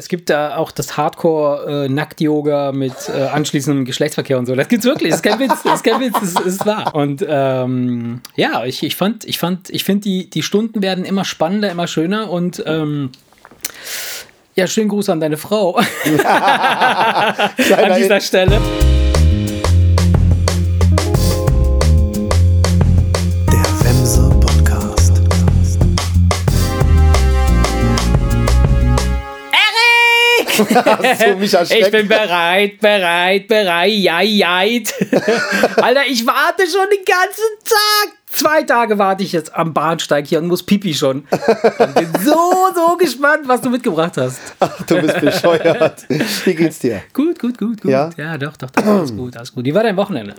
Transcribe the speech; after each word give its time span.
es 0.00 0.08
gibt 0.08 0.30
da 0.30 0.56
auch 0.56 0.72
das 0.72 0.96
Hardcore-Nackt-Yoga 0.96 2.72
mit 2.72 2.94
äh, 3.14 3.24
anschließendem 3.24 3.84
Geschlechtsverkehr 3.84 4.38
und 4.38 4.46
so. 4.46 4.54
Das 4.54 4.66
gibt's 4.66 4.86
wirklich. 4.86 5.10
Das 5.10 5.20
ist 5.20 5.22
kein 5.22 5.38
Witz. 5.38 5.62
Das 5.62 5.74
ist 5.74 5.84
kein 5.84 6.00
Witz. 6.00 6.14
Das 6.14 6.22
ist, 6.22 6.40
ist 6.40 6.66
wahr. 6.66 6.94
Und 6.94 7.22
ähm, 7.28 8.22
ja, 8.34 8.64
ich, 8.64 8.82
ich 8.82 8.96
fand, 8.96 9.26
ich 9.26 9.38
fand, 9.38 9.68
ich 9.68 9.84
finde, 9.84 10.04
die, 10.04 10.30
die 10.30 10.42
Stunden 10.42 10.80
werden 10.80 11.04
immer 11.04 11.26
spannender, 11.26 11.70
immer 11.70 11.86
schöner 11.86 12.30
und 12.30 12.62
ähm, 12.66 13.10
ja, 14.54 14.66
schönen 14.66 14.88
Gruß 14.88 15.10
an 15.10 15.20
deine 15.20 15.36
Frau. 15.36 15.76
an 15.76 15.84
dieser 17.98 18.20
Stelle. 18.22 18.58
So 30.70 31.36
mich 31.36 31.54
ich 31.54 31.90
bin 31.90 32.08
bereit, 32.08 32.80
bereit, 32.80 33.48
bereit, 33.48 33.92
ja, 33.92 34.20
ja. 34.20 34.58
Alter, 35.76 36.06
ich 36.08 36.26
warte 36.26 36.62
schon 36.66 36.88
den 36.90 37.04
ganzen 37.04 37.50
Tag. 37.64 38.16
Zwei 38.26 38.62
Tage 38.62 38.96
warte 38.96 39.24
ich 39.24 39.32
jetzt 39.32 39.52
am 39.54 39.74
Bahnsteig 39.74 40.26
hier 40.26 40.38
und 40.38 40.46
muss 40.46 40.62
pipi 40.62 40.94
schon. 40.94 41.24
Ich 41.32 41.94
bin 41.94 42.08
so, 42.24 42.68
so 42.74 42.96
gespannt, 42.96 43.48
was 43.48 43.60
du 43.60 43.70
mitgebracht 43.70 44.16
hast. 44.16 44.38
Ach, 44.60 44.82
du 44.86 45.00
bist 45.00 45.20
bescheuert. 45.20 46.06
Wie 46.44 46.54
geht's 46.54 46.78
dir? 46.78 47.02
Gut, 47.12 47.38
gut, 47.40 47.58
gut, 47.58 47.80
gut. 47.80 47.90
Ja, 47.90 48.10
ja 48.16 48.38
doch, 48.38 48.56
doch, 48.56 48.70
doch, 48.70 48.86
alles 48.86 49.16
gut, 49.16 49.36
alles 49.36 49.52
gut. 49.52 49.64
Wie 49.64 49.74
war 49.74 49.82
dein 49.82 49.96
Wochenende? 49.96 50.34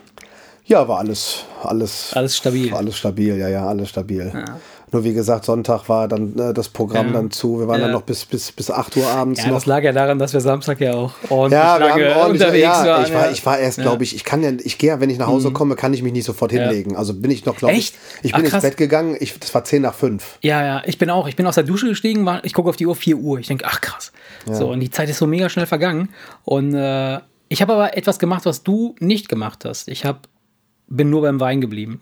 Ja, 0.65 0.87
war 0.87 0.99
alles, 0.99 1.43
alles, 1.63 2.13
alles 2.13 2.37
stabil. 2.37 2.73
Alles 2.73 2.97
stabil, 2.97 3.35
ja, 3.37 3.49
ja, 3.49 3.67
alles 3.67 3.89
stabil. 3.89 4.31
Ja. 4.33 4.57
Nur 4.91 5.03
wie 5.03 5.13
gesagt, 5.13 5.45
Sonntag 5.45 5.87
war 5.87 6.07
dann 6.07 6.37
äh, 6.37 6.53
das 6.53 6.67
Programm 6.67 7.07
ja. 7.07 7.13
dann 7.13 7.31
zu. 7.31 7.59
Wir 7.59 7.67
waren 7.67 7.79
ja. 7.79 7.85
dann 7.85 7.93
noch 7.93 8.01
bis, 8.01 8.25
bis, 8.25 8.51
bis 8.51 8.69
8 8.69 8.97
Uhr 8.97 9.07
abends. 9.07 9.39
Ja, 9.41 9.47
noch. 9.47 9.55
das 9.55 9.65
lag 9.65 9.83
ja 9.83 9.93
daran, 9.93 10.19
dass 10.19 10.33
wir 10.33 10.41
Samstag 10.41 10.81
ja 10.81 10.93
auch 10.93 11.13
ordentlich 11.29 11.61
ja, 11.61 11.79
wir 11.79 11.87
lange 11.87 12.09
haben 12.09 12.21
ordentlich, 12.21 12.41
unterwegs 12.41 12.63
ja, 12.63 12.85
waren. 12.85 13.05
Ich 13.05 13.13
war, 13.13 13.31
ich 13.31 13.45
war 13.45 13.59
erst, 13.59 13.79
glaube 13.79 14.03
ich, 14.03 14.15
ich 14.15 14.23
kann 14.25 14.43
ja, 14.43 14.51
ich 14.51 14.77
gehe 14.77 14.89
ja, 14.89 14.99
wenn 14.99 15.09
ich 15.09 15.17
nach 15.17 15.27
Hause 15.27 15.49
mhm. 15.49 15.53
komme, 15.53 15.75
kann 15.75 15.93
ich 15.93 16.03
mich 16.03 16.11
nicht 16.11 16.25
sofort 16.25 16.51
hinlegen. 16.51 16.95
Also 16.95 17.13
bin 17.13 17.31
ich 17.31 17.45
noch, 17.45 17.55
glaube 17.55 17.75
ich, 17.75 17.93
ich 18.21 18.33
bin 18.33 18.45
Ach, 18.47 18.53
ins 18.53 18.63
Bett 18.63 18.77
gegangen, 18.77 19.15
ich, 19.19 19.39
das 19.39 19.53
war 19.53 19.63
10 19.63 19.81
nach 19.81 19.93
5. 19.93 20.39
Ja, 20.41 20.63
ja, 20.63 20.81
ich 20.85 20.97
bin 20.97 21.09
auch, 21.09 21.27
ich 21.27 21.35
bin 21.35 21.47
aus 21.47 21.55
der 21.55 21.63
Dusche 21.63 21.87
gestiegen, 21.87 22.25
war, 22.25 22.43
ich 22.43 22.53
gucke 22.53 22.69
auf 22.69 22.75
die 22.75 22.85
Uhr 22.85 22.95
4 22.95 23.17
Uhr. 23.17 23.39
Ich 23.39 23.47
denke, 23.47 23.65
ach 23.67 23.79
krass. 23.79 24.11
So, 24.45 24.71
und 24.71 24.79
die 24.79 24.89
Zeit 24.89 25.09
ist 25.09 25.19
so 25.19 25.27
mega 25.27 25.49
schnell 25.49 25.67
vergangen. 25.67 26.09
Und 26.43 26.73
äh, 26.73 27.19
ich 27.47 27.61
habe 27.61 27.73
aber 27.73 27.97
etwas 27.97 28.19
gemacht, 28.19 28.45
was 28.45 28.63
du 28.63 28.95
nicht 28.99 29.29
gemacht 29.29 29.65
hast. 29.65 29.87
Ich 29.87 30.05
habe 30.05 30.19
bin 30.91 31.09
nur 31.09 31.21
beim 31.21 31.39
Wein 31.39 31.61
geblieben. 31.61 31.99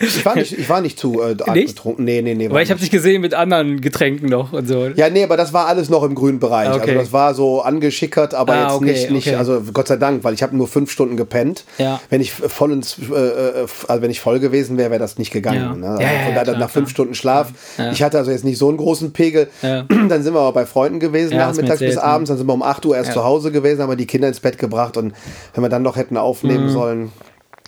ich, 0.00 0.24
war 0.24 0.36
nicht, 0.36 0.56
ich 0.56 0.68
war 0.68 0.80
nicht 0.80 0.98
zu 0.98 1.20
äh, 1.20 1.34
betrunken. 1.66 2.04
Nee, 2.04 2.22
nee, 2.22 2.34
nee. 2.34 2.48
Weil 2.48 2.62
ich 2.62 2.70
habe 2.70 2.80
dich 2.80 2.90
gesehen 2.90 3.20
mit 3.20 3.34
anderen 3.34 3.80
Getränken 3.80 4.28
noch 4.28 4.52
und 4.52 4.68
so. 4.68 4.86
Ja, 4.94 5.10
nee, 5.10 5.24
aber 5.24 5.36
das 5.36 5.52
war 5.52 5.66
alles 5.66 5.88
noch 5.88 6.04
im 6.04 6.14
grünen 6.14 6.38
Bereich. 6.38 6.68
Also 6.68 6.80
okay. 6.80 6.90
Also 6.90 7.02
das 7.02 7.12
war 7.12 7.34
so 7.34 7.62
angeschickert, 7.62 8.32
aber 8.32 8.52
ah, 8.52 8.62
jetzt 8.62 8.74
okay, 8.74 8.84
nicht, 8.84 9.10
nicht 9.10 9.28
okay. 9.28 9.36
also 9.36 9.62
Gott 9.72 9.88
sei 9.88 9.96
Dank, 9.96 10.22
weil 10.22 10.32
ich 10.32 10.42
habe 10.42 10.56
nur 10.56 10.68
fünf 10.68 10.92
Stunden 10.92 11.16
gepennt. 11.16 11.64
Ja. 11.78 12.00
Wenn 12.08 12.20
ich 12.20 12.30
voll 12.30 12.72
ins, 12.72 12.98
äh, 12.98 13.14
äh 13.14 13.66
also 13.88 14.02
wenn 14.02 14.10
ich 14.10 14.20
voll 14.20 14.38
gewesen 14.38 14.78
wäre, 14.78 14.90
wäre 14.90 15.00
das 15.00 15.18
nicht 15.18 15.32
gegangen. 15.32 15.60
Ja. 15.60 15.74
Ne? 15.74 15.88
Also 15.88 16.02
ja, 16.02 16.12
ja, 16.12 16.36
ja, 16.36 16.42
klar, 16.42 16.58
nach 16.58 16.70
fünf 16.70 16.86
klar. 16.86 16.90
Stunden 16.90 17.14
Schlaf. 17.14 17.48
Ich 17.92 18.02
hatte 18.02 18.18
also 18.18 18.30
jetzt 18.30 18.44
nicht 18.44 18.58
so 18.58 18.68
einen 18.68 18.76
großen 18.76 19.12
Pegel. 19.12 19.48
Dann 19.62 20.22
sind 20.22 20.34
wir 20.34 20.40
aber 20.40 20.52
bei 20.52 20.66
Freunden 20.66 21.00
gewesen, 21.00 21.36
nachmittags 21.36 21.80
bis 21.80 21.98
abends. 21.98 22.28
Dann 22.28 22.38
sind 22.38 22.46
wir 22.46 22.54
um 22.54 22.62
8 22.62 22.86
Uhr 22.86 22.96
erst 22.96 23.12
zu 23.12 23.24
Hause 23.24 23.50
gewesen, 23.50 23.82
haben 23.82 23.90
wir 23.90 23.96
die 23.96 24.06
Kinder 24.06 24.28
ins 24.28 24.40
Bett 24.40 24.58
gebracht 24.58 24.96
und 24.96 25.14
wenn 25.54 25.62
wir 25.64 25.68
dann 25.68 25.82
noch 25.82 25.96
hätten 25.96 26.16
aufnehmen 26.16 26.66
mhm. 26.66 26.70
sollen. 26.70 27.12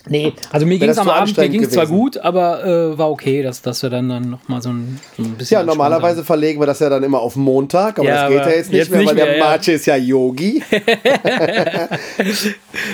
Nee, 0.09 0.33
also 0.51 0.65
mir 0.65 0.79
ging 0.79 0.89
es 0.89 0.97
am 0.97 1.09
Abend, 1.09 1.37
mir 1.37 1.49
ging 1.49 1.63
es 1.63 1.71
zwar 1.71 1.87
gut, 1.87 2.17
aber 2.17 2.65
äh, 2.65 2.97
war 2.97 3.11
okay, 3.11 3.43
dass, 3.43 3.61
dass 3.61 3.83
wir 3.83 3.89
dann, 3.89 4.09
dann 4.09 4.29
nochmal 4.29 4.61
so 4.61 4.69
ein, 4.69 4.99
so 5.15 5.23
ein 5.23 5.35
bisschen. 5.35 5.59
Ja, 5.59 5.63
normalerweise 5.63 6.23
verlegen 6.23 6.59
wir 6.59 6.65
das 6.65 6.79
ja 6.79 6.89
dann 6.89 7.03
immer 7.03 7.19
auf 7.19 7.35
Montag, 7.35 7.99
aber 7.99 8.07
ja, 8.07 8.29
das 8.29 8.31
geht 8.31 8.39
ja 8.39 8.49
jetzt 8.49 8.71
nicht 8.71 8.77
jetzt 8.79 8.91
mehr, 8.91 8.99
nicht 8.99 9.09
weil 9.09 9.15
mehr, 9.15 9.25
der 9.25 9.37
ja. 9.37 9.43
Marche 9.43 9.71
ist 9.73 9.85
ja 9.85 9.95
Yogi. 9.95 10.63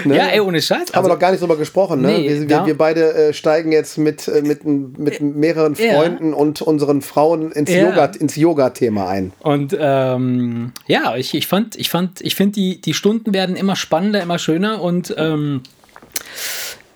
ne? 0.05 0.17
Ja, 0.17 0.27
ey, 0.27 0.39
ohne 0.39 0.61
Scheiß. 0.61 0.79
Haben 0.79 0.89
also, 0.93 1.09
wir 1.09 1.13
noch 1.13 1.19
gar 1.19 1.31
nicht 1.31 1.41
drüber 1.41 1.57
gesprochen, 1.57 2.01
ne? 2.01 2.07
Nee, 2.19 2.29
wir, 2.29 2.49
wir, 2.49 2.65
wir, 2.65 2.77
beide 2.77 3.13
äh, 3.13 3.33
steigen 3.33 3.71
jetzt 3.71 3.97
mit, 3.97 4.27
äh, 4.27 4.41
mit, 4.41 4.65
mit 4.65 5.21
mehreren 5.21 5.75
Freunden 5.75 6.31
ja. 6.31 6.35
und 6.35 6.61
unseren 6.61 7.01
Frauen 7.01 7.51
ins 7.51 7.71
Yoga, 7.71 8.05
ins 8.05 8.35
Yoga-Thema 8.35 9.07
ein. 9.07 9.33
Und 9.39 9.75
ähm, 9.79 10.71
ja, 10.87 11.15
ich, 11.15 11.33
ich 11.33 11.47
fand, 11.47 11.75
ich 11.75 11.89
fand, 11.89 12.21
ich 12.21 12.35
finde, 12.35 12.53
die, 12.53 12.81
die 12.81 12.93
Stunden 12.93 13.33
werden 13.33 13.55
immer 13.55 13.75
spannender, 13.75 14.21
immer 14.21 14.39
schöner 14.39 14.81
und 14.81 15.13
ähm, 15.17 15.61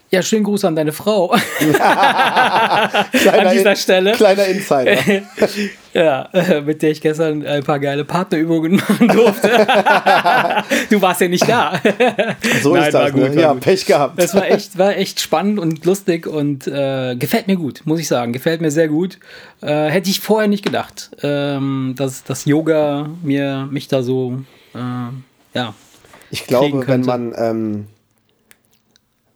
ja, 0.09 0.22
schönen 0.22 0.45
Gruß 0.45 0.63
an 0.63 0.75
deine 0.75 0.94
Frau. 0.94 1.31
an 1.31 1.41
dieser 3.51 3.75
Stelle. 3.75 4.13
Kleiner 4.13 4.45
Insider. 4.45 4.97
ja, 5.94 6.29
mit 6.66 6.81
der 6.81 6.91
ich 6.91 7.01
gestern 7.01 7.45
ein 7.45 7.63
paar 7.63 7.79
geile 7.79 8.06
Partnerübungen 8.06 8.75
machen 8.78 9.09
durfte. 9.09 9.50
du 10.90 11.01
warst 11.01 11.19
ja 11.19 11.28
nicht 11.28 11.47
da. 11.47 11.81
so 12.62 12.73
Nein, 12.73 12.84
ist 12.84 12.94
das, 12.94 13.12
gut, 13.12 13.35
ne? 13.35 13.41
Ja, 13.41 13.51
gut. 13.51 13.62
Pech 13.62 13.85
gehabt. 13.85 14.22
Das 14.22 14.34
war 14.34 14.50
echt, 14.50 14.78
war 14.78 14.96
echt 14.96 15.19
spannend 15.19 15.59
und 15.59 15.84
lustig 15.84 16.25
und 16.25 16.67
äh, 16.67 17.17
gefällt 17.17 17.47
mir 17.47 17.57
gut, 17.57 17.81
muss 17.84 18.00
ich 18.00 18.07
sagen. 18.07 18.31
Gefällt 18.31 18.62
mir 18.62 18.72
sehr 18.72 18.88
gut. 18.88 19.19
Äh, 19.62 19.88
hätte 19.88 20.09
ich 20.09 20.22
vorher 20.22 20.47
nicht 20.47 20.63
gedacht, 20.63 21.12
ähm, 21.22 21.96
dass 21.97 22.23
das 22.23 22.46
Yoga 22.46 23.09
mir 23.23 23.67
mich 23.69 23.90
da 23.90 24.03
so, 24.03 24.38
äh, 24.73 24.78
ja. 25.53 25.73
Ich 26.31 26.46
glaube, 26.46 26.88
wenn 26.88 27.01
man. 27.01 27.34
Ähm 27.38 27.88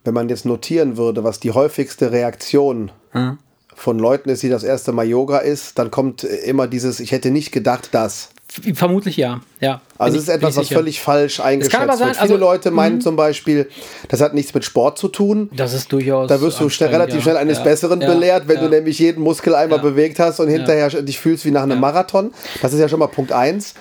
wenn 0.03 0.13
man 0.13 0.29
jetzt 0.29 0.45
notieren 0.45 0.97
würde, 0.97 1.23
was 1.23 1.39
die 1.39 1.51
häufigste 1.51 2.11
Reaktion 2.11 2.91
hm. 3.11 3.37
von 3.75 3.99
Leuten 3.99 4.29
ist, 4.29 4.43
die 4.43 4.49
das 4.49 4.63
erste 4.63 4.91
Mal 4.91 5.07
Yoga 5.07 5.39
ist, 5.39 5.77
dann 5.77 5.91
kommt 5.91 6.23
immer 6.23 6.67
dieses, 6.67 6.99
ich 6.99 7.11
hätte 7.11 7.31
nicht 7.31 7.51
gedacht, 7.51 7.89
dass. 7.93 8.29
Vermutlich 8.73 9.15
ja, 9.15 9.39
ja. 9.61 9.79
Also 9.97 10.17
es 10.17 10.23
ist 10.23 10.29
etwas, 10.29 10.57
was 10.57 10.67
völlig 10.67 10.99
falsch 10.99 11.39
eingeschätzt 11.39 11.73
sein, 11.73 11.87
wird. 11.87 12.09
Viele 12.17 12.19
also, 12.19 12.35
Leute 12.35 12.71
meinen 12.71 12.95
mhm. 12.95 13.01
zum 13.01 13.15
Beispiel, 13.15 13.69
das 14.09 14.19
hat 14.19 14.33
nichts 14.33 14.53
mit 14.53 14.65
Sport 14.65 14.97
zu 14.97 15.07
tun. 15.07 15.49
Das 15.55 15.73
ist 15.73 15.89
durchaus. 15.93 16.27
Da 16.27 16.41
wirst 16.41 16.59
du 16.59 16.67
schnell, 16.67 16.89
relativ 16.89 17.17
ja. 17.17 17.21
schnell 17.21 17.37
eines 17.37 17.59
ja. 17.59 17.63
Besseren 17.63 18.01
ja. 18.01 18.13
belehrt, 18.13 18.49
wenn 18.49 18.59
du 18.59 18.67
nämlich 18.67 18.99
jeden 18.99 19.23
Muskel 19.23 19.55
einmal 19.55 19.79
bewegt 19.79 20.19
hast 20.19 20.41
und 20.41 20.49
hinterher 20.49 20.89
dich 20.89 21.17
fühlst 21.17 21.45
wie 21.45 21.51
nach 21.51 21.63
einem 21.63 21.79
Marathon. 21.79 22.33
Das 22.61 22.73
ist 22.73 22.79
ja 22.79 22.89
schon 22.89 22.99
mal 22.99 23.07
Punkt 23.07 23.31
eins. 23.31 23.73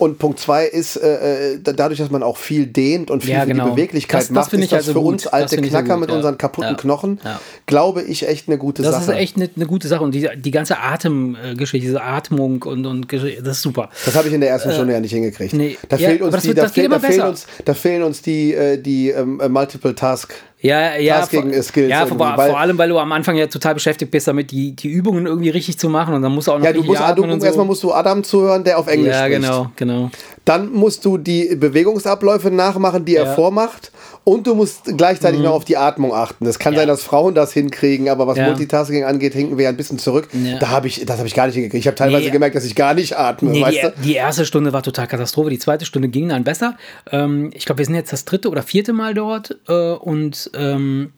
Und 0.00 0.18
Punkt 0.18 0.40
zwei 0.40 0.64
ist, 0.64 0.96
äh, 0.96 1.52
äh 1.52 1.58
dadurch, 1.62 1.98
dass 1.98 2.10
man 2.10 2.22
auch 2.22 2.38
viel 2.38 2.66
dehnt 2.66 3.10
und 3.10 3.22
viel 3.22 3.34
ja, 3.34 3.44
genau. 3.44 3.64
für 3.64 3.70
die 3.70 3.76
Beweglichkeit 3.76 4.22
das, 4.22 4.30
macht, 4.30 4.50
das 4.50 4.60
ist 4.60 4.72
das 4.72 4.78
also 4.78 4.92
für 4.92 5.00
gut. 5.00 5.12
uns 5.12 5.26
alte 5.26 5.58
Knacker 5.58 5.92
gut, 5.92 6.00
mit 6.00 6.08
ja. 6.08 6.16
unseren 6.16 6.38
kaputten 6.38 6.70
ja. 6.70 6.76
Knochen, 6.76 7.20
glaube 7.66 8.02
ich, 8.02 8.26
echt 8.26 8.48
eine 8.48 8.56
gute 8.56 8.80
das 8.80 8.92
Sache. 8.92 9.06
Das 9.06 9.14
ist 9.14 9.20
echt 9.20 9.36
eine, 9.36 9.50
eine, 9.54 9.66
gute 9.66 9.88
Sache. 9.88 10.02
Und 10.02 10.14
die, 10.14 10.26
die 10.36 10.50
ganze 10.50 10.78
Atemgeschichte, 10.78 11.86
diese 11.86 12.02
Atmung 12.02 12.62
und, 12.62 12.86
und 12.86 13.12
das 13.12 13.22
ist 13.22 13.62
super. 13.62 13.90
Das 14.06 14.14
habe 14.16 14.28
ich 14.28 14.32
in 14.32 14.40
der 14.40 14.48
ersten 14.48 14.70
äh, 14.70 14.74
Stunde 14.74 14.94
ja 14.94 15.00
nicht 15.00 15.12
hingekriegt. 15.12 15.52
Nee. 15.52 15.76
Da, 15.90 15.98
fehlt 15.98 16.22
uns 16.22 16.42
die, 16.42 16.54
da, 16.54 16.68
fehl, 16.68 16.88
da, 16.88 16.98
fehlen 16.98 17.20
uns, 17.20 17.46
da 17.66 17.74
fehlen 17.74 18.02
uns 18.02 18.22
die, 18.22 18.54
äh, 18.54 18.80
die 18.80 19.10
ähm, 19.10 19.38
äh, 19.38 19.50
Multiple 19.50 19.94
Task 19.94 20.32
ja, 20.62 20.96
ja, 20.96 21.22
vor, 21.22 21.42
Skills 21.62 21.90
ja 21.90 22.04
vor, 22.04 22.18
vor, 22.18 22.58
allem, 22.58 22.76
weil 22.76 22.90
du 22.90 22.98
am 22.98 23.10
Anfang 23.12 23.34
ja 23.36 23.46
total 23.46 23.74
beschäftigt 23.74 24.10
bist, 24.10 24.28
damit 24.28 24.50
die, 24.50 24.72
die 24.72 24.88
Übungen 24.88 25.26
irgendwie 25.26 25.48
richtig 25.48 25.78
zu 25.78 25.88
machen 25.88 26.14
und 26.14 26.20
dann 26.20 26.32
musst 26.32 26.48
du 26.48 26.52
auch 26.52 26.58
noch 26.58 26.64
Ja, 26.64 26.72
du 26.72 26.82
musst, 26.82 27.00
du, 27.00 27.40
so. 27.40 27.46
erstmal 27.46 27.66
musst 27.66 27.82
du 27.82 27.92
Adam 27.92 28.22
zuhören, 28.22 28.62
der 28.62 28.78
auf 28.78 28.86
Englisch 28.86 29.14
ja, 29.14 29.24
spricht. 29.24 29.42
Ja, 29.42 29.48
genau, 29.52 29.72
genau. 29.76 30.10
Dann 30.50 30.72
musst 30.72 31.04
du 31.04 31.16
die 31.16 31.54
Bewegungsabläufe 31.54 32.50
nachmachen, 32.50 33.04
die 33.04 33.12
ja. 33.12 33.22
er 33.22 33.34
vormacht 33.36 33.92
und 34.24 34.48
du 34.48 34.56
musst 34.56 34.96
gleichzeitig 34.96 35.38
mhm. 35.38 35.44
noch 35.44 35.52
auf 35.52 35.64
die 35.64 35.76
Atmung 35.76 36.12
achten. 36.12 36.44
Das 36.44 36.58
kann 36.58 36.72
ja. 36.72 36.80
sein, 36.80 36.88
dass 36.88 37.04
Frauen 37.04 37.36
das 37.36 37.52
hinkriegen, 37.52 38.08
aber 38.08 38.26
was 38.26 38.36
ja. 38.36 38.46
Multitasking 38.46 39.04
angeht, 39.04 39.32
hinken 39.32 39.58
wir 39.58 39.68
ein 39.68 39.76
bisschen 39.76 40.00
zurück. 40.00 40.28
Ja. 40.32 40.58
Da 40.58 40.70
habe 40.70 40.88
ich, 40.88 41.06
das 41.06 41.18
habe 41.18 41.28
ich 41.28 41.34
gar 41.34 41.46
nicht 41.46 41.54
hingekriegt. 41.54 41.80
Ich 41.80 41.86
habe 41.86 41.94
teilweise 41.94 42.24
nee. 42.24 42.30
gemerkt, 42.32 42.56
dass 42.56 42.64
ich 42.64 42.74
gar 42.74 42.94
nicht 42.94 43.16
atme. 43.16 43.50
Nee, 43.50 43.64
die, 43.70 44.02
die, 44.02 44.14
erste 44.14 44.44
Stunde 44.44 44.72
war 44.72 44.82
total 44.82 45.06
Katastrophe. 45.06 45.50
Die 45.50 45.60
zweite 45.60 45.84
Stunde 45.84 46.08
ging 46.08 46.28
dann 46.28 46.42
besser. 46.42 46.76
Ähm, 47.12 47.50
ich 47.54 47.64
glaube, 47.64 47.78
wir 47.78 47.86
sind 47.86 47.94
jetzt 47.94 48.12
das 48.12 48.24
dritte 48.24 48.48
oder 48.48 48.64
vierte 48.64 48.92
Mal 48.92 49.14
dort 49.14 49.56
äh, 49.68 49.92
und 49.92 50.50
ähm, 50.54 51.12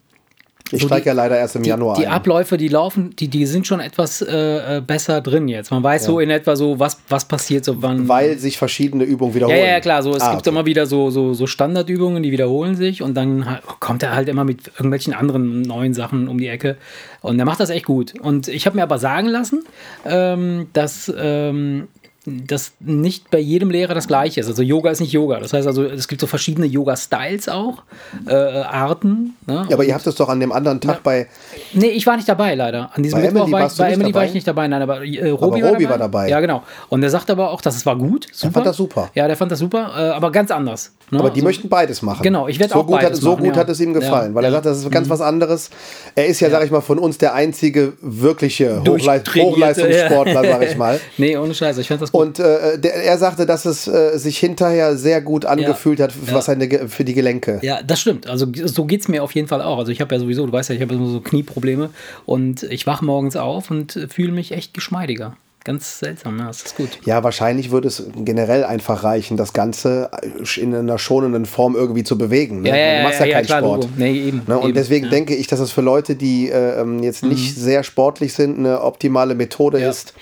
ich 0.71 0.81
so 0.81 0.87
steige 0.87 1.07
ja 1.07 1.13
leider 1.13 1.37
erst 1.37 1.55
im 1.55 1.63
die, 1.63 1.69
Januar. 1.69 1.95
Die 1.97 2.07
ein. 2.07 2.13
Abläufe, 2.13 2.57
die 2.57 2.67
laufen, 2.67 3.15
die, 3.17 3.27
die 3.27 3.45
sind 3.45 3.67
schon 3.67 3.79
etwas 3.79 4.21
äh, 4.21 4.77
äh, 4.77 4.81
besser 4.81 5.21
drin 5.21 5.47
jetzt. 5.47 5.71
Man 5.71 5.83
weiß 5.83 6.03
ja. 6.03 6.07
so 6.07 6.19
in 6.19 6.29
etwa 6.29 6.55
so, 6.55 6.79
was, 6.79 6.97
was 7.09 7.25
passiert 7.25 7.65
so 7.65 7.81
wann. 7.81 8.07
Weil 8.07 8.39
sich 8.39 8.57
verschiedene 8.57 9.03
Übungen 9.03 9.35
wiederholen. 9.35 9.57
Ja, 9.57 9.65
ja, 9.65 9.79
klar. 9.81 10.01
So, 10.01 10.15
es 10.15 10.21
ah, 10.21 10.31
gibt 10.31 10.41
okay. 10.41 10.49
immer 10.49 10.65
wieder 10.65 10.85
so, 10.85 11.09
so, 11.09 11.33
so 11.33 11.47
Standardübungen, 11.47 12.23
die 12.23 12.31
wiederholen 12.31 12.75
sich 12.75 13.01
und 13.01 13.13
dann 13.15 13.59
kommt 13.79 14.03
er 14.03 14.15
halt 14.15 14.29
immer 14.29 14.45
mit 14.45 14.67
irgendwelchen 14.67 15.13
anderen 15.13 15.61
neuen 15.61 15.93
Sachen 15.93 16.27
um 16.27 16.37
die 16.37 16.47
Ecke. 16.47 16.77
Und 17.21 17.37
er 17.39 17.45
macht 17.45 17.59
das 17.59 17.69
echt 17.69 17.85
gut. 17.85 18.13
Und 18.19 18.47
ich 18.47 18.65
habe 18.65 18.75
mir 18.75 18.83
aber 18.83 18.99
sagen 18.99 19.27
lassen, 19.27 19.65
ähm, 20.05 20.67
dass 20.73 21.11
ähm, 21.15 21.87
dass 22.25 22.71
nicht 22.79 23.29
bei 23.31 23.39
jedem 23.39 23.69
Lehrer 23.69 23.93
das 23.93 24.07
gleiche 24.07 24.39
ist. 24.39 24.47
Also 24.47 24.61
Yoga 24.61 24.91
ist 24.91 25.01
nicht 25.01 25.11
Yoga. 25.11 25.39
Das 25.39 25.51
heißt 25.51 25.67
also, 25.67 25.83
es 25.83 26.07
gibt 26.07 26.21
so 26.21 26.27
verschiedene 26.27 26.65
Yoga-Styles 26.65 27.49
auch, 27.49 27.83
äh, 28.27 28.33
Arten. 28.33 29.35
Ne? 29.45 29.65
Ja, 29.69 29.75
aber 29.75 29.83
ihr 29.83 29.93
habt 29.93 30.07
es 30.07 30.15
doch 30.15 30.29
an 30.29 30.39
dem 30.39 30.51
anderen 30.51 30.79
Tag 30.79 30.95
ja. 30.95 31.01
bei. 31.03 31.27
Nee, 31.73 31.87
ich 31.87 32.07
war 32.07 32.15
nicht 32.15 32.29
dabei 32.29 32.55
leider. 32.55 32.91
An 32.93 33.03
diesem 33.03 33.19
bei 33.19 33.31
Mittwoch 33.31 33.51
war 33.51 33.67
ich, 33.67 33.77
bei 33.77 33.91
Emily 33.91 34.11
dabei? 34.11 34.19
war 34.21 34.25
ich 34.27 34.33
nicht 34.33 34.47
dabei. 34.47 34.67
Nein, 34.67 34.81
aber 34.81 35.03
äh, 35.03 35.29
Robi, 35.29 35.61
aber 35.61 35.71
Robi 35.73 35.83
war, 35.89 35.89
dabei. 35.89 35.89
war, 35.89 35.97
dabei. 35.97 36.29
Ja, 36.29 36.39
genau. 36.39 36.63
Und 36.89 37.01
der 37.01 37.09
sagt 37.09 37.29
aber 37.29 37.51
auch, 37.51 37.61
dass 37.61 37.75
es 37.75 37.85
war 37.85 37.97
gut. 37.97 38.27
Super. 38.31 38.43
Der 38.43 38.51
fand 38.51 38.65
das 38.67 38.77
super. 38.77 39.09
Ja, 39.15 39.27
der 39.27 39.35
fand 39.35 39.51
das 39.51 39.59
super, 39.59 39.91
äh, 39.95 40.09
aber 40.11 40.31
ganz 40.31 40.49
anders. 40.51 40.93
Ne? 41.11 41.19
Aber 41.19 41.29
die 41.29 41.41
so. 41.41 41.45
möchten 41.45 41.69
beides 41.69 42.01
machen. 42.01 42.23
Genau, 42.23 42.47
ich 42.47 42.59
werde 42.59 42.73
so 42.73 42.79
auch 42.79 42.87
gut 42.87 42.95
beides 42.95 43.17
hat, 43.17 43.21
So 43.21 43.31
machen, 43.31 43.43
gut 43.43 43.55
ja. 43.55 43.61
hat 43.61 43.69
es 43.69 43.79
ihm 43.79 43.93
gefallen, 43.93 44.31
ja. 44.31 44.35
weil 44.35 44.45
er 44.45 44.51
sagt, 44.51 44.65
das 44.65 44.79
ist 44.79 44.91
ganz 44.91 45.07
mhm. 45.07 45.11
was 45.11 45.21
anderes. 45.21 45.69
Er 46.15 46.25
ist 46.25 46.39
ja, 46.39 46.47
ja. 46.47 46.53
sag 46.53 46.65
ich 46.65 46.71
mal, 46.71 46.81
von 46.81 46.99
uns 46.99 47.17
der 47.17 47.33
einzige 47.33 47.93
wirkliche 48.01 48.79
Hochleist 48.79 49.35
Hochleistungssportler, 49.35 50.43
sag 50.43 50.63
ich 50.63 50.77
mal. 50.77 50.99
nee, 51.17 51.37
ohne 51.37 51.53
Scheiße, 51.53 51.81
ich 51.81 51.87
fand 51.87 52.01
das 52.01 52.12
Und 52.13 52.37
äh, 52.37 52.77
der, 52.77 52.93
er 52.93 53.17
sagte, 53.17 53.47
dass 53.47 53.65
es 53.65 53.87
äh, 53.87 54.19
sich 54.19 54.37
hinterher 54.37 54.97
sehr 54.97 55.19
gut 55.19 55.45
angefühlt 55.45 55.97
ja. 55.97 56.03
hat 56.03 56.11
für, 56.11 56.27
ja. 56.27 56.33
was 56.35 56.45
seine, 56.45 56.87
für 56.87 57.03
die 57.03 57.15
Gelenke. 57.15 57.57
Ja, 57.63 57.81
das 57.81 58.01
stimmt. 58.01 58.27
Also 58.27 58.45
so 58.65 58.85
geht 58.85 59.01
es 59.01 59.07
mir 59.07 59.23
auf 59.23 59.33
jeden 59.33 59.47
Fall 59.47 59.63
auch. 59.63 59.79
Also 59.79 59.91
ich 59.91 59.99
habe 59.99 60.13
ja 60.13 60.21
sowieso, 60.21 60.45
du 60.45 60.53
weißt 60.53 60.69
ja, 60.69 60.75
ich 60.75 60.81
habe 60.83 60.95
so 60.95 61.21
Knieprobleme 61.21 61.89
und 62.27 62.61
ich 62.61 62.85
wache 62.85 63.03
morgens 63.03 63.35
auf 63.35 63.71
und 63.71 64.07
fühle 64.11 64.31
mich 64.31 64.51
echt 64.51 64.75
geschmeidiger. 64.75 65.35
Ganz 65.63 65.99
seltsam, 65.99 66.37
ja, 66.39 66.47
das 66.47 66.61
ist 66.61 66.75
gut. 66.75 66.89
Ja, 67.05 67.23
wahrscheinlich 67.23 67.71
würde 67.71 67.87
es 67.87 68.03
generell 68.17 68.63
einfach 68.63 69.03
reichen, 69.03 69.35
das 69.35 69.53
Ganze 69.53 70.11
in 70.57 70.75
einer 70.75 70.99
schonenden 70.99 71.45
Form 71.45 71.75
irgendwie 71.75 72.03
zu 72.03 72.17
bewegen. 72.17 72.61
Ne? 72.61 72.69
Ja, 72.69 72.75
ja, 72.75 72.97
du 72.97 73.03
machst 73.05 73.19
ja, 73.21 73.25
ja, 73.25 73.35
keinen 73.37 73.45
klar, 73.45 73.59
Sport. 73.59 73.87
Nee, 73.97 74.11
eben, 74.11 74.41
ne? 74.45 74.59
Und 74.59 74.65
eben, 74.65 74.73
deswegen 74.75 75.05
ja. 75.05 75.11
denke 75.11 75.33
ich, 75.35 75.47
dass 75.47 75.61
es 75.61 75.71
für 75.71 75.81
Leute, 75.81 76.15
die 76.15 76.49
äh, 76.49 76.81
ähm, 76.81 77.01
jetzt 77.01 77.23
nicht 77.23 77.57
Mhm. 77.57 77.61
sehr 77.61 77.83
sportlich 77.83 78.33
sind, 78.33 78.59
eine 78.59 78.81
optimale 78.81 79.35
Methode 79.35 79.79
ist, 79.79 80.13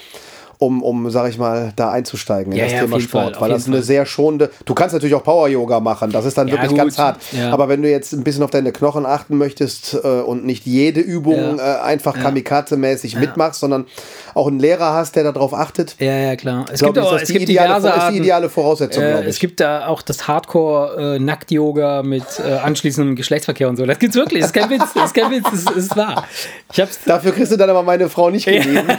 um, 0.62 0.84
um, 0.84 1.10
sag 1.10 1.28
ich 1.28 1.40
mal, 1.40 1.74
da 1.76 1.90
einzusteigen 1.90 2.52
in 2.54 2.60
Ja, 2.60 2.66
das 2.66 2.74
ja, 2.74 2.80
Thema 2.82 3.00
Sport. 3.02 3.34
Fall, 3.34 3.42
weil 3.42 3.50
das 3.50 3.64
jeden 3.64 3.74
eine 3.74 3.82
Fall. 3.82 3.88
sehr 3.88 4.06
schonende. 4.06 4.52
Du 4.66 4.76
kannst 4.76 4.94
natürlich 4.94 5.16
auch 5.16 5.24
Power-Yoga 5.24 5.80
machen, 5.80 6.12
das 6.12 6.24
ist 6.26 6.38
dann 6.38 6.48
Ja, 6.50 6.54
wirklich 6.54 6.70
gut, 6.70 6.78
ganz 6.78 6.98
hart. 7.00 7.18
Aber 7.52 7.68
wenn 7.68 7.82
du 7.82 7.90
jetzt 7.90 8.14
ein 8.14 8.24
bisschen 8.24 8.44
auf 8.44 8.52
deine 8.52 8.72
Knochen 8.72 9.08
achten 9.08 9.38
möchtest 9.38 9.96
äh, 10.04 10.08
und 10.08 10.46
nicht 10.46 10.68
jede 10.68 11.00
Übung 11.00 11.58
äh, 11.58 11.62
einfach 11.62 12.16
kamikaze-mäßig 12.16 13.18
mitmachst, 13.18 13.60
sondern 13.60 13.88
auch 14.36 14.48
einen 14.48 14.60
Lehrer 14.60 14.94
hast, 14.94 15.16
der 15.16 15.24
darauf 15.24 15.54
achtet, 15.56 15.96
Ja, 15.98 16.16
ja, 16.16 16.36
klar. 16.36 16.66
Es 16.72 16.80
glaube 16.82 16.94
gibt 17.00 17.08
auch, 17.08 17.14
es 17.20 17.28
die 17.28 17.34
gibt 17.34 17.50
ideale, 17.50 17.80
diverse 17.80 17.98
ist 17.98 18.10
die 18.12 18.18
ideale 18.20 18.48
Voraussetzung, 18.50 19.04
Äh, 19.04 19.24
es 19.24 19.40
gibt 19.40 19.60
da 19.60 19.88
auch 19.88 20.04
das 20.04 20.28
Hardcore-Nackt-Yoga 20.28 22.04
mit 22.04 22.24
äh, 22.40 22.54
anschließendem 22.54 23.16
Geschlechtsverkehr 23.16 23.68
und 23.68 23.78
so. 23.78 23.86
Das 23.86 24.00
gibt's 24.00 24.16
wirklich. 24.16 24.42
Das 24.42 24.52
ist 24.52 24.54
kein 24.54 24.70
Witz. 24.70 24.94
Das 24.94 25.06
ist 25.06 25.14
kein 25.14 25.32
Witz. 25.32 25.44
Das 25.66 25.76
ist, 25.76 25.98
wahr. 25.98 26.26
Ich 26.72 26.80
hab's. 26.80 27.00
Dafür 27.06 27.32
kriegst 27.32 27.52
du 27.52 27.58
dann 27.58 27.70
aber 27.70 27.84
meine 27.84 28.10
Frau 28.10 28.30
nicht 28.30 28.46
geliehen. 28.46 28.88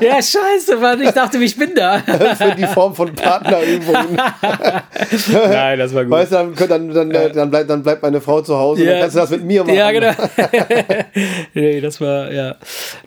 Ja, 0.00 0.16
scheiße, 0.22 0.80
Mann. 0.86 1.02
Ich 1.02 1.10
dachte, 1.10 1.38
ich 1.38 1.56
bin 1.56 1.74
da. 1.74 1.98
für 2.36 2.54
die 2.54 2.66
Form 2.66 2.94
von 2.94 3.12
Partnerübungen. 3.14 4.16
Nein, 5.32 5.78
das 5.78 5.94
war 5.94 6.04
gut. 6.04 6.12
Weißt 6.12 6.32
du, 6.32 6.36
dann, 6.36 6.54
dann, 6.54 7.10
dann, 7.10 7.32
dann, 7.32 7.50
bleibt, 7.50 7.70
dann 7.70 7.82
bleibt 7.82 8.02
meine 8.02 8.20
Frau 8.20 8.40
zu 8.42 8.56
Hause 8.56 8.82
und 8.82 8.88
dann 8.88 9.00
kannst 9.00 9.16
du 9.16 9.20
das 9.20 9.30
mit 9.30 9.44
mir 9.44 9.64
machen. 9.64 9.74
Ja, 9.74 9.90
genau. 9.90 10.12
nee, 11.54 11.80
das 11.80 12.00
war, 12.00 12.30
ja. 12.32 12.56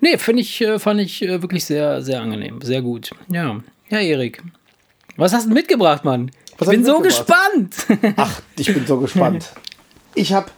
Nee, 0.00 0.18
finde 0.18 0.42
ich, 0.42 0.60
äh, 0.60 0.78
fand 0.78 1.00
ich 1.00 1.22
äh, 1.22 1.40
wirklich 1.40 1.64
sehr, 1.64 2.02
sehr 2.02 2.20
angenehm. 2.20 2.60
Sehr 2.62 2.82
gut. 2.82 3.10
Ja. 3.28 3.56
Ja, 3.88 3.98
Erik. 3.98 4.42
Was 5.16 5.32
hast 5.32 5.46
du 5.46 5.52
mitgebracht, 5.52 6.04
Mann? 6.04 6.30
Was 6.58 6.68
ich 6.68 6.74
bin 6.76 6.84
so 6.84 7.00
gespannt. 7.00 7.74
Ach, 8.16 8.40
ich 8.58 8.72
bin 8.72 8.86
so 8.86 8.98
gespannt. 8.98 9.50
Ich 10.14 10.32
habe 10.32 10.50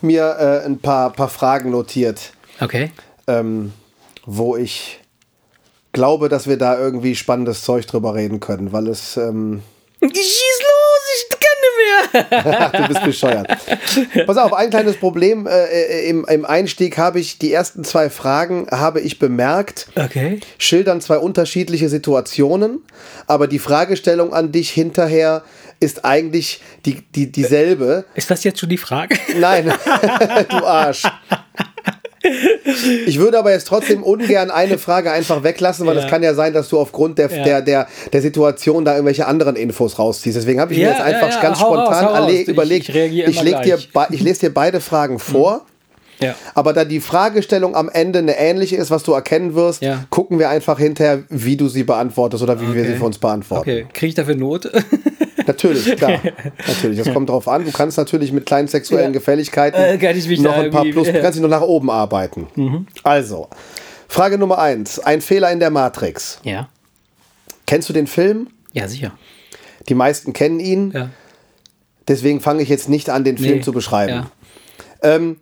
mir 0.00 0.36
äh, 0.38 0.66
ein 0.66 0.78
paar, 0.78 1.12
paar 1.12 1.28
Fragen 1.28 1.70
notiert, 1.70 2.32
Okay. 2.60 2.90
ähm, 3.26 3.72
wo 4.24 4.56
ich 4.56 5.01
glaube, 5.92 6.28
dass 6.28 6.46
wir 6.46 6.56
da 6.58 6.78
irgendwie 6.78 7.14
spannendes 7.14 7.62
Zeug 7.62 7.86
drüber 7.86 8.14
reden 8.14 8.40
können, 8.40 8.72
weil 8.72 8.88
es. 8.88 9.16
Ähm, 9.16 9.62
Schieß 10.02 10.12
los, 10.16 11.02
ich 11.14 11.28
kann 11.30 11.38
nicht 11.62 12.32
mehr. 12.32 12.72
Du 12.82 12.88
bist 12.88 13.04
bescheuert. 13.04 13.46
Pass 14.26 14.36
auf, 14.36 14.52
ein 14.52 14.70
kleines 14.70 14.96
Problem. 14.96 15.46
Äh, 15.46 15.64
äh, 15.66 16.08
im, 16.08 16.24
Im 16.24 16.44
Einstieg 16.44 16.98
habe 16.98 17.20
ich 17.20 17.38
die 17.38 17.52
ersten 17.52 17.84
zwei 17.84 18.10
Fragen 18.10 18.66
habe 18.72 19.00
ich 19.00 19.20
bemerkt, 19.20 19.86
Okay. 19.94 20.40
schildern 20.58 21.00
zwei 21.00 21.18
unterschiedliche 21.18 21.88
Situationen, 21.88 22.82
aber 23.28 23.46
die 23.46 23.60
Fragestellung 23.60 24.32
an 24.34 24.50
dich 24.50 24.70
hinterher 24.70 25.44
ist 25.78 26.04
eigentlich 26.04 26.60
die, 26.84 27.02
die, 27.14 27.30
dieselbe. 27.30 28.04
Ist 28.16 28.28
das 28.30 28.42
jetzt 28.42 28.58
schon 28.58 28.70
die 28.70 28.78
Frage? 28.78 29.16
Nein, 29.38 29.66
du 30.48 30.56
Arsch. 30.66 31.04
Ich 33.06 33.18
würde 33.18 33.38
aber 33.38 33.50
jetzt 33.52 33.66
trotzdem 33.66 34.02
ungern 34.02 34.50
eine 34.50 34.78
Frage 34.78 35.10
einfach 35.10 35.42
weglassen, 35.42 35.86
weil 35.86 35.96
es 35.96 36.04
Ja. 36.04 36.10
kann 36.10 36.22
ja 36.22 36.34
sein, 36.34 36.52
dass 36.52 36.68
du 36.68 36.78
aufgrund 36.78 37.18
der, 37.18 37.30
Ja. 37.30 37.44
der, 37.44 37.62
der, 37.62 37.88
der 38.12 38.22
Situation 38.22 38.84
da 38.84 38.92
irgendwelche 38.94 39.26
anderen 39.26 39.56
Infos 39.56 39.98
rausziehst. 39.98 40.36
Deswegen 40.36 40.60
habe 40.60 40.72
ich 40.72 40.78
mir 40.78 40.84
Ja, 40.84 40.90
jetzt 40.90 40.98
ja, 41.00 41.04
einfach 41.06 41.40
ganz 41.40 41.60
hau 41.60 41.74
raus, 41.74 41.96
spontan 41.96 42.04
raus. 42.24 42.32
Ich- 42.32 42.48
überlegt, 42.48 42.88
ich 42.88 42.94
ich, 43.28 43.42
leg 43.42 43.62
dir, 43.62 43.78
be- 43.92 44.06
ich 44.10 44.20
lese 44.20 44.40
dir 44.40 44.54
beide 44.54 44.80
Fragen 44.80 45.18
vor. 45.18 45.66
Ja. 46.22 46.34
Aber 46.54 46.72
da 46.72 46.84
die 46.84 47.00
Fragestellung 47.00 47.74
am 47.76 47.88
Ende 47.88 48.20
eine 48.20 48.38
ähnliche 48.38 48.76
ist, 48.76 48.90
was 48.90 49.02
du 49.02 49.12
erkennen 49.12 49.54
wirst, 49.54 49.82
Ja. 49.82 50.04
gucken 50.10 50.38
wir 50.38 50.48
einfach 50.48 50.78
hinterher, 50.78 51.22
wie 51.28 51.56
du 51.56 51.68
sie 51.68 51.84
beantwortest 51.84 52.42
oder 52.42 52.60
wie 52.60 52.72
wir 52.74 52.82
sie 52.84 52.90
Okay. 52.90 52.98
für 52.98 53.04
uns 53.04 53.18
beantworten. 53.18 53.62
Okay. 53.70 53.86
Kriege 53.92 54.06
ich 54.08 54.14
dafür 54.14 54.34
Not? 54.36 54.70
Natürlich, 55.46 55.96
klar. 55.96 56.20
natürlich. 56.68 56.98
Das 56.98 57.12
kommt 57.12 57.28
drauf 57.28 57.48
an. 57.48 57.64
Du 57.64 57.72
kannst 57.72 57.98
natürlich 57.98 58.30
mit 58.32 58.46
kleinen 58.46 58.68
sexuellen 58.68 59.06
Ja. 59.12 59.18
Gefälligkeiten 59.18 59.76
Äh, 59.76 60.36
noch 60.38 60.52
ein 60.56 60.70
paar 60.70 60.84
Plus. 60.84 61.08
Mhm. 61.12 61.12
kannst 61.14 61.34
dich 61.36 61.42
noch 61.42 61.48
nach 61.48 61.62
oben 61.62 61.90
arbeiten. 61.90 62.86
Also, 63.02 63.48
Frage 64.06 64.38
Nummer 64.38 64.58
eins. 64.58 65.00
Ein 65.00 65.20
Fehler 65.20 65.50
in 65.50 65.58
der 65.58 65.70
Matrix. 65.70 66.38
ja. 66.44 66.68
Kennst 67.66 67.88
du 67.88 67.92
den 67.92 68.06
Film? 68.06 68.48
Ja, 68.72 68.86
sicher. 68.86 69.12
Die 69.88 69.94
meisten 69.94 70.32
kennen 70.32 70.60
ihn. 70.60 70.90
Ja. 70.92 71.08
Deswegen 72.08 72.40
fange 72.40 72.62
ich 72.62 72.68
jetzt 72.68 72.88
nicht 72.88 73.08
an, 73.08 73.24
den 73.24 73.38
Film 73.38 73.56
Nee. 73.56 73.60
zu 73.62 73.72
beschreiben. 73.72 74.26
Ja. 75.02 75.14
Ähm, 75.14 75.38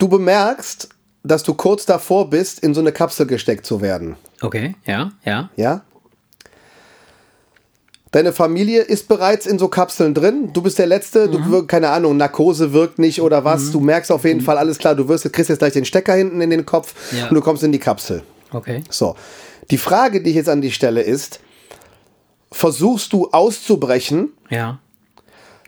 du 0.00 0.08
bemerkst, 0.08 0.88
dass 1.22 1.42
du 1.42 1.54
kurz 1.54 1.86
davor 1.86 2.30
bist, 2.30 2.58
in 2.60 2.74
so 2.74 2.80
eine 2.80 2.92
Kapsel 2.92 3.26
gesteckt 3.26 3.64
zu 3.66 3.80
werden. 3.80 4.16
Okay. 4.40 4.74
Ja. 4.86 5.12
Ja. 5.24 5.50
Ja? 5.56 5.82
Deine 8.12 8.32
Familie 8.32 8.82
ist 8.82 9.06
bereits 9.06 9.46
in 9.46 9.58
so 9.60 9.68
Kapseln 9.68 10.14
drin. 10.14 10.50
Du 10.52 10.62
bist 10.62 10.78
der 10.80 10.86
Letzte. 10.88 11.28
Du 11.28 11.38
Mhm. 11.38 11.66
keine 11.68 11.90
Ahnung, 11.90 12.16
Narkose 12.16 12.72
wirkt 12.72 12.98
nicht 12.98 13.20
oder 13.22 13.44
was. 13.44 13.70
Du 13.70 13.78
merkst 13.78 14.10
auf 14.10 14.24
jeden 14.24 14.40
Fall, 14.40 14.58
alles 14.58 14.78
klar, 14.78 14.96
du 14.96 15.06
wirst, 15.06 15.32
kriegst 15.32 15.48
jetzt 15.48 15.60
gleich 15.60 15.74
den 15.74 15.84
Stecker 15.84 16.14
hinten 16.14 16.40
in 16.40 16.50
den 16.50 16.66
Kopf 16.66 16.94
Ja. 17.16 17.28
und 17.28 17.34
du 17.36 17.40
kommst 17.40 17.62
in 17.62 17.70
die 17.70 17.78
Kapsel. 17.78 18.22
Okay. 18.52 18.82
So. 18.90 19.14
Die 19.70 19.78
Frage, 19.78 20.22
die 20.22 20.30
ich 20.30 20.36
jetzt 20.36 20.48
an 20.48 20.60
die 20.60 20.72
stelle, 20.72 21.02
ist: 21.02 21.38
Versuchst 22.50 23.12
du 23.12 23.28
auszubrechen, 23.30 24.32
Ja. 24.48 24.80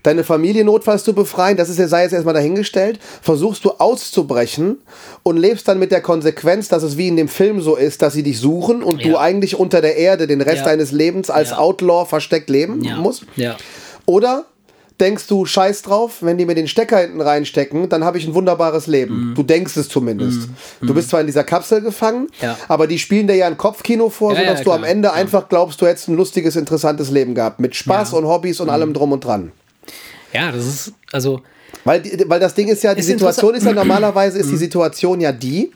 Deine 0.03 0.25
Familie 0.25 0.65
notfalls 0.65 1.05
zu 1.05 1.13
befreien, 1.15 1.57
das 1.57 1.69
ist 1.69 1.79
ja, 1.79 1.87
sei 1.89 2.03
jetzt 2.03 2.13
erstmal 2.13 2.35
dahingestellt, 2.35 2.99
versuchst 3.21 3.65
du 3.65 3.71
auszubrechen 3.79 4.79
und 5.23 5.37
lebst 5.37 5.69
dann 5.69 5.79
mit 5.79 5.93
der 5.93 6.01
Konsequenz, 6.01 6.69
dass 6.69 6.83
es 6.83 6.97
wie 6.97 7.09
in 7.09 7.17
dem 7.17 7.29
Film 7.29 7.61
so 7.61 7.77
ist, 7.77 8.03
dass 8.03 8.13
sie 8.15 8.23
dich 8.23 8.39
suchen 8.41 8.83
und 8.83 9.05
du 9.05 9.11
Ja. 9.11 9.21
eigentlich 9.21 9.59
unter 9.59 9.81
der 9.81 9.97
Erde 9.97 10.27
den 10.27 10.41
Rest 10.41 10.59
Ja. 10.59 10.65
deines 10.65 10.93
Lebens 10.93 11.31
als 11.31 11.51
Ja. 11.51 11.59
Outlaw 11.59 12.07
versteckt 12.09 12.51
leben 12.51 12.83
musst? 13.01 13.25
Oder 14.07 14.45
denkst 15.01 15.27
du, 15.27 15.47
scheiß 15.47 15.83
drauf, 15.83 16.19
wenn 16.21 16.39
die 16.39 16.47
mir 16.47 16.55
den 16.55 16.69
Stecker 16.69 16.99
hinten 16.99 17.21
reinstecken, 17.21 17.89
dann 17.89 18.05
habe 18.05 18.19
ich 18.19 18.27
ein 18.27 18.35
wunderbares 18.35 18.87
Leben. 18.87 19.31
Mhm. 19.31 19.35
Du 19.35 19.43
denkst 19.43 19.77
es 19.77 19.89
zumindest. 19.89 20.49
Du 20.81 20.95
bist 20.95 21.09
zwar 21.11 21.21
in 21.21 21.27
dieser 21.27 21.43
Kapsel 21.45 21.81
gefangen, 21.81 22.29
Ja. 22.41 22.57
aber 22.69 22.87
die 22.87 22.99
spielen 22.99 23.27
dir 23.27 23.35
ja 23.35 23.47
ein 23.47 23.57
Kopfkino 23.57 24.11
vor, 24.11 24.33
Ja, 24.35 24.41
sodass 24.41 24.59
ja, 24.61 24.65
du 24.65 24.73
am. 24.73 24.85
Ende 24.85 25.13
einfach 25.13 25.49
glaubst, 25.49 25.81
du 25.81 25.87
hättest 25.87 26.09
ein 26.09 26.17
lustiges, 26.17 26.55
interessantes 26.57 27.11
Leben 27.11 27.35
gehabt. 27.35 27.59
Mit 27.59 27.75
Spaß. 27.75 28.13
Mhm. 28.13 28.19
und 28.19 28.27
Hobbys 28.27 28.61
und 28.61 28.69
allem 28.71 28.93
drum 28.95 29.13
und 29.13 29.25
dran. 29.25 29.53
Ja, 30.33 30.53
das 30.53 30.67
ist, 30.67 30.93
also, 31.13 31.43
Weil, 31.85 32.03
weil 32.27 32.41
das 32.41 32.55
Ding 32.55 32.69
ist 32.69 32.83
ja, 32.83 32.95
die 32.95 33.01
Ist 33.01 33.07
Situation 33.07 33.55
ist 33.55 33.65
ja 33.65 33.73
normalerweise 33.83 34.39
ist 34.39 34.51
die 34.51 34.57
Situation 34.57 35.21
ja 35.21 35.33
die, 35.33 35.73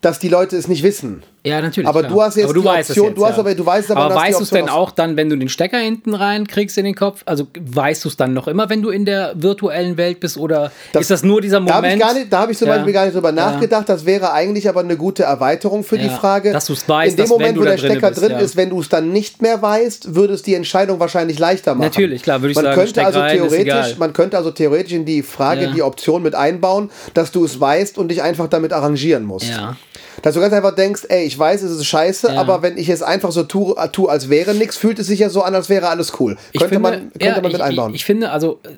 dass 0.00 0.18
die 0.18 0.28
Leute 0.28 0.56
es 0.56 0.68
nicht 0.68 0.82
wissen. 0.82 1.22
Ja, 1.44 1.60
natürlich. 1.60 1.88
Aber 1.88 2.00
klar. 2.00 2.12
du 2.12 2.22
hast 2.22 2.36
jetzt 2.36 2.44
aber 2.44 2.54
du 2.54 2.60
die 2.60 2.66
weißt 2.66 2.90
es 2.90 2.96
Option, 2.96 3.06
jetzt, 3.08 3.18
du 3.18 3.24
hast 3.26 3.32
ja. 3.34 3.38
aber- 3.40 3.54
du 3.54 3.66
weißt 3.66 3.90
aber, 3.90 4.00
aber 4.02 4.14
weißt 4.14 4.38
du 4.38 4.42
es 4.44 4.50
denn 4.50 4.68
auch 4.68 4.90
dann, 4.90 5.16
wenn 5.16 5.28
du 5.30 5.36
den 5.36 5.48
Stecker 5.48 5.78
hinten 5.78 6.14
reinkriegst 6.14 6.76
in 6.78 6.84
den 6.84 6.94
Kopf? 6.94 7.22
Also 7.26 7.46
weißt 7.58 8.04
du 8.04 8.08
es 8.10 8.16
dann 8.16 8.34
noch 8.34 8.46
immer, 8.46 8.68
wenn 8.68 8.82
du 8.82 8.90
in 8.90 9.04
der 9.04 9.32
virtuellen 9.36 9.96
Welt 9.96 10.20
bist? 10.20 10.36
Oder 10.36 10.70
Das- 10.92 11.02
ist 11.02 11.10
das 11.10 11.22
nur 11.22 11.40
dieser 11.40 11.60
Da 11.60 11.76
Moment? 11.76 12.04
habe 12.04 12.18
ich, 12.20 12.28
da 12.28 12.40
hab 12.40 12.50
ich 12.50 12.58
zum 12.58 12.68
Ja. 12.68 12.74
Beispiel 12.76 12.92
gar 12.92 13.04
nicht 13.06 13.14
drüber 13.16 13.32
nachgedacht. 13.32 13.88
Das 13.88 14.04
wäre 14.04 14.32
eigentlich 14.32 14.68
aber 14.68 14.80
eine 14.80 14.96
gute 14.96 15.22
Erweiterung 15.22 15.82
für 15.82 15.96
die. 15.98 16.08
Frage. 16.10 16.52
Dass 16.52 16.66
du's 16.66 16.86
weißt, 16.88 17.12
In 17.12 17.16
dem 17.16 17.22
dass 17.22 17.30
wenn 17.30 17.36
Moment, 17.38 17.56
du 17.56 17.60
wo 17.60 17.64
da 17.64 17.70
der 17.70 17.78
Stecker 17.78 18.08
bist, 18.10 18.20
drin 18.20 18.32
ist, 18.32 18.56
wenn 18.56 18.70
du 18.70 18.80
es 18.80 18.88
dann 18.88 19.10
nicht 19.12 19.40
mehr 19.42 19.62
weißt, 19.62 20.14
würde 20.14 20.34
es 20.34 20.42
die 20.42 20.54
Entscheidung 20.54 21.00
wahrscheinlich 21.00 21.38
leichter 21.38 21.74
machen. 21.74 21.86
Natürlich, 21.86 22.22
klar, 22.22 22.42
würde 22.42 22.50
ich 22.50 22.56
man 22.56 22.64
sagen, 22.64 22.80
Könnte 22.80 23.04
also 23.06 23.18
rein, 23.20 23.38
ist 23.38 23.48
theoretisch, 23.50 23.96
man 23.98 24.12
könnte 24.12 24.36
also 24.36 24.50
theoretisch 24.50 24.92
in 24.92 25.04
die 25.04 25.22
Frage 25.22 25.70
die 25.74 25.82
Option 25.82 26.22
mit 26.22 26.34
einbauen, 26.34 26.90
dass 27.14 27.30
du 27.32 27.44
es 27.44 27.58
weißt 27.60 27.96
und 27.96 28.08
dich 28.08 28.22
einfach 28.22 28.48
damit 28.48 28.72
arrangieren 28.72 29.24
musst. 29.24 29.48
Ja. 29.48 29.76
Dass 30.22 30.34
du 30.34 30.40
ganz 30.40 30.52
einfach 30.52 30.74
denkst, 30.74 31.02
ey, 31.08 31.24
ich 31.24 31.38
weiß, 31.38 31.62
es 31.62 31.72
ist 31.72 31.86
scheiße, 31.86 32.28
Ja. 32.32 32.40
aber 32.40 32.62
wenn 32.62 32.76
ich 32.78 32.88
es 32.88 33.02
einfach 33.02 33.32
so 33.32 33.42
tue, 33.42 33.74
tue, 33.92 34.10
als 34.10 34.28
wäre 34.28 34.54
nichts, 34.54 34.76
fühlt 34.76 34.98
es 34.98 35.06
sich 35.06 35.20
ja 35.20 35.30
so 35.30 35.42
an, 35.42 35.54
als 35.54 35.68
wäre 35.68 35.88
alles 35.88 36.12
cool. 36.20 36.36
Ich 36.52 36.60
könnte 36.60 36.74
finde, 36.74 36.90
man, 36.90 37.00
könnte 37.12 37.24
ja, 37.24 37.32
man 37.34 37.42
mit 37.42 37.54
ich, 37.54 37.62
einbauen. 37.62 37.90
Ich, 37.90 37.96
ich 37.96 38.04
finde, 38.04 38.30
also 38.30 38.60
äh, 38.64 38.68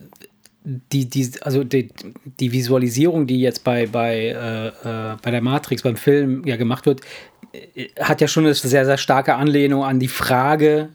die, 0.64 1.06
die, 1.06 1.30
also 1.40 1.64
die, 1.64 1.88
die 2.38 2.52
Visualisierung, 2.52 3.26
die 3.26 3.40
jetzt 3.40 3.64
bei, 3.64 3.87
bei, 3.87 4.16
äh, 4.26 4.66
äh, 4.68 5.16
bei 5.20 5.30
der 5.30 5.40
Matrix, 5.42 5.82
beim 5.82 5.96
Film 5.96 6.44
ja 6.46 6.56
gemacht 6.56 6.87
wird, 6.87 7.00
äh, 7.52 7.88
hat 8.00 8.20
ja 8.20 8.28
schon 8.28 8.44
eine 8.44 8.54
sehr, 8.54 8.84
sehr 8.84 8.99
starke 8.99 9.34
Anlehnung 9.34 9.82
an 9.82 9.99
die 9.99 10.08
Frage, 10.08 10.90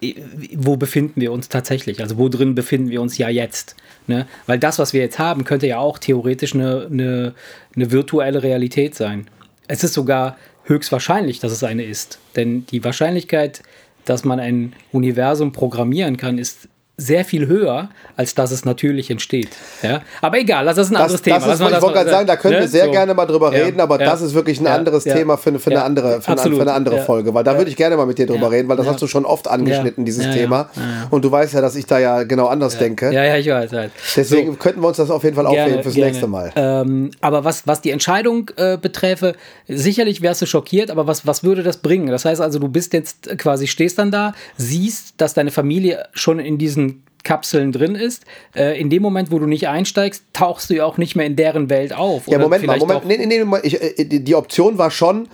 äh, 0.00 0.14
wo 0.54 0.76
befinden 0.76 1.20
wir 1.20 1.32
uns 1.32 1.48
tatsächlich? 1.48 2.00
Also 2.00 2.16
wo 2.18 2.28
drin 2.28 2.54
befinden 2.54 2.90
wir 2.90 3.02
uns 3.02 3.18
ja 3.18 3.28
jetzt? 3.28 3.74
Ne? 4.06 4.26
Weil 4.46 4.58
das, 4.58 4.78
was 4.78 4.92
wir 4.92 5.00
jetzt 5.00 5.18
haben, 5.18 5.44
könnte 5.44 5.66
ja 5.66 5.78
auch 5.78 5.98
theoretisch 5.98 6.54
eine, 6.54 6.88
eine, 6.90 7.34
eine 7.74 7.90
virtuelle 7.90 8.42
Realität 8.42 8.94
sein. 8.94 9.26
Es 9.68 9.84
ist 9.84 9.94
sogar 9.94 10.36
höchstwahrscheinlich, 10.64 11.40
dass 11.40 11.52
es 11.52 11.62
eine 11.62 11.84
ist. 11.84 12.18
Denn 12.36 12.66
die 12.66 12.82
Wahrscheinlichkeit, 12.82 13.62
dass 14.04 14.24
man 14.24 14.40
ein 14.40 14.74
Universum 14.92 15.52
programmieren 15.52 16.16
kann, 16.16 16.38
ist 16.38 16.68
sehr 17.00 17.24
viel 17.24 17.46
höher, 17.46 17.90
als 18.16 18.34
dass 18.34 18.50
es 18.50 18.64
natürlich 18.64 19.08
entsteht. 19.08 19.50
Ja? 19.82 20.02
Aber 20.20 20.38
egal, 20.38 20.64
das 20.64 20.76
ein 20.90 20.96
anderes 20.96 21.12
das, 21.12 21.22
Thema. 21.22 21.38
Das 21.38 21.60
ist, 21.60 21.60
ich 21.60 21.80
wollte 21.80 21.94
gerade 21.94 22.10
sagen, 22.10 22.26
da 22.26 22.34
können 22.34 22.54
ne? 22.54 22.60
wir 22.62 22.68
sehr 22.68 22.86
so. 22.86 22.90
gerne 22.90 23.14
mal 23.14 23.24
drüber 23.24 23.56
ja, 23.56 23.64
reden, 23.64 23.80
aber 23.80 24.00
ja, 24.00 24.06
das 24.06 24.20
ist 24.20 24.34
wirklich 24.34 24.60
ein 24.60 24.66
anderes 24.66 25.04
Thema 25.04 25.36
für, 25.36 25.56
für, 25.60 25.70
eine 25.70 25.84
andere, 25.84 26.20
für, 26.20 26.32
eine, 26.32 26.40
für 26.40 26.60
eine 26.60 26.72
andere 26.72 26.98
Folge, 27.02 27.32
weil 27.32 27.44
da 27.44 27.56
würde 27.56 27.70
ich 27.70 27.76
gerne 27.76 27.96
mal 27.96 28.04
mit 28.04 28.18
dir 28.18 28.26
drüber 28.26 28.50
reden, 28.50 28.68
weil 28.68 28.76
das 28.76 28.86
hast 28.88 29.00
du 29.00 29.06
schon 29.06 29.24
oft 29.24 29.46
angeschnitten, 29.46 30.04
dieses 30.04 30.28
Thema. 30.34 30.70
Und 31.10 31.24
du 31.24 31.30
weißt 31.30 31.54
ja, 31.54 31.60
dass 31.60 31.76
ich 31.76 31.86
da 31.86 32.00
ja 32.00 32.24
genau 32.24 32.46
anders 32.46 32.76
denke. 32.78 33.12
Ja, 33.12 33.24
ja, 33.24 33.36
ich 33.36 33.48
weiß. 33.48 33.72
Halt. 33.72 33.92
Deswegen 34.16 34.52
so. 34.52 34.58
könnten 34.58 34.80
wir 34.80 34.88
uns 34.88 34.96
das 34.96 35.10
auf 35.10 35.22
jeden 35.22 35.36
Fall 35.36 35.46
aufheben 35.46 35.82
fürs 35.82 35.94
gerne. 35.94 36.10
nächste 36.10 36.26
Mal. 36.26 36.50
Ähm, 36.56 37.12
aber 37.20 37.44
was, 37.44 37.66
was 37.66 37.80
die 37.80 37.92
Entscheidung 37.92 38.50
äh, 38.56 38.76
beträfe, 38.76 39.34
sicherlich 39.68 40.20
wärst 40.20 40.42
du 40.42 40.46
schockiert, 40.46 40.90
aber 40.90 41.06
was, 41.06 41.26
was 41.26 41.44
würde 41.44 41.62
das 41.62 41.76
bringen? 41.76 42.08
Das 42.08 42.24
heißt 42.24 42.40
also, 42.40 42.58
du 42.58 42.68
bist 42.68 42.92
jetzt 42.92 43.38
quasi, 43.38 43.68
stehst 43.68 43.98
dann 43.98 44.10
da, 44.10 44.34
siehst, 44.56 45.14
dass 45.18 45.34
deine 45.34 45.52
Familie 45.52 46.08
schon 46.12 46.40
in 46.40 46.58
diesen 46.58 46.87
Kapseln 47.28 47.72
drin 47.72 47.94
ist. 47.94 48.24
Äh, 48.56 48.80
in 48.80 48.88
dem 48.88 49.02
Moment, 49.02 49.30
wo 49.30 49.38
du 49.38 49.44
nicht 49.44 49.68
einsteigst, 49.68 50.24
tauchst 50.32 50.70
du 50.70 50.76
ja 50.76 50.86
auch 50.86 50.96
nicht 50.96 51.14
mehr 51.14 51.26
in 51.26 51.36
deren 51.36 51.68
Welt 51.68 51.92
auf. 51.92 52.26
Ja, 52.26 52.38
Moment 52.38 52.64
mal, 52.64 52.78
Moment. 52.78 53.04
Nee, 53.04 53.18
nee, 53.18 53.44
nee, 53.44 53.58
ich, 53.64 53.98
äh, 53.98 54.04
die 54.06 54.34
Option 54.34 54.78
war 54.78 54.90
schon, 54.90 55.28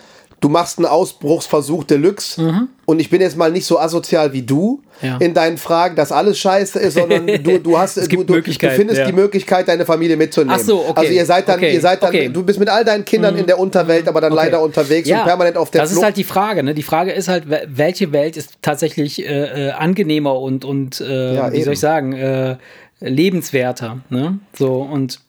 du 0.45 0.51
machst 0.51 0.77
einen 0.77 0.87
Ausbruchsversuch 0.87 1.85
Deluxe 1.85 2.43
mhm. 2.43 2.69
und 2.85 3.01
ich 3.01 3.09
bin 3.09 3.23
jetzt 3.23 3.35
mal 3.35 3.51
nicht 3.51 3.65
so 3.65 3.79
asozial 3.79 4.35
wie 4.35 4.43
du 4.43 4.83
ja. 5.01 5.17
in 5.17 5.33
deinen 5.33 5.57
Fragen, 5.57 5.97
dass 5.97 6.13
alles 6.13 6.39
scheiße 6.39 6.79
ist, 6.81 6.95
sondern 6.95 7.27
du, 7.43 7.59
du 7.61 7.79
hast 7.79 7.97
du, 7.97 8.07
du, 8.07 8.25
du, 8.25 8.43
findest 8.43 8.99
ja. 9.01 9.07
die 9.07 9.13
Möglichkeit, 9.15 9.69
deine 9.69 9.87
Familie 9.87 10.19
mitzunehmen. 10.19 10.55
Ach 10.61 10.63
so, 10.63 10.81
okay. 10.81 10.93
Also 11.01 11.13
ihr 11.15 11.25
seid 11.25 11.49
dann, 11.49 11.61
okay. 11.61 11.73
ihr 11.73 11.81
seid 11.81 12.03
dann, 12.03 12.11
okay. 12.11 12.29
du 12.29 12.43
bist 12.43 12.59
mit 12.59 12.69
all 12.69 12.85
deinen 12.85 13.07
Kindern 13.07 13.33
mhm. 13.33 13.41
in 13.41 13.47
der 13.47 13.59
Unterwelt, 13.59 14.07
aber 14.07 14.21
dann 14.21 14.35
okay. 14.35 14.45
leider 14.45 14.61
unterwegs 14.61 15.09
ja, 15.09 15.21
und 15.21 15.25
permanent 15.25 15.57
auf 15.57 15.71
der 15.71 15.81
Das 15.81 15.93
Flucht. 15.93 16.03
ist 16.03 16.05
halt 16.05 16.17
die 16.19 16.25
Frage, 16.25 16.63
ne? 16.63 16.75
Die 16.75 16.83
Frage 16.83 17.13
ist 17.13 17.29
halt, 17.29 17.45
welche 17.49 18.13
Welt 18.13 18.37
ist 18.37 18.59
tatsächlich 18.61 19.27
äh, 19.27 19.69
äh 19.69 19.71
angenehmer 19.71 20.39
und, 20.39 20.67
und 20.67 21.01
äh, 21.01 21.07
wie 21.07 21.57
eben. 21.57 21.65
soll 21.65 21.73
ich 21.73 21.81
sagen, 21.81 22.13
äh, 22.13 22.57
lebenswerter. 23.01 24.01
Ne? 24.11 24.39
So 24.57 24.77
und 24.83 25.21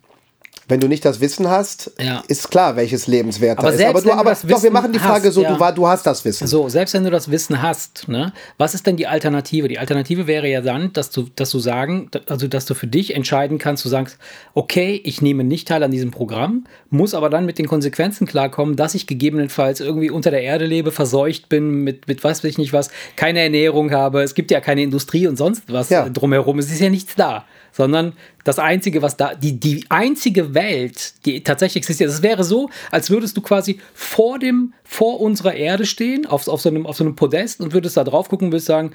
wenn 0.67 0.79
du 0.79 0.87
nicht 0.87 1.05
das 1.05 1.19
Wissen 1.19 1.49
hast, 1.49 1.91
ja. 1.99 2.23
ist 2.27 2.49
klar, 2.49 2.75
welches 2.75 3.05
lebenswert 3.05 3.59
aber 3.59 3.73
ist. 3.73 3.83
Aber 3.83 4.01
du, 4.01 4.11
aber 4.11 4.35
doch, 4.47 4.63
wir 4.63 4.71
machen 4.71 4.91
die 4.91 4.99
Frage 4.99 5.27
hast, 5.27 5.33
so, 5.35 5.43
ja. 5.43 5.55
du, 5.55 5.75
du 5.75 5.87
hast 5.87 6.05
das 6.05 6.25
Wissen. 6.25 6.47
So, 6.47 6.69
selbst 6.69 6.93
wenn 6.95 7.03
du 7.03 7.11
das 7.11 7.29
Wissen 7.29 7.61
hast, 7.61 8.07
ne, 8.07 8.33
was 8.57 8.73
ist 8.73 8.87
denn 8.87 8.97
die 8.97 9.05
Alternative? 9.05 9.67
Die 9.67 9.77
Alternative 9.77 10.25
wäre 10.25 10.49
ja 10.49 10.61
dann, 10.61 10.91
dass 10.93 11.11
du, 11.11 11.27
dass 11.35 11.51
du 11.51 11.59
sagen, 11.59 12.09
also 12.27 12.47
dass 12.47 12.65
du 12.65 12.73
für 12.73 12.87
dich 12.87 13.15
entscheiden 13.15 13.59
kannst, 13.59 13.85
du 13.85 13.89
sagst, 13.89 14.17
okay, 14.53 14.99
ich 15.03 15.21
nehme 15.21 15.43
nicht 15.43 15.67
teil 15.67 15.83
an 15.83 15.91
diesem 15.91 16.09
Programm, 16.11 16.65
muss 16.89 17.13
aber 17.13 17.29
dann 17.29 17.45
mit 17.45 17.59
den 17.59 17.67
Konsequenzen 17.67 18.25
klarkommen, 18.25 18.75
dass 18.75 18.95
ich 18.95 19.05
gegebenenfalls 19.05 19.81
irgendwie 19.81 20.09
unter 20.09 20.31
der 20.31 20.41
Erde 20.41 20.65
lebe, 20.65 20.91
verseucht 20.91 21.47
bin, 21.47 21.83
mit, 21.83 22.07
mit 22.07 22.23
weiß 22.23 22.43
ich 22.43 22.57
nicht 22.57 22.73
was, 22.73 22.89
keine 23.15 23.39
Ernährung 23.39 23.91
habe, 23.91 24.23
es 24.23 24.33
gibt 24.33 24.49
ja 24.49 24.61
keine 24.61 24.81
Industrie 24.81 25.27
und 25.27 25.37
sonst 25.37 25.63
was 25.67 25.89
ja. 25.89 26.09
drumherum, 26.09 26.57
es 26.59 26.71
ist 26.71 26.79
ja 26.79 26.89
nichts 26.89 27.15
da 27.15 27.45
sondern 27.75 28.13
das 28.45 28.57
Einzige, 28.57 29.01
was 29.01 29.17
da, 29.17 29.35
die, 29.35 29.59
die 29.59 29.83
einzige 29.89 30.53
Welt, 30.53 31.25
die 31.25 31.43
tatsächlich 31.43 31.81
existiert, 31.81 32.09
es 32.09 32.21
wäre 32.21 32.45
so, 32.45 32.69
als 32.89 33.09
würdest 33.09 33.35
du 33.35 33.41
quasi 33.41 33.79
vor 33.93 34.39
dem, 34.39 34.73
vor 34.85 35.19
unserer 35.19 35.55
Erde 35.55 35.85
stehen, 35.85 36.25
auf, 36.25 36.47
auf, 36.47 36.61
so, 36.61 36.69
einem, 36.69 36.85
auf 36.85 36.95
so 36.95 37.03
einem 37.03 37.15
Podest 37.15 37.59
und 37.59 37.73
würdest 37.73 37.97
da 37.97 38.05
drauf 38.05 38.29
gucken 38.29 38.47
und 38.47 38.51
würdest 38.53 38.67
sagen, 38.67 38.91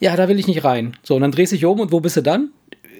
ja, 0.00 0.16
da 0.16 0.28
will 0.28 0.38
ich 0.38 0.46
nicht 0.46 0.64
rein. 0.64 0.98
So, 1.02 1.14
und 1.14 1.22
dann 1.22 1.32
drehst 1.32 1.52
du 1.52 1.56
dich 1.56 1.64
um 1.64 1.80
und 1.80 1.92
wo 1.92 2.00
bist 2.00 2.18
du 2.18 2.22
dann? 2.22 2.50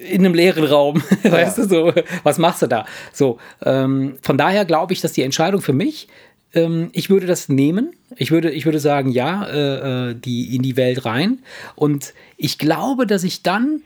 In 0.09 0.25
einem 0.25 0.33
leeren 0.33 0.63
Raum, 0.63 1.03
ja. 1.23 1.31
weißt 1.31 1.59
du, 1.59 1.67
so, 1.67 1.93
was 2.23 2.39
machst 2.39 2.63
du 2.63 2.67
da? 2.67 2.85
So, 3.13 3.37
ähm, 3.63 4.17
von 4.23 4.39
daher 4.39 4.65
glaube 4.65 4.93
ich, 4.93 5.01
dass 5.01 5.13
die 5.13 5.21
Entscheidung 5.21 5.61
für 5.61 5.73
mich 5.73 6.07
ähm, 6.55 6.89
ich 6.93 7.09
würde 7.09 7.27
das 7.27 7.49
nehmen. 7.49 7.91
Ich 8.15 8.31
würde, 8.31 8.49
ich 8.49 8.65
würde 8.65 8.79
sagen, 8.79 9.11
ja, 9.11 9.45
äh, 9.45 10.11
äh 10.11 10.15
die 10.15 10.55
in 10.55 10.61
die 10.61 10.77
Welt 10.77 11.05
rein. 11.05 11.39
Und 11.75 12.13
ich 12.37 12.57
glaube, 12.57 13.05
dass 13.05 13.23
ich 13.23 13.43
dann 13.43 13.81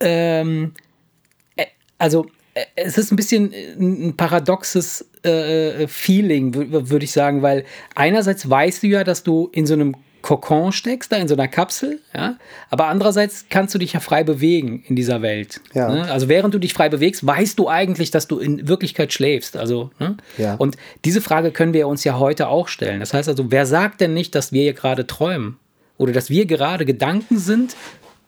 ähm, 0.00 0.72
äh, 1.56 1.66
also 1.98 2.26
äh, 2.54 2.64
es 2.76 2.98
ist 2.98 3.12
ein 3.12 3.16
bisschen 3.16 3.52
ein 3.78 4.16
paradoxes 4.16 5.08
äh, 5.22 5.86
Feeling, 5.88 6.54
würde 6.88 7.04
ich 7.04 7.12
sagen, 7.12 7.42
weil 7.42 7.64
einerseits 7.94 8.48
weißt 8.48 8.82
du 8.82 8.86
ja, 8.88 9.04
dass 9.04 9.22
du 9.22 9.48
in 9.52 9.66
so 9.66 9.74
einem 9.74 9.94
Kokon 10.22 10.72
steckst, 10.72 11.12
da 11.12 11.16
in 11.16 11.28
so 11.28 11.34
einer 11.34 11.48
Kapsel, 11.48 12.00
ja, 12.14 12.36
aber 12.70 12.86
andererseits 12.86 13.46
kannst 13.48 13.74
du 13.74 13.78
dich 13.78 13.92
ja 13.92 14.00
frei 14.00 14.24
bewegen 14.24 14.82
in 14.86 14.96
dieser 14.96 15.22
Welt. 15.22 15.60
Ja. 15.74 15.88
Ne? 15.88 16.10
Also 16.10 16.28
während 16.28 16.52
du 16.54 16.58
dich 16.58 16.74
frei 16.74 16.88
bewegst, 16.88 17.24
weißt 17.24 17.58
du 17.58 17.68
eigentlich, 17.68 18.10
dass 18.10 18.26
du 18.26 18.38
in 18.38 18.66
Wirklichkeit 18.68 19.12
schläfst. 19.12 19.56
Also, 19.56 19.90
ne? 20.00 20.16
ja. 20.36 20.54
Und 20.56 20.76
diese 21.04 21.20
Frage 21.20 21.52
können 21.52 21.72
wir 21.72 21.86
uns 21.86 22.04
ja 22.04 22.18
heute 22.18 22.48
auch 22.48 22.68
stellen. 22.68 23.00
Das 23.00 23.14
heißt 23.14 23.28
also, 23.28 23.50
wer 23.50 23.64
sagt 23.64 24.00
denn 24.00 24.12
nicht, 24.12 24.34
dass 24.34 24.52
wir 24.52 24.62
hier 24.62 24.74
gerade 24.74 25.06
träumen? 25.06 25.56
Oder 25.98 26.12
dass 26.12 26.30
wir 26.30 26.46
gerade 26.46 26.84
Gedanken 26.84 27.38
sind, 27.38 27.74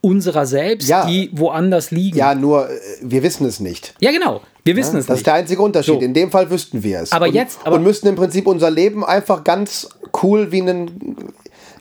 unserer 0.00 0.46
selbst, 0.46 0.88
ja, 0.88 1.06
die 1.06 1.30
woanders 1.32 1.90
liegen. 1.90 2.16
Ja, 2.16 2.34
nur 2.34 2.70
äh, 2.70 2.78
wir 3.02 3.22
wissen 3.22 3.46
es 3.46 3.60
nicht. 3.60 3.94
Ja, 4.00 4.10
genau. 4.10 4.40
Wir 4.64 4.76
wissen 4.76 4.94
ja, 4.94 5.00
es 5.00 5.06
das 5.06 5.08
nicht. 5.08 5.10
Das 5.10 5.18
ist 5.18 5.26
der 5.26 5.34
einzige 5.34 5.62
Unterschied. 5.62 5.94
So. 5.94 6.00
In 6.00 6.14
dem 6.14 6.30
Fall 6.30 6.50
wüssten 6.50 6.82
wir 6.82 7.00
es. 7.00 7.12
Aber 7.12 7.26
und, 7.26 7.34
jetzt. 7.34 7.58
Aber 7.64 7.76
und 7.76 7.82
müssten 7.82 8.08
im 8.08 8.16
Prinzip 8.16 8.46
unser 8.46 8.70
Leben 8.70 9.04
einfach 9.04 9.44
ganz 9.44 9.88
cool 10.22 10.52
wie 10.52 10.62
einen. 10.62 11.32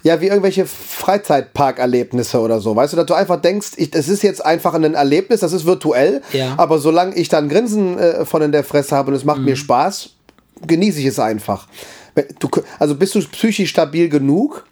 Ja, 0.01 0.21
wie 0.21 0.27
irgendwelche 0.27 0.65
Freizeitparkerlebnisse 0.65 2.39
oder 2.39 2.61
so. 2.61 2.73
Weißt 2.73 2.93
du, 2.93 2.97
dass 2.97 3.05
du 3.05 3.15
einfach 3.15 3.41
denkst, 3.41 3.71
es 3.91 4.07
ist 4.07 4.23
jetzt 4.23 4.45
einfach 4.45 4.73
ein 4.73 4.93
Erlebnis, 4.93 5.41
das 5.41 5.51
ist 5.51 5.65
virtuell, 5.65 6.21
ja. 6.31 6.53
aber 6.55 6.79
solange 6.79 7.15
ich 7.15 7.27
dann 7.27 7.49
Grinsen 7.49 7.97
äh, 7.97 8.23
von 8.23 8.41
in 8.41 8.53
der 8.53 8.63
Fresse 8.63 8.95
habe 8.95 9.11
und 9.11 9.17
es 9.17 9.25
macht 9.25 9.39
mhm. 9.39 9.45
mir 9.45 9.55
Spaß, 9.57 10.11
genieße 10.65 11.01
ich 11.01 11.05
es 11.07 11.19
einfach. 11.19 11.67
Du, 12.39 12.49
also 12.79 12.95
bist 12.95 13.13
du 13.15 13.19
psychisch 13.19 13.71
stabil 13.71 14.07
genug, 14.07 14.65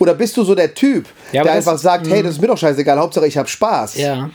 oder 0.00 0.14
bist 0.14 0.36
du 0.36 0.42
so 0.42 0.54
der 0.54 0.74
Typ, 0.74 1.06
ja, 1.30 1.44
der 1.44 1.52
einfach 1.52 1.78
sagt, 1.78 2.08
hey, 2.08 2.22
das 2.22 2.32
ist 2.32 2.40
mir 2.40 2.48
doch 2.48 2.58
scheißegal, 2.58 2.98
Hauptsache 2.98 3.26
ich 3.26 3.36
habe 3.38 3.48
Spaß. 3.48 3.96
Ja. 3.96 4.30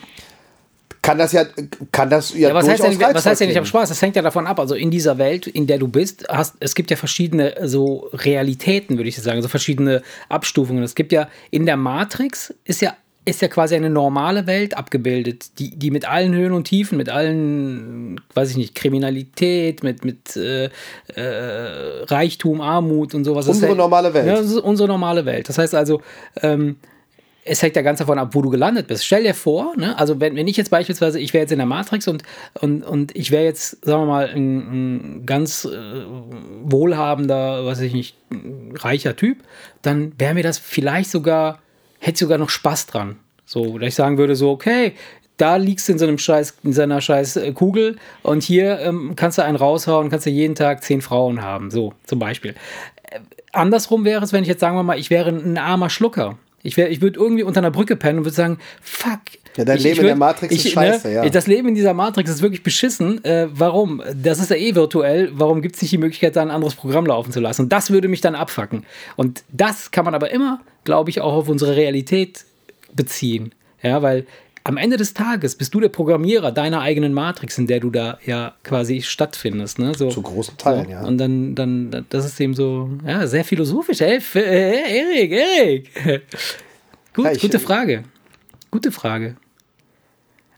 Kann 1.02 1.20
das 1.20 1.34
ja, 1.34 1.44
kann 1.92 2.10
das 2.10 2.34
ja, 2.34 2.50
ja 2.50 2.56
was 2.56 2.68
heißt 2.68 2.84
denn, 2.84 3.00
was 3.00 3.26
heißt 3.26 3.42
denn, 3.42 3.50
ich 3.52 3.58
habe 3.58 3.68
Spaß? 3.68 3.90
Das 3.90 4.02
hängt 4.02 4.16
ja 4.16 4.24
davon 4.24 4.48
ab. 4.48 4.60
Also 4.60 4.74
in 4.74 4.90
dieser 4.90 5.20
Welt, 5.20 5.46
in 5.46 5.68
der 5.68 5.78
du 5.78 5.88
bist, 5.88 6.26
hast, 6.30 6.56
es 6.60 6.74
gibt 6.74 6.90
ja 6.90 6.98
verschiedene 6.98 7.54
so 7.64 8.10
Realitäten, 8.12 8.98
würde 8.98 9.10
ich 9.10 9.22
sagen, 9.22 9.40
so 9.44 9.48
verschiedene 9.48 10.02
Abstufungen. 10.30 10.84
Es 10.84 10.96
gibt 10.96 11.12
ja 11.12 11.28
in 11.52 11.68
der 11.68 11.78
Matrix 11.78 12.56
ist 12.64 12.82
ja 12.82 12.96
ist 13.26 13.42
ja 13.42 13.48
quasi 13.48 13.76
eine 13.76 13.90
normale 13.90 14.46
Welt 14.46 14.78
abgebildet, 14.78 15.58
die, 15.58 15.76
die 15.76 15.90
mit 15.90 16.08
allen 16.08 16.34
Höhen 16.34 16.54
und 16.54 16.66
Tiefen, 16.66 16.98
mit 16.98 17.10
allen, 17.10 18.22
weiß 18.36 18.52
ich 18.52 18.58
nicht, 18.58 18.76
Kriminalität, 18.76 19.84
mit, 19.84 20.06
mit 20.06 20.36
äh, 20.38 20.66
äh, 21.16 22.04
Reichtum, 22.06 22.62
Armut 22.62 23.16
und 23.16 23.26
sowas. 23.26 23.48
Unsere 23.48 23.70
das 23.70 23.78
normale 23.78 24.14
Welt. 24.14 24.28
Ja, 24.28 24.36
das 24.36 24.52
ist 24.52 24.58
unsere 24.58 24.88
normale 24.88 25.26
Welt. 25.26 25.50
Das 25.50 25.58
heißt 25.58 25.74
also, 25.74 26.02
ähm, 26.44 26.78
es 27.48 27.62
hängt 27.62 27.76
ja 27.76 27.82
ganz 27.82 28.00
davon 28.00 28.18
ab, 28.20 28.30
wo 28.34 28.42
du 28.42 28.50
gelandet 28.50 28.88
bist. 28.88 29.06
Stell 29.06 29.24
dir 29.24 29.34
vor, 29.34 29.74
ne, 29.76 29.98
also 29.98 30.20
wenn, 30.20 30.36
wenn 30.36 30.48
ich 30.48 30.58
jetzt 30.58 30.70
beispielsweise, 30.70 31.20
ich 31.20 31.34
wäre 31.34 31.44
jetzt 31.44 31.52
in 31.52 31.60
der 31.60 31.68
Matrix 31.68 32.08
und, 32.08 32.24
und, 32.60 32.84
und 32.84 33.16
ich 33.16 33.32
wäre 33.32 33.44
jetzt, 33.44 33.86
sagen 33.86 34.04
wir 34.04 34.08
mal, 34.08 34.30
ein, 34.30 35.20
ein 35.20 35.26
ganz 35.26 35.66
äh, 35.66 36.04
wohlhabender, 36.64 37.66
weiß 37.66 37.82
ich 37.82 37.94
nicht, 37.94 38.18
reicher 38.76 39.16
Typ, 39.16 39.38
dann 39.82 40.14
wäre 40.18 40.34
mir 40.36 40.44
das 40.44 40.58
vielleicht 40.58 41.12
sogar 41.12 41.60
hätte 42.06 42.20
sogar 42.20 42.38
noch 42.38 42.50
Spaß 42.50 42.88
dran. 42.88 43.18
So, 43.46 43.78
dass 43.78 43.90
ich 43.90 43.96
sagen 43.96 44.18
würde, 44.18 44.36
so, 44.36 44.52
okay, 44.52 44.94
da 45.38 45.58
liegst 45.58 45.88
du 45.88 45.94
in 45.94 46.00
so 46.00 46.06
einem 46.06 46.18
Scheiß, 46.18 46.58
in 46.64 46.74
seiner 46.74 47.02
scheiß 47.02 47.38
äh, 47.38 47.52
Kugel 47.52 47.98
und 48.24 48.44
hier 48.44 48.80
ähm, 48.80 49.14
kannst 49.16 49.38
du 49.38 49.44
einen 49.44 49.58
raushauen, 49.58 50.10
kannst 50.10 50.26
du 50.26 50.30
jeden 50.30 50.56
Tag 50.56 50.84
zehn 50.84 51.02
Frauen 51.02 51.42
haben. 51.42 51.72
So, 51.72 51.94
zum 52.06 52.20
Beispiel. 52.20 52.56
Äh, 53.04 53.20
andersrum 53.52 54.06
wäre 54.06 54.24
es, 54.24 54.34
wenn 54.34 54.44
ich 54.44 54.50
jetzt 54.50 54.62
sagen 54.62 54.76
wir 54.76 54.84
mal, 54.84 54.98
ich 54.98 55.10
wäre 55.10 55.30
ein 55.30 55.58
armer 55.58 55.90
Schlucker. 55.90 56.38
Ich, 56.64 56.78
ich 56.78 57.02
würde 57.02 57.20
irgendwie 57.20 57.44
unter 57.44 57.60
einer 57.60 57.72
Brücke 57.72 57.96
pennen 57.96 58.20
und 58.20 58.26
würde 58.26 58.36
sagen, 58.36 58.60
fuck. 58.82 59.22
Ja, 59.58 59.66
dein 59.66 59.78
ich, 59.78 59.84
Leben 59.84 59.94
ich 59.94 59.98
würd, 60.00 60.04
in 60.04 60.08
der 60.08 60.16
Matrix 60.16 60.54
ich, 60.54 60.60
ist 60.60 60.66
ne, 60.66 60.72
scheiße, 60.72 61.08
ne, 61.08 61.14
ja. 61.14 61.30
Das 61.30 61.48
Leben 61.48 61.68
in 61.70 61.76
dieser 61.76 61.94
Matrix 61.94 62.30
ist 62.30 62.42
wirklich 62.42 62.64
beschissen. 62.64 63.24
Äh, 63.24 63.48
warum? 63.52 64.02
Das 64.14 64.40
ist 64.40 64.50
ja 64.50 64.56
eh 64.56 64.76
virtuell. 64.76 65.32
Warum 65.34 65.62
gibt 65.62 65.76
es 65.76 65.82
nicht 65.82 65.92
die 65.92 65.98
Möglichkeit, 65.98 66.36
da 66.36 66.42
ein 66.42 66.52
anderes 66.52 66.76
Programm 66.76 67.06
laufen 67.06 67.32
zu 67.32 67.40
lassen? 67.40 67.64
Und 67.64 67.72
das 67.72 67.90
würde 67.90 68.08
mich 68.08 68.22
dann 68.22 68.36
abfacken. 68.36 68.86
Und 69.16 69.44
das 69.52 69.92
kann 69.92 70.06
man 70.06 70.14
aber 70.14 70.32
immer 70.32 70.60
glaube 70.86 71.10
ich, 71.10 71.20
auch 71.20 71.34
auf 71.34 71.50
unsere 71.50 71.76
Realität 71.76 72.46
beziehen. 72.94 73.54
Ja, 73.82 74.02
weil 74.02 74.26
am 74.64 74.78
Ende 74.78 74.98
des 74.98 75.14
Tages 75.14 75.56
bist 75.56 75.74
du 75.74 75.80
der 75.80 75.90
Programmierer 75.90 76.52
deiner 76.52 76.82
eigenen 76.82 77.14
Matrix, 77.14 77.58
in 77.58 77.68
der 77.68 77.82
du 77.82 77.90
da 77.90 78.18
ja 78.26 78.54
quasi 78.64 79.02
stattfindest. 79.02 79.78
Ne? 79.78 79.94
So, 79.96 80.10
Zu 80.10 80.22
großen 80.22 80.58
Teilen, 80.58 80.86
so. 80.86 80.92
ja. 80.92 81.04
Und 81.04 81.18
dann, 81.18 81.54
dann, 81.54 82.06
das 82.10 82.26
ist 82.26 82.40
eben 82.40 82.54
so, 82.54 82.90
ja, 83.06 83.28
sehr 83.28 83.44
philosophisch. 83.44 84.00
Hey, 84.00 84.20
Erik, 84.34 85.32
Erik. 85.32 85.92
Gut, 87.14 87.26
ja, 87.26 87.32
ich, 87.32 87.42
gute 87.42 87.60
Frage. 87.60 88.04
Gute 88.72 88.92
Frage. 88.92 89.36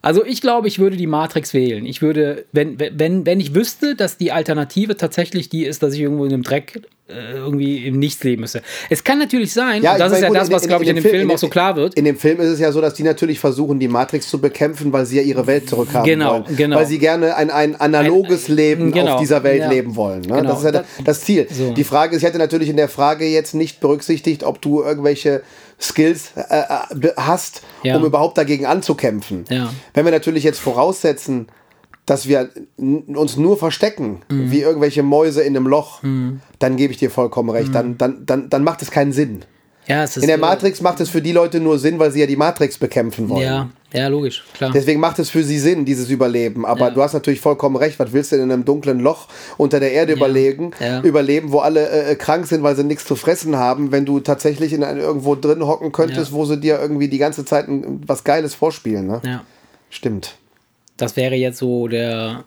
Also 0.08 0.24
ich 0.24 0.40
glaube, 0.40 0.70
ich 0.70 0.80
würde 0.80 0.96
die 0.96 1.06
Matrix 1.06 1.54
wählen. 1.54 1.86
Ich 1.86 2.02
würde, 2.02 2.46
wenn, 2.54 2.80
wenn, 2.80 3.26
wenn 3.26 3.42
ich 3.42 3.54
wüsste, 3.54 3.94
dass 3.94 4.16
die 4.16 4.32
Alternative 4.32 4.96
tatsächlich 4.96 5.50
die 5.50 5.66
ist, 5.66 5.84
dass 5.84 5.94
ich 5.94 6.00
irgendwo 6.00 6.24
in 6.24 6.32
einem 6.32 6.44
Dreck 6.44 6.80
äh, 7.10 7.34
irgendwie 7.34 7.86
im 7.86 8.00
Nichts 8.00 8.24
leben 8.24 8.40
müsste. 8.40 8.62
Es 8.90 9.04
kann 9.04 9.20
natürlich 9.20 9.52
sein, 9.52 9.84
ja, 9.84 9.98
das 9.98 10.14
ist 10.14 10.22
ja 10.22 10.30
gut, 10.30 10.38
das, 10.38 10.50
was, 10.50 10.66
glaube 10.66 10.86
ich, 10.86 10.90
in 10.90 10.96
dem 10.96 11.02
Film, 11.02 11.16
Film 11.16 11.32
auch 11.32 11.38
so 11.38 11.50
klar 11.50 11.76
wird. 11.76 11.96
In 11.96 12.06
dem 12.06 12.16
Film 12.16 12.40
ist 12.40 12.48
es 12.48 12.60
ja 12.62 12.72
so, 12.72 12.80
dass 12.80 12.94
die 12.94 13.04
natürlich 13.04 13.38
versuchen, 13.38 13.82
die 13.82 13.90
Matrix 13.90 14.30
zu 14.30 14.40
bekämpfen, 14.40 14.94
weil 14.94 15.06
sie 15.06 15.18
ja 15.18 15.24
ihre 15.24 15.46
Welt 15.46 15.68
zurückhaben 15.68 16.06
genau, 16.06 16.46
wollen. 16.46 16.56
Genau. 16.56 16.78
Weil 16.78 16.86
sie 16.86 17.00
gerne 17.00 17.36
ein, 17.36 17.50
ein 17.50 17.76
analoges 17.76 18.48
ein, 18.48 18.56
Leben 18.56 18.92
genau, 18.94 19.16
auf 19.16 19.20
dieser 19.20 19.44
Welt 19.44 19.60
ja, 19.60 19.70
leben 19.70 19.98
wollen. 19.98 20.22
Ne? 20.22 20.38
Genau, 20.38 20.44
das 20.44 20.60
ist 20.60 20.66
ja 20.66 20.72
das, 20.72 20.86
das 21.04 21.22
Ziel. 21.22 21.48
So. 21.52 21.74
Die 21.74 21.84
Frage 21.84 22.16
ist, 22.16 22.22
ich 22.22 22.28
hätte 22.28 22.38
natürlich 22.38 22.70
in 22.70 22.78
der 22.78 22.88
Frage 22.88 23.26
jetzt 23.26 23.56
nicht 23.56 23.82
berücksichtigt, 23.82 24.46
ob 24.46 24.62
du 24.62 24.84
irgendwelche 24.84 25.44
Skills 25.80 26.32
äh, 26.36 26.62
äh 26.62 27.14
hast, 27.18 27.62
ja. 27.84 27.98
um 27.98 28.06
überhaupt 28.06 28.38
dagegen 28.38 28.66
anzukämpfen. 28.66 29.46
Ja. 29.50 29.72
Wenn 29.94 30.06
wir 30.06 30.12
natürlich 30.12 30.44
jetzt 30.44 30.60
voraussetzen, 30.60 31.48
dass 32.06 32.28
wir 32.28 32.50
uns 32.78 33.38
nur 33.38 33.58
verstecken, 33.58 34.22
mhm. 34.30 34.50
wie 34.50 34.62
irgendwelche 34.62 35.04
Mäuse 35.04 35.42
in 35.42 35.56
einem 35.56 35.68
Loch, 35.68 36.02
mhm. 36.04 36.42
dann 36.58 36.78
gebe 36.78 36.94
ich 36.94 37.00
dir 37.00 37.12
vollkommen 37.12 37.50
recht. 37.50 37.70
Mhm. 37.70 37.74
Dann, 37.74 37.98
dann, 37.98 38.26
dann, 38.26 38.50
dann 38.50 38.64
macht 38.64 38.82
es 38.82 38.92
keinen 38.92 39.12
Sinn. 39.12 39.44
Ja, 39.88 40.04
in 40.04 40.28
der 40.28 40.38
Matrix 40.38 40.82
macht 40.82 41.00
es 41.00 41.10
für 41.10 41.22
die 41.22 41.32
Leute 41.32 41.60
nur 41.62 41.80
Sinn, 41.80 41.98
weil 41.98 42.12
sie 42.12 42.20
ja 42.20 42.28
die 42.28 42.36
Matrix 42.36 42.78
bekämpfen 42.78 43.30
wollen. 43.30 43.46
Ja, 43.46 43.70
ja, 43.94 44.08
logisch, 44.10 44.44
klar. 44.54 44.72
Deswegen 44.74 45.00
macht 45.00 45.18
es 45.20 45.30
für 45.30 45.44
sie 45.44 45.60
Sinn, 45.60 45.86
dieses 45.86 46.10
Überleben. 46.10 46.66
Aber 46.66 46.88
ja. 46.88 46.90
du 46.90 47.02
hast 47.02 47.14
natürlich 47.14 47.40
vollkommen 47.40 47.78
recht. 47.78 47.98
Was 48.00 48.12
willst 48.12 48.32
du 48.32 48.36
denn 48.36 48.46
in 48.46 48.52
einem 48.52 48.66
dunklen 48.66 49.00
Loch 49.00 49.28
unter 49.58 49.80
der 49.80 49.94
Erde 49.94 50.12
ja. 50.12 50.18
überlegen, 50.18 50.72
ja. 50.80 51.02
überleben, 51.02 51.52
wo 51.52 51.60
alle 51.60 51.90
äh, 51.90 52.16
krank 52.16 52.48
sind, 52.48 52.64
weil 52.64 52.76
sie 52.76 52.84
nichts 52.84 53.06
zu 53.06 53.16
fressen 53.16 53.56
haben, 53.56 53.92
wenn 53.94 54.06
du 54.06 54.20
tatsächlich 54.20 54.74
in 54.74 54.84
ein, 54.84 54.98
irgendwo 54.98 55.36
drin 55.36 55.66
hocken 55.66 55.94
könntest, 55.94 56.34
wo 56.34 56.44
sie 56.44 56.60
dir 56.60 56.80
irgendwie 56.80 57.08
die 57.08 57.18
ganze 57.18 57.46
Zeit 57.46 57.68
was 57.70 58.24
Geiles 58.26 58.56
vorspielen. 58.56 59.08
Ne? 59.08 59.22
Ja. 59.24 59.44
Stimmt. 59.90 60.36
Das 60.98 61.16
wäre 61.16 61.36
jetzt 61.36 61.60
so 61.60 61.88
der, 61.88 62.44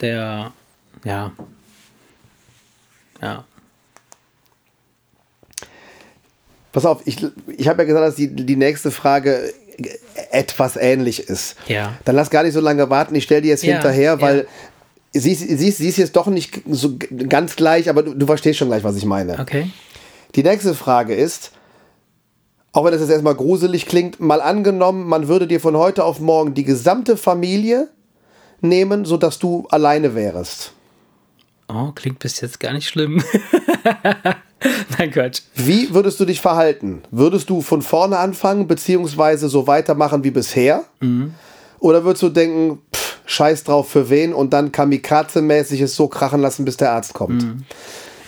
der, 0.00 0.52
ja, 1.04 1.32
ja, 3.20 3.44
Pass 6.76 6.84
auf, 6.84 7.00
ich, 7.06 7.16
ich 7.56 7.68
habe 7.68 7.82
ja 7.82 7.86
gesagt, 7.86 8.06
dass 8.06 8.16
die, 8.16 8.28
die 8.28 8.54
nächste 8.54 8.90
Frage 8.90 9.50
etwas 10.30 10.76
ähnlich 10.76 11.28
ist. 11.28 11.56
Ja. 11.68 11.94
Dann 12.04 12.16
lass 12.16 12.30
gar 12.30 12.42
nicht 12.42 12.54
so 12.54 12.60
lange 12.60 12.88
warten. 12.90 13.14
Ich 13.14 13.24
stelle 13.24 13.42
dir 13.42 13.48
jetzt 13.48 13.64
ja, 13.64 13.74
hinterher, 13.74 14.20
weil 14.20 14.46
ja. 15.12 15.20
sie, 15.20 15.34
sie, 15.34 15.70
sie 15.70 15.88
ist 15.88 15.96
jetzt 15.96 16.16
doch 16.16 16.26
nicht 16.26 16.62
so 16.68 16.96
ganz 17.28 17.56
gleich, 17.56 17.88
aber 17.88 18.02
du, 18.02 18.14
du 18.14 18.26
verstehst 18.26 18.58
schon 18.58 18.68
gleich, 18.68 18.84
was 18.84 18.96
ich 18.96 19.04
meine. 19.04 19.38
Okay. 19.38 19.70
Die 20.34 20.42
nächste 20.42 20.74
Frage 20.74 21.14
ist, 21.14 21.52
auch 22.72 22.84
wenn 22.84 22.92
das 22.92 23.00
jetzt 23.00 23.10
erstmal 23.10 23.34
gruselig 23.34 23.86
klingt, 23.86 24.20
mal 24.20 24.42
angenommen, 24.42 25.06
man 25.06 25.28
würde 25.28 25.46
dir 25.46 25.60
von 25.60 25.76
heute 25.76 26.04
auf 26.04 26.20
morgen 26.20 26.52
die 26.52 26.64
gesamte 26.64 27.16
Familie 27.16 27.88
nehmen, 28.60 29.04
sodass 29.06 29.38
du 29.38 29.66
alleine 29.70 30.14
wärst. 30.14 30.72
Oh, 31.68 31.90
klingt 31.94 32.18
bis 32.20 32.40
jetzt 32.40 32.60
gar 32.60 32.72
nicht 32.72 32.88
schlimm. 32.88 33.22
Nein, 34.98 35.10
Quatsch. 35.10 35.42
Wie 35.54 35.92
würdest 35.92 36.18
du 36.20 36.24
dich 36.24 36.40
verhalten? 36.40 37.02
Würdest 37.10 37.50
du 37.50 37.60
von 37.60 37.82
vorne 37.82 38.18
anfangen, 38.18 38.66
beziehungsweise 38.66 39.48
so 39.48 39.66
weitermachen 39.66 40.24
wie 40.24 40.30
bisher? 40.30 40.84
Mhm. 41.00 41.34
Oder 41.78 42.04
würdest 42.04 42.22
du 42.22 42.28
denken, 42.28 42.78
pff, 42.94 43.18
scheiß 43.26 43.64
drauf 43.64 43.88
für 43.88 44.08
wen 44.08 44.32
und 44.32 44.52
dann 44.52 44.72
kamikaze-mäßig 44.72 45.82
es 45.82 45.96
so 45.96 46.08
krachen 46.08 46.40
lassen, 46.40 46.64
bis 46.64 46.76
der 46.76 46.92
Arzt 46.92 47.14
kommt? 47.14 47.42
Mhm. 47.42 47.64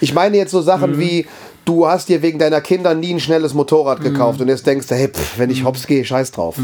Ich 0.01 0.15
meine 0.15 0.37
jetzt 0.37 0.51
so 0.51 0.61
Sachen 0.61 0.93
mhm. 0.93 1.01
wie, 1.01 1.27
du 1.65 1.87
hast 1.87 2.09
dir 2.09 2.23
wegen 2.23 2.39
deiner 2.39 2.61
Kinder 2.61 2.95
nie 2.95 3.15
ein 3.15 3.21
schnelles 3.21 3.55
Motorrad 3.55 4.01
gekauft 4.01 4.41
und 4.41 4.49
jetzt 4.49 4.67
denkst 4.67 4.87
du, 4.89 4.95
hey, 4.95 5.09
pff, 5.09 5.39
wenn 5.39 5.51
ich 5.51 5.65
hops 5.65 5.87
gehe, 5.87 6.05
scheiß 6.05 6.33
drauf. 6.33 6.59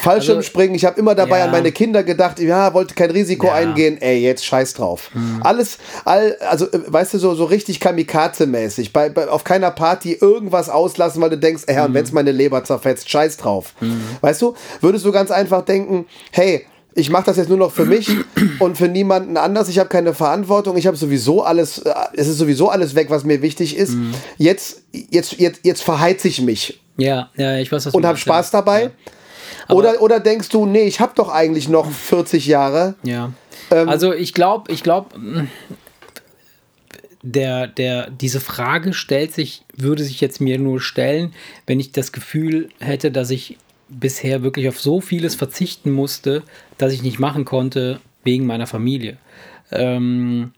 Fallschirmspringen, 0.00 0.72
also, 0.72 0.76
ich 0.76 0.84
habe 0.84 0.98
immer 0.98 1.14
dabei 1.14 1.38
ja. 1.38 1.44
an 1.44 1.50
meine 1.50 1.72
Kinder 1.72 2.02
gedacht, 2.02 2.38
ja, 2.40 2.72
wollte 2.74 2.94
kein 2.94 3.10
Risiko 3.10 3.46
ja. 3.46 3.54
eingehen, 3.54 4.00
ey, 4.00 4.18
jetzt 4.20 4.44
scheiß 4.44 4.74
drauf. 4.74 5.10
Mhm. 5.14 5.40
Alles, 5.42 5.78
all, 6.04 6.36
also, 6.48 6.66
äh, 6.66 6.80
weißt 6.86 7.14
du, 7.14 7.18
so, 7.18 7.34
so 7.34 7.44
richtig 7.44 7.78
Kamikaze-mäßig, 7.80 8.92
bei, 8.92 9.08
bei, 9.08 9.28
auf 9.28 9.44
keiner 9.44 9.70
Party 9.70 10.12
irgendwas 10.12 10.68
auslassen, 10.68 11.22
weil 11.22 11.30
du 11.30 11.38
denkst, 11.38 11.64
ey, 11.66 11.76
mhm. 11.76 11.84
und 11.84 11.94
wenn's 11.94 12.12
meine 12.12 12.32
Leber 12.32 12.64
zerfetzt, 12.64 13.10
scheiß 13.10 13.36
drauf. 13.36 13.74
Mhm. 13.80 14.00
Weißt 14.20 14.42
du, 14.42 14.54
würdest 14.80 15.04
du 15.04 15.12
ganz 15.12 15.30
einfach 15.30 15.64
denken, 15.64 16.06
hey, 16.32 16.66
ich 16.94 17.10
mache 17.10 17.24
das 17.26 17.36
jetzt 17.36 17.48
nur 17.48 17.58
noch 17.58 17.70
für 17.70 17.84
mich 17.84 18.10
und 18.58 18.76
für 18.76 18.88
niemanden 18.88 19.36
anders. 19.36 19.68
Ich 19.68 19.78
habe 19.78 19.88
keine 19.88 20.14
Verantwortung. 20.14 20.76
Ich 20.76 20.86
habe 20.86 20.96
sowieso 20.96 21.42
alles, 21.42 21.78
äh, 21.78 21.92
es 22.14 22.28
ist 22.28 22.38
sowieso 22.38 22.68
alles 22.68 22.94
weg, 22.94 23.10
was 23.10 23.24
mir 23.24 23.42
wichtig 23.42 23.76
ist. 23.76 23.94
Mhm. 23.94 24.14
Jetzt, 24.38 24.82
jetzt, 24.92 25.38
jetzt, 25.38 25.60
jetzt 25.62 25.82
verheize 25.82 26.28
ich 26.28 26.40
mich. 26.40 26.80
Ja, 26.96 27.30
ja, 27.36 27.56
ich 27.58 27.70
weiß, 27.70 27.86
was 27.86 27.94
Und 27.94 28.04
habe 28.04 28.18
Spaß 28.18 28.50
dabei. 28.50 28.82
Ja. 28.84 28.90
Oder, 29.72 30.02
oder 30.02 30.20
denkst 30.20 30.48
du, 30.48 30.66
nee, 30.66 30.84
ich 30.84 31.00
habe 31.00 31.12
doch 31.14 31.28
eigentlich 31.28 31.68
noch 31.68 31.90
40 31.90 32.46
Jahre? 32.46 32.94
Ja. 33.02 33.32
Ähm, 33.70 33.88
also 33.88 34.12
ich 34.12 34.34
glaube, 34.34 34.72
ich 34.72 34.82
glaube, 34.82 35.48
der, 37.22 37.66
der, 37.66 38.10
diese 38.10 38.40
Frage 38.40 38.92
stellt 38.92 39.34
sich, 39.34 39.62
würde 39.76 40.04
sich 40.04 40.20
jetzt 40.20 40.40
mir 40.40 40.58
nur 40.58 40.80
stellen, 40.80 41.34
wenn 41.66 41.80
ich 41.80 41.92
das 41.92 42.12
Gefühl 42.12 42.68
hätte, 42.78 43.10
dass 43.10 43.30
ich 43.30 43.58
bisher 43.88 44.42
wirklich 44.42 44.68
auf 44.68 44.80
so 44.80 45.00
vieles 45.00 45.34
verzichten 45.34 45.90
musste, 45.90 46.42
dass 46.78 46.92
ich 46.92 47.02
nicht 47.02 47.18
machen 47.18 47.44
konnte 47.44 48.00
wegen 48.24 48.46
meiner 48.46 48.66
Familie. 48.66 49.18
Ähm, 49.72 50.52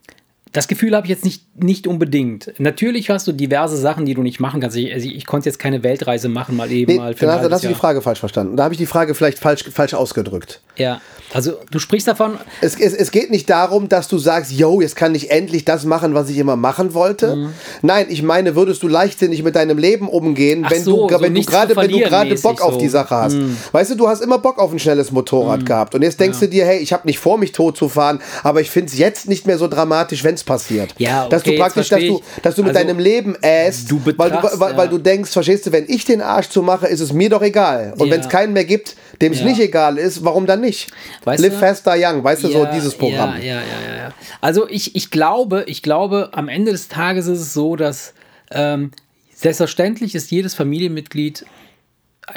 das 0.53 0.69
Gefühl 0.69 0.95
habe 0.95 1.07
ich 1.07 1.11
jetzt 1.11 1.25
nicht, 1.25 1.45
nicht 1.55 1.87
unbedingt. 1.87 2.53
Natürlich 2.59 3.11
hast 3.11 3.27
du 3.27 3.33
diverse 3.33 3.77
Sachen, 3.77 4.07
die 4.07 4.15
du 4.15 4.23
nicht 4.23 4.41
machen 4.41 4.61
kannst. 4.61 4.77
Ich, 4.77 4.93
also 4.93 5.07
ich 5.07 5.27
konnte 5.27 5.49
jetzt 5.49 5.59
keine 5.59 5.83
Weltreise 5.83 6.29
machen, 6.29 6.57
mal 6.57 6.71
eben 6.73 6.93
nee, 6.93 6.99
mal 6.99 7.15
für 7.15 7.27
Dann 7.27 7.53
hast 7.53 7.65
du 7.65 7.69
die 7.69 7.75
Frage 7.75 8.01
falsch 8.01 8.21
verstanden. 8.21 8.57
Da 8.57 8.65
habe 8.65 8.73
ich 8.73 8.79
die 8.79 8.87
Frage 8.87 9.15
vielleicht 9.15 9.39
falsch, 9.39 9.65
falsch 9.71 9.93
ausgedrückt. 9.93 10.61
Ja, 10.77 11.03
also 11.35 11.53
du 11.71 11.79
sprichst 11.79 12.09
davon. 12.09 12.39
Es, 12.63 12.79
es, 12.81 12.95
es 12.95 13.11
geht 13.11 13.31
nicht 13.31 13.51
darum, 13.51 13.91
dass 13.91 14.09
du 14.09 14.17
sagst, 14.17 14.53
yo, 14.53 14.81
jetzt 14.81 14.97
kann 14.97 15.15
ich 15.15 15.31
endlich 15.31 15.67
das 15.67 15.85
machen, 15.85 16.15
was 16.15 16.31
ich 16.31 16.39
immer 16.39 16.57
machen 16.57 16.95
wollte. 16.95 17.37
Mhm. 17.37 17.55
Nein, 17.83 18.07
ich 18.09 18.23
meine, 18.23 18.57
würdest 18.57 18.83
du 18.83 18.89
leichtsinnig 18.89 19.43
mit 19.43 19.55
deinem 19.55 19.77
Leben 19.77 20.09
umgehen, 20.09 20.65
Ach 20.67 20.71
wenn 20.71 20.83
so, 20.83 21.07
du, 21.07 21.15
so 21.15 21.21
wenn, 21.21 21.35
du 21.35 21.43
grade, 21.43 21.77
wenn 21.77 21.91
du 21.91 21.99
gerade 21.99 22.35
Bock 22.37 22.61
so. 22.61 22.65
auf 22.65 22.79
die 22.79 22.89
Sache 22.89 23.15
hast. 23.15 23.35
Mhm. 23.35 23.59
Weißt 23.73 23.91
du, 23.91 23.95
du 23.97 24.09
hast 24.09 24.23
immer 24.23 24.39
Bock 24.39 24.59
auf 24.59 24.73
ein 24.73 24.79
schnelles 24.79 25.11
Motorrad 25.13 25.61
mhm. 25.61 25.65
gehabt. 25.67 25.95
Und 25.95 26.01
jetzt 26.01 26.19
denkst 26.19 26.39
ja. 26.41 26.47
du 26.47 26.51
dir, 26.51 26.65
hey, 26.65 26.79
ich 26.79 26.95
habe 26.95 27.07
nicht 27.07 27.19
vor, 27.19 27.37
mich 27.37 27.53
tot 27.53 27.77
zu 27.77 27.91
fahren, 27.91 28.21
aber 28.43 28.63
ich 28.63 28.71
finde 28.71 28.91
es 28.91 28.99
jetzt 28.99 29.29
nicht 29.29 29.47
mehr 29.47 29.59
so 29.59 29.69
dramatisch, 29.69 30.25
wenn 30.25 30.35
es 30.35 30.45
passiert. 30.45 30.95
Ja, 30.97 31.29
okay, 31.42 31.42
dass 31.43 31.53
du 31.53 31.59
praktisch, 31.59 31.89
dass 31.89 32.01
du, 32.01 32.23
dass 32.43 32.55
du 32.55 32.63
mit 32.63 32.77
also, 32.77 32.87
deinem 32.87 32.99
Leben 32.99 33.37
äst, 33.43 33.91
du 33.91 34.01
weil, 34.05 34.31
du, 34.31 34.43
weil, 34.43 34.71
ja. 34.71 34.77
weil, 34.77 34.89
du 34.89 34.99
denkst, 34.99 35.31
verstehst 35.31 35.67
du, 35.67 35.73
wenn 35.73 35.85
ich 35.89 36.05
den 36.05 36.21
Arsch 36.21 36.49
zu 36.49 36.63
mache, 36.63 36.87
ist 36.87 37.01
es 37.01 37.13
mir 37.13 37.29
doch 37.29 37.43
egal. 37.43 37.95
Und 37.99 38.07
ja. 38.07 38.15
wenn 38.15 38.21
es 38.21 38.29
keinen 38.29 38.53
mehr 38.53 38.65
gibt, 38.65 38.97
dem 39.21 39.33
es 39.33 39.41
ja. 39.41 39.47
nicht 39.47 39.61
egal 39.61 39.99
ist, 39.99 40.25
warum 40.25 40.47
dann 40.47 40.61
nicht? 40.61 40.91
Weißt 41.25 41.43
Live 41.43 41.55
du? 41.55 41.59
fast, 41.59 41.87
die 41.87 42.05
young, 42.05 42.25
weißt 42.25 42.45
du, 42.45 42.49
so 42.49 42.67
dieses 42.73 42.95
Programm. 42.95 43.37
Ja, 43.39 43.43
ja, 43.43 43.55
ja, 43.55 43.97
ja. 43.97 44.15
Also 44.41 44.69
ich, 44.69 44.97
ich 44.97 45.11
glaube, 45.11 45.65
ich 45.67 45.83
glaube, 45.83 46.31
am 46.33 46.49
Ende 46.49 46.73
des 46.73 46.89
Tages 46.89 47.27
ist 47.27 47.41
es 47.41 47.55
so, 47.55 47.77
dass 47.77 48.15
ähm, 48.51 48.91
selbstverständlich 49.35 50.15
ist 50.15 50.31
jedes 50.31 50.55
Familienmitglied 50.55 51.45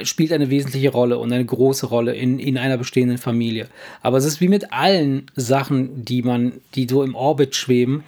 spielt 0.04 0.34
eine 0.34 0.50
wesentliche 0.50 0.90
Rolle 0.90 1.18
und 1.18 1.32
eine 1.32 1.46
große 1.46 1.86
Rolle 1.86 2.14
in, 2.16 2.40
in 2.40 2.58
einer 2.58 2.78
bestehenden 2.78 3.18
Familie. 3.18 3.68
Aber 4.02 4.18
es 4.18 4.26
ist 4.26 4.42
wie 4.42 4.48
mit 4.48 4.74
allen 4.74 5.28
Sachen, 5.36 6.04
die 6.04 6.22
man, 6.22 6.54
die 6.74 6.88
so 6.90 7.04
im 7.04 7.16
Orbit 7.16 7.56
schweben. 7.56 8.04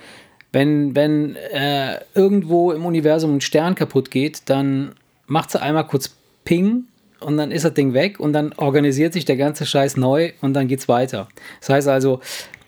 Wenn, 0.51 0.95
wenn 0.95 1.35
äh, 1.35 1.99
irgendwo 2.13 2.71
im 2.71 2.85
Universum 2.85 3.35
ein 3.35 3.41
Stern 3.41 3.75
kaputt 3.75 4.11
geht, 4.11 4.43
dann 4.49 4.93
macht 5.27 5.51
sie 5.51 5.61
einmal 5.61 5.85
kurz 5.85 6.15
Ping 6.45 6.85
und 7.19 7.37
dann 7.37 7.51
ist 7.51 7.65
das 7.65 7.73
Ding 7.73 7.93
weg 7.93 8.19
und 8.19 8.33
dann 8.33 8.53
organisiert 8.57 9.13
sich 9.13 9.25
der 9.25 9.37
ganze 9.37 9.65
Scheiß 9.65 9.97
neu 9.97 10.31
und 10.41 10.53
dann 10.53 10.67
geht's 10.67 10.87
weiter. 10.87 11.27
Das 11.59 11.69
heißt 11.69 11.87
also, 11.87 12.21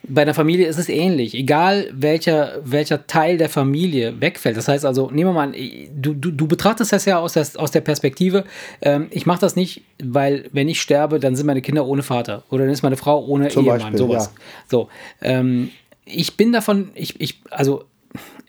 bei 0.03 0.23
einer 0.23 0.33
Familie 0.33 0.67
ist 0.67 0.79
es 0.79 0.89
ähnlich. 0.89 1.35
Egal 1.35 1.87
welcher, 1.93 2.59
welcher 2.63 3.05
Teil 3.05 3.37
der 3.37 3.49
Familie 3.49 4.19
wegfällt. 4.19 4.57
Das 4.57 4.67
heißt 4.67 4.85
also, 4.85 5.11
nehmen 5.11 5.29
wir 5.29 5.33
mal 5.33 5.49
an, 5.49 5.55
du, 5.95 6.13
du, 6.13 6.31
du 6.31 6.47
betrachtest 6.47 6.91
das 6.91 7.05
ja 7.05 7.19
aus 7.19 7.33
der, 7.33 7.45
aus 7.55 7.71
der 7.71 7.81
Perspektive, 7.81 8.45
ähm, 8.81 9.07
ich 9.11 9.25
mache 9.25 9.41
das 9.41 9.55
nicht, 9.55 9.83
weil 10.03 10.45
wenn 10.51 10.67
ich 10.67 10.81
sterbe, 10.81 11.19
dann 11.19 11.35
sind 11.35 11.45
meine 11.45 11.61
Kinder 11.61 11.85
ohne 11.85 12.01
Vater 12.01 12.43
oder 12.49 12.63
dann 12.63 12.73
ist 12.73 12.81
meine 12.81 12.97
Frau 12.97 13.23
ohne 13.25 13.49
Zum 13.49 13.65
Ehemann, 13.65 13.79
Beispiel, 13.79 13.97
sowas. 13.99 14.31
Ja. 14.33 14.41
So, 14.67 14.89
ähm, 15.21 15.69
ich 16.09 16.37
bin 16.37 16.51
davon, 16.51 16.91
ich, 16.95 17.19
ich, 17.21 17.41
also, 17.49 17.85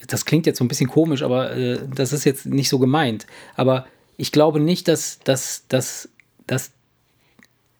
das 0.06 0.24
klingt 0.24 0.46
jetzt 0.46 0.58
so 0.58 0.64
ein 0.64 0.68
bisschen 0.68 0.88
komisch, 0.88 1.22
aber 1.22 1.56
äh, 1.56 1.78
das 1.94 2.12
ist 2.12 2.24
jetzt 2.24 2.46
nicht 2.46 2.68
so 2.68 2.78
gemeint. 2.78 3.26
Aber 3.56 3.86
ich 4.16 4.32
glaube 4.32 4.60
nicht, 4.60 4.88
dass, 4.88 5.18
dass, 5.20 5.66
dass, 5.68 6.08
dass 6.46 6.72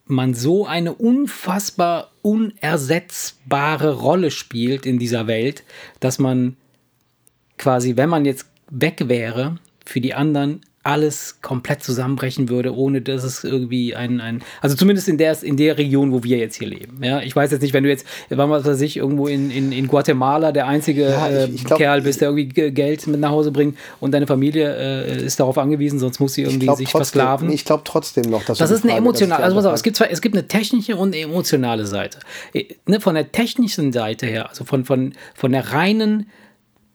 man 0.05 0.33
so 0.33 0.65
eine 0.65 0.93
unfassbar 0.93 2.11
unersetzbare 2.21 3.95
Rolle 3.95 4.31
spielt 4.31 4.85
in 4.85 4.99
dieser 4.99 5.27
Welt, 5.27 5.63
dass 5.99 6.19
man 6.19 6.57
quasi, 7.57 7.97
wenn 7.97 8.09
man 8.09 8.25
jetzt 8.25 8.47
weg 8.69 9.07
wäre, 9.07 9.57
für 9.85 10.01
die 10.01 10.13
anderen 10.13 10.61
alles 10.83 11.37
komplett 11.41 11.83
zusammenbrechen 11.83 12.49
würde, 12.49 12.75
ohne 12.75 13.01
dass 13.01 13.23
es 13.23 13.43
irgendwie 13.43 13.95
ein, 13.95 14.19
ein 14.19 14.41
also 14.61 14.75
zumindest 14.75 15.07
in 15.07 15.17
der, 15.17 15.41
in 15.43 15.55
der 15.55 15.77
Region, 15.77 16.11
wo 16.11 16.23
wir 16.23 16.37
jetzt 16.37 16.55
hier 16.55 16.69
leben. 16.69 17.03
Ja, 17.03 17.21
ich 17.21 17.35
weiß 17.35 17.51
jetzt 17.51 17.61
nicht, 17.61 17.73
wenn 17.73 17.83
du 17.83 17.89
jetzt, 17.89 18.05
wann 18.29 18.49
weiß 18.49 18.81
ich, 18.81 18.97
irgendwo 18.97 19.27
in, 19.27 19.51
in, 19.51 19.71
in 19.71 19.87
Guatemala 19.87 20.51
der 20.51 20.67
einzige 20.67 21.03
ja, 21.03 21.29
ich, 21.29 21.35
äh, 21.35 21.45
ich 21.53 21.63
glaub, 21.65 21.77
Kerl 21.77 22.01
bist, 22.01 22.21
der 22.21 22.29
irgendwie 22.29 22.71
Geld 22.71 23.05
mit 23.05 23.19
nach 23.19 23.29
Hause 23.29 23.51
bringt 23.51 23.77
und 23.99 24.11
deine 24.11 24.25
Familie 24.25 24.75
äh, 24.75 25.23
ist 25.23 25.39
darauf 25.39 25.59
angewiesen, 25.59 25.99
sonst 25.99 26.19
muss 26.19 26.33
sie 26.33 26.43
irgendwie 26.43 26.65
sich 26.67 26.89
trotzdem, 26.89 26.89
versklaven. 26.89 27.51
Ich 27.51 27.65
glaube 27.65 27.83
trotzdem 27.85 28.29
noch, 28.29 28.43
dass 28.43 28.57
das 28.57 28.71
ist 28.71 28.83
eine 28.83 28.93
emotionale, 28.93 29.43
also 29.43 29.55
pass 29.55 29.65
auf, 29.65 29.73
es 29.73 29.83
gibt 29.83 29.97
zwar, 29.97 30.09
es 30.09 30.21
gibt 30.21 30.35
eine 30.35 30.47
technische 30.47 30.95
und 30.95 31.13
eine 31.13 31.23
emotionale 31.23 31.85
Seite. 31.85 32.19
Äh, 32.53 32.65
ne, 32.87 32.99
von 32.99 33.13
der 33.13 33.31
technischen 33.31 33.93
Seite 33.93 34.25
her, 34.25 34.49
also 34.49 34.63
von, 34.63 34.83
von, 34.83 35.13
von 35.35 35.51
der 35.51 35.73
reinen 35.73 36.27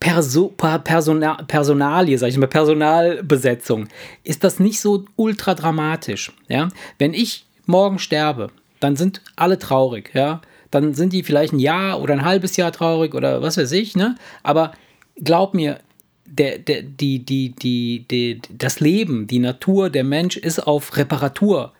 Perso 0.01 0.49
Personal 0.49 1.45
Personalie, 1.47 2.19
sag 2.19 2.29
ich 2.29 2.37
mal, 2.37 2.47
Personalbesetzung, 2.47 3.89
ist 4.25 4.45
das 4.45 4.61
nicht 4.61 4.81
so 4.81 5.05
ultra 5.17 5.55
dramatisch. 5.55 6.33
Ja? 6.49 6.69
Wenn 6.99 7.15
ich 7.15 7.47
morgen 7.67 7.99
sterbe, 7.99 8.49
dann 8.81 8.97
sind 8.97 9.23
alle 9.37 9.59
traurig, 9.59 10.11
ja. 10.15 10.41
Dann 10.71 10.95
sind 10.95 11.13
die 11.13 11.23
vielleicht 11.23 11.53
ein 11.53 11.59
Jahr 11.59 12.01
oder 12.03 12.13
ein 12.13 12.25
halbes 12.25 12.57
Jahr 12.57 12.73
traurig 12.73 13.15
oder 13.15 13.41
was 13.41 13.57
weiß 13.57 13.73
ich, 13.73 13.97
ne? 13.97 14.17
Aber 14.43 14.73
glaub 15.17 15.55
mir, 15.55 15.79
der, 16.27 16.59
der, 16.59 16.83
die, 16.83 17.25
die, 17.25 17.51
die, 17.51 18.05
die, 18.11 18.41
das 18.51 18.81
Leben, 18.81 19.27
die 19.27 19.39
Natur, 19.39 19.91
der 19.91 20.05
Mensch 20.05 20.37
ist 20.37 20.59
auf 20.59 20.97
Reparatur 20.97 21.73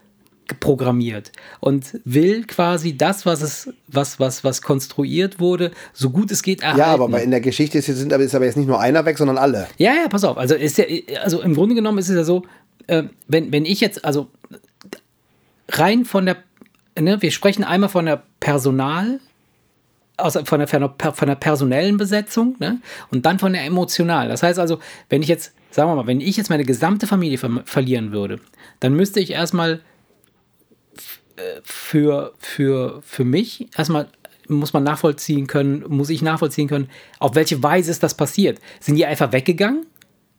programmiert 0.55 1.33
und 1.61 2.01
will 2.05 2.45
quasi 2.45 2.97
das, 2.97 3.27
was 3.27 3.43
es, 3.43 3.73
was, 3.89 4.21
was, 4.21 4.45
was 4.45 4.63
konstruiert 4.63 5.41
wurde, 5.41 5.73
so 5.93 6.11
gut 6.11 6.31
es 6.31 6.43
geht 6.43 6.63
erhalten. 6.63 6.81
Ja, 6.81 7.05
aber 7.05 7.23
in 7.23 7.31
der 7.31 7.41
Geschichte 7.41 7.79
ist, 7.79 7.87
sind, 7.87 8.13
ist 8.13 8.35
aber 8.35 8.45
jetzt 8.45 8.57
nicht 8.57 8.67
nur 8.67 8.81
einer 8.81 9.05
weg, 9.05 9.19
sondern 9.19 9.39
alle. 9.39 9.67
Ja, 9.79 9.93
ja, 9.95 10.09
pass 10.09 10.25
auf. 10.25 10.37
Also 10.39 10.55
ist 10.55 10.79
ja, 10.79 10.85
also 11.23 11.43
im 11.43 11.55
Grunde 11.55 11.75
genommen 11.75 11.99
ist 11.99 12.09
es 12.09 12.17
ja 12.17 12.25
so, 12.25 12.43
äh, 12.87 13.05
wenn, 13.29 13.53
wenn 13.53 13.65
ich 13.65 13.81
jetzt, 13.81 14.05
also 14.05 14.29
rein 15.69 16.05
von 16.05 16.27
der, 16.27 16.37
ne, 16.99 17.21
wir 17.21 17.31
sprechen 17.31 17.65
einmal 17.65 17.89
von 17.89 18.07
der 18.07 18.23
Personal, 18.41 19.21
aus, 20.17 20.39
von, 20.45 20.59
der, 20.59 20.69
von 20.69 21.29
der 21.29 21.35
personellen 21.35 21.97
Besetzung 21.97 22.57
ne, 22.59 22.81
und 23.11 23.27
dann 23.27 23.39
von 23.39 23.53
der 23.53 23.65
emotionalen. 23.65 24.29
Das 24.29 24.43
heißt 24.43 24.59
also, 24.59 24.79
wenn 25.09 25.23
ich 25.23 25.29
jetzt, 25.29 25.53
sagen 25.71 25.91
wir 25.91 25.97
mal, 25.97 26.07
wenn 26.07 26.21
ich 26.21 26.37
jetzt 26.37 26.49
meine 26.49 26.65
gesamte 26.65 27.07
Familie 27.07 27.39
ver 27.39 27.63
verlieren 27.65 28.13
würde, 28.13 28.41
dann 28.81 28.95
müsste 28.95 29.21
ich 29.21 29.31
erstmal 29.31 29.81
für, 31.65 32.33
für, 32.39 33.03
für 33.03 33.25
mich 33.25 33.69
erstmal 33.77 34.09
muss 34.49 34.73
man 34.73 34.85
nachvollziehen 34.85 35.47
können, 35.47 35.85
muss 35.89 36.11
ich 36.11 36.23
nachvollziehen 36.23 36.69
können, 36.69 36.89
auf 37.19 37.35
welche 37.35 37.63
Weise 37.63 37.91
ist 37.91 38.03
das 38.03 38.17
passiert. 38.17 38.61
Sind 38.81 38.97
die 38.97 39.05
einfach 39.07 39.33
weggegangen? 39.33 39.87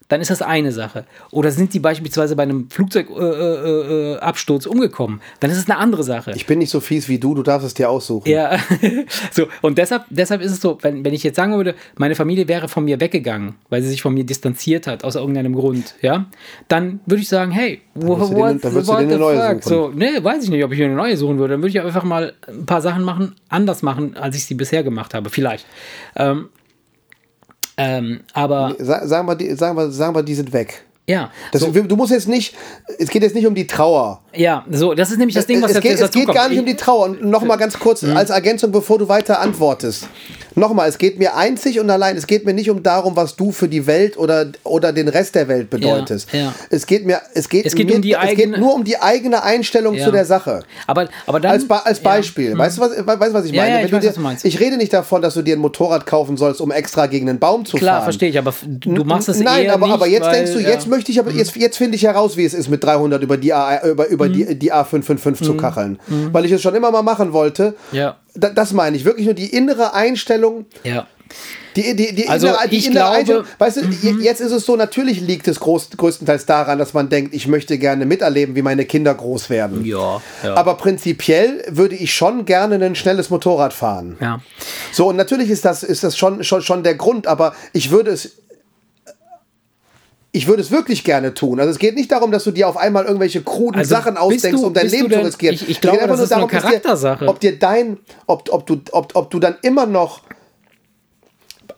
Dann 0.08 0.22
ist 0.22 0.32
das 0.32 0.42
eine 0.42 0.72
Sache. 0.72 1.06
Oder 1.32 1.52
sind 1.52 1.72
sie 1.72 1.80
beispielsweise 1.80 2.36
bei 2.36 2.44
einem 2.44 2.70
Flugzeugabsturz 2.70 4.66
äh, 4.66 4.70
äh, 4.70 4.72
äh 4.72 4.74
umgekommen, 4.74 5.22
dann 5.40 5.52
ist 5.52 5.58
es 5.58 5.70
eine 5.70 5.78
andere 5.80 6.04
Sache. 6.04 6.32
Ich 6.36 6.46
bin 6.46 6.60
nicht 6.60 6.70
so 6.70 6.80
fies 6.80 7.10
wie 7.10 7.20
du, 7.20 7.36
du 7.36 7.44
darfst 7.44 7.68
es 7.68 7.74
dir 7.74 7.90
aussuchen. 7.90 8.30
Ja, 8.30 8.58
so. 9.32 9.48
Und 9.62 9.78
deshalb, 9.78 10.06
deshalb 10.10 10.42
ist 10.42 10.52
es 10.52 10.62
so, 10.62 10.78
wenn, 10.82 11.04
wenn 11.04 11.14
ich 11.14 11.24
jetzt 11.24 11.36
sagen 11.36 11.56
würde, 11.56 11.76
meine 11.96 12.16
Familie 12.16 12.48
wäre 12.48 12.68
von 12.68 12.86
mir 12.86 13.00
weggegangen, 13.00 13.56
weil 13.70 13.82
sie 13.82 13.90
sich 13.90 14.02
von 14.02 14.14
mir 14.14 14.24
distanziert 14.24 14.88
hat, 14.88 15.04
aus 15.04 15.16
irgendeinem 15.16 15.54
Grund, 15.54 15.96
ja, 16.02 16.26
dann 16.68 17.00
würde 17.06 17.22
ich 17.22 17.30
sagen, 17.30 17.52
hey, 17.52 17.82
wo, 17.94 18.16
dann 18.16 18.36
what, 18.36 18.64
dann 18.64 18.74
dir 18.74 18.94
eine 18.94 19.18
neue 19.18 19.38
fuck? 19.38 19.64
suchen. 19.64 19.76
So, 19.76 19.90
ne, 19.90 20.24
weiß 20.24 20.44
ich 20.44 20.50
nicht, 20.50 20.64
ob 20.64 20.72
ich 20.72 20.80
mir 20.80 20.86
eine 20.86 20.96
neue 20.96 21.18
suchen 21.18 21.38
würde. 21.38 21.56
Dann 21.56 21.62
würde 21.62 21.70
ich 21.70 21.82
einfach 21.82 22.04
mal 22.04 22.34
ein 22.48 22.66
paar 22.66 22.82
Sachen 22.82 23.04
machen, 23.04 23.36
anders 23.50 23.82
machen, 23.82 24.16
als 24.16 24.36
ich 24.36 24.46
sie 24.46 24.56
bisher 24.56 24.84
gemacht 24.84 25.14
habe. 25.14 25.30
Vielleicht. 25.30 25.66
Ähm, 26.16 26.50
ähm, 27.78 28.22
aber. 28.34 28.76
Sagen 28.80 29.28
wir, 29.28 29.36
die, 29.36 29.54
sagen, 29.56 29.78
wir, 29.78 29.92
sagen 29.92 30.16
wir, 30.16 30.24
die 30.24 30.36
sind 30.36 30.52
weg. 30.54 30.84
Ja. 31.08 31.32
Das, 31.52 31.62
so. 31.62 31.72
Du 31.72 31.96
musst 31.96 32.12
jetzt 32.12 32.28
nicht, 32.28 32.56
es 33.00 33.10
geht 33.10 33.24
jetzt 33.24 33.36
nicht 33.36 33.48
um 33.48 33.56
die 33.56 33.66
Trauer. 33.66 34.22
Ja, 34.38 34.66
so, 34.70 34.94
das 34.94 35.12
ist 35.12 35.18
nämlich 35.18 35.36
das 35.36 35.48
Ding, 35.48 35.62
was 35.62 35.72
es, 35.72 35.82
geht, 35.82 36.00
es 36.00 36.12
geht 36.12 36.28
gar 36.34 36.50
nicht 36.50 36.60
um 36.60 36.66
die 36.66 36.76
Trauer. 36.76 37.06
Und 37.06 37.24
nochmal 37.24 37.58
ganz 37.58 37.78
kurz 37.78 38.02
mhm. 38.02 38.16
als 38.16 38.30
Ergänzung, 38.30 38.72
bevor 38.72 38.98
du 38.98 39.08
weiter 39.10 39.40
antwortest. 39.40 40.08
Nochmal, 40.58 40.90
es 40.90 40.98
geht 40.98 41.20
mir 41.20 41.36
einzig 41.36 41.80
und 41.80 41.88
allein, 41.92 42.18
es 42.18 42.26
geht 42.26 42.44
mir 42.44 42.54
nicht 42.54 42.72
um 42.72 42.82
darum, 42.82 43.16
was 43.16 43.36
du 43.36 43.52
für 43.52 43.68
die 43.68 43.86
Welt 43.86 44.18
oder, 44.18 44.48
oder 44.64 44.92
den 44.92 45.08
Rest 45.08 45.36
der 45.36 45.48
Welt 45.48 45.70
bedeutest. 45.70 46.34
Ja, 46.34 46.40
ja. 46.40 46.54
Es 46.72 46.88
geht 46.88 47.06
mir, 47.06 47.22
es 47.36 47.48
geht, 47.48 47.68
es 47.68 47.76
geht, 47.76 47.86
mir, 47.86 47.98
um 47.98 48.02
die 48.02 48.18
eigene, 48.18 48.32
es 48.32 48.38
geht 48.38 48.60
nur 48.60 48.74
um 48.74 48.84
die 48.84 49.00
eigene 49.00 49.44
Einstellung 49.44 49.94
ja. 49.94 50.06
zu 50.06 50.12
der 50.12 50.26
Sache. 50.26 50.64
Aber, 50.88 51.10
aber 51.28 51.40
dann, 51.40 51.52
als, 51.52 51.70
als 51.70 52.00
Beispiel, 52.00 52.56
mhm. 52.56 52.58
weißt, 52.58 52.78
du, 52.80 52.82
was, 52.82 52.92
weißt 53.06 53.22
du, 53.22 53.34
was 53.36 53.46
ich 53.46 53.54
meine? 53.54 53.86
ich, 53.86 53.94
weiß, 53.94 54.02
dir, 54.02 54.08
was 54.08 54.16
du 54.16 54.22
meinst. 54.22 54.46
ich 54.46 54.60
rede 54.60 54.78
nicht 54.78 54.92
davon, 54.92 55.22
dass 55.22 55.36
du 55.36 55.44
dir 55.44 55.56
ein 55.56 55.60
Motorrad 55.60 56.08
kaufen 56.08 56.38
sollst, 56.38 56.60
um 56.60 56.72
extra 56.72 57.06
gegen 57.06 57.30
einen 57.30 57.38
Baum 57.38 57.64
zu 57.64 57.78
Klar, 57.78 57.80
fahren. 57.80 57.96
Klar, 57.98 58.04
verstehe 58.06 58.30
ich, 58.30 58.40
aber 58.40 58.56
du 58.68 59.04
machst 59.04 59.30
es 59.30 59.40
Nein, 59.40 59.66
eher 59.66 59.74
aber, 59.76 59.86
nicht, 59.86 59.94
aber 59.94 60.08
jetzt 60.08 60.24
weil, 60.24 60.34
denkst 60.38 60.54
du, 60.54 60.60
jetzt 60.60 60.88
möchte 60.88 61.12
ich 61.12 61.20
aber, 61.20 61.30
jetzt, 61.30 61.56
jetzt 61.56 61.78
finde 61.78 61.98
ich 61.98 62.04
heraus, 62.04 62.36
wie 62.36 62.46
es 62.46 62.56
ist, 62.56 62.68
mit 62.68 62.84
300 62.84 63.22
über 63.22 63.38
die, 63.38 63.54
A, 63.54 63.86
über, 63.88 64.10
über 64.28 64.46
mhm. 64.46 64.48
die, 64.48 64.60
die 64.60 64.74
A555 64.74 65.30
mhm. 65.30 65.36
zu 65.36 65.58
kacheln. 65.58 66.00
Mhm. 66.08 66.34
Weil 66.34 66.46
ich 66.46 66.52
es 66.52 66.62
schon 66.62 66.76
immer 66.76 66.92
mal 66.92 67.04
machen 67.04 67.34
wollte. 67.34 67.76
Ja. 67.92 68.18
Da, 68.36 68.50
das 68.50 68.74
meine 68.74 68.96
ich. 68.98 69.06
Wirklich 69.06 69.26
nur 69.26 69.36
die 69.36 69.48
innere 69.48 69.94
Einstellung. 69.94 70.66
Ja. 70.84 71.08
Die, 71.76 71.96
die, 71.96 72.16
die 72.16 72.28
also 72.28 72.48
innere, 72.48 72.68
die 72.70 72.78
ich 72.78 72.90
glaube, 72.90 73.46
weißt 73.60 73.78
du, 73.78 73.82
mhm. 73.84 74.22
jetzt 74.22 74.42
ist 74.42 74.52
es 74.52 74.66
so, 74.66 74.76
natürlich 74.76 75.22
liegt 75.22 75.48
es 75.48 75.60
groß, 75.60 75.92
größtenteils 75.96 76.48
daran, 76.48 76.80
dass 76.80 76.94
man 76.94 77.10
denkt, 77.10 77.36
ich 77.36 77.48
möchte 77.48 77.78
gerne 77.78 78.08
miterleben, 78.08 78.56
wie 78.56 78.64
meine 78.64 78.86
Kinder 78.86 79.14
groß 79.14 79.52
werden. 79.52 79.86
Ja, 79.86 80.22
ja. 80.44 80.56
Aber 80.56 80.76
prinzipiell 80.76 81.64
würde 81.70 81.96
ich 81.96 82.14
schon 82.14 82.46
gerne 82.46 82.84
ein 82.84 82.96
schnelles 82.96 83.30
Motorrad 83.30 83.74
fahren. 83.74 84.18
Ja. 84.20 84.42
So, 84.92 85.10
und 85.10 85.18
natürlich 85.18 85.52
ist 85.52 85.66
das, 85.66 85.84
ist 85.84 86.04
das 86.04 86.18
schon, 86.18 86.44
schon, 86.44 86.64
schon 86.64 86.82
der 86.82 86.96
Grund, 86.96 87.28
aber 87.28 87.54
ich 87.74 87.92
würde 87.92 88.12
es 88.12 88.38
ich 90.38 90.48
würde 90.48 90.62
es 90.62 90.70
wirklich 90.70 91.04
gerne 91.04 91.34
tun. 91.34 91.60
Also 91.60 91.72
es 91.72 91.80
geht 91.80 91.96
nicht 91.96 92.12
darum, 92.12 92.32
dass 92.32 92.44
du 92.44 92.52
dir 92.52 92.70
auf 92.70 92.78
einmal 92.78 93.06
irgendwelche 93.06 93.42
kruden 93.42 93.80
also 93.80 93.90
Sachen 93.90 94.18
ausdenkst, 94.18 94.62
du, 94.62 94.68
um 94.68 94.74
dein 94.74 94.88
Leben 94.88 95.10
denn, 95.10 95.22
zu 95.22 95.26
riskieren. 95.26 95.56
Ich, 95.56 95.68
ich 95.68 95.82
glaube, 95.82 96.06
das 96.06 96.20
ist 96.20 96.32
darum, 96.32 96.48
eine 96.48 96.60
Charaktersache. 96.60 97.26
Dir, 97.26 97.30
ob 97.30 97.40
dir 97.40 97.58
dein, 97.58 97.98
ob, 98.28 98.48
ob, 98.54 98.68
du, 98.68 98.80
ob, 98.92 99.16
ob 99.16 99.32
du 99.32 99.40
dann 99.40 99.56
immer 99.64 99.88
noch 99.88 100.22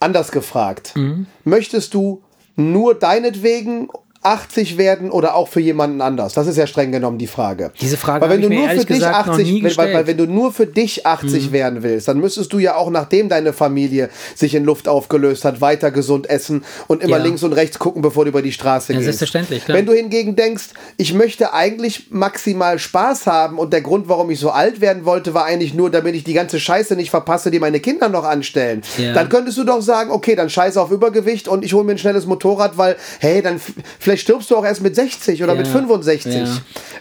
anders 0.02 0.32
gefragt, 0.32 0.92
mhm. 0.96 1.26
möchtest 1.46 1.94
du 1.94 2.22
nur 2.58 2.96
deinetwegen 2.96 3.88
80 4.22 4.78
werden 4.78 5.12
oder 5.12 5.36
auch 5.36 5.48
für 5.48 5.62
jemanden 5.62 6.02
anders? 6.02 6.34
Das 6.34 6.46
ist 6.48 6.58
ja 6.58 6.68
streng 6.68 6.92
genommen 6.92 7.18
die 7.18 7.28
Frage. 7.28 7.72
Diese 7.80 7.96
Frage 7.96 8.22
weil 8.22 8.30
wenn 8.30 8.42
du 8.42 8.50
nur 8.50 8.70
für 8.70 8.86
dich 8.86 9.06
80, 9.06 9.78
weil, 9.78 9.94
weil, 9.94 10.08
wenn 10.08 10.18
du 10.18 10.26
nur 10.26 10.52
für 10.52 10.68
dich 10.68 11.06
80 11.06 11.48
mhm. 11.48 11.52
werden 11.54 11.84
willst, 11.84 12.08
dann 12.08 12.20
müsstest 12.20 12.52
du 12.52 12.60
ja 12.60 12.76
auch 12.76 12.90
nachdem 12.90 13.30
deine 13.30 13.54
Familie 13.54 14.10
sich 14.36 14.56
in 14.56 14.66
Luft 14.66 14.88
aufgelöst 14.88 15.46
hat, 15.46 15.62
weiter 15.62 15.92
gesund 15.92 16.30
essen 16.30 16.66
und 16.88 17.02
immer 17.02 17.18
ja. 17.18 17.24
links 17.24 17.44
und 17.44 17.54
rechts 17.54 17.80
gucken, 17.80 18.02
bevor 18.02 18.26
du 18.26 18.30
über 18.30 18.42
die 18.42 18.52
Straße 18.52 18.92
ja, 18.92 19.00
gehst. 19.00 19.06
Selbstverständlich. 19.06 19.64
Klar. 19.66 19.78
Wenn 19.78 19.86
du 19.86 19.94
hingegen 19.94 20.36
denkst, 20.36 20.70
ich 20.98 21.14
möchte 21.14 21.54
eigentlich 21.54 22.08
maximal 22.10 22.78
Spaß 22.78 23.26
haben 23.26 23.58
und 23.58 23.72
der 23.72 23.82
Grund, 23.82 24.10
warum 24.10 24.30
ich 24.32 24.40
so 24.40 24.50
alt 24.50 24.82
werden 24.82 25.06
wollte, 25.06 25.34
war 25.34 25.46
eigentlich 25.46 25.74
nur, 25.74 25.90
damit 25.90 26.16
ich 26.16 26.26
die 26.26 26.34
ganze 26.34 26.60
Scheiße 26.60 26.96
nicht 26.96 27.10
verpasse, 27.10 27.52
die 27.52 27.60
meine 27.60 27.80
Kinder 27.80 28.10
noch 28.10 28.26
anstellen. 28.26 28.82
Ja. 28.98 29.14
Dann 29.14 29.30
könntest 29.30 29.58
du 29.58 29.64
doch 29.64 29.82
sagen, 29.82 30.12
okay, 30.12 30.36
dann 30.36 30.50
scheiße 30.50 30.82
auf 30.82 30.92
Übergewicht 30.92 31.48
und 31.48 31.64
ich 31.64 31.74
hole 31.74 31.86
mir 31.86 31.94
ein 31.94 31.98
schnelles 31.98 32.26
Motorrad, 32.26 32.78
weil 32.78 32.98
hey, 33.20 33.42
dann 33.42 33.62
vielleicht 34.10 34.24
stirbst 34.24 34.50
du 34.50 34.58
auch 34.58 34.66
erst 34.66 34.82
mit 34.82 34.96
60 34.96 35.44
oder 35.44 35.54
ja. 35.54 35.60
mit 35.60 35.68
65. 35.68 36.34
Ja. 36.34 36.46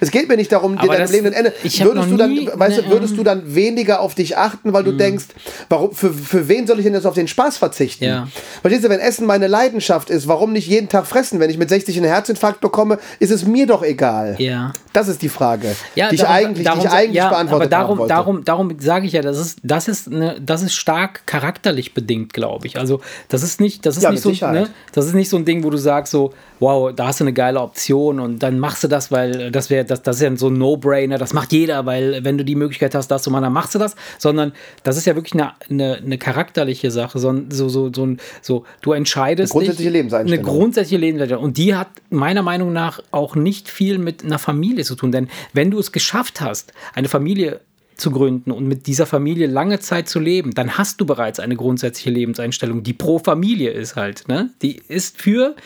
Es 0.00 0.10
geht 0.10 0.28
mir 0.28 0.36
nicht 0.36 0.52
darum, 0.52 0.78
dir 0.78 0.88
dein 0.88 1.10
Leben 1.10 1.32
Ende. 1.32 1.52
Würdest 1.62 2.10
du, 2.10 2.16
dann, 2.16 2.50
weißt 2.54 2.78
du, 2.78 2.90
würdest 2.90 3.16
du 3.16 3.22
dann 3.24 3.54
weniger 3.54 4.00
auf 4.00 4.14
dich 4.14 4.36
achten, 4.36 4.72
weil 4.74 4.84
du 4.84 4.92
mhm. 4.92 4.98
denkst, 4.98 5.24
warum, 5.70 5.92
für, 5.92 6.12
für 6.12 6.48
wen 6.48 6.66
soll 6.66 6.78
ich 6.78 6.84
denn 6.84 6.92
jetzt 6.92 7.06
auf 7.06 7.14
den 7.14 7.26
Spaß 7.26 7.56
verzichten? 7.56 8.04
Ja. 8.04 8.28
Verstehst 8.60 8.84
du, 8.84 8.90
wenn 8.90 9.00
Essen 9.00 9.26
meine 9.26 9.46
Leidenschaft 9.46 10.10
ist, 10.10 10.28
warum 10.28 10.52
nicht 10.52 10.68
jeden 10.68 10.88
Tag 10.88 11.06
fressen? 11.06 11.40
Wenn 11.40 11.48
ich 11.48 11.56
mit 11.56 11.70
60 11.70 11.96
einen 11.96 12.06
Herzinfarkt 12.06 12.60
bekomme, 12.60 12.98
ist 13.20 13.30
es 13.30 13.46
mir 13.46 13.66
doch 13.66 13.82
egal. 13.82 14.36
Ja. 14.38 14.72
Das 14.92 15.08
ist 15.08 15.22
die 15.22 15.28
Frage, 15.28 15.74
ja, 15.94 16.08
die 16.08 16.16
ich 16.16 16.20
darum, 16.20 16.36
eigentlich, 16.36 16.64
darum, 16.64 16.80
die 16.80 16.86
ich 16.86 16.92
eigentlich 16.92 17.14
ja, 17.14 17.28
beantwortet 17.28 17.72
aber 17.72 17.96
darum, 17.96 18.08
darum, 18.08 18.44
darum 18.44 18.76
sage 18.80 19.06
ich 19.06 19.12
ja, 19.12 19.22
das 19.22 19.38
ist, 19.38 19.60
das 19.62 19.88
ist, 19.88 20.08
eine, 20.08 20.40
das 20.40 20.62
ist 20.62 20.74
stark 20.74 21.26
charakterlich 21.26 21.94
bedingt, 21.94 22.32
glaube 22.32 22.66
ich. 22.66 22.78
Also 22.78 23.00
das 23.28 23.42
ist 23.42 23.60
nicht, 23.60 23.86
das 23.86 23.96
ist 23.96 24.02
ja, 24.02 24.10
nicht 24.10 24.22
so, 24.22 24.30
ne, 24.30 24.68
das 24.92 25.06
ist 25.06 25.14
nicht 25.14 25.28
so 25.28 25.36
ein 25.36 25.44
Ding, 25.44 25.64
wo 25.64 25.70
du 25.70 25.78
sagst 25.78 26.12
so, 26.12 26.32
wow, 26.60 26.92
da 26.98 27.06
hast 27.06 27.20
du 27.20 27.24
eine 27.24 27.32
geile 27.32 27.60
Option 27.60 28.18
und 28.18 28.42
dann 28.42 28.58
machst 28.58 28.82
du 28.82 28.88
das, 28.88 29.12
weil 29.12 29.52
das 29.52 29.70
wäre, 29.70 29.84
das, 29.84 30.02
das 30.02 30.16
ist 30.16 30.22
ja 30.22 30.36
so 30.36 30.48
ein 30.48 30.54
No-Brainer, 30.54 31.16
das 31.16 31.32
macht 31.32 31.52
jeder, 31.52 31.86
weil 31.86 32.24
wenn 32.24 32.36
du 32.36 32.44
die 32.44 32.56
Möglichkeit 32.56 32.94
hast, 32.94 33.08
das 33.08 33.22
zu 33.22 33.30
machen, 33.30 33.44
dann 33.44 33.52
machst 33.52 33.74
du 33.74 33.78
das, 33.78 33.94
sondern 34.18 34.52
das 34.82 34.96
ist 34.96 35.06
ja 35.06 35.14
wirklich 35.14 35.34
eine, 35.34 35.52
eine, 35.70 35.96
eine 35.96 36.18
charakterliche 36.18 36.90
Sache, 36.90 37.20
so, 37.20 37.32
so, 37.50 37.68
so, 37.68 37.92
so, 37.92 38.16
so 38.42 38.64
du 38.80 38.92
entscheidest. 38.92 39.52
Eine 39.52 39.60
grundsätzliche 39.60 39.90
dich, 39.90 39.96
Lebenseinstellung. 39.96 40.44
Eine 40.44 40.58
grundsätzliche 40.58 41.00
Lebenseinstellung. 41.00 41.44
Und 41.44 41.56
die 41.56 41.76
hat 41.76 41.88
meiner 42.10 42.42
Meinung 42.42 42.72
nach 42.72 43.00
auch 43.12 43.36
nicht 43.36 43.68
viel 43.68 43.98
mit 43.98 44.24
einer 44.24 44.40
Familie 44.40 44.84
zu 44.84 44.96
tun, 44.96 45.12
denn 45.12 45.28
wenn 45.52 45.70
du 45.70 45.78
es 45.78 45.92
geschafft 45.92 46.40
hast, 46.40 46.72
eine 46.94 47.08
Familie 47.08 47.60
zu 47.98 48.12
gründen 48.12 48.52
und 48.52 48.66
mit 48.66 48.86
dieser 48.86 49.06
Familie 49.06 49.48
lange 49.48 49.80
Zeit 49.80 50.08
zu 50.08 50.20
leben, 50.20 50.54
dann 50.54 50.78
hast 50.78 51.00
du 51.00 51.04
bereits 51.04 51.40
eine 51.40 51.56
grundsätzliche 51.56 52.10
Lebenseinstellung, 52.10 52.84
die 52.84 52.92
pro 52.92 53.18
Familie 53.18 53.72
ist 53.72 53.96
halt. 53.96 54.28
Ne? 54.28 54.50
Die 54.62 54.80
ist 54.88 55.20
für 55.20 55.56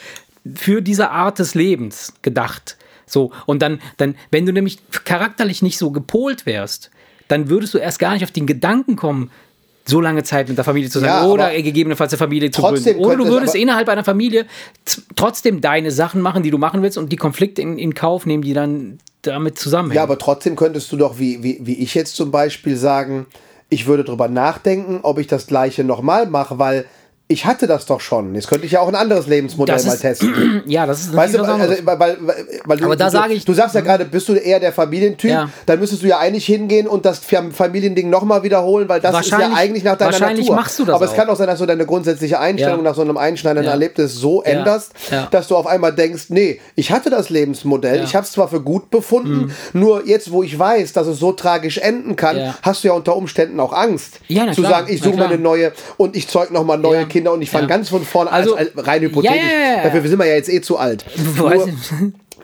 für 0.54 0.82
diese 0.82 1.10
Art 1.10 1.38
des 1.38 1.54
Lebens 1.54 2.14
gedacht. 2.22 2.76
So, 3.06 3.32
und 3.46 3.60
dann, 3.62 3.80
dann, 3.96 4.16
wenn 4.30 4.46
du 4.46 4.52
nämlich 4.52 4.78
charakterlich 5.04 5.62
nicht 5.62 5.78
so 5.78 5.90
gepolt 5.90 6.46
wärst, 6.46 6.90
dann 7.28 7.48
würdest 7.48 7.74
du 7.74 7.78
erst 7.78 7.98
gar 7.98 8.12
nicht 8.14 8.24
auf 8.24 8.30
den 8.30 8.46
Gedanken 8.46 8.96
kommen, 8.96 9.30
so 9.84 10.00
lange 10.00 10.22
Zeit 10.22 10.48
mit 10.48 10.56
der 10.56 10.64
Familie 10.64 10.90
zu 10.90 11.00
sein 11.00 11.08
ja, 11.08 11.26
oder 11.26 11.50
gegebenenfalls 11.60 12.12
eine 12.12 12.18
Familie 12.18 12.50
zu 12.50 12.62
gründen. 12.62 12.96
Oder 12.96 13.16
du 13.16 13.26
würdest 13.26 13.54
innerhalb 13.54 13.88
einer 13.88 14.04
Familie 14.04 14.46
trotzdem 15.16 15.60
deine 15.60 15.90
Sachen 15.90 16.20
machen, 16.20 16.42
die 16.42 16.50
du 16.50 16.58
machen 16.58 16.82
willst 16.82 16.98
und 16.98 17.10
die 17.10 17.16
Konflikte 17.16 17.62
in, 17.62 17.78
in 17.78 17.94
Kauf 17.94 18.24
nehmen, 18.24 18.42
die 18.42 18.54
dann 18.54 18.98
damit 19.22 19.58
zusammenhängen. 19.58 19.96
Ja, 19.96 20.02
aber 20.04 20.18
trotzdem 20.18 20.56
könntest 20.56 20.92
du 20.92 20.96
doch, 20.96 21.18
wie, 21.18 21.42
wie, 21.42 21.58
wie 21.62 21.74
ich 21.74 21.94
jetzt 21.94 22.14
zum 22.14 22.30
Beispiel 22.30 22.76
sagen, 22.76 23.26
ich 23.70 23.86
würde 23.86 24.04
darüber 24.04 24.28
nachdenken, 24.28 25.00
ob 25.02 25.18
ich 25.18 25.26
das 25.26 25.46
gleiche 25.46 25.82
nochmal 25.82 26.26
mache, 26.26 26.58
weil 26.58 26.84
ich 27.32 27.46
hatte 27.46 27.66
das 27.66 27.86
doch 27.86 28.00
schon. 28.00 28.34
Jetzt 28.34 28.48
könnte 28.48 28.66
ich 28.66 28.72
ja 28.72 28.80
auch 28.80 28.88
ein 28.88 28.94
anderes 28.94 29.26
Lebensmodell 29.26 29.76
ist, 29.76 29.86
mal 29.86 29.96
testen. 29.96 30.62
Ja, 30.72 30.86
das 30.86 31.00
ist 31.00 31.16
weißt 31.16 31.34
du, 31.34 31.42
also, 31.42 31.74
weil, 31.84 31.98
weil, 31.98 32.16
weil 32.64 32.78
du, 32.78 32.84
Aber 32.84 32.96
da 32.96 33.10
sage 33.10 33.34
ich. 33.34 33.44
Du 33.44 33.54
sagst 33.54 33.74
ja 33.74 33.80
gerade, 33.80 34.04
bist 34.04 34.28
du 34.28 34.34
eher 34.34 34.60
der 34.60 34.72
Familientyp, 34.72 35.30
ja. 35.30 35.48
dann 35.66 35.80
müsstest 35.80 36.02
du 36.02 36.06
ja 36.06 36.18
eigentlich 36.18 36.46
hingehen 36.46 36.86
und 36.86 37.04
das 37.04 37.20
Familiending 37.20 38.10
nochmal 38.10 38.42
wiederholen, 38.42 38.88
weil 38.88 39.00
das 39.00 39.18
ist 39.20 39.30
ja 39.30 39.50
eigentlich 39.54 39.82
nach 39.82 39.96
deiner 39.96 40.12
wahrscheinlich 40.12 40.46
Natur. 40.46 40.56
machst 40.56 40.78
du 40.78 40.84
das 40.84 40.94
Aber 40.94 41.04
auch. 41.04 41.10
es 41.10 41.16
kann 41.16 41.28
auch 41.28 41.36
sein, 41.36 41.46
dass 41.46 41.58
du 41.58 41.66
deine 41.66 41.86
grundsätzliche 41.86 42.38
Einstellung 42.38 42.78
ja. 42.78 42.90
nach 42.90 42.94
so 42.94 43.02
einem 43.02 43.16
einschneidenden 43.16 43.66
ja. 43.66 43.72
Erlebnis 43.72 44.14
so 44.14 44.42
änderst, 44.42 44.92
dass 45.30 45.48
du 45.48 45.56
auf 45.56 45.66
einmal 45.66 45.94
denkst, 45.94 46.26
nee, 46.28 46.60
ich 46.74 46.92
hatte 46.92 47.10
das 47.10 47.30
Lebensmodell, 47.30 48.02
ich 48.04 48.14
habe 48.14 48.24
es 48.24 48.32
zwar 48.32 48.48
für 48.48 48.60
gut 48.60 48.90
befunden, 48.90 49.52
mhm. 49.72 49.80
nur 49.80 50.06
jetzt, 50.06 50.30
wo 50.30 50.42
ich 50.42 50.58
weiß, 50.58 50.92
dass 50.92 51.06
es 51.06 51.18
so 51.18 51.32
tragisch 51.32 51.78
enden 51.78 52.16
kann, 52.16 52.54
hast 52.62 52.84
du 52.84 52.88
ja 52.88 52.94
unter 52.94 53.16
Umständen 53.16 53.58
auch 53.60 53.72
Angst. 53.72 54.20
Ja, 54.28 54.52
zu 54.52 54.62
sagen, 54.62 54.86
ich 54.90 55.02
suche 55.02 55.16
mir 55.16 55.26
eine 55.26 55.38
neue 55.38 55.72
und 55.96 56.16
ich 56.16 56.28
zeug 56.28 56.50
nochmal 56.50 56.78
neue 56.78 57.06
Kinder 57.06 57.21
Kinder 57.22 57.32
und 57.32 57.42
ich 57.42 57.50
fange 57.50 57.64
ja. 57.64 57.68
ganz 57.68 57.88
von 57.88 58.04
vorne 58.04 58.32
also, 58.32 58.56
als, 58.56 58.76
als 58.76 58.86
rein 58.86 59.02
hypothetisch. 59.02 59.38
Ja, 59.38 59.84
Dafür 59.84 60.08
sind 60.08 60.18
wir 60.18 60.26
ja 60.26 60.34
jetzt 60.34 60.48
eh 60.48 60.60
zu 60.60 60.76
alt. 60.76 61.04
Nur, 61.36 61.68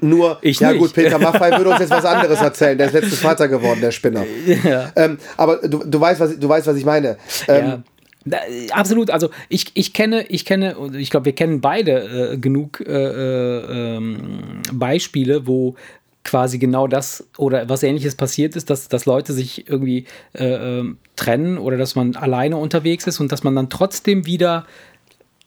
nur, 0.01 0.39
ich 0.43 0.61
ja 0.61 0.71
nicht. 0.71 0.79
gut, 0.79 0.93
Peter 0.93 1.19
Maffei 1.19 1.51
würde 1.57 1.71
uns 1.71 1.81
jetzt 1.81 1.91
was 1.91 2.05
anderes 2.05 2.41
erzählen. 2.41 2.79
Der 2.79 2.87
ist 2.87 2.93
letztes 2.93 3.19
Vater 3.19 3.49
geworden, 3.49 3.81
der 3.81 3.91
Spinner. 3.91 4.25
Ja. 4.65 4.93
Ähm, 4.97 5.19
aber 5.37 5.57
du, 5.57 5.79
du, 5.79 6.01
weißt, 6.01 6.21
was, 6.21 6.39
du 6.39 6.49
weißt, 6.49 6.67
was 6.69 6.77
ich 6.77 6.85
meine. 6.85 7.17
Ähm, 7.49 7.67
ja. 7.67 7.83
Da, 8.25 8.39
absolut, 8.73 9.11
also 9.11 9.31
ich, 9.49 9.73
ich 9.75 9.93
kenne, 9.93 10.27
ich 10.29 10.45
kenne, 10.45 10.77
ich 10.97 11.11
glaube, 11.11 11.27
wir 11.27 11.35
kennen 11.35 11.61
beide 11.61 12.33
äh, 12.33 12.37
genug 12.37 12.81
äh, 12.81 12.93
äh, 12.93 13.97
ähm, 13.97 14.63
Beispiele, 14.73 15.47
wo 15.47 15.75
quasi 16.25 16.59
genau 16.59 16.87
das 16.87 17.27
oder 17.37 17.69
was 17.69 17.83
ähnliches 17.83 18.15
passiert 18.15 18.57
ist, 18.57 18.71
dass, 18.71 18.89
dass 18.89 19.07
Leute 19.07 19.33
sich 19.33 19.69
irgendwie 19.69 20.05
äh, 20.35 20.79
ähm, 20.81 20.99
trennen 21.17 21.59
oder 21.59 21.77
dass 21.77 21.95
man 21.95 22.17
alleine 22.17 22.57
unterwegs 22.57 23.07
ist 23.07 23.21
und 23.21 23.33
dass 23.33 23.45
man 23.45 23.57
dann 23.57 23.71
trotzdem 23.71 24.27
wieder 24.27 24.67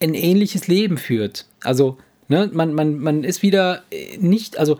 ein 0.00 0.14
ähnliches 0.14 0.66
Leben 0.66 0.98
führt. 0.98 1.46
Also 1.62 1.98
Ne? 2.32 2.50
Man, 2.50 2.72
man, 2.72 2.98
man 2.98 3.24
ist 3.24 3.42
wieder 3.42 3.82
äh, 3.90 4.16
nicht, 4.18 4.58
also 4.58 4.78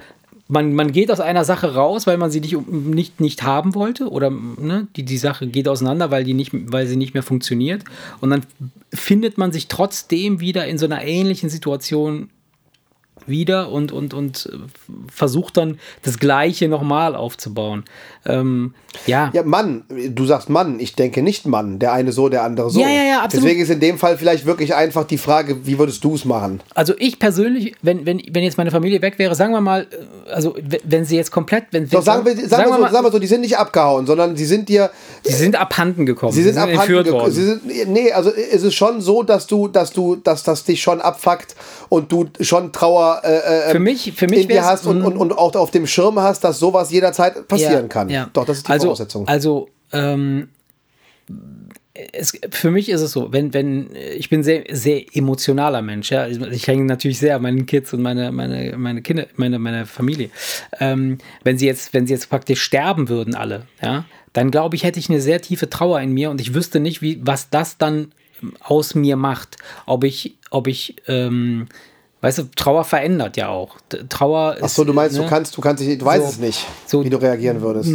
man, 0.48 0.72
man 0.74 0.90
geht 0.90 1.11
aus 1.11 1.20
einer 1.20 1.44
Sache 1.44 1.74
raus, 1.74 2.07
weil 2.07 2.16
man 2.16 2.31
sie 2.31 2.40
nicht, 2.40 2.57
nicht, 2.66 3.20
nicht 3.20 3.42
haben 3.42 3.74
wollte 3.74 4.11
oder 4.11 4.31
ne, 4.31 4.87
die, 4.96 5.02
die 5.02 5.18
Sache 5.18 5.46
geht 5.46 5.68
auseinander, 5.68 6.11
weil, 6.11 6.24
die 6.24 6.33
nicht, 6.33 6.50
weil 6.52 6.87
sie 6.87 6.96
nicht 6.96 7.12
mehr 7.12 7.22
funktioniert. 7.22 7.85
Und 8.20 8.31
dann 8.31 8.42
findet 8.92 9.37
man 9.37 9.52
sich 9.52 9.68
trotzdem 9.68 10.40
wieder 10.40 10.66
in 10.66 10.78
so 10.78 10.87
einer 10.87 11.05
ähnlichen 11.05 11.50
Situation 11.50 12.31
wieder 13.26 13.70
und, 13.70 13.92
und, 13.92 14.14
und 14.14 14.50
versucht 15.08 15.56
dann 15.56 15.78
das 16.02 16.18
Gleiche 16.18 16.68
nochmal 16.68 17.14
aufzubauen. 17.14 17.85
Ähm, 18.24 18.74
ja. 19.07 19.31
Ja, 19.33 19.42
Mann, 19.42 19.85
du 19.88 20.24
sagst 20.24 20.48
Mann, 20.48 20.81
ich 20.81 20.94
denke 20.94 21.22
nicht 21.22 21.46
Mann, 21.46 21.78
der 21.78 21.92
eine 21.92 22.12
so, 22.12 22.28
der 22.28 22.42
andere 22.42 22.70
so. 22.70 22.81
Ja, 22.81 22.88
ja, 22.88 23.02
ja, 23.02 23.22
absolut. 23.22 23.44
Deswegen 23.44 23.62
ist 23.62 23.70
in 23.70 23.81
dem 23.81 23.98
Fall 23.98 24.18
vielleicht 24.18 24.46
wirklich 24.46 24.74
einfach 24.74 25.05
die 25.05 25.18
Frage, 25.18 25.66
wie 25.66 25.78
würdest 25.78 26.05
du 26.05 26.14
es 26.14 26.24
machen? 26.24 26.61
Also 26.74 26.94
ich 26.98 27.18
persönlich, 27.18 27.74
wenn, 27.83 28.07
wenn, 28.07 28.22
wenn 28.31 28.42
jetzt 28.42 28.59
meine 28.59 28.70
Familie 28.70 29.02
weg 29.02 29.18
wäre, 29.18 29.35
sagen 29.35 29.52
wir 29.52 29.61
mal, 29.61 29.83
äh, 29.83 30.31
also 30.31 30.55
wenn 30.85 31.05
sie 31.05 31.16
jetzt 31.16 31.31
komplett, 31.31 31.64
wenn 31.72 31.88
Doch, 31.88 32.02
sagen, 32.02 32.24
wir, 32.24 32.35
sagen, 32.37 32.48
sagen, 32.48 32.70
wir 32.70 32.74
so, 32.74 32.81
mal, 32.81 32.92
sagen 32.92 33.07
wir 33.07 33.12
so, 33.12 33.18
die 33.18 33.26
sind 33.26 33.40
nicht 33.40 33.57
abgehauen, 33.57 34.07
sondern 34.07 34.37
sie 34.37 34.46
sind 34.46 34.68
dir. 34.68 34.90
Sie 35.22 35.33
sind 35.33 35.57
abhanden 35.57 36.07
gekommen. 36.07 36.33
Sie 36.33 36.42
sind, 36.42 36.55
sie 36.55 36.61
sind 36.61 36.70
abhanden 36.72 37.05
gekommen. 37.05 37.31
Sie 37.31 37.44
sind, 37.44 37.88
nee, 37.88 38.12
also 38.12 38.31
ist 38.31 38.62
es 38.62 38.74
schon 38.74 39.00
so, 39.00 39.22
dass 39.22 39.46
du, 39.46 39.68
dass 39.68 39.92
du, 39.92 40.16
dass 40.16 40.42
das 40.42 40.64
dich 40.64 40.83
schon 40.83 41.00
abfuckt 41.00 41.55
und 41.88 42.11
du 42.11 42.26
schon 42.40 42.72
Trauer 42.72 43.22
äh, 43.24 43.68
äh, 43.68 43.70
für 43.70 43.78
mich, 43.78 44.12
für 44.16 44.26
mich 44.26 44.42
in 44.42 44.48
dir 44.48 44.64
hast 44.64 44.87
und, 44.87 45.02
und, 45.02 45.16
und 45.16 45.33
auch 45.33 45.55
auf 45.55 45.70
dem 45.70 45.87
Schirm 45.87 46.18
hast, 46.20 46.44
dass 46.44 46.59
sowas 46.59 46.90
jederzeit 46.90 47.46
passieren 47.48 47.83
ja, 47.83 47.88
kann. 47.88 48.09
Ja. 48.09 48.31
Doch, 48.33 48.44
das 48.44 48.59
ist 48.59 48.68
die 48.68 48.72
also, 48.72 48.82
Voraussetzung. 48.83 49.29
Also, 49.29 49.68
ähm, 49.92 50.49
es, 51.95 52.33
für 52.51 52.71
mich 52.71 52.88
ist 52.88 53.03
es 53.03 53.12
so, 53.12 53.33
wenn, 53.33 53.53
wenn, 53.53 53.90
ich 54.16 54.31
bin 54.31 54.42
sehr, 54.42 54.64
sehr 54.71 55.05
emotionaler 55.14 55.83
Mensch, 55.83 56.11
ja. 56.11 56.27
Ich 56.27 56.66
hänge 56.66 56.85
natürlich 56.85 57.18
sehr 57.18 57.37
an 57.37 57.42
meinen 57.42 57.66
Kids 57.66 57.92
und 57.92 58.01
meine, 58.01 58.33
meine, 58.33 58.77
meine 58.79 59.03
Kinder, 59.03 59.27
meine, 59.37 59.59
meine 59.59 59.85
Familie. 59.85 60.31
Ähm, 60.81 61.18
wenn 61.45 61.59
sie 61.59 61.66
jetzt, 61.66 61.92
wenn 61.92 62.07
sie 62.07 62.14
jetzt 62.14 62.31
praktisch 62.31 62.62
sterben 62.62 63.09
würden, 63.09 63.35
alle, 63.35 63.66
ja, 63.83 64.05
dann 64.33 64.51
glaube 64.51 64.77
ich, 64.77 64.85
hätte 64.85 64.99
ich 64.99 65.11
eine 65.11 65.21
sehr 65.21 65.42
tiefe 65.42 65.68
Trauer 65.68 66.01
in 66.01 66.12
mir 66.12 66.31
und 66.31 66.40
ich 66.40 66.55
wüsste 66.55 66.81
nicht, 66.81 67.03
wie, 67.03 67.21
was 67.23 67.51
das 67.51 67.77
dann 67.77 68.12
aus 68.61 68.95
mir 68.95 69.16
macht. 69.16 69.57
Ob 69.85 70.05
ich, 70.05 70.38
ob 70.51 70.66
ich, 70.66 70.97
ähm, 71.07 71.68
weißt 72.23 72.38
du, 72.38 72.42
Trauer 72.57 72.85
verändert 72.85 73.37
ja 73.37 73.49
auch. 73.49 73.77
Trauer 74.09 74.57
Ach 74.62 74.68
so, 74.68 74.85
du 74.85 74.95
meinst, 74.95 75.16
ne? 75.16 75.25
du 75.25 75.29
kannst, 75.29 75.57
du 75.57 75.61
kannst, 75.61 75.83
du 75.83 76.05
weißt 76.05 76.25
so, 76.25 76.31
es 76.31 76.38
nicht, 76.38 76.66
so, 76.87 77.05
wie 77.05 77.11
du 77.11 77.18
reagieren 77.18 77.61
würdest. 77.61 77.90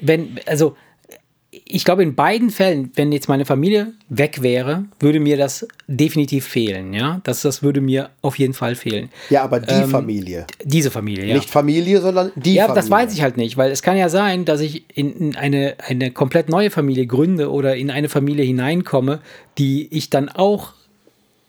Wenn, 0.00 0.38
also, 0.46 0.76
ich 1.50 1.84
glaube, 1.84 2.02
in 2.02 2.14
beiden 2.14 2.50
Fällen, 2.50 2.90
wenn 2.94 3.10
jetzt 3.10 3.28
meine 3.28 3.46
Familie 3.46 3.94
weg 4.08 4.42
wäre, 4.42 4.84
würde 5.00 5.18
mir 5.18 5.36
das 5.36 5.66
definitiv 5.86 6.46
fehlen, 6.46 6.92
ja. 6.92 7.20
Das, 7.24 7.42
das 7.42 7.62
würde 7.62 7.80
mir 7.80 8.10
auf 8.20 8.38
jeden 8.38 8.52
Fall 8.52 8.74
fehlen. 8.74 9.08
Ja, 9.30 9.44
aber 9.44 9.60
die 9.60 9.74
ähm, 9.74 9.88
Familie. 9.88 10.46
Diese 10.62 10.90
Familie, 10.90 11.24
ja. 11.24 11.34
Nicht 11.34 11.48
Familie, 11.48 12.00
sondern 12.00 12.32
die 12.36 12.54
ja, 12.54 12.66
Familie. 12.66 12.68
Ja, 12.68 12.74
das 12.74 12.90
weiß 12.90 13.14
ich 13.14 13.22
halt 13.22 13.36
nicht, 13.38 13.56
weil 13.56 13.70
es 13.70 13.82
kann 13.82 13.96
ja 13.96 14.08
sein, 14.08 14.44
dass 14.44 14.60
ich 14.60 14.84
in 14.94 15.36
eine, 15.36 15.76
eine 15.86 16.10
komplett 16.10 16.48
neue 16.48 16.70
Familie 16.70 17.06
gründe 17.06 17.50
oder 17.50 17.76
in 17.76 17.90
eine 17.90 18.08
Familie 18.08 18.44
hineinkomme, 18.44 19.20
die 19.56 19.88
ich 19.90 20.10
dann 20.10 20.28
auch 20.28 20.74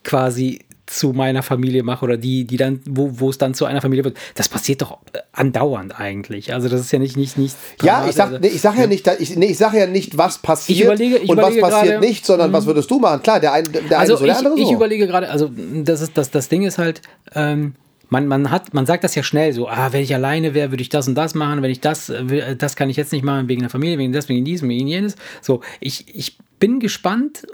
quasi 0.04 0.62
zu 0.90 1.14
meiner 1.14 1.44
Familie 1.44 1.84
mache 1.84 2.04
oder 2.04 2.18
die, 2.18 2.46
die 2.46 2.58
dann, 2.58 2.82
wo, 2.90 3.20
wo 3.20 3.30
es 3.30 3.38
dann 3.38 3.54
zu 3.54 3.66
einer 3.66 3.82
Familie 3.82 4.04
wird. 4.04 4.18
Das 4.36 4.50
passiert 4.50 4.82
doch 4.82 4.98
äh, 5.14 5.20
andauernd 5.34 6.00
eigentlich. 6.00 6.54
Also 6.54 6.68
das 6.68 6.82
ist 6.82 6.92
ja 6.92 7.00
nicht, 7.00 7.16
nicht, 7.16 7.38
nicht 7.38 7.56
Ja, 7.84 8.06
ich 8.08 8.16
sag, 8.16 8.42
nee, 8.42 8.48
ich 8.48 8.62
sag 8.62 8.78
ja 8.78 8.88
nicht, 8.88 9.08
ich, 9.20 9.36
nee, 9.36 9.48
ich 9.48 9.58
sag 9.58 9.74
ja 9.74 9.86
nicht, 9.86 10.18
was 10.18 10.40
passiert 10.40 10.80
ich 10.80 10.86
überlege, 10.86 11.18
ich 11.18 11.30
und 11.30 11.38
überlege 11.38 11.62
was 11.62 11.72
passiert 11.72 11.94
grade, 12.00 12.08
nicht, 12.08 12.26
sondern 12.26 12.52
was 12.52 12.64
mhm. 12.64 12.70
würdest 12.70 12.90
du 12.90 13.00
machen? 13.00 13.22
Klar, 13.22 13.40
der 13.40 13.54
eine, 13.54 13.70
der 13.70 14.00
also 14.00 14.14
eine 14.14 14.20
so, 14.20 14.26
der 14.26 14.34
ich, 14.34 14.38
andere 14.38 14.58
so. 14.58 14.64
Ich 14.64 14.72
überlege 14.72 15.08
gerade, 15.08 15.30
also 15.30 15.52
das 15.84 16.02
ist, 16.02 16.18
das, 16.18 16.32
das 16.32 16.50
Ding 16.50 16.64
ist 16.64 16.78
halt, 16.78 17.02
ähm, 17.36 17.76
man, 18.10 18.28
man 18.28 18.50
hat, 18.50 18.74
man 18.74 18.88
sagt 18.88 19.04
das 19.04 19.14
ja 19.14 19.22
schnell 19.22 19.54
so, 19.54 19.68
ah, 19.68 19.90
wenn 19.92 20.02
ich 20.02 20.14
alleine 20.16 20.56
wäre, 20.56 20.72
würde 20.72 20.82
ich 20.82 20.90
das 20.90 21.08
und 21.08 21.16
das 21.16 21.36
machen, 21.36 21.62
wenn 21.62 21.70
ich 21.70 21.82
das, 21.82 22.10
äh, 22.10 22.56
das 22.56 22.76
kann 22.76 22.90
ich 22.90 22.98
jetzt 22.98 23.14
nicht 23.14 23.24
machen, 23.24 23.48
wegen 23.48 23.62
der 23.62 23.70
Familie, 23.70 24.00
wegen 24.00 24.12
des, 24.12 24.28
wegen 24.28 24.44
diesem, 24.44 24.70
wegen 24.70 24.88
jenes. 24.88 25.16
So, 25.42 25.62
ich, 25.80 26.06
ich 26.14 26.38
bin 26.60 26.80
gespannt, 26.80 27.48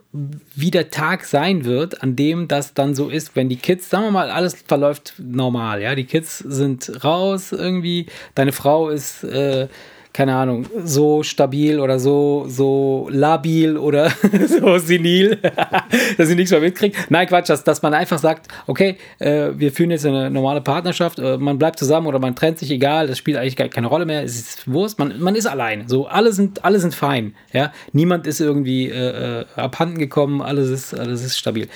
wie 0.56 0.72
der 0.72 0.90
Tag 0.90 1.26
sein 1.26 1.66
wird, 1.66 2.02
an 2.02 2.16
dem 2.16 2.48
das 2.48 2.74
dann 2.74 2.96
so 2.96 3.10
ist, 3.10 3.36
wenn 3.36 3.50
die 3.50 3.58
Kids, 3.58 3.90
sagen 3.90 4.06
wir 4.06 4.12
mal, 4.12 4.32
alles 4.32 4.64
verläuft 4.68 5.14
normal, 5.20 5.82
ja, 5.82 5.96
die 5.96 6.06
Kids 6.06 6.40
sind 6.40 7.04
raus 7.04 7.52
irgendwie, 7.52 8.08
deine 8.34 8.52
Frau 8.52 8.90
ist 8.90 9.24
äh, 9.24 9.68
keine 10.16 10.34
Ahnung, 10.34 10.66
so 10.86 11.24
stabil 11.24 11.78
oder 11.78 12.00
so, 12.00 12.46
so 12.48 13.10
labil 13.12 13.76
oder 13.76 14.10
so 14.48 14.78
senil, 14.78 15.40
dass 16.18 16.30
sie 16.30 16.36
nichts 16.36 16.52
mehr 16.52 16.62
mitkriegt. 16.62 16.96
Nein, 17.10 17.28
Quatsch, 17.28 17.50
dass, 17.50 17.66
dass 17.66 17.82
man 17.82 17.94
einfach 17.94 18.18
sagt, 18.18 18.48
okay, 18.66 18.96
äh, 19.20 19.50
wir 19.56 19.74
führen 19.74 19.92
jetzt 19.92 20.06
eine 20.06 20.32
normale 20.32 20.62
Partnerschaft, 20.62 21.20
äh, 21.20 21.38
man 21.38 21.60
bleibt 21.60 21.80
zusammen 21.80 22.08
oder 22.08 22.20
man 22.20 22.34
trennt 22.34 22.60
sich, 22.60 22.72
egal, 22.72 23.08
das 23.08 23.18
spielt 23.18 23.36
eigentlich 23.36 23.58
keine 23.58 23.88
Rolle 23.88 24.06
mehr, 24.06 24.24
es 24.24 24.38
ist 24.38 24.72
Wurst, 24.72 25.00
man, 25.00 25.20
man 25.20 25.36
ist 25.36 25.48
allein. 25.48 25.90
So, 25.90 26.08
alle 26.08 26.32
sind, 26.32 26.64
alle 26.64 26.80
sind 26.80 26.96
fein. 26.96 27.36
Ja? 27.52 27.74
Niemand 27.92 28.26
ist 28.26 28.40
irgendwie 28.40 28.90
äh, 28.90 29.42
äh 29.42 29.46
abhanden 29.58 29.98
gekommen, 29.98 30.42
alles 30.42 30.70
ist, 30.70 30.98
alles 30.98 31.26
ist 31.26 31.38
stabil. 31.38 31.68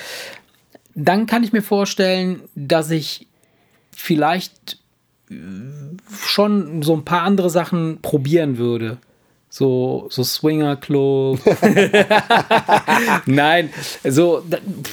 Dann 0.96 1.26
kann 1.26 1.44
ich 1.44 1.52
mir 1.52 1.62
vorstellen, 1.62 2.44
dass 2.56 2.90
ich 2.90 3.28
vielleicht 3.94 4.79
schon 6.22 6.82
so 6.82 6.94
ein 6.96 7.06
paar 7.06 7.24
andere 7.24 7.50
Sachen 7.50 8.00
probieren 8.02 8.58
würde. 8.58 8.98
So, 9.52 10.06
so 10.12 10.24
Swinger 10.24 10.76
Club. 10.76 11.40
Nein, 13.26 13.70
so, 14.04 14.44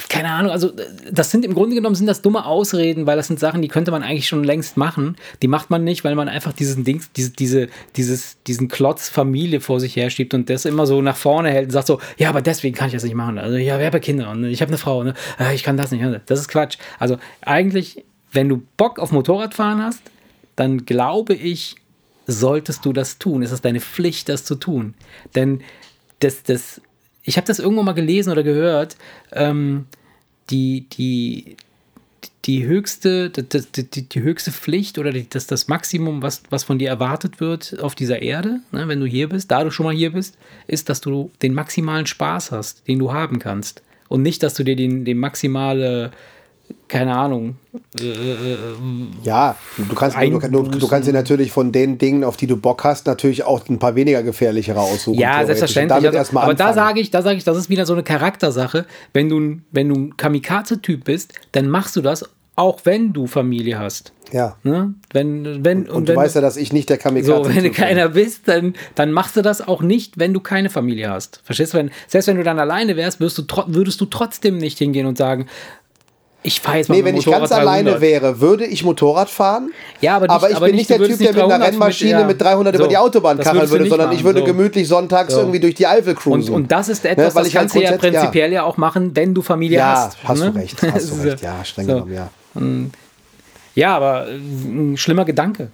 keine 0.09 0.31
Ahnung, 0.31 0.51
also 0.51 0.71
das 1.11 1.29
sind 1.29 1.45
im 1.45 1.53
Grunde 1.53 1.75
genommen 1.75 1.93
sind 1.93 2.07
das 2.07 2.23
dumme 2.23 2.43
Ausreden, 2.43 3.05
weil 3.05 3.17
das 3.17 3.27
sind 3.27 3.39
Sachen, 3.39 3.61
die 3.61 3.67
könnte 3.67 3.91
man 3.91 4.01
eigentlich 4.01 4.27
schon 4.27 4.43
längst 4.43 4.75
machen. 4.75 5.15
Die 5.43 5.47
macht 5.47 5.69
man 5.69 5.83
nicht, 5.83 6.03
weil 6.03 6.15
man 6.15 6.27
einfach 6.27 6.53
diesen 6.53 6.83
Dings, 6.83 7.11
diese, 7.15 7.31
diese, 7.31 7.67
dieses, 7.95 8.41
diesen 8.47 8.67
Klotz 8.67 9.09
Familie 9.09 9.61
vor 9.61 9.79
sich 9.79 9.95
her 9.95 10.09
schiebt 10.09 10.33
und 10.33 10.49
das 10.49 10.65
immer 10.65 10.87
so 10.87 11.03
nach 11.03 11.17
vorne 11.17 11.51
hält 11.51 11.65
und 11.65 11.71
sagt 11.71 11.85
so, 11.85 11.99
ja, 12.17 12.29
aber 12.29 12.41
deswegen 12.41 12.75
kann 12.75 12.87
ich 12.87 12.93
das 12.93 13.03
nicht 13.03 13.15
machen. 13.15 13.37
Also 13.37 13.57
ich 13.57 13.69
habe 13.69 13.99
Kinder 13.99 14.31
und 14.31 14.43
ich 14.45 14.61
habe 14.61 14.69
eine 14.69 14.79
Frau, 14.79 15.03
ne? 15.03 15.13
Ah, 15.37 15.51
ich 15.51 15.61
kann 15.61 15.77
das 15.77 15.91
nicht. 15.91 16.03
Das 16.25 16.39
ist 16.39 16.47
Quatsch. 16.47 16.79
Also 16.97 17.19
eigentlich, 17.41 18.05
wenn 18.31 18.49
du 18.49 18.63
Bock 18.75 18.97
auf 18.97 19.11
Motorradfahren 19.11 19.83
hast, 19.83 20.01
dann 20.57 20.85
glaube 20.85 21.33
ich, 21.33 21.77
solltest 22.25 22.85
du 22.85 22.91
das 22.91 23.19
tun. 23.19 23.41
Es 23.41 23.53
ist 23.53 23.63
deine 23.63 23.79
Pflicht, 23.79 24.27
das 24.27 24.43
zu 24.43 24.55
tun. 24.55 24.95
Denn 25.33 25.61
das, 26.19 26.43
das, 26.43 26.81
ich 27.23 27.37
habe 27.37 27.47
das 27.47 27.59
irgendwo 27.59 27.83
mal 27.83 27.93
gelesen 27.93 28.31
oder 28.31 28.43
gehört, 28.43 28.97
ähm, 29.31 29.85
die, 30.49 30.87
die, 30.89 31.55
die 32.45 32.65
höchste, 32.65 33.29
die, 33.29 33.43
die, 33.43 34.09
die, 34.09 34.21
höchste 34.21 34.51
Pflicht 34.51 34.97
oder 34.97 35.11
das, 35.11 35.47
das 35.47 35.67
Maximum, 35.67 36.21
was, 36.21 36.43
was 36.49 36.63
von 36.63 36.79
dir 36.79 36.89
erwartet 36.89 37.39
wird 37.39 37.79
auf 37.79 37.95
dieser 37.95 38.21
Erde, 38.21 38.61
ne, 38.71 38.87
wenn 38.87 38.99
du 38.99 39.05
hier 39.05 39.29
bist, 39.29 39.51
da 39.51 39.63
du 39.63 39.71
schon 39.71 39.85
mal 39.85 39.95
hier 39.95 40.11
bist, 40.11 40.37
ist, 40.65 40.89
dass 40.89 41.01
du 41.01 41.31
den 41.41 41.53
maximalen 41.53 42.07
Spaß 42.07 42.51
hast, 42.51 42.87
den 42.87 42.99
du 42.99 43.13
haben 43.13 43.39
kannst. 43.39 43.83
Und 44.09 44.21
nicht, 44.21 44.41
dass 44.43 44.53
du 44.53 44.63
dir 44.63 44.75
den, 44.75 45.05
den 45.05 45.17
maximale 45.17 46.11
keine 46.87 47.15
Ahnung. 47.15 47.55
ja, 49.23 49.55
du 49.77 49.95
kannst, 49.95 50.17
du, 50.17 50.39
du, 50.39 50.63
du, 50.63 50.87
kannst 50.87 51.07
dir 51.07 51.13
natürlich 51.13 51.51
von 51.51 51.71
den 51.71 51.97
Dingen, 51.97 52.23
auf 52.23 52.37
die 52.37 52.47
du 52.47 52.57
Bock 52.57 52.83
hast, 52.83 53.07
natürlich 53.07 53.43
auch 53.43 53.67
ein 53.69 53.79
paar 53.79 53.95
weniger 53.95 54.23
gefährlichere 54.23 54.79
aussuchen. 54.79 55.19
Ja, 55.19 55.45
selbstverständlich. 55.45 56.07
Also, 56.17 56.37
aber 56.37 56.53
da 56.53 56.73
sage 56.73 56.99
ich, 56.99 57.11
da 57.11 57.21
sage 57.21 57.37
ich, 57.37 57.43
das 57.43 57.57
ist 57.57 57.69
wieder 57.69 57.85
so 57.85 57.93
eine 57.93 58.03
Charaktersache. 58.03 58.85
Wenn 59.13 59.29
du, 59.29 59.61
wenn 59.71 59.89
du 59.89 59.95
ein 59.95 60.17
Kamikaze-Typ 60.17 61.03
bist, 61.03 61.33
dann 61.51 61.69
machst 61.69 61.95
du 61.95 62.01
das, 62.01 62.23
auch 62.55 62.79
wenn 62.85 63.13
du 63.13 63.27
Familie 63.27 63.79
hast. 63.79 64.13
Ja. 64.33 64.57
Ne? 64.63 64.93
Wenn, 65.13 65.63
wenn, 65.63 65.83
und, 65.83 65.89
und 65.89 66.09
du 66.09 66.15
weißt 66.15 66.35
ja, 66.35 66.41
dass 66.41 66.57
ich 66.57 66.73
nicht 66.73 66.89
der 66.89 66.97
Kamikaze 66.97 67.33
bin. 67.33 67.43
So, 67.43 67.55
wenn 67.55 67.63
du 67.63 67.71
keiner 67.71 68.09
bist, 68.09 68.47
dann, 68.47 68.73
dann 68.95 69.11
machst 69.11 69.37
du 69.37 69.41
das 69.41 69.65
auch 69.65 69.81
nicht, 69.81 70.17
wenn 70.19 70.33
du 70.33 70.39
keine 70.39 70.69
Familie 70.69 71.09
hast. 71.09 71.41
Verstehst 71.43 71.73
du? 71.73 71.77
Wenn, 71.77 71.91
selbst 72.07 72.27
wenn 72.27 72.37
du 72.37 72.43
dann 72.43 72.59
alleine 72.59 72.95
wärst, 72.95 73.19
würdest 73.19 73.37
du, 73.37 73.43
würdest 73.67 74.01
du 74.01 74.05
trotzdem 74.05 74.57
nicht 74.57 74.77
hingehen 74.79 75.05
und 75.05 75.17
sagen, 75.17 75.47
ich 76.43 76.61
fahre 76.61 76.77
jetzt 76.77 76.89
mal 76.89 76.95
Nee, 76.95 77.03
wenn 77.03 77.17
ich 77.17 77.25
ganz 77.25 77.49
300. 77.49 77.51
alleine 77.59 78.01
wäre, 78.01 78.39
würde 78.39 78.65
ich 78.65 78.83
Motorrad 78.83 79.29
fahren. 79.29 79.71
Ja, 80.01 80.15
aber, 80.15 80.27
nicht, 80.27 80.35
aber 80.35 80.49
ich 80.49 80.55
aber 80.55 80.65
bin 80.67 80.75
nicht, 80.75 80.89
der 80.89 80.97
Typ, 80.97 81.17
der 81.17 81.33
mit 81.33 81.37
einer 81.37 81.47
300 81.49 81.67
Rennmaschine 81.71 82.11
ja. 82.11 82.25
mit 82.25 82.41
300 82.41 82.75
über 82.75 82.83
So, 82.83 82.89
die 82.89 82.97
Autobahn 82.97 83.37
kacheln 83.39 83.69
würde, 83.69 83.89
sondern 83.89 84.11
ich 84.11 84.17
machen, 84.19 84.25
würde 84.25 84.39
so. 84.39 84.45
gemütlich 84.45 84.87
sonntags 84.87 85.33
So. 85.33 85.39
irgendwie 85.39 85.59
durch 85.59 85.75
die 85.75 85.87
Eifel 85.87 86.15
cruisen. 86.15 86.53
Und, 86.53 86.63
und 86.63 86.71
das 86.71 86.89
ist 86.89 87.05
etwas, 87.05 87.35
weil 87.35 87.43
das 87.43 87.49
ich 87.49 87.57
halt 87.57 87.63
kannst 87.63 87.75
du 87.75 87.81
ja 87.81 87.91
ja. 87.91 87.97
prinzipiell 87.97 88.53
ja. 88.53 88.63
auch 88.63 88.77
machen, 88.77 89.15
wenn 89.15 89.33
du 89.33 89.41
Familie 89.41 89.79
Ja, 89.79 89.95
hast. 89.95 90.17
hast 90.23 90.39
ne? 90.39 90.51
du 90.51 90.59
recht, 90.59 90.81
hast 90.81 91.11
du 91.11 91.15
recht. 91.27 91.41
Ja, 91.41 91.65
streng 91.65 91.87
genommen, 91.87 92.13
ja. 92.13 92.29
Ja, 93.75 93.95
aber 93.95 94.27
ein 94.27 94.95
schlimmer 94.97 95.25
Gedanke, 95.25 95.69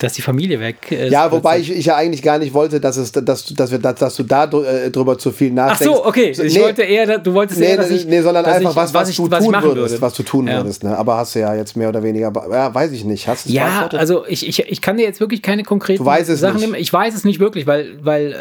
dass 0.00 0.14
die 0.14 0.22
Familie 0.22 0.58
weg 0.60 0.90
ist. 0.90 1.12
Ja, 1.12 1.30
wobei 1.30 1.58
ich, 1.60 1.70
ich 1.70 1.84
ja 1.86 1.94
eigentlich 1.96 2.22
gar 2.22 2.38
nicht 2.38 2.54
wollte, 2.54 2.80
dass, 2.80 2.96
es, 2.96 3.12
dass, 3.12 3.44
dass, 3.54 3.70
wir, 3.70 3.78
dass, 3.78 3.96
dass 3.96 4.16
du 4.16 4.22
da 4.22 4.44
äh, 4.44 4.90
drüber 4.90 5.18
zu 5.18 5.30
viel 5.30 5.50
Ach 5.52 5.68
nachdenkst. 5.68 5.84
so, 5.96 6.04
okay. 6.06 6.30
Ich 6.30 6.38
nee, 6.54 6.60
wollte 6.62 6.82
eher, 6.82 7.18
du 7.18 7.34
wolltest 7.34 7.60
Nee, 7.60 7.66
eher, 7.66 7.76
dass 7.76 7.90
nee, 7.90 7.96
ich. 7.96 8.06
nee, 8.06 8.20
sondern 8.22 8.44
dass 8.44 8.56
einfach 8.56 8.70
ich, 8.70 8.76
was, 8.76 8.94
was, 8.94 9.08
ich, 9.10 9.16
du 9.16 9.30
was 9.30 9.44
tun 9.44 9.52
würdest, 9.54 9.76
würde. 9.92 10.00
was 10.02 10.14
du 10.14 10.22
tun 10.22 10.46
Ja. 10.48 10.56
würdest. 10.56 10.82
Ne? 10.84 10.96
Aber 10.96 11.16
hast 11.18 11.34
du 11.34 11.40
ja 11.40 11.54
jetzt 11.54 11.76
mehr 11.76 11.88
oder 11.90 12.02
weniger, 12.02 12.32
ja, 12.50 12.74
weiß 12.74 12.92
ich 12.92 13.04
nicht. 13.04 13.28
Hast 13.28 13.46
du 13.46 13.52
Ja, 13.52 13.88
also 13.92 14.24
ich, 14.26 14.48
ich, 14.48 14.58
ich 14.66 14.80
kann 14.80 14.96
dir 14.96 15.04
jetzt 15.04 15.20
wirklich 15.20 15.42
keine 15.42 15.62
konkreten 15.64 16.02
Sachen 16.04 16.54
nicht. 16.56 16.60
nehmen. 16.62 16.74
Ich 16.80 16.92
weiß 16.92 17.14
es 17.14 17.24
nicht 17.24 17.38
wirklich, 17.38 17.66
weil, 17.66 17.98
weil 18.02 18.32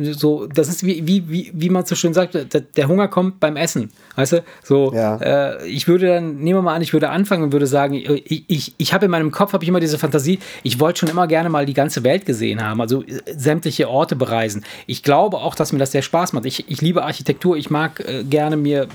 äh, 0.00 0.12
so, 0.14 0.46
das 0.46 0.68
ist 0.68 0.84
wie, 0.84 1.06
wie, 1.06 1.28
wie, 1.28 1.50
wie 1.54 1.68
man 1.70 1.84
so 1.84 1.94
schön 1.94 2.14
sagt, 2.14 2.34
der, 2.34 2.44
der 2.62 2.88
Hunger 2.88 3.08
kommt 3.08 3.38
beim 3.38 3.56
Essen. 3.56 3.90
Weißt 4.16 4.32
du? 4.32 4.44
So, 4.62 4.92
Ja. 4.94 5.16
äh, 5.18 5.66
ich 5.68 5.88
würde 5.88 6.06
dann, 6.06 6.36
nehmen 6.38 6.58
wir 6.58 6.62
mal 6.62 6.74
an, 6.74 6.82
ich 6.82 6.92
würde 6.94 7.10
anfangen 7.10 7.42
und 7.42 7.52
würde 7.52 7.66
sagen, 7.66 7.94
ich, 7.94 8.44
ich, 8.48 8.74
ich 8.78 8.94
habe 8.94 9.04
in 9.04 9.10
meinem 9.10 9.30
Kopf 9.30 9.52
habe 9.52 9.62
ich 9.64 9.68
immer 9.68 9.80
diese 9.80 9.98
Fantasie, 9.98 10.38
ich 10.62 10.80
wollte 10.80 11.01
schon 11.02 11.10
immer 11.10 11.26
gerne 11.26 11.48
mal 11.48 11.66
die 11.66 11.74
ganze 11.74 12.04
Welt 12.04 12.26
gesehen 12.26 12.62
haben, 12.62 12.80
also 12.80 13.02
äh, 13.02 13.20
sämtliche 13.36 13.88
Orte 13.88 14.14
bereisen. 14.14 14.64
Ich 14.86 15.02
glaube 15.02 15.38
auch, 15.38 15.56
dass 15.56 15.72
mir 15.72 15.80
das 15.80 15.90
sehr 15.90 16.02
Spaß 16.02 16.32
macht. 16.32 16.46
Ich, 16.46 16.70
ich 16.70 16.80
liebe 16.80 17.02
Architektur, 17.02 17.56
ich 17.56 17.70
mag 17.70 18.00
äh, 18.00 18.22
gerne 18.22 18.56
mir 18.56 18.86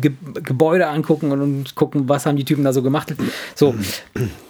Ge 0.00 0.12
Gebäude 0.42 0.86
angucken 0.86 1.30
und, 1.32 1.40
und 1.42 1.74
gucken, 1.74 2.08
was 2.08 2.24
haben 2.24 2.36
die 2.36 2.44
Typen 2.44 2.64
da 2.64 2.72
so 2.72 2.82
gemacht. 2.82 3.14
So. 3.54 3.74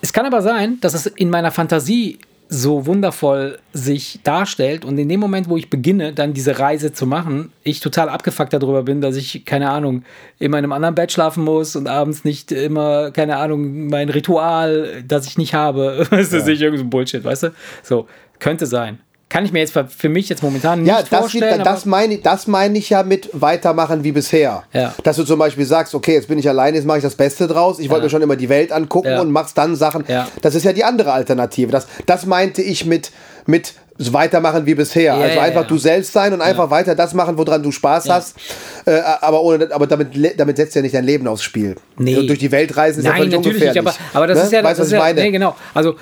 Es 0.01 0.13
kann 0.13 0.27
aber 0.27 0.43
sein, 0.43 0.79
dass 0.81 0.95
es 0.95 1.07
in 1.07 1.31
meiner 1.31 1.51
Fantasie 1.51 2.19
so 2.49 2.87
wundervoll 2.87 3.59
sich 3.73 4.21
darstellt 4.23 4.85
und 4.85 4.99
in 4.99 5.09
dem 5.09 5.21
Moment, 5.21 5.49
wo 5.49 5.57
ich 5.57 5.69
beginne, 5.69 6.13
dann 6.13 6.33
diese 6.33 6.59
Reise 6.59 6.93
zu 6.93 7.07
machen, 7.07 7.53
ich 7.65 7.81
total 7.81 8.09
abgefuckt 8.09 8.53
darüber 8.53 8.83
bin, 8.85 9.01
dass 9.01 9.17
ich, 9.17 9.45
keine 9.45 9.71
Ahnung, 9.71 10.05
in 10.39 10.55
einem 10.55 10.73
anderen 10.73 10.95
Bett 10.95 11.11
schlafen 11.11 11.45
muss 11.45 11.75
und 11.75 11.89
abends 11.89 12.25
nicht 12.25 12.53
immer, 12.53 13.11
keine 13.11 13.37
Ahnung, 13.37 13.89
mein 13.89 14.09
Ritual, 14.09 15.03
das 15.07 15.27
ich 15.27 15.39
nicht 15.39 15.55
habe, 15.55 16.07
das 16.11 16.33
ist 16.33 16.47
nicht 16.47 16.61
irgend 16.61 16.79
so 16.79 16.85
ein 16.85 16.91
Bullshit, 16.91 17.25
weißt 17.25 17.45
du? 17.45 17.53
So, 17.83 18.07
könnte 18.39 18.67
sein. 18.67 18.99
Kann 19.29 19.45
ich 19.45 19.51
mir 19.53 19.59
jetzt 19.59 19.73
für 19.73 20.09
mich 20.09 20.29
jetzt 20.29 20.43
momentan 20.45 20.83
nicht 20.83 20.89
Ja, 20.89 21.01
das, 21.03 21.09
vorstellen. 21.09 21.59
das 21.65 21.83
aber- 21.83 21.91
meine 21.91 22.19
das 22.19 22.47
meine 22.47 22.79
ich 22.79 22.91
ja 22.91 23.03
mit 23.03 23.29
weitermachen 23.33 24.05
wie 24.05 24.13
bisher. 24.13 24.63
Ja. 24.73 24.95
Dass 25.03 25.17
du 25.17 25.25
zum 25.25 25.39
Beispiel 25.41 25.65
sagst, 25.65 25.95
okay, 25.97 26.15
jetzt 26.15 26.29
bin 26.29 26.39
ich 26.39 26.49
alleine, 26.49 26.77
jetzt 26.77 26.87
mache 26.87 26.99
ich 26.99 27.03
das 27.05 27.17
Beste 27.17 27.49
draus. 27.49 27.81
Ich 27.81 27.91
wollte 27.91 28.05
mir 28.05 28.11
schon 28.11 28.23
immer 28.23 28.37
die 28.37 28.49
Welt 28.49 28.71
angucken 28.71 29.09
Ja. 29.09 29.21
und 29.21 29.33
machst 29.33 29.59
dann 29.59 29.75
Sachen. 29.75 30.05
Ja. 30.07 30.29
Das 30.43 30.55
ist 30.55 30.63
ja 30.65 30.73
die 30.73 30.85
andere 30.85 31.13
Alternative. 31.13 31.73
Das, 31.73 31.89
das 32.07 32.25
meinte 32.25 32.63
ich 32.63 32.87
mit, 32.87 33.11
mit 33.47 33.75
weitermachen 33.99 34.65
wie 34.67 34.77
bisher. 34.77 35.15
Ja, 35.15 35.21
also 35.21 35.37
ja, 35.37 35.43
einfach 35.43 35.63
ja. 35.63 35.67
du 35.69 35.77
selbst 35.79 36.13
sein 36.13 36.33
und 36.33 36.41
einfach 36.41 36.71
weiter 36.71 36.95
das 36.95 37.13
machen, 37.13 37.37
woran 37.37 37.63
du 37.65 37.73
Spaß 37.73 38.09
hast. 38.09 38.37
Äh, 38.85 39.01
aber 39.21 39.43
ohne, 39.43 39.69
aber 39.73 39.89
damit, 39.89 40.09
damit 40.39 40.57
setzt 40.57 40.77
ja 40.77 40.83
nicht 40.83 40.95
dein 40.95 41.05
Leben 41.05 41.27
aufs 41.27 41.43
Spiel. 41.43 41.75
Nee. 41.99 42.17
Und 42.17 42.29
durch 42.29 42.39
die 42.39 42.53
Welt 42.53 42.77
reisen 42.77 43.01
ist 43.01 43.07
ja 43.07 43.11
Nein, 43.11 43.23
völlig 43.23 43.35
natürlich 43.35 43.59
nicht, 43.61 43.71
aber, 43.71 43.79
ungefährlich. 43.91 44.15
aber 44.15 44.27
das 44.29 44.39
Ne? 44.39 44.45
ist 44.45 44.53
ja 44.53 44.63
Weißt 44.63 44.65
du, 44.65 44.69
das 44.69 44.79
was 44.79 44.87
ist 44.87 44.93
ich 44.93 44.99
ja, 44.99 45.05
meine? 45.05 45.21
Nee, 45.23 45.31
genau. 45.33 45.57
Also 45.75 45.97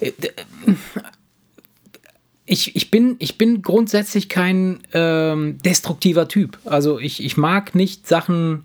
äh, 0.00 0.12
ich, 2.50 2.74
ich, 2.74 2.90
bin, 2.90 3.14
ich 3.20 3.38
bin 3.38 3.62
grundsätzlich 3.62 4.28
kein 4.28 4.80
ähm, 4.92 5.58
destruktiver 5.64 6.26
Typ. 6.26 6.58
Also 6.64 6.98
ich, 6.98 7.24
ich 7.24 7.36
mag 7.36 7.76
nicht 7.76 8.08
Sachen 8.08 8.64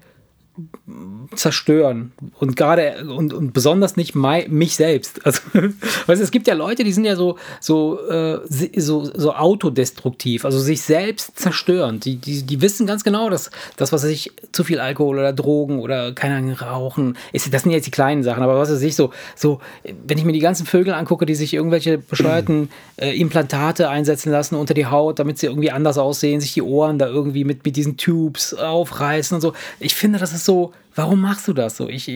zerstören 1.35 2.13
und 2.39 2.55
gerade 2.55 3.05
und, 3.09 3.33
und 3.33 3.51
besonders 3.51 3.97
nicht 3.97 4.15
mei, 4.15 4.45
mich 4.49 4.75
selbst. 4.75 5.25
Also, 5.25 5.41
weißt, 6.07 6.21
es 6.21 6.31
gibt 6.31 6.47
ja 6.47 6.53
Leute, 6.53 6.83
die 6.83 6.93
sind 6.93 7.03
ja 7.03 7.15
so 7.15 7.37
so 7.59 7.99
äh, 8.07 8.39
so, 8.79 9.03
so 9.03 9.33
autodestruktiv, 9.33 10.45
also 10.45 10.59
sich 10.59 10.81
selbst 10.81 11.37
zerstören. 11.37 11.99
Die, 11.99 12.15
die, 12.15 12.43
die 12.43 12.61
wissen 12.61 12.87
ganz 12.87 13.03
genau, 13.03 13.29
dass 13.29 13.51
das, 13.75 13.91
was 13.91 14.03
weiß 14.03 14.09
ich, 14.11 14.31
zu 14.51 14.63
viel 14.63 14.79
Alkohol 14.79 15.19
oder 15.19 15.33
Drogen 15.33 15.79
oder 15.79 16.13
keine 16.13 16.35
Ahnung, 16.35 16.53
Rauchen, 16.53 17.17
ist, 17.33 17.53
das 17.53 17.63
sind 17.63 17.71
jetzt 17.71 17.87
die 17.87 17.91
kleinen 17.91 18.23
Sachen, 18.23 18.41
aber 18.41 18.57
was 18.57 18.71
weiß 18.71 18.81
ich, 18.81 18.95
so, 18.95 19.11
so, 19.35 19.59
wenn 20.05 20.17
ich 20.17 20.23
mir 20.23 20.31
die 20.31 20.39
ganzen 20.39 20.65
Vögel 20.65 20.93
angucke, 20.93 21.25
die 21.25 21.35
sich 21.35 21.53
irgendwelche 21.53 21.97
bescheuerten 21.97 22.69
äh, 22.97 23.19
Implantate 23.19 23.89
einsetzen 23.89 24.31
lassen 24.31 24.55
unter 24.55 24.73
die 24.73 24.85
Haut, 24.85 25.19
damit 25.19 25.37
sie 25.37 25.47
irgendwie 25.47 25.71
anders 25.71 25.97
aussehen, 25.97 26.39
sich 26.39 26.53
die 26.53 26.61
Ohren 26.61 26.97
da 26.97 27.07
irgendwie 27.07 27.43
mit, 27.43 27.65
mit 27.65 27.75
diesen 27.75 27.97
Tubes 27.97 28.53
aufreißen 28.53 29.35
und 29.35 29.41
so. 29.41 29.53
Ich 29.79 29.95
finde, 29.95 30.19
das 30.19 30.33
ist 30.33 30.44
so, 30.45 30.73
warum 30.95 31.21
machst 31.21 31.47
du 31.47 31.53
das 31.53 31.77
so? 31.77 31.89
Ich, 31.89 32.09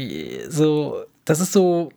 so, 0.49 1.03
das 1.25 1.39
ist 1.39 1.51
so, 1.53 1.91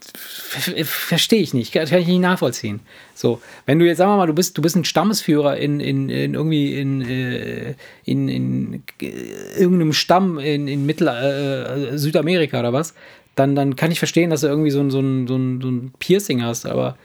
ver- 0.00 0.84
verstehe 0.84 1.40
ich 1.40 1.54
nicht, 1.54 1.72
kann 1.72 1.84
ich 1.84 2.06
nicht 2.06 2.20
nachvollziehen. 2.20 2.80
So, 3.14 3.40
wenn 3.66 3.78
du 3.78 3.86
jetzt, 3.86 3.98
sagen 3.98 4.10
wir 4.12 4.16
mal, 4.16 4.26
du 4.26 4.34
bist, 4.34 4.56
du 4.56 4.62
bist 4.62 4.76
ein 4.76 4.84
Stammesführer 4.84 5.56
in, 5.56 5.80
in, 5.80 6.08
in 6.08 6.34
irgendwie 6.34 6.78
in, 6.78 7.02
äh, 7.02 7.74
in, 8.04 8.28
in 8.28 8.82
äh, 9.00 9.58
irgendeinem 9.58 9.92
Stamm 9.92 10.38
in, 10.38 10.68
in 10.68 10.86
Mittel 10.86 11.08
äh, 11.08 11.98
Südamerika 11.98 12.60
oder 12.60 12.72
was, 12.72 12.94
dann, 13.36 13.56
dann 13.56 13.76
kann 13.76 13.90
ich 13.90 13.98
verstehen, 13.98 14.30
dass 14.30 14.42
du 14.42 14.46
irgendwie 14.46 14.70
so 14.70 14.80
ein, 14.80 14.90
so, 14.90 15.00
ein, 15.00 15.26
so, 15.26 15.36
ein, 15.36 15.60
so 15.60 15.68
ein 15.68 15.92
Piercing 15.98 16.42
hast, 16.42 16.66
aber 16.66 16.96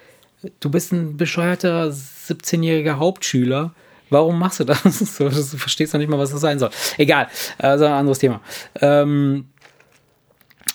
du 0.59 0.69
bist 0.69 0.91
ein 0.91 1.17
bescheuerter 1.17 1.89
17-jähriger 1.89 2.97
Hauptschüler. 2.97 3.73
Warum 4.09 4.39
machst 4.39 4.59
du 4.59 4.63
das? 4.63 4.81
Du 5.17 5.29
verstehst 5.31 5.93
doch 5.93 5.99
nicht 5.99 6.09
mal, 6.09 6.19
was 6.19 6.31
das 6.31 6.41
sein 6.41 6.59
soll. 6.59 6.69
Egal, 6.97 7.27
also 7.57 7.85
ein 7.85 7.91
anderes 7.93 8.19
Thema. 8.19 8.41
Ähm, 8.81 9.45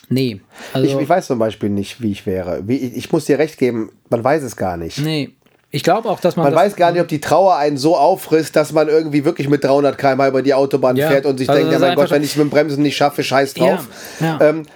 nee, 0.08 0.40
also. 0.72 0.86
Ich, 0.86 1.02
ich 1.02 1.08
weiß 1.08 1.26
zum 1.26 1.38
Beispiel 1.38 1.70
nicht, 1.70 2.00
wie 2.00 2.12
ich 2.12 2.26
wäre. 2.26 2.62
Wie, 2.66 2.76
ich, 2.76 2.96
ich 2.96 3.12
muss 3.12 3.24
dir 3.26 3.38
recht 3.38 3.58
geben, 3.58 3.90
man 4.10 4.22
weiß 4.22 4.42
es 4.42 4.56
gar 4.56 4.76
nicht. 4.76 4.98
Nee. 4.98 5.34
Ich 5.70 5.82
glaube 5.82 6.08
auch, 6.08 6.20
dass 6.20 6.36
man. 6.36 6.44
Man 6.44 6.52
das, 6.52 6.62
weiß 6.62 6.76
gar 6.76 6.92
nicht, 6.92 7.00
ob 7.00 7.08
die 7.08 7.20
Trauer 7.20 7.56
einen 7.56 7.76
so 7.76 7.96
auffrisst, 7.96 8.54
dass 8.54 8.72
man 8.72 8.86
irgendwie 8.88 9.24
wirklich 9.24 9.48
mit 9.48 9.64
300 9.64 9.98
km 9.98 10.22
über 10.28 10.40
die 10.42 10.54
Autobahn 10.54 10.94
Ja. 10.94 11.08
fährt 11.10 11.26
und 11.26 11.38
sich 11.38 11.48
Also 11.48 11.60
denkt, 11.60 11.72
ja 11.72 11.80
mein 11.80 11.96
Gott, 11.96 12.12
wenn 12.12 12.22
ich 12.22 12.36
mit 12.36 12.46
dem 12.46 12.50
Bremsen 12.50 12.82
nicht 12.82 12.96
schaffe, 12.96 13.24
scheiß 13.24 13.54
drauf. 13.54 13.88
Ja, 14.20 14.38
ja. 14.38 14.40
Ähm, 14.50 14.66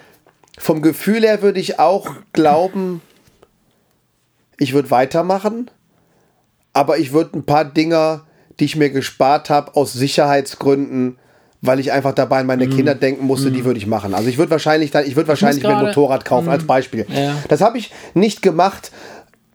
vom 0.59 0.83
Gefühl 0.83 1.23
her 1.23 1.41
würde 1.41 1.61
ich 1.61 1.79
auch 1.79 2.11
glauben, 2.33 3.01
ich 4.59 4.73
würde 4.73 4.91
weitermachen, 4.91 5.71
aber 6.73 6.99
ich 6.99 7.13
würde 7.13 7.39
ein 7.39 7.45
paar 7.45 7.65
Dinger, 7.65 8.25
die 8.61 8.65
ich 8.67 8.77
mir 8.77 8.91
gespart 8.91 9.51
habe, 9.51 9.75
aus 9.77 9.93
Sicherheitsgründen, 9.93 11.19
weil 11.61 11.81
ich 11.81 11.91
einfach 11.93 12.13
dabei 12.13 12.39
an 12.41 12.47
meine 12.47 12.67
Mhm. 12.67 12.71
Kinder 12.77 12.95
denken 12.95 13.27
musste, 13.27 13.51
die 13.51 13.65
würde 13.65 13.79
ich 13.79 13.87
machen. 13.87 14.15
Also 14.15 14.29
ich 14.29 14.39
würde 14.39 14.51
wahrscheinlich 14.51 14.91
dann, 14.93 15.05
ich 15.07 15.17
würde 15.17 15.29
wahrscheinlich 15.29 15.63
mir 15.65 15.71
ein 15.71 15.81
Mhm. 15.81 15.87
Motorrad 15.89 16.25
kaufen, 16.25 16.49
als 16.49 16.65
Beispiel. 16.65 17.07
Ja. 17.09 17.33
Das 17.49 17.61
habe 17.61 17.79
ich 17.79 17.91
nicht 18.15 18.43
gemacht, 18.43 18.93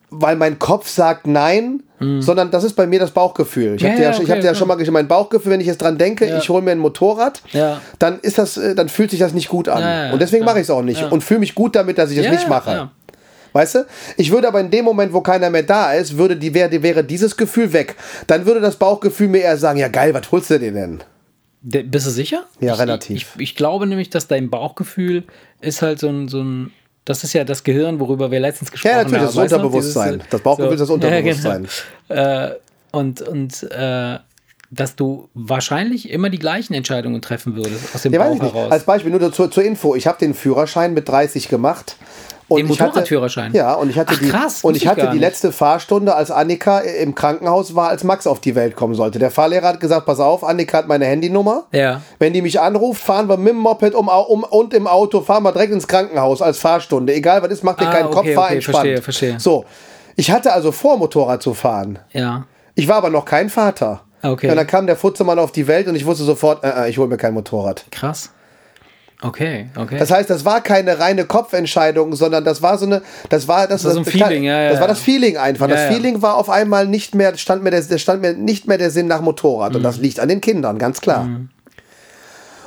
weil 0.10 0.36
mein 0.36 0.60
Kopf 0.60 0.88
sagt 0.90 1.28
nein, 1.28 1.82
sondern 2.20 2.52
das 2.52 2.66
ist 2.66 2.74
bei 2.74 2.86
mir 2.86 3.00
das 3.00 3.12
Bauchgefühl. 3.12 3.76
Ich 3.76 3.82
Mhm. 3.82 3.88
Ja, 3.88 3.94
habe 3.94 4.02
ja, 4.04 4.12
ja, 4.12 4.20
okay, 4.20 4.32
hab 4.34 4.44
ja 4.44 4.54
schon 4.56 4.68
mal 4.68 4.78
mein 4.92 5.08
Bauchgefühl, 5.08 5.54
wenn 5.54 5.62
ich 5.62 5.68
jetzt 5.68 5.82
dran 5.82 5.98
denke, 5.98 6.26
ich 6.38 6.50
hole 6.50 6.62
mir 6.62 6.72
ein 6.72 6.80
Motorrad, 6.80 7.42
dann 8.00 8.20
ist 8.20 8.38
das, 8.38 8.58
äh, 8.58 8.76
dann 8.76 8.90
fühlt 8.90 9.10
sich 9.12 9.20
das 9.22 9.34
nicht 9.34 9.48
gut 9.48 9.70
an. 9.70 10.12
Und 10.12 10.22
deswegen 10.22 10.44
mache 10.44 10.58
ich 10.58 10.64
es 10.64 10.70
auch 10.70 10.82
nicht 10.82 11.04
und 11.10 11.24
fühle 11.24 11.40
mich 11.40 11.56
gut 11.56 11.76
damit, 11.78 11.98
dass 11.98 12.12
ich 12.12 12.18
es 12.18 12.30
nicht 12.30 12.50
mache. 12.50 12.90
Weißt 13.54 13.76
du? 13.76 13.86
Ich 14.18 14.32
würde 14.32 14.48
aber 14.48 14.60
in 14.60 14.72
dem 14.72 14.84
Moment, 14.86 15.14
wo 15.14 15.22
keiner 15.22 15.50
mehr 15.50 15.64
da 15.64 15.94
ist, 15.94 16.18
würde 16.18 16.36
die, 16.36 16.54
wäre, 16.54 16.82
wäre 16.84 17.04
dieses 17.04 17.38
Gefühl 17.38 17.72
weg. 17.72 17.96
Dann 18.28 18.46
würde 18.46 18.60
das 18.62 18.76
Bauchgefühl 18.78 19.28
mir 19.28 19.42
eher 19.44 19.58
sagen, 19.58 19.80
ja 19.80 19.88
geil, 19.88 20.14
was 20.14 20.32
holst 20.32 20.50
du 20.50 20.60
dir 20.60 20.72
denn? 20.72 21.02
De- 21.62 21.84
Bist 21.84 22.08
du 22.08 22.10
sicher? 22.10 22.46
Ja, 22.60 22.74
ich, 22.74 22.80
relativ. 22.80 23.34
Ich, 23.36 23.42
ich 23.42 23.56
glaube 23.56 23.86
nämlich, 23.88 24.10
dass 24.10 24.28
dein 24.28 24.50
Bauchgefühl 24.50 25.24
ist 25.62 25.82
halt 25.82 26.00
so 26.00 26.10
ein, 26.10 26.28
so 26.28 26.42
ein 26.42 26.72
das 27.06 27.24
ist 27.24 27.34
ja 27.34 27.44
das 27.44 27.64
Gehirn, 27.64 28.00
worüber 28.00 28.32
wir 28.32 28.40
letztens 28.40 28.72
gesprochen 28.72 28.92
haben. 28.96 29.00
Ja, 29.00 29.04
natürlich, 29.04 29.26
das 29.26 29.36
weißt? 29.36 29.54
Unterbewusstsein. 29.54 30.14
Dieses, 30.16 30.30
Das 30.30 30.42
Bauchgefühl 30.42 30.74
ist 30.74 30.80
das 30.80 30.90
Unterbewusstsein. 30.90 31.68
Ja, 32.10 32.16
genau. 32.16 32.48
äh, 32.50 32.56
und 32.92 33.22
und 33.22 33.64
äh, 33.72 34.20
dass 34.72 34.96
du 34.96 35.30
wahrscheinlich 35.36 36.10
immer 36.10 36.30
die 36.32 36.40
gleichen 36.40 36.74
Entscheidungen 36.74 37.22
treffen 37.22 37.56
würdest 37.56 37.94
aus 37.94 38.02
dem 38.02 38.12
Ja, 38.14 38.20
weiß 38.22 38.28
Bauch 38.30 38.36
ich 38.38 38.42
nicht. 38.42 38.54
heraus. 38.56 38.72
Als 38.72 38.84
Beispiel 38.86 39.12
nur 39.12 39.32
zur, 39.32 39.52
zur 39.52 39.64
Info, 39.64 39.96
ich 39.96 40.08
habe 40.08 40.18
den 40.18 40.34
Führerschein 40.34 40.94
mit 40.96 41.08
30 41.08 41.48
gemacht. 41.50 41.96
Und 42.50 42.58
Den 42.60 42.66
ich 42.68 42.74
hatte- 42.80 42.90
Motorradführerschein? 42.90 43.54
Ja, 43.54 43.74
und 43.74 43.90
ich 43.90 43.98
hatte 43.98 44.14
Ach, 44.16 44.20
die, 44.20 44.30
krass, 44.30 44.64
und 44.64 44.76
ich 44.76 44.88
hatte 44.88 45.10
die 45.14 45.18
letzte 45.20 45.52
Fahrstunde, 45.52 46.14
als 46.16 46.30
Annika 46.30 46.80
im 46.80 47.16
Krankenhaus 47.16 47.74
war, 47.76 47.90
als 47.90 48.04
Max 48.04 48.28
auf 48.28 48.40
die 48.42 48.54
Welt 48.56 48.76
kommen 48.76 48.96
sollte. 48.96 49.18
Der 49.18 49.32
Fahrlehrer 49.32 49.68
hat 49.70 49.80
gesagt, 49.80 50.06
pass 50.06 50.20
auf, 50.20 50.44
Annika 50.44 50.78
hat 50.80 50.88
meine 50.88 51.06
Handynummer. 51.06 51.66
Ja. 51.72 52.02
Wenn 52.20 52.34
die 52.34 52.42
mich 52.42 52.60
anruft, 52.60 53.02
fahren 53.02 53.28
wir 53.30 53.38
mit 53.38 53.50
dem 53.54 53.58
Moped 53.58 53.96
um, 53.96 54.08
um, 54.10 54.44
und 54.44 54.74
im 54.74 54.88
Auto, 54.88 55.22
fahren 55.22 55.44
wir 55.44 55.52
direkt 55.52 55.74
ins 55.74 55.88
Krankenhaus 55.88 56.42
als 56.42 56.60
Fahrstunde. 56.60 57.14
Egal 57.14 57.42
was 57.42 57.52
ist, 57.52 57.64
macht 57.64 57.80
dir 57.80 57.88
Ah, 57.88 57.92
keinen 57.92 58.06
okay, 58.08 58.16
Kopf, 58.16 58.34
fahr 58.34 58.46
okay, 58.46 58.56
entspannt. 58.56 58.76
verstehe, 58.78 59.02
verstehe. 59.02 59.40
So, 59.40 59.66
ich 60.16 60.30
hatte 60.32 60.52
also 60.54 60.72
vor, 60.72 60.98
Motorrad 60.98 61.42
zu 61.42 61.54
fahren. 61.54 62.00
ja. 62.12 62.46
Ich 62.76 62.88
war 62.88 62.96
aber 62.96 63.12
noch 63.12 63.26
kein 63.26 63.50
Vater. 63.50 64.02
Okay. 64.24 64.50
Und 64.50 64.56
dann 64.56 64.66
kam 64.66 64.88
der 64.88 64.96
Futzemann 64.96 65.38
auf 65.38 65.52
die 65.52 65.68
Welt 65.68 65.88
und 65.88 65.94
ich 65.96 66.08
wusste 66.08 66.24
sofort, 66.24 66.64
äh, 66.64 66.86
äh, 66.86 66.90
ich 66.90 66.98
hole 66.98 67.08
mir 67.08 67.18
kein 67.18 67.36
Motorrad. 67.36 67.86
Krass. 67.92 68.32
Okay, 69.24 69.68
okay. 69.78 69.98
Das 69.98 70.12
heißt, 70.12 70.30
das 70.30 70.44
war 70.44 70.62
keine 70.62 71.00
reine 71.00 71.26
Kopfentscheidung, 71.26 72.14
sondern 72.16 72.44
das 72.44 72.62
war 72.62 72.78
so 72.78 72.86
eine, 72.86 73.02
das 73.30 73.48
war 73.48 73.68
das, 73.68 73.86
war 73.86 73.92
so 73.92 74.00
ein 74.00 74.06
Feeling, 74.06 74.44
ja, 74.44 74.62
ja, 74.64 74.70
Das 74.72 74.82
war 74.82 74.88
das 74.88 75.00
Feeling 75.00 75.38
einfach. 75.38 75.70
Ja, 75.70 75.76
das. 75.76 75.86
Feeling 75.96 76.22
war 76.22 76.36
auf 76.36 76.50
einmal 76.50 76.88
nicht 76.88 77.16
mehr, 77.16 77.38
stand 77.38 77.64
mir 77.64 77.72
der, 77.72 77.98
stand 77.98 78.22
mir 78.22 78.34
nicht 78.34 78.68
mehr 78.68 78.78
der 78.78 78.92
Sinn 78.92 79.08
nach 79.08 79.22
Motorrad. 79.22 79.76
Und 79.76 79.82
Mhm. 79.82 79.84
das 79.86 79.98
liegt 79.98 80.20
an 80.20 80.28
den 80.28 80.42
Kindern, 80.42 80.78
ganz 80.78 81.00
klar. 81.00 81.30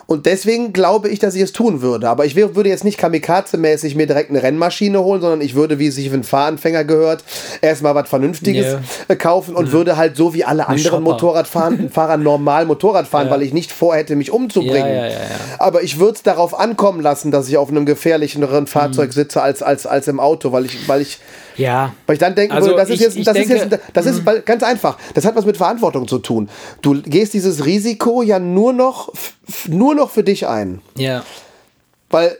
Und 0.06 0.26
deswegen 0.26 0.72
glaube 0.72 1.08
ich, 1.08 1.18
dass 1.18 1.34
ich 1.34 1.42
es 1.42 1.52
tun 1.52 1.82
würde. 1.82 2.08
Aber 2.08 2.24
ich 2.24 2.36
würde 2.36 2.68
jetzt 2.68 2.84
nicht 2.84 3.00
kamikaze-mäßig 3.00 3.96
mir 3.96 4.06
direkt 4.06 4.30
eine 4.30 4.40
Rennmaschine 4.40 5.02
holen, 5.02 5.20
sondern 5.20 5.40
ich 5.40 5.56
würde, 5.56 5.80
wie 5.80 5.88
es 5.88 5.96
sich 5.96 6.08
für 6.08 6.14
einen 6.14 6.22
Fahranfänger 6.22 6.84
gehört, 6.84 7.24
erstmal 7.60 7.96
was 7.96 8.08
Vernünftiges 8.08 8.76
yeah. 9.08 9.16
kaufen 9.16 9.56
und 9.56 9.66
yeah. 9.66 9.72
würde 9.72 9.96
halt 9.96 10.16
so 10.16 10.32
wie 10.32 10.44
alle 10.44 10.68
anderen 10.68 11.02
Motorradfahrer 11.02 12.16
normal 12.18 12.66
Motorrad 12.66 13.08
fahren, 13.08 13.26
ja. 13.26 13.32
weil 13.32 13.42
ich 13.42 13.52
nicht 13.52 13.72
vorhätte, 13.72 14.14
mich 14.14 14.30
umzubringen. 14.30 14.94
Ja, 14.94 15.08
ja, 15.08 15.16
Aber 15.58 15.82
ich 15.82 15.98
würde 15.98 16.14
es 16.14 16.22
darauf 16.22 16.58
ankommen 16.58 17.00
lassen, 17.00 17.32
dass 17.32 17.48
ich 17.48 17.56
auf 17.56 17.68
einem 17.68 17.84
gefährlicheren 17.84 18.68
Fahrzeug 18.68 19.08
mhm. 19.08 19.12
sitze 19.12 19.42
als, 19.42 19.62
als, 19.62 19.86
als 19.86 20.06
im 20.06 20.20
Auto, 20.20 20.52
weil 20.52 20.66
ich, 20.66 20.88
weil 20.88 21.00
ich 21.00 21.18
ja. 21.56 21.92
Weil 22.06 22.14
ich 22.14 22.20
dann 22.20 22.34
denken 22.34 22.54
also 22.54 22.76
das 22.76 22.90
ist 22.90 23.00
jetzt, 23.00 23.26
das 23.26 23.34
denke, 23.34 23.54
ist 23.54 23.70
jetzt, 23.70 23.82
das 23.92 24.06
ist 24.06 24.24
mhm. 24.24 24.42
ganz 24.44 24.62
einfach. 24.62 24.98
Das 25.14 25.24
hat 25.24 25.36
was 25.36 25.44
mit 25.44 25.56
Verantwortung 25.56 26.06
zu 26.08 26.18
tun. 26.18 26.48
Du 26.82 27.00
gehst 27.02 27.34
dieses 27.34 27.64
Risiko 27.64 28.22
ja 28.22 28.38
nur 28.38 28.72
noch, 28.72 29.12
nur 29.68 29.94
noch 29.94 30.10
für 30.10 30.22
dich 30.22 30.46
ein. 30.46 30.80
Ja. 30.96 31.24
Weil 32.10 32.36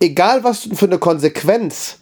egal 0.00 0.44
was 0.44 0.68
für 0.72 0.86
eine 0.86 0.98
Konsequenz 0.98 1.98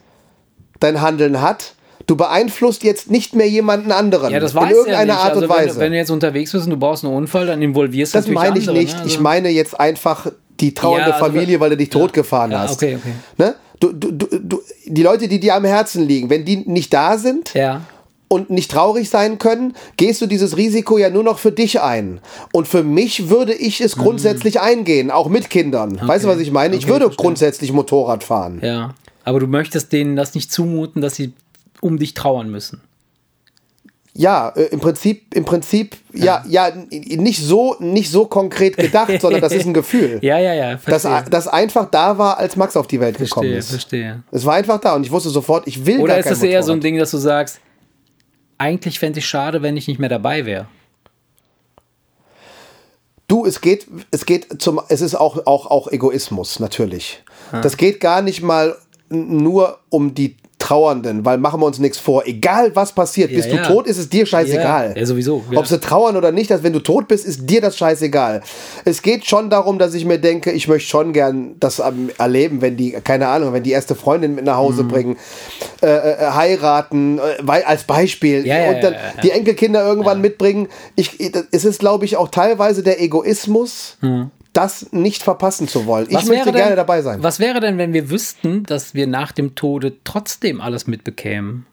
dein 0.80 1.00
Handeln 1.00 1.40
hat, 1.40 1.74
du 2.06 2.16
beeinflusst 2.16 2.82
jetzt 2.82 3.11
nicht 3.11 3.34
mehr 3.34 3.48
jemanden 3.48 3.92
anderen. 3.92 4.32
Ja, 4.32 4.40
das 4.40 4.54
in 4.54 4.68
irgendeiner 4.68 5.14
ja 5.14 5.20
Art 5.20 5.36
und 5.36 5.44
also 5.44 5.54
Weise. 5.54 5.74
Wenn, 5.74 5.80
wenn, 5.80 5.92
du 5.92 5.98
jetzt 5.98 6.11
unterwegs 6.11 6.52
bist 6.52 6.64
und 6.64 6.70
du 6.70 6.76
brauchst 6.76 7.04
einen 7.04 7.14
Unfall, 7.14 7.46
dann 7.46 7.62
involvierst 7.62 8.14
du 8.14 8.18
Das 8.18 8.28
meine 8.28 8.58
ich 8.58 8.68
andere, 8.68 8.82
nicht. 8.82 8.94
Ne? 8.94 9.02
Also 9.02 9.14
ich 9.14 9.20
meine 9.20 9.48
jetzt 9.50 9.78
einfach 9.78 10.26
die 10.61 10.74
trauernde 10.74 11.11
ja, 11.11 11.14
also 11.14 11.26
Familie, 11.26 11.61
weil 11.61 11.70
du 11.70 11.76
dich 11.76 11.90
totgefahren 11.90 12.56
hast. 12.56 12.74
Okay, 12.74 12.96
okay. 12.96 13.14
Ne? 13.38 13.54
Du, 13.80 13.92
du, 13.92 14.12
du, 14.12 14.26
du, 14.38 14.62
die 14.86 15.02
Leute, 15.02 15.26
die 15.26 15.40
dir 15.40 15.54
am 15.54 15.64
Herzen 15.64 16.06
liegen, 16.06 16.30
wenn 16.30 16.44
die 16.44 16.58
nicht 16.58 16.92
da 16.92 17.18
sind, 17.18 17.54
ja 17.54 17.82
und 18.32 18.48
nicht 18.48 18.70
traurig 18.70 19.10
sein 19.10 19.38
können, 19.38 19.74
gehst 19.96 20.22
du 20.22 20.26
dieses 20.26 20.56
Risiko 20.56 20.98
ja 20.98 21.10
nur 21.10 21.24
noch 21.24 21.40
für 21.40 21.50
dich 21.50 21.80
ein. 21.80 22.20
Und 22.52 22.68
für 22.68 22.84
mich 22.84 23.28
würde 23.28 23.52
ich 23.52 23.80
es 23.80 23.96
mhm. 23.96 24.02
grundsätzlich 24.02 24.60
eingehen, 24.60 25.10
auch 25.10 25.28
mit 25.28 25.50
Kindern. 25.50 25.96
Okay. 25.96 26.06
Weißt 26.06 26.24
du, 26.24 26.28
was 26.28 26.38
ich 26.38 26.52
meine? 26.52 26.76
Ich 26.76 26.86
würde 26.86 27.06
verstehe. 27.06 27.24
grundsätzlich 27.24 27.72
Motorrad 27.72 28.22
fahren. 28.22 28.60
Ja, 28.62 28.94
aber 29.24 29.40
du 29.40 29.48
möchtest 29.48 29.92
denen 29.92 30.14
das 30.14 30.36
nicht 30.36 30.52
zumuten, 30.52 31.02
dass 31.02 31.16
sie 31.16 31.32
um 31.80 31.98
dich 31.98 32.14
trauern 32.14 32.48
müssen. 32.50 32.80
Ja, 34.20 34.50
äh, 34.50 34.64
im 34.64 34.80
Prinzip, 34.80 35.34
im 35.34 35.46
Prinzip, 35.46 35.96
ja, 36.12 36.44
ja, 36.46 36.68
ja 36.68 36.74
nicht 36.90 37.42
so, 37.42 37.76
nicht 37.78 38.10
so 38.10 38.26
konkret 38.26 38.76
gedacht, 38.76 39.10
sondern 39.20 39.40
das 39.40 39.54
ist 39.54 39.64
ein 39.64 39.72
Gefühl. 39.72 40.18
ja, 40.20 40.38
ja, 40.38 40.52
ja. 40.52 40.78
Das, 40.84 41.06
das 41.30 41.48
einfach 41.48 41.90
da 41.90 42.18
war, 42.18 42.36
als 42.36 42.54
Max 42.54 42.76
auf 42.76 42.86
die 42.86 43.00
Welt 43.00 43.16
verstehe, 43.16 43.40
gekommen 43.42 43.58
ist. 43.58 43.70
Verstehe. 43.70 44.22
Es 44.30 44.44
war 44.44 44.56
einfach 44.56 44.78
da 44.78 44.94
und 44.94 45.06
ich 45.06 45.10
wusste 45.10 45.30
sofort, 45.30 45.66
ich 45.66 45.86
will 45.86 46.00
Oder 46.00 46.18
ist 46.18 46.30
das 46.30 46.42
eher 46.42 46.62
so 46.62 46.72
ein 46.72 46.82
Ding, 46.82 46.98
dass 46.98 47.12
du 47.12 47.16
sagst, 47.16 47.60
eigentlich 48.58 48.98
fände 48.98 49.20
ich 49.20 49.26
schade, 49.26 49.62
wenn 49.62 49.78
ich 49.78 49.88
nicht 49.88 49.98
mehr 49.98 50.10
dabei 50.10 50.44
wäre. 50.44 50.66
Du, 53.26 53.46
es 53.46 53.62
geht, 53.62 53.86
es 54.10 54.26
geht 54.26 54.60
zum, 54.60 54.82
es 54.88 55.00
ist 55.00 55.14
auch, 55.14 55.46
auch, 55.46 55.66
auch 55.70 55.90
Egoismus, 55.90 56.60
natürlich. 56.60 57.22
Ah. 57.52 57.62
Das 57.62 57.78
geht 57.78 58.00
gar 58.00 58.20
nicht 58.20 58.42
mal 58.42 58.76
nur 59.08 59.78
um 59.88 60.14
die 60.14 60.36
Trauernden, 60.70 61.24
weil 61.24 61.38
machen 61.38 61.60
wir 61.60 61.66
uns 61.66 61.80
nichts 61.80 61.98
vor. 61.98 62.24
Egal 62.26 62.70
was 62.76 62.92
passiert, 62.92 63.32
ja, 63.32 63.38
bist 63.38 63.50
ja. 63.50 63.56
du 63.56 63.74
tot, 63.74 63.88
ist 63.88 63.98
es 63.98 64.08
dir 64.08 64.24
scheißegal. 64.24 64.94
Ja, 64.96 65.04
sowieso. 65.04 65.42
Ob 65.52 65.66
sie 65.66 65.80
trauern 65.80 66.16
oder 66.16 66.30
nicht, 66.30 66.48
dass 66.48 66.62
wenn 66.62 66.72
du 66.72 66.78
tot 66.78 67.08
bist, 67.08 67.26
ist 67.26 67.50
dir 67.50 67.60
das 67.60 67.76
scheißegal. 67.76 68.40
Es 68.84 69.02
geht 69.02 69.26
schon 69.26 69.50
darum, 69.50 69.80
dass 69.80 69.94
ich 69.94 70.04
mir 70.04 70.18
denke, 70.18 70.52
ich 70.52 70.68
möchte 70.68 70.88
schon 70.88 71.12
gern 71.12 71.56
das 71.58 71.80
erleben, 71.80 72.62
wenn 72.62 72.76
die, 72.76 72.92
keine 72.92 73.26
Ahnung, 73.26 73.52
wenn 73.52 73.64
die 73.64 73.72
erste 73.72 73.96
Freundin 73.96 74.36
mit 74.36 74.44
nach 74.44 74.58
Hause 74.58 74.84
mhm. 74.84 74.88
bringen, 74.88 75.16
äh, 75.82 75.86
äh, 75.86 76.30
heiraten, 76.30 77.18
äh, 77.18 77.22
weil, 77.40 77.64
als 77.64 77.82
Beispiel, 77.82 78.38
und 78.42 78.84
dann 78.84 78.94
die 79.24 79.32
Enkelkinder 79.32 79.84
irgendwann 79.84 80.20
mitbringen. 80.20 80.68
Ich, 80.94 81.18
es 81.50 81.64
ist, 81.64 81.80
glaube 81.80 82.04
ich, 82.04 82.16
auch 82.16 82.28
teilweise 82.28 82.84
der 82.84 83.02
Egoismus. 83.02 83.96
Mhm 84.02 84.30
das 84.53 84.92
nicht 84.92 85.22
verpassen 85.22 85.68
zu 85.68 85.86
wollen. 85.86 86.07
Ich 86.09 86.26
möchte 86.26 86.46
denn, 86.46 86.55
gerne 86.55 86.76
dabei 86.76 87.03
sein. 87.03 87.22
Was 87.22 87.38
wäre 87.38 87.61
denn, 87.61 87.78
wenn 87.78 87.92
wir 87.92 88.11
wüssten, 88.11 88.64
dass 88.64 88.94
wir 88.94 89.07
nach 89.07 89.32
dem 89.32 89.55
Tode 89.55 89.94
trotzdem 90.05 90.61
alles 90.61 90.86
mitbekämen? 90.86 91.66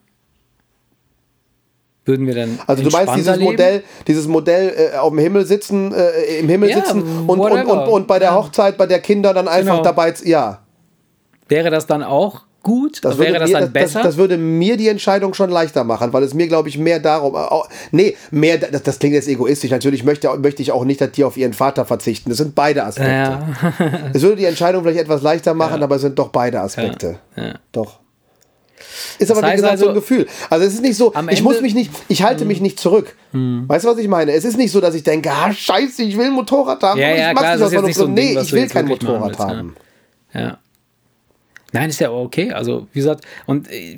Würden 2.06 2.26
wir 2.26 2.36
dann 2.36 2.60
Also 2.68 2.84
du 2.84 2.90
meinst 2.90 3.16
dieses 3.16 3.36
leben? 3.36 3.52
Modell, 3.52 3.84
dieses 4.08 4.28
Modell 4.28 4.92
äh, 4.94 4.98
auf 4.98 5.10
dem 5.10 5.20
Himmel 5.20 5.46
sitzen, 5.46 5.94
äh, 5.94 6.40
im 6.40 6.48
Himmel 6.48 6.70
ja, 6.70 6.78
sitzen 6.78 7.02
und, 7.28 7.40
und, 7.40 7.66
und, 7.66 7.88
und, 7.88 8.08
bei 8.08 8.18
der 8.18 8.30
ja. 8.30 8.36
Hochzeit, 8.36 8.78
bei 8.78 8.86
der 8.86 9.02
Kinder 9.02 9.34
dann 9.34 9.50
einfach 9.50 9.74
genau. 9.74 9.84
dabei, 9.84 10.14
ja. 10.24 10.64
Wäre 11.50 11.70
das 11.70 11.86
dann 11.86 12.04
auch 12.04 12.47
gut? 12.68 13.00
Das 13.02 13.18
wäre 13.18 13.40
das 13.40 13.50
mir, 13.50 13.62
dann 13.62 13.72
besser? 13.72 14.00
Das, 14.00 14.10
das, 14.10 14.18
würde 14.18 14.38
mir 14.38 14.76
die 14.76 14.90
Entscheidung 14.90 15.34
schon 15.34 15.50
leichter 15.50 15.86
machen, 15.86 16.12
weil 16.12 16.22
es 16.24 16.34
mir, 16.34 16.48
glaube 16.48 16.68
ich, 16.68 16.78
mehr 16.78 17.00
darum. 17.00 17.34
Auch, 17.34 17.70
nee, 17.92 18.18
mehr, 18.30 18.58
das, 18.58 18.84
das, 18.84 19.00
klingt 19.00 19.16
jetzt 19.16 19.30
egoistisch. 19.30 19.72
Natürlich 19.72 20.04
möchte, 20.04 20.30
möchte 20.38 20.62
ich 20.62 20.74
auch 20.74 20.84
nicht, 20.84 21.00
dass 21.00 21.12
die 21.12 21.24
auf 21.24 21.38
ihren 21.38 21.54
Vater 21.54 21.86
verzichten. 21.86 22.30
Das 22.30 22.38
sind 22.38 22.56
beide 22.56 22.84
Aspekte. 22.84 23.12
Ja. 23.12 23.56
es 24.14 24.22
würde 24.22 24.36
die 24.36 24.46
Entscheidung 24.46 24.84
vielleicht 24.84 25.00
etwas 25.00 25.22
leichter 25.22 25.54
machen, 25.54 25.78
ja. 25.78 25.84
aber 25.86 25.96
es 25.96 26.02
sind 26.02 26.20
doch 26.20 26.28
beide 26.28 26.60
Aspekte. 26.60 27.20
Ja. 27.38 27.54
Doch. 27.72 28.00
Ist 29.18 29.30
das 29.30 29.38
aber 29.38 29.48
wie 29.48 29.56
gesagt 29.56 29.72
also, 29.72 29.86
so 29.86 29.90
ein 29.90 29.96
also, 29.96 30.02
Gefühl. 30.02 30.28
Also 30.50 30.66
es 30.66 30.74
ist 30.74 30.82
nicht 30.82 30.98
so, 30.98 31.14
ich 31.30 31.42
muss 31.42 31.62
mich 31.62 31.74
nicht, 31.74 31.90
ich 32.10 32.24
halte 32.24 32.44
mich 32.44 32.60
nicht 32.60 32.80
zurück. 32.80 33.16
Hm. 33.32 33.64
Weißt 33.68 33.86
du, 33.86 33.90
was 33.90 33.98
ich 33.98 34.10
meine? 34.10 34.34
Es 34.34 34.44
ist 34.44 34.58
nicht 34.58 34.72
so, 34.72 34.82
dass 34.82 34.94
ich 34.94 35.04
denke, 35.04 35.32
ah, 35.32 35.54
scheiße, 35.54 36.04
ich 36.04 36.18
will 36.18 36.26
ein 36.26 36.34
Motorrad 36.34 36.84
haben. 36.84 37.00
Ja, 37.00 37.16
ja, 37.16 37.32
ich 37.32 37.38
klar, 37.38 37.58
das 37.58 37.72
nicht 37.72 37.96
so 37.96 38.08
nee, 38.08 38.38
ich 38.38 38.52
will 38.52 38.68
kein 38.68 38.86
Motorrad 38.86 39.40
haben. 39.40 39.76
Ja. 40.34 40.60
Nein, 41.74 41.90
ist 41.90 42.00
ja 42.00 42.12
okay. 42.12 42.52
Also, 42.52 42.88
wie 42.94 43.00
gesagt, 43.00 43.26
und 43.46 43.70
äh, 43.70 43.98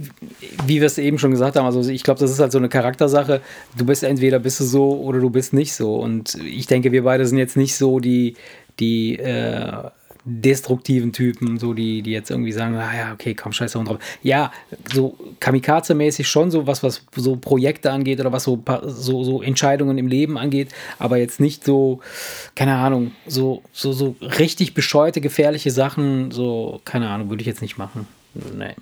wie 0.65 0.79
wir 0.79 0.87
es 0.87 0.97
eben 0.97 1.19
schon 1.19 1.31
gesagt 1.31 1.55
haben, 1.55 1.65
also 1.65 1.87
ich 1.87 2.03
glaube, 2.03 2.19
das 2.19 2.31
ist 2.31 2.39
halt 2.39 2.51
so 2.51 2.57
eine 2.57 2.69
Charaktersache. 2.69 3.41
Du 3.77 3.85
bist 3.85 4.03
entweder 4.03 4.39
bist 4.39 4.59
du 4.59 4.63
so 4.63 4.99
oder 4.99 5.19
du 5.19 5.29
bist 5.29 5.53
nicht 5.53 5.73
so. 5.73 5.95
Und 5.95 6.35
ich 6.43 6.65
denke, 6.65 6.91
wir 6.91 7.03
beide 7.03 7.25
sind 7.27 7.37
jetzt 7.37 7.57
nicht 7.57 7.75
so 7.75 7.99
die, 7.99 8.35
die 8.79 9.17
äh, 9.19 9.89
destruktiven 10.29 11.11
Typen, 11.11 11.57
so 11.57 11.73
die, 11.73 12.01
die 12.01 12.11
jetzt 12.11 12.29
irgendwie 12.29 12.51
sagen, 12.51 12.75
ah 12.75 12.95
ja, 12.95 13.13
okay, 13.13 13.33
komm, 13.33 13.51
scheiße 13.51 13.83
drauf. 13.83 13.97
Ja, 14.21 14.51
so 14.93 15.15
Kamikaze-mäßig 15.39 16.27
schon 16.27 16.51
so 16.51 16.67
was, 16.67 16.83
was 16.83 17.05
so 17.15 17.35
Projekte 17.35 17.91
angeht 17.91 18.19
oder 18.19 18.31
was 18.31 18.43
so, 18.43 18.61
so, 18.83 19.23
so 19.23 19.41
Entscheidungen 19.41 19.97
im 19.97 20.07
Leben 20.07 20.37
angeht, 20.37 20.69
aber 20.99 21.17
jetzt 21.17 21.39
nicht 21.39 21.63
so, 21.63 21.99
keine 22.55 22.75
Ahnung, 22.75 23.11
so, 23.27 23.63
so, 23.73 23.91
so 23.91 24.15
richtig 24.21 24.73
bescheute, 24.73 25.21
gefährliche 25.21 25.71
Sachen, 25.71 26.31
so, 26.31 26.81
keine 26.85 27.09
Ahnung, 27.09 27.29
würde 27.29 27.41
ich 27.41 27.47
jetzt 27.47 27.61
nicht 27.61 27.77
machen. 27.77 28.07
Nee. 28.33 28.75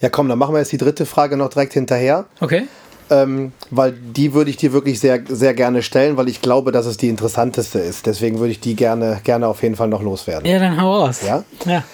Ja, 0.00 0.10
komm, 0.10 0.28
dann 0.28 0.38
machen 0.38 0.54
wir 0.54 0.58
jetzt 0.58 0.72
die 0.72 0.78
dritte 0.78 1.06
Frage 1.06 1.36
noch 1.36 1.48
direkt 1.48 1.72
hinterher. 1.72 2.26
Okay. 2.40 2.64
Ähm, 3.08 3.52
weil 3.70 3.92
die 3.92 4.34
würde 4.34 4.50
ich 4.50 4.56
dir 4.56 4.72
wirklich 4.72 4.98
sehr, 4.98 5.20
sehr 5.28 5.54
gerne 5.54 5.82
stellen, 5.82 6.16
weil 6.16 6.28
ich 6.28 6.42
glaube, 6.42 6.72
dass 6.72 6.86
es 6.86 6.96
die 6.96 7.08
interessanteste 7.08 7.78
ist. 7.78 8.06
Deswegen 8.06 8.38
würde 8.38 8.50
ich 8.50 8.60
die 8.60 8.74
gerne, 8.74 9.20
gerne 9.22 9.46
auf 9.46 9.62
jeden 9.62 9.76
Fall 9.76 9.88
noch 9.88 10.02
loswerden. 10.02 10.50
Ja, 10.50 10.58
dann 10.58 10.80
hau 10.80 11.04
aus. 11.04 11.22
Ja? 11.22 11.44
Ja. 11.64 11.84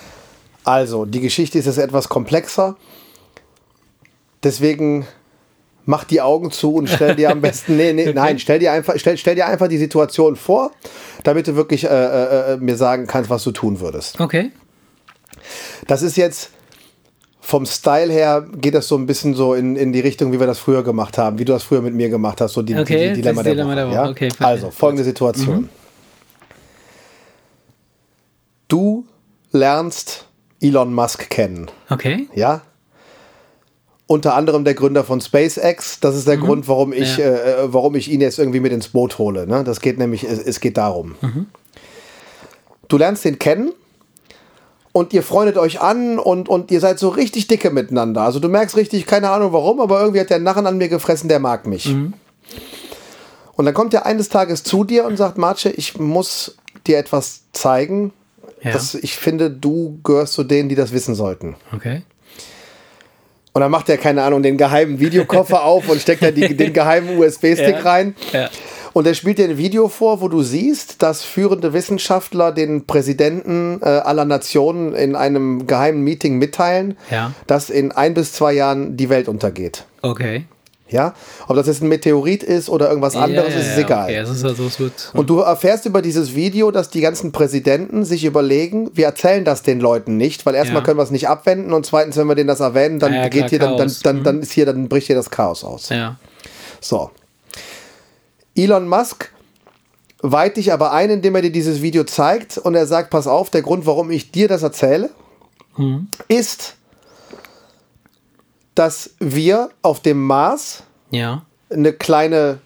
Also, 0.64 1.04
die 1.04 1.20
Geschichte 1.20 1.58
ist 1.58 1.66
jetzt 1.66 1.78
etwas 1.78 2.08
komplexer. 2.08 2.76
Deswegen 4.42 5.06
mach 5.84 6.04
die 6.04 6.20
Augen 6.20 6.50
zu 6.50 6.74
und 6.74 6.88
stell 6.88 7.16
dir 7.16 7.30
am 7.30 7.40
besten, 7.42 7.76
nee, 7.76 7.92
nee, 7.92 8.12
nein, 8.12 8.38
stell 8.38 8.58
dir 8.58 8.72
einfach, 8.72 8.94
stell, 8.96 9.16
stell 9.18 9.34
dir 9.34 9.46
einfach 9.46 9.68
die 9.68 9.78
Situation 9.78 10.36
vor, 10.36 10.70
damit 11.24 11.48
du 11.48 11.56
wirklich 11.56 11.84
äh, 11.84 11.88
äh, 11.88 12.52
äh 12.52 12.56
mir 12.56 12.76
sagen 12.76 13.06
kannst, 13.06 13.30
was 13.30 13.42
du 13.44 13.50
tun 13.50 13.80
würdest. 13.80 14.20
Okay. 14.20 14.50
Das 15.86 16.02
ist 16.02 16.16
jetzt 16.16 16.50
vom 17.52 17.66
Style 17.66 18.10
her 18.10 18.46
geht 18.56 18.72
das 18.72 18.88
so 18.88 18.96
ein 18.96 19.04
bisschen 19.04 19.34
so 19.34 19.52
in, 19.52 19.76
in 19.76 19.92
die 19.92 20.00
Richtung, 20.00 20.32
wie 20.32 20.40
wir 20.40 20.46
das 20.46 20.58
früher 20.58 20.82
gemacht 20.82 21.18
haben, 21.18 21.38
wie 21.38 21.44
du 21.44 21.52
das 21.52 21.62
früher 21.62 21.82
mit 21.82 21.92
mir 21.92 22.08
gemacht 22.08 22.40
hast, 22.40 22.54
so 22.54 22.62
die, 22.62 22.74
okay, 22.74 23.10
die, 23.10 23.16
die 23.16 23.20
Dilemma, 23.20 23.42
der, 23.42 23.52
Dilemma 23.52 23.74
der 23.74 23.86
Woche. 23.88 23.94
Ja? 23.94 24.08
Okay, 24.08 24.28
also, 24.38 24.70
folgende 24.70 25.04
Situation. 25.04 25.56
Mhm. 25.56 25.68
Du 28.68 29.04
lernst 29.50 30.28
Elon 30.62 30.94
Musk 30.94 31.28
kennen. 31.28 31.70
Okay. 31.90 32.26
Ja? 32.34 32.62
Unter 34.06 34.34
anderem 34.34 34.64
der 34.64 34.72
Gründer 34.72 35.04
von 35.04 35.20
SpaceX. 35.20 36.00
Das 36.00 36.16
ist 36.16 36.26
der 36.26 36.38
mhm. 36.38 36.44
Grund, 36.44 36.68
warum 36.68 36.94
ich, 36.94 37.18
ja. 37.18 37.26
äh, 37.26 37.64
äh 37.64 37.66
warum 37.66 37.96
ich 37.96 38.10
ihn 38.10 38.22
jetzt 38.22 38.38
irgendwie 38.38 38.60
mit 38.60 38.72
ins 38.72 38.88
Boot 38.88 39.18
hole. 39.18 39.46
Ne? 39.46 39.62
Das 39.62 39.82
geht 39.82 39.98
nämlich, 39.98 40.24
es, 40.24 40.38
es 40.38 40.60
geht 40.60 40.78
darum. 40.78 41.16
Mhm. 41.20 41.48
Du 42.88 42.96
lernst 42.96 43.26
ihn 43.26 43.38
kennen 43.38 43.72
und 44.92 45.12
ihr 45.12 45.22
freundet 45.22 45.56
euch 45.56 45.80
an 45.80 46.18
und, 46.18 46.48
und 46.48 46.70
ihr 46.70 46.80
seid 46.80 46.98
so 46.98 47.08
richtig 47.08 47.48
dicke 47.48 47.70
miteinander. 47.70 48.22
Also 48.22 48.40
du 48.40 48.48
merkst 48.48 48.76
richtig, 48.76 49.06
keine 49.06 49.30
Ahnung 49.30 49.52
warum, 49.52 49.80
aber 49.80 50.00
irgendwie 50.00 50.20
hat 50.20 50.30
der 50.30 50.38
Narren 50.38 50.66
an 50.66 50.78
mir 50.78 50.88
gefressen, 50.88 51.28
der 51.28 51.38
mag 51.38 51.66
mich. 51.66 51.86
Mhm. 51.86 52.12
Und 53.54 53.64
dann 53.64 53.74
kommt 53.74 53.94
er 53.94 54.06
eines 54.06 54.28
Tages 54.28 54.62
zu 54.62 54.84
dir 54.84 55.04
und 55.04 55.16
sagt, 55.16 55.38
Marce, 55.38 55.66
ich 55.66 55.98
muss 55.98 56.56
dir 56.86 56.98
etwas 56.98 57.42
zeigen. 57.52 58.12
Ja. 58.62 58.72
Dass 58.72 58.94
ich 58.94 59.16
finde, 59.16 59.50
du 59.50 59.98
gehörst 60.04 60.34
zu 60.34 60.44
denen, 60.44 60.68
die 60.68 60.74
das 60.74 60.92
wissen 60.92 61.14
sollten. 61.14 61.56
Okay. 61.74 62.02
Und 63.52 63.60
dann 63.60 63.70
macht 63.70 63.88
er, 63.88 63.98
keine 63.98 64.22
Ahnung, 64.22 64.42
den 64.42 64.56
geheimen 64.56 65.00
Videokoffer 65.00 65.64
auf 65.64 65.88
und 65.88 66.00
steckt 66.00 66.22
da 66.22 66.30
die, 66.30 66.56
den 66.56 66.72
geheimen 66.72 67.18
USB-Stick 67.18 67.76
ja. 67.76 67.80
rein. 67.80 68.14
Ja. 68.32 68.50
Und 68.92 69.06
er 69.06 69.14
spielt 69.14 69.38
dir 69.38 69.48
ein 69.48 69.58
Video 69.58 69.88
vor, 69.88 70.20
wo 70.20 70.28
du 70.28 70.42
siehst, 70.42 71.02
dass 71.02 71.22
führende 71.22 71.72
Wissenschaftler 71.72 72.52
den 72.52 72.86
Präsidenten 72.86 73.80
äh, 73.82 73.86
aller 73.86 74.24
Nationen 74.24 74.94
in 74.94 75.16
einem 75.16 75.66
geheimen 75.66 76.02
Meeting 76.02 76.38
mitteilen, 76.38 76.96
ja. 77.10 77.32
dass 77.46 77.70
in 77.70 77.92
ein 77.92 78.14
bis 78.14 78.32
zwei 78.32 78.52
Jahren 78.52 78.96
die 78.96 79.08
Welt 79.08 79.28
untergeht. 79.28 79.84
Okay. 80.02 80.44
Ja, 80.92 81.14
ob 81.48 81.56
das 81.56 81.68
jetzt 81.68 81.82
ein 81.82 81.88
Meteorit 81.88 82.42
ist 82.42 82.68
oder 82.68 82.88
irgendwas 82.88 83.16
anderes, 83.16 83.54
ja, 83.54 83.54
ja, 83.54 83.60
ist 83.60 83.72
es 83.72 83.78
egal. 83.78 84.04
Okay. 84.04 84.20
ist 84.20 84.44
also, 84.44 84.78
wird, 84.78 85.10
Und 85.14 85.30
du 85.30 85.38
erfährst 85.38 85.86
über 85.86 86.02
dieses 86.02 86.34
Video, 86.34 86.70
dass 86.70 86.90
die 86.90 87.00
ganzen 87.00 87.32
Präsidenten 87.32 88.04
sich 88.04 88.26
überlegen, 88.26 88.90
wir 88.92 89.06
erzählen 89.06 89.42
das 89.42 89.62
den 89.62 89.80
Leuten 89.80 90.18
nicht, 90.18 90.44
weil 90.44 90.54
erstmal 90.54 90.82
können 90.82 90.98
wir 90.98 91.02
es 91.02 91.10
nicht 91.10 91.30
abwenden 91.30 91.72
und 91.72 91.86
zweitens, 91.86 92.18
wenn 92.18 92.26
wir 92.26 92.34
denen 92.34 92.48
das 92.48 92.60
erwähnen, 92.60 92.98
dann 92.98 93.30
geht 93.30 93.32
klar, 93.32 93.48
hier, 93.48 93.58
dann, 93.58 93.78
dann, 93.78 93.96
dann, 94.02 94.22
dann, 94.22 94.40
ist 94.42 94.52
hier, 94.52 94.66
dann 94.66 94.88
bricht 94.88 95.06
hier 95.06 95.16
das 95.16 95.30
Chaos 95.30 95.64
aus. 95.64 95.88
Ja. 95.88 96.16
So. 96.78 97.10
Elon 98.54 98.88
Musk 98.88 99.32
weiht 100.22 100.56
dich 100.56 100.72
aber 100.72 100.92
ein, 100.92 101.10
indem 101.10 101.34
er 101.34 101.42
dir 101.42 101.52
dieses 101.52 101.82
Video 101.82 102.04
zeigt 102.04 102.58
und 102.58 102.74
er 102.74 102.86
sagt, 102.86 103.10
pass 103.10 103.26
auf, 103.26 103.50
der 103.50 103.62
Grund, 103.62 103.86
warum 103.86 104.10
ich 104.10 104.30
dir 104.30 104.48
das 104.48 104.62
erzähle, 104.62 105.10
mhm. 105.76 106.08
ist, 106.28 106.76
dass 108.74 109.10
wir 109.18 109.70
auf 109.82 110.00
dem 110.00 110.22
Mars 110.22 110.84
ja. 111.10 111.44
eine 111.70 111.92
kleine 111.92 112.60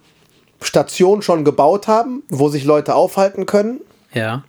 Station 0.61 1.23
schon 1.23 1.45
gebaut 1.45 1.89
haben, 1.89 2.23
wo 2.29 2.49
sich 2.49 2.65
Leute 2.65 2.95
aufhalten 2.95 3.47
können. 3.47 3.81
Ja. 4.13 4.45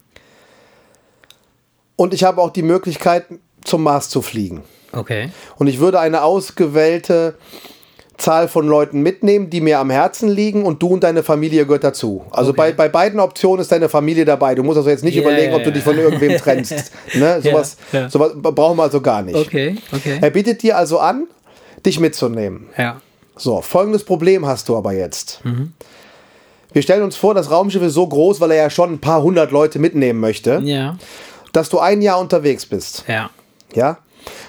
Und 1.95 2.13
ich 2.13 2.23
habe 2.23 2.41
auch 2.41 2.51
die 2.51 2.61
Möglichkeit, 2.61 3.25
zum 3.63 3.83
Mars 3.83 4.09
zu 4.09 4.21
fliegen. 4.21 4.63
Okay. 4.91 5.31
Und 5.57 5.67
ich 5.67 5.79
würde 5.79 5.99
eine 5.99 6.23
ausgewählte 6.23 7.37
Zahl 8.17 8.47
von 8.47 8.67
Leuten 8.67 9.01
mitnehmen, 9.01 9.49
die 9.49 9.61
mir 9.61 9.79
am 9.79 9.91
Herzen 9.91 10.27
liegen 10.27 10.63
und 10.63 10.81
du 10.81 10.87
und 10.87 11.03
deine 11.03 11.21
Familie 11.21 11.65
gehört 11.65 11.83
dazu. 11.83 12.25
Also 12.31 12.49
okay. 12.49 12.57
bei, 12.57 12.71
bei 12.71 12.89
beiden 12.89 13.19
Optionen 13.19 13.61
ist 13.61 13.71
deine 13.71 13.89
Familie 13.89 14.25
dabei. 14.25 14.55
Du 14.55 14.63
musst 14.63 14.77
also 14.77 14.89
jetzt 14.89 15.03
nicht 15.03 15.15
yeah, 15.15 15.23
überlegen, 15.23 15.53
ob 15.53 15.63
du 15.63 15.71
dich 15.71 15.83
von 15.83 15.97
irgendwem 15.97 16.37
trennst. 16.37 16.91
ne? 17.13 17.41
sowas, 17.43 17.77
yeah, 17.93 18.01
yeah. 18.01 18.09
sowas 18.09 18.31
brauchen 18.35 18.77
wir 18.77 18.83
also 18.83 19.01
gar 19.01 19.21
nicht. 19.21 19.35
Okay, 19.35 19.75
okay. 19.91 20.17
Er 20.19 20.31
bietet 20.31 20.63
dir 20.63 20.77
also 20.77 20.97
an, 20.97 21.27
dich 21.85 21.99
mitzunehmen. 21.99 22.69
Ja. 22.75 23.01
So, 23.35 23.61
folgendes 23.61 24.03
Problem 24.03 24.47
hast 24.47 24.67
du 24.67 24.75
aber 24.75 24.93
jetzt. 24.93 25.45
Mhm. 25.45 25.73
Wir 26.73 26.81
stellen 26.81 27.03
uns 27.03 27.15
vor, 27.15 27.35
das 27.35 27.51
Raumschiff 27.51 27.83
ist 27.83 27.93
so 27.93 28.07
groß, 28.07 28.41
weil 28.41 28.51
er 28.51 28.57
ja 28.57 28.69
schon 28.71 28.93
ein 28.93 28.99
paar 28.99 29.21
hundert 29.21 29.51
Leute 29.51 29.77
mitnehmen 29.77 30.19
möchte, 30.19 30.59
ja. 30.63 30.97
dass 31.53 31.69
du 31.69 31.77
ein 31.77 32.01
Jahr 32.01 32.19
unterwegs 32.19 32.65
bist. 32.65 33.05
Ja. 33.07 33.29
Ja. 33.73 33.99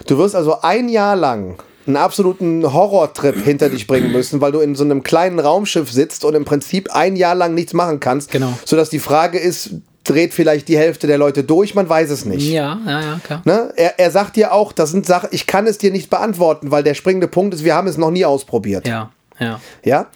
Du 0.07 0.17
wirst 0.17 0.35
also 0.35 0.63
ein 0.63 0.89
Jahr 0.89 1.17
lang 1.17 1.59
einen 1.89 1.97
absoluten 1.97 2.73
Horrortrip 2.73 3.43
hinter 3.43 3.69
dich 3.69 3.87
bringen 3.87 4.13
müssen, 4.13 4.41
weil 4.41 4.53
du 4.53 4.61
in 4.61 4.75
so 4.75 4.85
einem 4.85 5.03
kleinen 5.03 5.41
Raumschiff 5.41 5.91
sitzt 5.91 6.25
und 6.25 6.35
im 6.35 6.45
Prinzip 6.45 6.95
ein 6.95 7.17
Jahr 7.17 7.35
lang 7.35 7.55
nichts 7.55 7.73
machen 7.73 7.99
kannst. 7.99 8.31
Genau. 8.31 8.53
Sodass 8.65 8.91
die 8.91 8.99
Frage 8.99 9.39
ist, 9.39 9.71
dreht 10.05 10.33
vielleicht 10.33 10.69
die 10.69 10.79
Hälfte 10.79 11.07
der 11.07 11.19
Leute 11.19 11.45
durch, 11.45 11.75
man 11.75 11.89
weiß 11.89 12.11
es 12.11 12.25
nicht. 12.25 12.49
Ja, 12.49 12.79
ja, 12.87 13.01
ja, 13.01 13.21
klar. 13.23 13.43
Ne? 13.45 13.73
Er, 13.77 13.99
er 13.99 14.11
sagt 14.11 14.37
dir 14.37 14.53
auch, 14.53 14.73
das 14.73 14.91
sind 14.91 15.07
Sachen, 15.07 15.29
ich 15.33 15.47
kann 15.47 15.67
es 15.67 15.79
dir 15.79 15.91
nicht 15.91 16.11
beantworten, 16.11 16.71
weil 16.71 16.83
der 16.83 16.95
springende 16.95 17.29
Punkt 17.29 17.55
ist, 17.55 17.65
wir 17.65 17.75
haben 17.75 17.89
es 17.89 17.99
noch 17.99 18.11
nie 18.11 18.25
ausprobiert. 18.25 18.87
Ja, 18.87 19.11
ja. 19.39 19.61
Ja? 19.85 20.07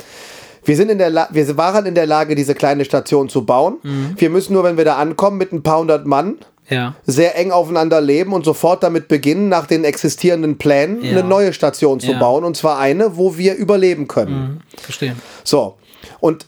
Wir, 0.64 0.76
sind 0.76 0.90
in 0.90 0.98
der 0.98 1.10
La 1.10 1.28
wir 1.32 1.56
waren 1.56 1.86
in 1.86 1.94
der 1.94 2.06
Lage, 2.06 2.34
diese 2.34 2.54
kleine 2.54 2.84
Station 2.84 3.28
zu 3.28 3.44
bauen. 3.44 3.78
Mhm. 3.82 4.14
Wir 4.16 4.30
müssen 4.30 4.52
nur, 4.52 4.64
wenn 4.64 4.76
wir 4.76 4.84
da 4.84 4.96
ankommen, 4.96 5.36
mit 5.36 5.52
ein 5.52 5.62
paar 5.62 5.80
hundert 5.80 6.06
Mann 6.06 6.36
ja. 6.72 6.94
sehr 7.06 7.36
eng 7.38 7.50
aufeinander 7.50 8.00
leben 8.00 8.32
und 8.32 8.44
sofort 8.44 8.82
damit 8.82 9.08
beginnen, 9.08 9.48
nach 9.48 9.66
den 9.66 9.84
existierenden 9.84 10.58
Plänen 10.58 11.02
ja. 11.02 11.12
eine 11.12 11.24
neue 11.24 11.52
Station 11.52 12.00
zu 12.00 12.12
ja. 12.12 12.18
bauen. 12.18 12.44
Und 12.44 12.56
zwar 12.56 12.78
eine, 12.78 13.16
wo 13.16 13.36
wir 13.36 13.54
überleben 13.54 14.08
können. 14.08 14.62
Mhm. 14.74 14.80
Verstehe. 14.80 15.16
So. 15.44 15.76
Und 16.20 16.46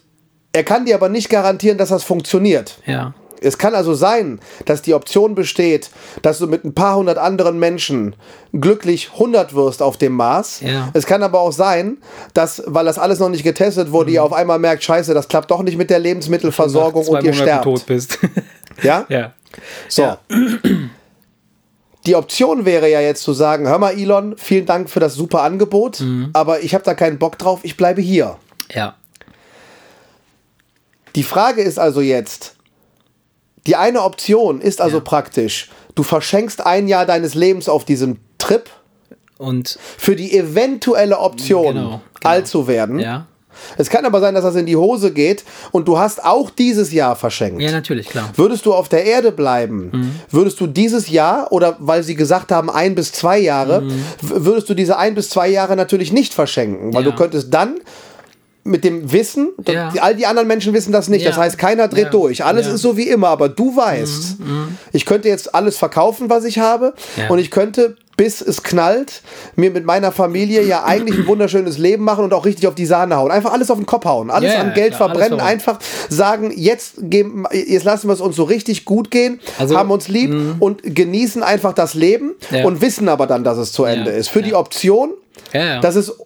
er 0.52 0.64
kann 0.64 0.86
dir 0.86 0.94
aber 0.94 1.08
nicht 1.08 1.28
garantieren, 1.28 1.78
dass 1.78 1.88
das 1.88 2.04
funktioniert. 2.04 2.78
Ja. 2.86 3.14
Es 3.44 3.58
kann 3.58 3.74
also 3.74 3.94
sein, 3.94 4.40
dass 4.64 4.82
die 4.82 4.94
Option 4.94 5.34
besteht, 5.34 5.90
dass 6.22 6.38
du 6.38 6.46
mit 6.46 6.64
ein 6.64 6.74
paar 6.74 6.96
hundert 6.96 7.18
anderen 7.18 7.58
Menschen 7.58 8.16
glücklich 8.52 9.10
100 9.14 9.54
wirst 9.54 9.82
auf 9.82 9.96
dem 9.96 10.14
Mars. 10.14 10.60
Ja. 10.60 10.88
Es 10.94 11.06
kann 11.06 11.22
aber 11.22 11.40
auch 11.40 11.52
sein, 11.52 11.98
dass, 12.32 12.62
weil 12.66 12.86
das 12.86 12.98
alles 12.98 13.18
noch 13.18 13.28
nicht 13.28 13.44
getestet 13.44 13.92
wurde, 13.92 14.10
mhm. 14.10 14.14
ihr 14.14 14.24
auf 14.24 14.32
einmal 14.32 14.58
merkt, 14.58 14.82
scheiße, 14.82 15.12
das 15.12 15.28
klappt 15.28 15.50
doch 15.50 15.62
nicht 15.62 15.76
mit 15.76 15.90
der 15.90 15.98
Lebensmittelversorgung 15.98 17.06
und 17.06 17.22
ihr 17.22 17.34
sterbt. 17.34 17.64
tot 17.64 17.86
bist. 17.86 18.18
ja? 18.82 19.04
Ja. 19.14 19.32
So. 19.88 20.02
Ja. 20.02 20.18
Die 22.06 22.16
Option 22.16 22.64
wäre 22.66 22.90
ja 22.90 23.00
jetzt 23.00 23.22
zu 23.22 23.32
sagen, 23.32 23.66
hör 23.66 23.78
mal 23.78 23.98
Elon, 23.98 24.36
vielen 24.36 24.66
Dank 24.66 24.90
für 24.90 25.00
das 25.00 25.14
super 25.14 25.42
Angebot, 25.42 26.00
mhm. 26.00 26.30
aber 26.34 26.62
ich 26.62 26.74
habe 26.74 26.84
da 26.84 26.94
keinen 26.94 27.18
Bock 27.18 27.38
drauf, 27.38 27.60
ich 27.62 27.76
bleibe 27.76 28.02
hier. 28.02 28.36
Ja. 28.72 28.96
Die 31.16 31.22
Frage 31.22 31.62
ist 31.62 31.78
also 31.78 32.00
jetzt, 32.00 32.56
die 33.66 33.76
eine 33.76 34.02
Option 34.02 34.60
ist 34.60 34.80
also 34.80 34.98
ja. 34.98 35.02
praktisch, 35.04 35.70
du 35.94 36.02
verschenkst 36.02 36.66
ein 36.66 36.88
Jahr 36.88 37.06
deines 37.06 37.34
Lebens 37.34 37.68
auf 37.68 37.84
diesem 37.84 38.18
Trip 38.38 38.68
und 39.38 39.78
für 39.96 40.16
die 40.16 40.36
eventuelle 40.36 41.18
Option, 41.18 41.74
genau, 41.74 41.88
genau. 41.88 42.00
alt 42.22 42.46
zu 42.46 42.66
werden. 42.66 42.98
Ja. 42.98 43.26
Es 43.76 43.90
kann 43.90 44.04
aber 44.04 44.20
sein, 44.20 44.34
dass 44.34 44.44
das 44.44 44.56
in 44.56 44.66
die 44.66 44.76
Hose 44.76 45.12
geht 45.12 45.44
und 45.72 45.88
du 45.88 45.98
hast 45.98 46.24
auch 46.24 46.50
dieses 46.50 46.92
Jahr 46.92 47.16
verschenkt. 47.16 47.60
Ja, 47.60 47.70
natürlich, 47.70 48.08
klar. 48.08 48.30
Würdest 48.36 48.66
du 48.66 48.74
auf 48.74 48.88
der 48.88 49.04
Erde 49.04 49.32
bleiben, 49.32 49.90
mhm. 49.92 50.20
würdest 50.30 50.60
du 50.60 50.66
dieses 50.66 51.08
Jahr 51.08 51.52
oder 51.52 51.76
weil 51.78 52.02
sie 52.02 52.14
gesagt 52.14 52.52
haben 52.52 52.70
ein 52.70 52.94
bis 52.94 53.12
zwei 53.12 53.38
Jahre, 53.38 53.82
mhm. 53.82 54.04
würdest 54.20 54.68
du 54.68 54.74
diese 54.74 54.96
ein 54.98 55.14
bis 55.14 55.30
zwei 55.30 55.48
Jahre 55.48 55.76
natürlich 55.76 56.12
nicht 56.12 56.34
verschenken, 56.34 56.94
weil 56.94 57.04
ja. 57.04 57.10
du 57.10 57.16
könntest 57.16 57.52
dann 57.52 57.76
mit 58.64 58.82
dem 58.82 59.12
Wissen, 59.12 59.50
ja. 59.68 59.92
all 60.00 60.16
die 60.16 60.26
anderen 60.26 60.48
Menschen 60.48 60.72
wissen 60.72 60.90
das 60.90 61.08
nicht. 61.08 61.22
Ja. 61.22 61.30
Das 61.30 61.38
heißt, 61.38 61.58
keiner 61.58 61.86
dreht 61.86 62.04
ja. 62.04 62.10
durch. 62.10 62.44
Alles 62.44 62.66
ist 62.66 62.80
so 62.80 62.96
wie 62.96 63.08
immer, 63.08 63.28
aber 63.28 63.50
du 63.50 63.76
weißt, 63.76 64.40
mhm. 64.40 64.46
mhm. 64.46 64.78
ich 64.92 65.04
könnte 65.04 65.28
jetzt 65.28 65.54
alles 65.54 65.76
verkaufen, 65.76 66.30
was 66.30 66.44
ich 66.44 66.58
habe, 66.58 66.94
und 67.28 67.38
ich 67.38 67.50
könnte 67.50 67.96
bis 68.16 68.40
es 68.40 68.62
knallt, 68.62 69.22
mir 69.56 69.70
mit 69.70 69.84
meiner 69.84 70.12
Familie 70.12 70.62
ja 70.62 70.84
eigentlich 70.84 71.18
ein 71.18 71.26
wunderschönes 71.26 71.78
Leben 71.78 72.04
machen 72.04 72.24
und 72.24 72.32
auch 72.32 72.44
richtig 72.44 72.68
auf 72.68 72.74
die 72.74 72.86
Sahne 72.86 73.16
hauen. 73.16 73.30
Einfach 73.30 73.52
alles 73.52 73.70
auf 73.72 73.78
den 73.78 73.86
Kopf 73.86 74.04
hauen, 74.04 74.30
alles 74.30 74.54
an 74.54 74.72
Geld 74.72 74.94
klar, 74.94 75.08
verbrennen, 75.10 75.40
einfach 75.40 75.78
sagen, 76.08 76.52
jetzt, 76.54 76.94
geben, 76.98 77.44
jetzt 77.52 77.84
lassen 77.84 78.08
wir 78.08 78.12
es 78.12 78.20
uns 78.20 78.36
so 78.36 78.44
richtig 78.44 78.84
gut 78.84 79.10
gehen, 79.10 79.40
also, 79.58 79.76
haben 79.76 79.90
uns 79.90 80.08
lieb 80.08 80.30
mh. 80.30 80.56
und 80.60 80.82
genießen 80.84 81.42
einfach 81.42 81.72
das 81.72 81.94
Leben 81.94 82.34
und 82.64 82.80
wissen 82.80 83.08
aber 83.08 83.26
dann, 83.26 83.44
dass 83.44 83.58
es 83.58 83.72
zu 83.72 83.84
Ende 83.84 84.10
ist. 84.10 84.28
Für 84.28 84.42
die 84.42 84.54
Option, 84.54 85.10
dass 85.52 85.96
es 85.96 86.16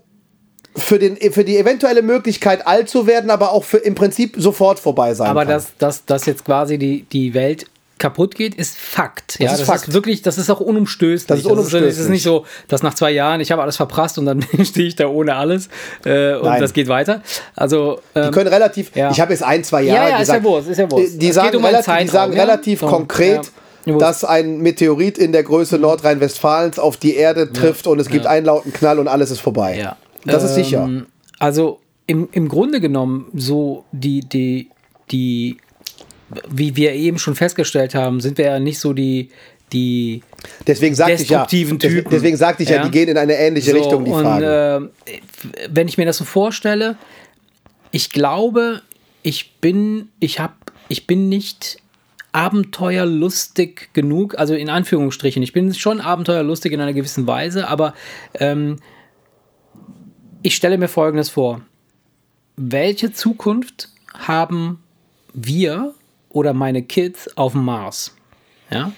für, 0.79 0.99
den, 0.99 1.16
für 1.33 1.45
die 1.45 1.59
eventuelle 1.59 2.03
Möglichkeit, 2.03 2.66
alt 2.66 2.89
zu 2.89 3.07
werden, 3.07 3.31
aber 3.31 3.53
auch 3.53 3.64
für 3.64 3.79
im 3.79 3.95
Prinzip 3.95 4.35
sofort 4.39 4.79
vorbei 4.79 5.14
sein 5.14 5.29
aber 5.29 5.45
kann. 5.45 5.49
Aber 5.49 5.61
dass, 5.61 5.76
dass, 5.79 6.05
dass 6.05 6.26
jetzt 6.26 6.45
quasi 6.45 6.79
die, 6.79 7.03
die 7.03 7.35
Welt 7.35 7.66
kaputt 7.99 8.35
geht, 8.35 8.55
ist 8.55 8.76
Fakt. 8.76 9.35
Das 9.35 9.39
ja, 9.39 9.53
ist 9.53 9.61
das 9.61 9.66
Fakt. 9.66 9.89
ist 9.89 9.95
wirklich, 9.95 10.22
das 10.22 10.39
ist 10.39 10.51
auch 10.51 10.61
unumstößlich. 10.61 11.26
Das 11.26 11.41
ist 11.41 11.47
unumstößlich. 11.47 11.91
Das 11.91 11.99
ist, 11.99 12.09
nicht 12.09 12.22
so, 12.22 12.47
dass 12.68 12.83
nach 12.83 12.95
zwei 12.95 13.11
Jahren 13.11 13.41
ich 13.41 13.51
habe 13.51 13.62
alles 13.62 13.76
verprasst 13.76 14.18
und 14.18 14.26
dann 14.26 14.45
stehe 14.64 14.89
ich 14.89 14.97
da 14.97 15.09
ohne 15.09 15.35
alles 15.35 15.68
äh, 16.05 16.35
und 16.35 16.45
Nein. 16.45 16.61
das 16.61 16.72
geht 16.72 16.89
weiter. 16.89 17.22
Also 17.55 18.01
ähm, 18.14 18.26
die 18.26 18.31
können 18.31 18.49
relativ. 18.49 18.95
Ja. 18.95 19.11
Ich 19.11 19.20
habe 19.20 19.33
jetzt 19.33 19.43
ein 19.43 19.64
zwei 19.64 19.83
Jahre. 19.83 20.05
Ja, 20.05 20.11
ja, 20.11 20.18
gesagt, 20.18 20.39
ist 20.39 20.45
ja 20.45 20.51
Wurst, 20.51 20.68
ist 20.68 20.79
ja 20.79 20.91
Wurst. 20.91 21.20
Die, 21.20 21.33
sagen, 21.33 21.57
um 21.57 21.64
relativ, 21.64 21.97
die 21.97 22.09
sagen 22.09 22.33
relativ 22.33 22.81
konkret. 22.81 23.51
Dass 23.87 24.22
ein 24.22 24.59
Meteorit 24.59 25.16
in 25.16 25.33
der 25.33 25.43
Größe 25.43 25.76
mhm. 25.76 25.83
Nordrhein-Westfalens 25.83 26.79
auf 26.79 26.99
die 26.99 27.16
Erde 27.16 27.51
trifft 27.55 27.87
und 27.87 27.99
es 27.99 28.11
gibt 28.11 28.26
einen 28.26 28.45
lauten 28.45 28.70
Knall 28.70 28.99
und 28.99 29.09
alles 29.09 29.31
ist 29.31 29.41
vorbei. 29.41 29.79
Ja. 29.79 29.97
Das 30.24 30.42
ähm, 30.42 30.48
ist 30.48 30.54
sicher. 30.54 30.84
Ähm, 30.84 31.06
also 31.38 31.80
im, 32.06 32.28
im 32.32 32.48
Grunde 32.48 32.80
genommen 32.80 33.30
so 33.34 33.84
die, 33.92 34.20
die, 34.20 34.70
die, 35.10 35.58
wie 36.48 36.76
wir 36.76 36.92
eben 36.94 37.18
schon 37.18 37.34
festgestellt 37.34 37.94
haben, 37.94 38.20
sind 38.20 38.38
wir 38.38 38.46
ja 38.46 38.58
nicht 38.58 38.78
so 38.78 38.92
die, 38.92 39.30
die 39.72 40.22
deswegen 40.66 40.94
sagte 40.94 41.22
ich 41.22 41.28
ja, 41.28 41.44
Typen. 41.44 41.78
Deswegen 41.78 42.36
sagte 42.36 42.62
ich 42.62 42.70
ja, 42.70 42.76
ja, 42.76 42.84
die 42.84 42.90
gehen 42.90 43.08
in 43.08 43.18
eine 43.18 43.34
ähnliche 43.34 43.70
so, 43.70 43.76
Richtung, 43.76 44.04
die 44.04 44.10
und, 44.10 44.22
Fragen. 44.22 44.90
Äh, 45.04 45.20
wenn 45.70 45.88
ich 45.88 45.98
mir 45.98 46.06
das 46.06 46.16
so 46.16 46.24
vorstelle, 46.24 46.96
ich 47.90 48.10
glaube, 48.10 48.82
ich 49.22 49.56
bin, 49.60 50.08
ich 50.20 50.40
habe, 50.40 50.54
ich 50.88 51.06
bin 51.06 51.28
nicht 51.28 51.78
abenteuerlustig 52.32 53.88
genug, 53.92 54.38
also 54.38 54.54
in 54.54 54.70
Anführungsstrichen. 54.70 55.42
Ich 55.42 55.52
bin 55.52 55.74
schon 55.74 56.00
abenteuerlustig 56.00 56.72
in 56.72 56.80
einer 56.80 56.92
gewissen 56.92 57.26
Weise, 57.26 57.68
aber 57.68 57.94
ähm, 58.34 58.76
ich 60.43 60.55
stelle 60.55 60.78
mir 60.78 60.89
Folgendes 60.89 61.28
vor. 61.28 61.61
Welche 62.57 63.12
Zukunft 63.12 63.89
haben 64.14 64.82
wir 65.32 65.95
oder 66.28 66.53
meine 66.53 66.82
Kids 66.82 67.36
auf 67.36 67.53
dem 67.53 67.64
Mars? 67.64 68.14
Ja? 68.70 68.93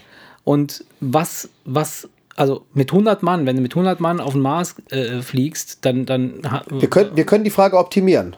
Und 0.45 0.84
was, 1.01 1.49
was, 1.64 2.09
also 2.36 2.64
mit 2.72 2.91
100 2.91 3.22
Mann, 3.22 3.47
wenn 3.47 3.57
du 3.57 3.62
mit 3.62 3.72
100 3.72 4.01
Mann 4.01 4.20
auf 4.20 4.32
den 4.32 4.43
Mars 4.43 4.74
äh, 4.91 5.20
fliegst, 5.20 5.84
dann. 5.84 6.07
dann 6.07 6.43
wir, 6.70 6.88
können, 6.88 7.16
wir 7.16 7.24
können 7.24 7.45
die 7.45 7.51
Frage 7.51 7.78
optimieren. 7.78 8.36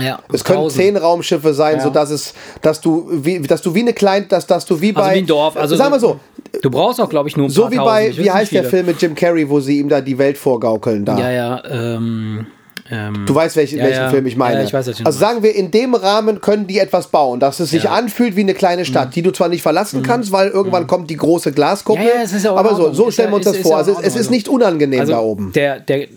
Ja, 0.00 0.18
es 0.32 0.42
können 0.44 0.68
zehn 0.70 0.96
Raumschiffe 0.96 1.54
sein, 1.54 1.76
ja. 1.76 1.82
so 1.82 1.90
dass 1.90 2.10
es, 2.10 2.34
dass 2.62 2.80
du 2.80 3.06
wie, 3.10 3.40
dass 3.40 3.62
du 3.62 3.74
wie 3.74 3.80
eine 3.80 3.92
kleine, 3.92 4.26
dass, 4.26 4.46
dass 4.46 4.64
du 4.64 4.80
wie 4.80 4.92
bei, 4.92 5.02
also 5.02 5.14
wie 5.14 5.18
ein 5.18 5.26
Dorf, 5.26 5.56
also 5.56 5.76
sagen 5.76 5.92
wir 5.92 6.00
so, 6.00 6.18
du 6.62 6.70
brauchst 6.70 7.00
auch 7.00 7.08
glaube 7.08 7.28
ich 7.28 7.36
nur 7.36 7.46
ein 7.46 7.50
so 7.50 7.70
wie 7.70 7.76
bei, 7.76 8.16
wie 8.16 8.30
heißt 8.30 8.52
der 8.52 8.64
Film 8.64 8.86
mit 8.86 9.00
Jim 9.00 9.14
Carrey, 9.14 9.48
wo 9.48 9.60
sie 9.60 9.78
ihm 9.78 9.88
da 9.88 10.00
die 10.00 10.18
Welt 10.18 10.38
vorgaukeln 10.38 11.04
da? 11.04 11.18
Ja 11.18 11.30
ja, 11.30 11.62
ähm, 11.70 12.46
Ähm, 12.90 13.24
du 13.26 13.34
weißt, 13.34 13.56
welchen, 13.56 13.78
ja, 13.78 13.84
welchen 13.84 14.02
ja. 14.02 14.10
Film 14.10 14.26
ich 14.26 14.36
meine. 14.36 14.58
Ja, 14.58 14.64
ich 14.64 14.72
weiß, 14.72 14.88
also 14.88 15.18
sagen 15.18 15.42
wir, 15.42 15.54
in 15.54 15.70
dem 15.70 15.94
Rahmen 15.94 16.40
können 16.42 16.66
die 16.66 16.78
etwas 16.78 17.08
bauen, 17.08 17.40
dass 17.40 17.58
es 17.58 17.70
sich 17.70 17.88
anfühlt 17.88 18.36
wie 18.36 18.42
eine 18.42 18.52
kleine 18.52 18.84
Stadt, 18.84 19.08
mhm. 19.08 19.12
die 19.12 19.22
du 19.22 19.30
zwar 19.30 19.48
nicht 19.48 19.62
verlassen 19.62 20.00
mhm. 20.00 20.04
kannst, 20.04 20.32
weil 20.32 20.48
irgendwann 20.48 20.82
mhm. 20.82 20.88
kommt 20.88 21.10
die 21.10 21.16
große 21.16 21.52
Glaskuppel. 21.52 22.06
aber 22.44 22.74
so, 22.74 22.92
so 22.92 23.10
stellen 23.10 23.30
wir 23.30 23.36
uns 23.36 23.46
das 23.46 23.56
vor. 23.58 23.78
Also 23.78 23.98
es 24.02 24.16
ist 24.16 24.30
nicht 24.30 24.48
unangenehm 24.48 25.00
also 25.00 25.12
da 25.12 25.20
oben. 25.20 25.52
Der, 25.52 25.80
der, 25.80 26.08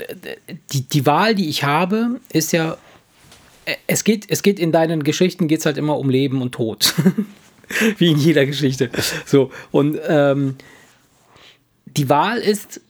die, 0.73 0.81
die 0.81 1.05
Wahl, 1.05 1.35
die 1.35 1.47
ich 1.47 1.63
habe, 1.63 2.19
ist 2.33 2.51
ja, 2.51 2.75
es 3.87 4.03
geht, 4.03 4.25
es 4.29 4.43
geht 4.43 4.59
in 4.59 4.73
deinen 4.73 5.03
Geschichten 5.03 5.47
geht 5.47 5.59
es 5.59 5.65
halt 5.65 5.77
immer 5.77 5.97
um 5.97 6.09
Leben 6.09 6.41
und 6.41 6.51
Tod. 6.51 6.93
wie 7.97 8.11
in 8.11 8.17
jeder 8.17 8.45
Geschichte. 8.45 8.89
So, 9.25 9.51
und 9.71 9.99
ähm, 10.07 10.55
die 11.85 12.09
Wahl 12.09 12.37
ist, 12.37 12.81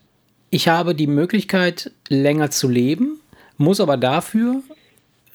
ich 0.49 0.67
habe 0.67 0.95
die 0.95 1.07
Möglichkeit, 1.07 1.91
länger 2.09 2.49
zu 2.51 2.67
leben 2.67 3.19
muss 3.57 3.80
aber 3.80 3.97
dafür 3.97 4.61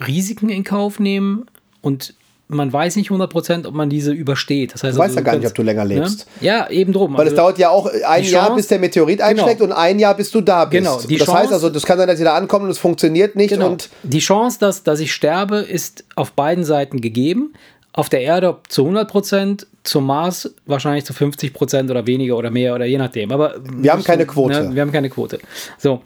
Risiken 0.04 0.48
in 0.48 0.64
Kauf 0.64 0.98
nehmen 0.98 1.46
und 1.80 2.14
man 2.48 2.70
weiß 2.70 2.96
nicht 2.96 3.10
100%, 3.10 3.66
ob 3.66 3.72
man 3.72 3.88
diese 3.88 4.12
übersteht. 4.12 4.74
Das 4.74 4.82
heißt, 4.82 4.96
du 4.96 5.00
weißt 5.00 5.16
also, 5.16 5.20
ja 5.20 5.24
gar 5.24 5.38
nicht, 5.38 5.48
ob 5.48 5.54
du 5.54 5.62
länger 5.62 5.86
ne? 5.86 5.94
lebst. 5.94 6.26
Ne? 6.40 6.48
Ja, 6.48 6.68
eben 6.68 6.92
drum. 6.92 7.14
Weil 7.14 7.20
also, 7.20 7.30
es 7.30 7.36
dauert 7.36 7.58
ja 7.58 7.70
auch 7.70 7.86
ein 7.86 8.22
Chance, 8.22 8.30
Jahr, 8.30 8.54
bis 8.54 8.66
der 8.66 8.78
Meteorit 8.78 9.22
einschlägt 9.22 9.60
genau. 9.60 9.72
und 9.72 9.80
ein 9.80 9.98
Jahr, 9.98 10.14
bis 10.14 10.30
du 10.30 10.42
da 10.42 10.66
bist. 10.66 10.84
Genau. 10.84 11.00
Die 11.00 11.16
das 11.16 11.26
Chance, 11.26 11.40
heißt 11.40 11.52
also, 11.52 11.70
das 11.70 11.86
kann 11.86 11.96
sein, 11.96 12.08
dass 12.08 12.18
sie 12.18 12.24
da 12.24 12.34
ankommen 12.34 12.66
und 12.66 12.70
es 12.70 12.78
funktioniert 12.78 13.36
nicht. 13.36 13.50
Genau. 13.50 13.70
Und 13.70 13.88
die 14.02 14.18
Chance, 14.18 14.58
dass, 14.60 14.82
dass 14.82 15.00
ich 15.00 15.14
sterbe, 15.14 15.58
ist 15.58 16.04
auf 16.14 16.32
beiden 16.32 16.64
Seiten 16.64 17.00
gegeben. 17.00 17.54
Auf 17.92 18.08
der 18.08 18.22
Erde 18.22 18.58
zu 18.68 18.86
100%, 18.88 19.66
zum 19.84 20.06
Mars 20.06 20.54
wahrscheinlich 20.64 21.04
zu 21.04 21.12
50% 21.12 21.90
oder 21.90 22.06
weniger 22.06 22.36
oder 22.36 22.50
mehr 22.50 22.74
oder 22.74 22.86
je 22.86 22.98
nachdem. 22.98 23.32
Aber 23.32 23.56
wir 23.64 23.92
haben 23.92 24.04
keine 24.04 24.26
Quote. 24.26 24.68
Ne, 24.68 24.74
wir 24.74 24.82
haben 24.82 24.92
keine 24.92 25.10
Quote. 25.10 25.40
So, 25.78 26.02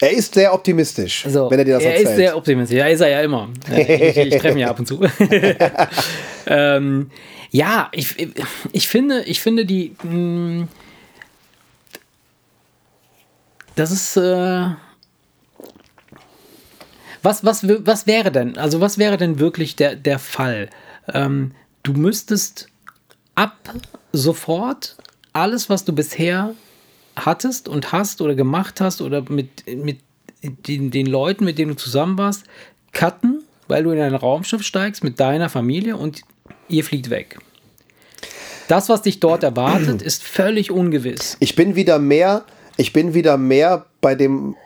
er 0.00 0.10
ist 0.12 0.34
sehr 0.34 0.52
optimistisch, 0.52 1.24
so, 1.28 1.50
wenn 1.50 1.58
er 1.60 1.64
dir 1.64 1.74
das 1.74 1.84
er 1.84 1.90
erzählt. 1.90 2.06
Er 2.06 2.10
ist 2.10 2.16
sehr 2.16 2.36
optimistisch, 2.36 2.76
ja, 2.76 2.86
ist 2.86 3.00
er 3.00 3.08
ja 3.08 3.20
immer. 3.22 3.48
Ich, 3.70 3.88
ich 3.88 4.36
treffe 4.36 4.50
ihn 4.50 4.58
ja 4.58 4.68
ab 4.68 4.78
und 4.78 4.86
zu. 4.86 5.00
ähm, 6.46 7.10
ja, 7.50 7.88
ich, 7.92 8.16
ich, 8.72 8.88
finde, 8.88 9.22
ich 9.22 9.40
finde 9.40 9.64
die. 9.64 9.94
Mh, 10.02 10.10
hm, 10.10 10.68
das 13.76 13.92
ist. 13.92 14.16
Äh, 14.16 14.70
was, 17.22 17.44
was, 17.44 17.66
was 17.66 18.06
wäre 18.06 18.32
denn? 18.32 18.58
Also, 18.58 18.80
was 18.80 18.98
wäre 18.98 19.16
denn 19.16 19.38
wirklich 19.38 19.76
der, 19.76 19.94
der 19.94 20.18
Fall? 20.18 20.68
Ähm, 21.12 21.52
du 21.82 21.92
müsstest 21.92 22.68
ab 23.34 23.74
sofort 24.12 24.96
alles, 25.32 25.68
was 25.68 25.84
du 25.84 25.92
bisher 25.92 26.54
hattest 27.16 27.68
und 27.68 27.92
hast 27.92 28.20
oder 28.20 28.34
gemacht 28.34 28.80
hast 28.80 29.00
oder 29.00 29.22
mit, 29.28 29.66
mit 29.66 30.00
den, 30.42 30.90
den 30.90 31.06
Leuten, 31.06 31.44
mit 31.44 31.58
denen 31.58 31.72
du 31.72 31.76
zusammen 31.76 32.18
warst, 32.18 32.44
cutten, 32.92 33.42
weil 33.68 33.84
du 33.84 33.90
in 33.90 34.00
ein 34.00 34.14
Raumschiff 34.14 34.62
steigst 34.62 35.04
mit 35.04 35.20
deiner 35.20 35.48
Familie 35.48 35.96
und 35.96 36.22
ihr 36.68 36.84
fliegt 36.84 37.10
weg. 37.10 37.38
Das, 38.68 38.88
was 38.88 39.02
dich 39.02 39.20
dort 39.20 39.42
erwartet, 39.42 40.00
ist 40.02 40.22
völlig 40.22 40.70
ungewiss. 40.70 41.36
Ich 41.40 41.54
bin 41.54 41.76
wieder 41.76 41.98
mehr, 41.98 42.44
ich 42.76 42.92
bin 42.92 43.12
wieder 43.12 43.36
mehr 43.36 43.86
bei 44.00 44.14
dem 44.14 44.56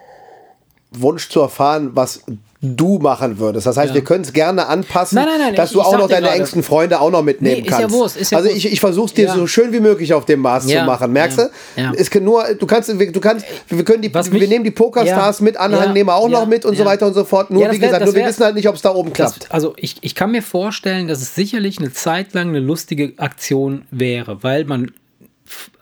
Wunsch 0.90 1.28
zu 1.28 1.40
erfahren, 1.40 1.90
was 1.94 2.24
du 2.60 2.98
machen 2.98 3.38
würdest. 3.38 3.66
Das 3.66 3.76
heißt, 3.76 3.90
ja. 3.90 3.94
wir 3.94 4.02
können 4.02 4.24
es 4.24 4.32
gerne 4.32 4.66
anpassen, 4.66 5.14
nein, 5.14 5.26
nein, 5.28 5.38
nein, 5.38 5.54
dass 5.54 5.70
ich, 5.70 5.74
du 5.74 5.80
auch 5.80 5.96
noch 5.96 6.08
deine 6.08 6.26
gerade. 6.26 6.38
engsten 6.38 6.64
Freunde 6.64 7.00
auch 7.00 7.10
noch 7.10 7.22
mitnehmen 7.22 7.62
nee, 7.62 7.68
kannst. 7.68 7.80
Ja 7.82 7.90
Wurst, 7.90 8.30
ja 8.30 8.36
also 8.36 8.50
ich, 8.50 8.72
ich 8.72 8.80
versuche 8.80 9.06
es 9.06 9.14
dir 9.14 9.32
so 9.32 9.46
schön 9.46 9.72
wie 9.72 9.78
möglich 9.78 10.12
auf 10.12 10.24
dem 10.24 10.40
Mars 10.40 10.66
zu 10.66 10.82
machen. 10.82 11.12
Merkst 11.12 11.38
du? 11.38 11.50
Es 11.96 12.10
kann 12.10 12.24
nur, 12.24 12.42
du 12.54 12.66
kannst, 12.66 12.88
du 12.88 13.20
kannst, 13.20 13.46
wir 13.68 13.84
können 13.84 14.02
die, 14.02 14.08
mich, 14.08 14.32
wir 14.32 14.48
nehmen 14.48 14.64
die 14.64 14.72
Pokerstars 14.72 15.40
mit, 15.40 15.56
Anhängnehmer 15.56 16.14
auch 16.14 16.28
noch 16.28 16.46
mit 16.46 16.64
und 16.64 16.76
so 16.76 16.84
weiter 16.84 17.06
und 17.06 17.14
so 17.14 17.24
fort. 17.24 17.50
Nur 17.50 17.62
wie 17.62 17.80
wär, 17.80 17.88
gesagt, 17.88 18.04
nur 18.04 18.14
wär, 18.14 18.22
wir 18.22 18.28
wissen 18.28 18.44
halt 18.44 18.56
nicht, 18.56 18.68
ob 18.68 18.74
es 18.74 18.82
da 18.82 18.92
oben 18.92 19.12
klappt. 19.12 19.44
Das, 19.44 19.50
also 19.50 19.74
ich, 19.76 19.96
ich 20.00 20.14
kann 20.14 20.32
mir 20.32 20.42
vorstellen, 20.42 21.06
dass 21.06 21.22
es 21.22 21.34
sicherlich 21.34 21.78
eine 21.78 21.92
Zeit 21.92 22.34
lang 22.34 22.48
eine 22.48 22.60
lustige 22.60 23.12
Aktion 23.18 23.82
wäre, 23.90 24.42
weil 24.42 24.64
man, 24.64 24.90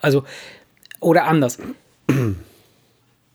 also, 0.02 0.24
oder 1.00 1.24
anders. 1.24 1.58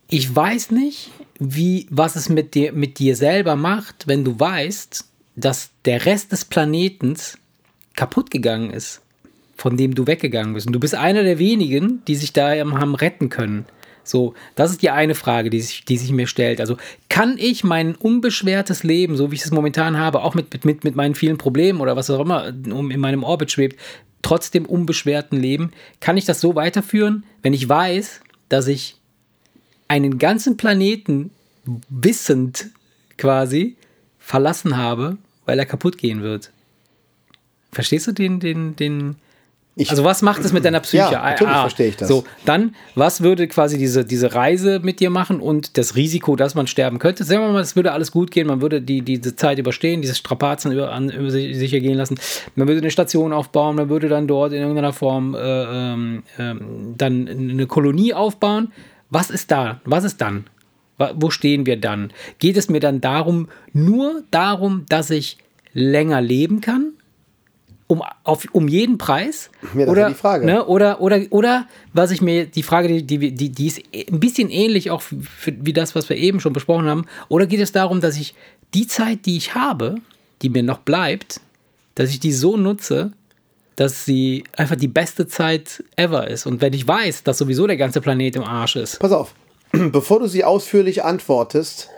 Ich 0.07 0.35
weiß 0.35 0.71
nicht, 0.71 1.09
wie, 1.43 1.87
was 1.89 2.15
es 2.15 2.29
mit 2.29 2.53
dir, 2.53 2.71
mit 2.71 2.99
dir 2.99 3.15
selber 3.15 3.55
macht, 3.55 4.07
wenn 4.07 4.23
du 4.23 4.39
weißt, 4.39 5.09
dass 5.35 5.71
der 5.85 6.05
Rest 6.05 6.31
des 6.31 6.45
Planetens 6.45 7.39
kaputt 7.95 8.29
gegangen 8.29 8.69
ist, 8.69 9.01
von 9.55 9.75
dem 9.75 9.95
du 9.95 10.05
weggegangen 10.05 10.53
bist. 10.53 10.67
Und 10.67 10.73
du 10.73 10.79
bist 10.79 10.93
einer 10.93 11.23
der 11.23 11.39
wenigen, 11.39 12.05
die 12.05 12.15
sich 12.15 12.31
da 12.31 12.51
haben 12.51 12.93
retten 12.93 13.29
können. 13.29 13.65
So, 14.03 14.35
das 14.53 14.69
ist 14.69 14.83
die 14.83 14.91
eine 14.91 15.15
Frage, 15.15 15.49
die 15.49 15.61
sich, 15.61 15.83
die 15.83 15.97
sich 15.97 16.11
mir 16.11 16.27
stellt. 16.27 16.59
Also, 16.59 16.77
kann 17.09 17.37
ich 17.39 17.63
mein 17.63 17.95
unbeschwertes 17.95 18.83
Leben, 18.83 19.15
so 19.15 19.31
wie 19.31 19.35
ich 19.35 19.43
es 19.43 19.51
momentan 19.51 19.97
habe, 19.97 20.21
auch 20.21 20.35
mit, 20.35 20.63
mit, 20.63 20.83
mit 20.83 20.95
meinen 20.95 21.15
vielen 21.15 21.39
Problemen 21.39 21.81
oder 21.81 21.95
was 21.95 22.11
auch 22.11 22.19
immer 22.19 22.49
in 22.49 22.99
meinem 22.99 23.23
Orbit 23.23 23.51
schwebt, 23.51 23.79
trotzdem 24.21 24.67
unbeschwerten 24.67 25.39
Leben, 25.39 25.71
kann 26.01 26.17
ich 26.17 26.25
das 26.25 26.39
so 26.39 26.53
weiterführen, 26.53 27.23
wenn 27.41 27.53
ich 27.53 27.67
weiß, 27.67 28.21
dass 28.49 28.67
ich 28.67 29.00
einen 29.91 30.19
ganzen 30.19 30.55
Planeten 30.55 31.31
wissend 31.89 32.69
quasi 33.17 33.75
verlassen 34.19 34.77
habe, 34.77 35.17
weil 35.45 35.59
er 35.59 35.65
kaputt 35.65 35.97
gehen 35.97 36.21
wird. 36.21 36.49
Verstehst 37.73 38.07
du 38.07 38.13
den, 38.13 38.39
den, 38.39 38.77
den, 38.77 39.17
ich, 39.75 39.89
also 39.89 40.05
was 40.05 40.21
macht 40.21 40.45
es 40.45 40.53
mit 40.53 40.63
deiner 40.63 40.79
Psyche? 40.79 41.11
Ja, 41.11 41.23
natürlich 41.23 41.53
ah, 41.53 41.61
verstehe 41.63 41.89
ich 41.89 41.97
das. 41.97 42.07
So, 42.07 42.23
dann, 42.45 42.73
was 42.95 43.19
würde 43.21 43.49
quasi 43.49 43.77
diese, 43.77 44.05
diese 44.05 44.33
Reise 44.33 44.79
mit 44.81 45.01
dir 45.01 45.09
machen 45.09 45.41
und 45.41 45.77
das 45.77 45.97
Risiko, 45.97 46.37
dass 46.37 46.55
man 46.55 46.67
sterben 46.67 46.97
könnte? 46.97 47.25
Sagen 47.25 47.41
wir 47.41 47.51
mal, 47.51 47.61
es 47.61 47.75
würde 47.75 47.91
alles 47.91 48.13
gut 48.13 48.31
gehen, 48.31 48.47
man 48.47 48.61
würde 48.61 48.81
die, 48.81 49.01
diese 49.01 49.35
Zeit 49.35 49.59
überstehen, 49.59 50.01
diese 50.01 50.15
Strapazen 50.15 50.71
über, 50.71 50.93
an, 50.93 51.09
über 51.09 51.31
sich, 51.31 51.57
sich 51.57 51.73
ergehen 51.73 51.97
lassen. 51.97 52.17
Man 52.55 52.69
würde 52.69 52.79
eine 52.79 52.91
Station 52.91 53.33
aufbauen, 53.33 53.75
man 53.75 53.89
würde 53.89 54.07
dann 54.07 54.25
dort 54.25 54.53
in 54.53 54.61
irgendeiner 54.61 54.93
Form 54.93 55.35
äh, 55.35 55.93
äh, 55.93 56.15
dann 56.37 57.27
eine 57.27 57.67
Kolonie 57.67 58.13
aufbauen. 58.13 58.71
Was 59.11 59.29
ist 59.29 59.51
da? 59.51 59.81
Was 59.85 60.03
ist 60.05 60.19
dann? 60.21 60.45
Wo 60.97 61.29
stehen 61.29 61.65
wir 61.65 61.77
dann? 61.77 62.11
Geht 62.39 62.57
es 62.57 62.69
mir 62.69 62.79
dann 62.79 63.01
darum, 63.01 63.49
nur 63.73 64.23
darum, 64.31 64.85
dass 64.89 65.09
ich 65.09 65.37
länger 65.73 66.21
leben 66.21 66.61
kann? 66.61 66.93
Um, 67.87 68.01
auf, 68.23 68.47
um 68.53 68.69
jeden 68.69 68.97
Preis? 68.97 69.49
Ja, 69.75 69.87
oder, 69.87 70.07
die 70.07 70.15
Frage. 70.15 70.45
Ne, 70.45 70.65
oder, 70.65 71.01
oder, 71.01 71.19
oder 71.29 71.67
was 71.91 72.11
ich 72.11 72.21
mir, 72.21 72.45
die 72.45 72.63
Frage, 72.63 72.87
die, 72.87 73.03
die, 73.03 73.31
die, 73.33 73.49
die 73.49 73.67
ist 73.67 73.81
ein 73.93 74.19
bisschen 74.21 74.49
ähnlich 74.49 74.91
auch 74.91 75.01
für, 75.01 75.53
wie 75.59 75.73
das, 75.73 75.93
was 75.93 76.07
wir 76.07 76.15
eben 76.15 76.39
schon 76.39 76.53
besprochen 76.53 76.85
haben. 76.85 77.05
Oder 77.27 77.47
geht 77.47 77.59
es 77.59 77.73
darum, 77.73 77.99
dass 77.99 78.17
ich 78.17 78.33
die 78.73 78.87
Zeit, 78.87 79.25
die 79.25 79.35
ich 79.35 79.55
habe, 79.55 79.95
die 80.41 80.49
mir 80.49 80.63
noch 80.63 80.79
bleibt, 80.79 81.41
dass 81.95 82.11
ich 82.11 82.21
die 82.21 82.31
so 82.31 82.55
nutze, 82.55 83.11
dass 83.75 84.05
sie 84.05 84.43
einfach 84.55 84.75
die 84.75 84.87
beste 84.87 85.27
Zeit 85.27 85.83
ever 85.95 86.27
ist. 86.27 86.45
Und 86.45 86.61
wenn 86.61 86.73
ich 86.73 86.87
weiß, 86.87 87.23
dass 87.23 87.37
sowieso 87.37 87.67
der 87.67 87.77
ganze 87.77 88.01
Planet 88.01 88.35
im 88.35 88.43
Arsch 88.43 88.75
ist. 88.75 88.99
Pass 88.99 89.11
auf, 89.11 89.33
bevor 89.71 90.19
du 90.19 90.27
sie 90.27 90.43
ausführlich 90.43 91.03
antwortest, 91.03 91.89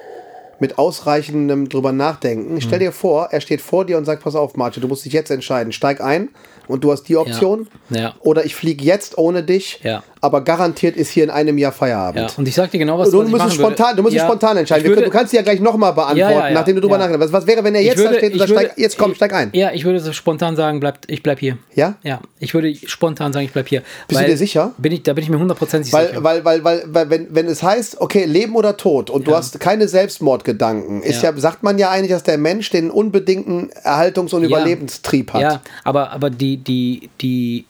mit 0.59 0.77
ausreichendem 0.77 1.67
drüber 1.67 1.91
nachdenken, 1.91 2.61
stell 2.61 2.79
dir 2.79 2.91
vor, 2.91 3.29
er 3.31 3.41
steht 3.41 3.59
vor 3.59 3.85
dir 3.85 3.97
und 3.97 4.05
sagt, 4.05 4.23
pass 4.23 4.35
auf, 4.35 4.55
Martin, 4.55 4.81
du 4.81 4.87
musst 4.87 5.03
dich 5.03 5.11
jetzt 5.11 5.29
entscheiden. 5.29 5.73
Steig 5.73 5.99
ein 5.99 6.29
und 6.67 6.83
du 6.83 6.91
hast 6.91 7.03
die 7.03 7.17
Option. 7.17 7.67
Ja. 7.89 7.99
Ja. 7.99 8.15
Oder 8.19 8.45
ich 8.45 8.55
fliege 8.55 8.83
jetzt 8.85 9.17
ohne 9.17 9.43
dich, 9.43 9.81
ja. 9.83 10.03
Aber 10.23 10.39
garantiert 10.39 10.95
ist 10.95 11.09
hier 11.09 11.25
in 11.25 11.29
einem 11.29 11.57
Jahr 11.57 11.73
Feierabend. 11.73 12.31
Ja. 12.31 12.37
Und 12.37 12.47
ich 12.47 12.55
sag 12.55 12.71
dir 12.71 12.77
genau, 12.77 12.97
was, 12.97 13.09
du, 13.09 13.19
was 13.19 13.29
musst 13.29 13.55
spontan, 13.55 13.97
Du 13.97 14.03
musst 14.03 14.15
dich 14.15 14.21
spontan 14.21 14.55
entscheiden. 14.55 14.85
Würde, 14.85 15.01
können, 15.01 15.11
du 15.11 15.17
kannst 15.17 15.33
ja 15.33 15.41
gleich 15.41 15.59
nochmal 15.59 15.91
beantworten, 15.91 16.53
nachdem 16.53 16.75
du 16.75 16.81
drüber 16.81 16.97
nachgedacht 16.97 17.23
hast. 17.23 17.33
Was 17.33 17.45
wäre, 17.45 17.61
wenn 17.65 17.75
er 17.75 17.81
jetzt 17.81 17.97
würde, 17.97 18.13
da 18.13 18.17
steht 18.19 18.31
und 18.31 18.39
sagt, 18.39 18.51
steig, 18.51 18.77
jetzt 18.77 18.97
komm, 18.97 19.15
steig 19.15 19.33
ein? 19.33 19.49
Ja, 19.51 19.73
ich 19.73 19.83
würde 19.83 19.99
so 19.99 20.13
spontan 20.13 20.55
sagen, 20.55 20.79
bleib, 20.79 20.99
ich 21.07 21.23
bleib 21.23 21.39
hier. 21.39 21.57
Ja? 21.75 21.95
Ja, 22.03 22.21
ich 22.39 22.53
würde 22.53 22.73
spontan 22.73 23.33
sagen, 23.33 23.45
ich 23.45 23.51
bleib 23.51 23.67
hier. 23.67 23.83
Bist 24.07 24.21
du 24.21 24.25
dir 24.25 24.37
sicher? 24.37 24.71
Bin 24.77 24.93
ich, 24.93 25.03
da 25.03 25.11
bin 25.11 25.25
ich 25.25 25.29
mir 25.29 25.39
hundertprozentig 25.39 25.91
sicher. 25.91 26.23
Weil, 26.23 26.45
weil, 26.45 26.63
weil, 26.63 26.83
weil 26.87 27.09
wenn, 27.09 27.27
wenn 27.35 27.47
es 27.47 27.61
heißt, 27.61 27.99
okay, 27.99 28.23
Leben 28.23 28.55
oder 28.55 28.77
Tod 28.77 29.09
und 29.09 29.27
du 29.27 29.35
hast 29.35 29.59
keine 29.59 29.89
Selbstmordgedanken, 29.89 31.03
ist 31.03 31.21
ja. 31.21 31.35
sagt 31.35 31.63
man 31.63 31.77
ja 31.77 31.89
eigentlich, 31.89 32.11
dass 32.11 32.23
der 32.23 32.37
Mensch 32.37 32.69
den 32.69 32.91
unbedingten 32.91 33.71
Erhaltungs- 33.83 34.33
und 34.33 34.45
Überlebenstrieb 34.45 35.33
hat. 35.33 35.41
Ja, 35.41 35.61
aber, 35.83 36.11
aber 36.11 36.29
die, 36.29 36.55
die, 36.55 37.09
die 37.19 37.65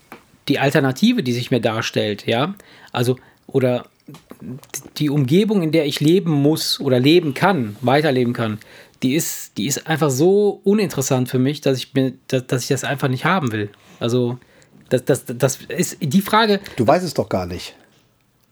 die, 0.47 0.59
Alternative, 0.59 1.23
die 1.23 1.33
sich 1.33 1.51
mir 1.51 1.61
darstellt, 1.61 2.25
ja, 2.25 2.55
also 2.91 3.17
oder 3.47 3.85
die 4.97 5.09
Umgebung, 5.09 5.63
in 5.63 5.71
der 5.71 5.85
ich 5.85 5.99
leben 5.99 6.31
muss 6.31 6.79
oder 6.79 6.99
leben 6.99 7.33
kann, 7.33 7.77
weiterleben 7.81 8.33
kann, 8.33 8.59
die 9.01 9.15
ist, 9.15 9.57
die 9.57 9.67
ist 9.67 9.87
einfach 9.87 10.09
so 10.09 10.61
uninteressant 10.63 11.29
für 11.29 11.39
mich, 11.39 11.61
dass 11.61 11.77
ich, 11.77 11.93
mir, 11.93 12.13
dass, 12.27 12.47
dass 12.47 12.63
ich 12.63 12.69
das 12.69 12.83
einfach 12.83 13.07
nicht 13.07 13.25
haben 13.25 13.51
will. 13.51 13.69
Also, 13.99 14.37
das, 14.89 15.05
das, 15.05 15.25
das 15.25 15.59
ist 15.67 15.97
die 16.01 16.21
Frage. 16.21 16.59
Du 16.75 16.85
weißt 16.85 17.05
es 17.05 17.13
doch 17.13 17.29
gar 17.29 17.45
nicht. 17.45 17.75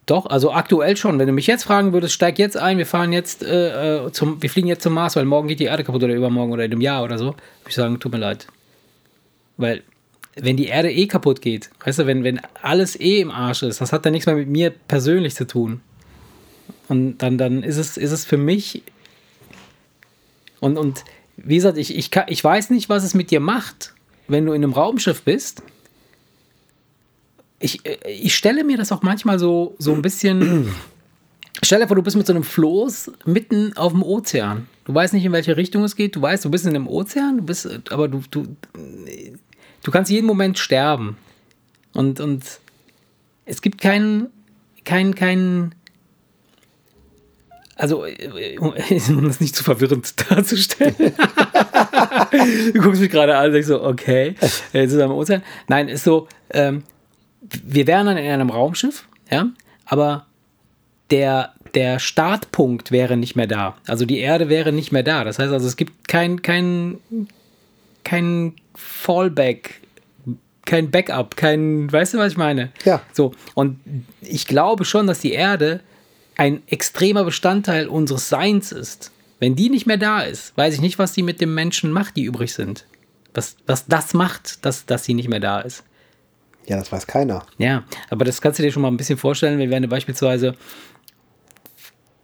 Doch, 0.06 0.26
also 0.26 0.52
aktuell 0.52 0.98
schon. 0.98 1.20
Wenn 1.20 1.28
du 1.28 1.34
mich 1.34 1.48
jetzt 1.48 1.64
fragen 1.64 1.94
würdest, 1.94 2.14
steig 2.14 2.40
jetzt 2.40 2.58
ein, 2.58 2.78
wir 2.78 2.86
fahren 2.86 3.14
jetzt 3.14 3.44
äh, 3.44 4.06
äh 4.06 4.12
zum, 4.12 4.42
wir 4.42 4.50
fliegen 4.50 4.68
jetzt 4.68 4.84
zum 4.84 4.94
Mars, 4.94 5.16
weil 5.16 5.26
morgen 5.26 5.48
geht 5.48 5.60
die 5.60 5.66
Erde 5.66 5.84
kaputt 5.84 6.04
oder 6.04 6.14
übermorgen 6.14 6.52
oder 6.52 6.66
in 6.66 6.72
einem 6.72 6.82
Jahr 6.82 7.04
oder 7.04 7.18
so, 7.18 7.28
würde 7.28 7.38
ich 7.68 7.76
sagen, 7.76 8.00
tut 8.00 8.12
mir 8.12 8.18
leid. 8.18 8.48
Weil 9.58 9.84
wenn 10.36 10.58
die 10.58 10.68
Erde 10.68 10.92
eh 10.92 11.08
kaputt 11.08 11.42
geht, 11.42 11.70
weißt 11.84 12.00
du, 12.00 12.08
wenn, 12.08 12.24
wenn 12.24 12.40
alles 12.62 13.00
eh 13.00 13.20
im 13.20 13.32
Arsch 13.32 13.64
ist, 13.64 13.82
das 13.82 13.92
hat 13.92 14.06
dann 14.06 14.14
nichts 14.14 14.28
mehr 14.28 14.36
mit 14.36 14.48
mir 14.48 14.70
persönlich 14.70 15.36
zu 15.36 15.46
tun. 15.46 15.82
Und 16.88 17.18
dann, 17.20 17.38
dann 17.38 17.64
ist, 17.64 17.78
es, 17.78 17.98
ist 17.98 18.12
es 18.12 18.26
für 18.26 18.38
mich 18.38 18.84
Und, 20.62 20.78
und 20.78 21.04
wie 21.36 21.56
gesagt, 21.56 21.78
ich, 21.78 21.98
ich, 21.98 22.12
kann, 22.12 22.26
ich 22.28 22.42
weiß 22.42 22.70
nicht, 22.70 22.88
was 22.88 23.04
es 23.04 23.14
mit 23.14 23.32
dir 23.32 23.42
macht, 23.42 23.94
wenn 24.28 24.46
du 24.46 24.54
in 24.54 24.64
einem 24.64 24.74
Raumschiff 24.74 25.24
bist. 25.24 25.64
Ich, 27.60 27.86
äh, 27.86 27.98
ich 28.10 28.36
stelle 28.36 28.64
mir 28.64 28.78
das 28.78 28.94
auch 28.94 29.02
manchmal 29.02 29.40
so, 29.40 29.76
so 29.78 29.94
ein 29.94 30.02
bisschen. 30.02 30.70
Stell 31.64 31.82
dir 31.82 31.88
vor, 31.88 31.96
du 31.96 32.02
bist 32.02 32.16
mit 32.16 32.26
so 32.26 32.34
einem 32.34 32.44
Floß 32.44 33.12
mitten 33.26 33.76
auf 33.76 33.92
dem 33.92 34.02
Ozean. 34.02 34.68
Du 34.86 34.94
weißt 34.94 35.14
nicht, 35.14 35.26
in 35.26 35.32
welche 35.32 35.58
Richtung 35.58 35.84
es 35.84 35.96
geht. 35.96 36.16
Du 36.16 36.22
weißt, 36.22 36.46
du 36.46 36.50
bist 36.50 36.66
in 36.66 36.76
einem 36.76 36.88
Ozean, 36.88 37.38
du 37.38 37.44
bist, 37.44 37.68
aber 37.92 38.08
du, 38.08 38.24
du, 38.32 38.56
du 39.84 39.92
kannst 39.92 40.12
jeden 40.12 40.28
Moment 40.28 40.60
sterben. 40.60 41.18
Und, 41.94 42.20
und 42.20 42.44
es 43.46 43.62
gibt 43.62 43.82
keinen, 43.82 44.28
keinen, 44.86 45.16
keinen, 45.16 45.76
also, 47.76 48.06
äh, 48.06 48.58
um 48.60 49.28
das 49.28 49.40
nicht 49.40 49.56
zu 49.56 49.64
verwirrend 49.64 50.14
darzustellen. 50.32 50.96
du 52.74 52.82
guckst 52.82 53.02
mich 53.02 53.12
gerade 53.12 53.36
an 53.36 53.48
und 53.48 53.54
denkst 53.54 53.68
so, 53.68 53.84
okay, 53.84 54.36
jetzt 54.40 54.64
ist 54.74 54.94
er 54.94 55.06
im 55.06 55.12
Ozean. 55.12 55.44
Nein, 55.68 55.88
ist 55.90 56.04
so, 56.04 56.28
ähm, 56.52 56.84
wir 57.64 57.88
wären 57.88 58.06
dann 58.06 58.18
in 58.18 58.30
einem 58.30 58.50
Raumschiff, 58.50 59.08
ja, 59.30 59.48
aber 59.86 60.26
der, 61.10 61.54
der 61.74 62.00
Startpunkt 62.00 62.92
wäre 62.92 63.18
nicht 63.18 63.36
mehr 63.36 63.48
da. 63.48 63.76
Also 63.88 64.06
die 64.06 64.20
Erde 64.20 64.50
wäre 64.50 64.72
nicht 64.72 64.92
mehr 64.92 65.04
da. 65.04 65.24
Das 65.24 65.40
heißt 65.40 65.52
also, 65.52 65.68
es 65.68 65.76
gibt 65.76 66.08
kein, 66.08 66.42
kein, 66.42 66.98
kein 68.04 68.54
Fallback, 68.82 69.82
kein 70.66 70.92
Backup, 70.92 71.36
kein, 71.36 71.92
weißt 71.92 72.14
du, 72.14 72.18
was 72.18 72.34
ich 72.34 72.38
meine? 72.38 72.72
Ja. 72.86 73.02
So, 73.14 73.34
und 73.56 73.80
ich 74.22 74.48
glaube 74.48 74.86
schon, 74.86 75.08
dass 75.08 75.20
die 75.20 75.34
Erde 75.34 75.82
ein 76.38 76.64
extremer 76.68 77.24
Bestandteil 77.24 77.88
unseres 77.88 78.30
Seins 78.30 78.72
ist. 78.72 79.12
Wenn 79.40 79.56
die 79.56 79.70
nicht 79.70 79.88
mehr 79.88 79.98
da 79.98 80.22
ist, 80.22 80.56
weiß 80.58 80.76
ich 80.76 80.82
nicht, 80.82 81.00
was 81.00 81.14
die 81.14 81.24
mit 81.24 81.42
den 81.42 81.54
Menschen 81.54 81.92
macht, 81.92 82.16
die 82.16 82.24
übrig 82.24 82.54
sind. 82.54 82.86
Was, 83.34 83.56
was 83.66 83.88
das 83.88 84.14
macht, 84.14 84.66
dass, 84.66 84.86
dass 84.86 85.04
sie 85.04 85.14
nicht 85.14 85.30
mehr 85.30 85.40
da 85.40 85.62
ist. 85.62 85.84
Ja, 86.68 86.78
das 86.78 86.92
weiß 86.92 87.08
keiner. 87.08 87.46
Ja, 87.58 87.84
aber 88.10 88.24
das 88.24 88.42
kannst 88.42 88.60
du 88.60 88.64
dir 88.64 88.72
schon 88.72 88.82
mal 88.82 88.90
ein 88.90 88.98
bisschen 88.98 89.18
vorstellen, 89.18 89.58
wenn 89.58 89.70
wir 89.70 89.90
beispielsweise 89.90 90.56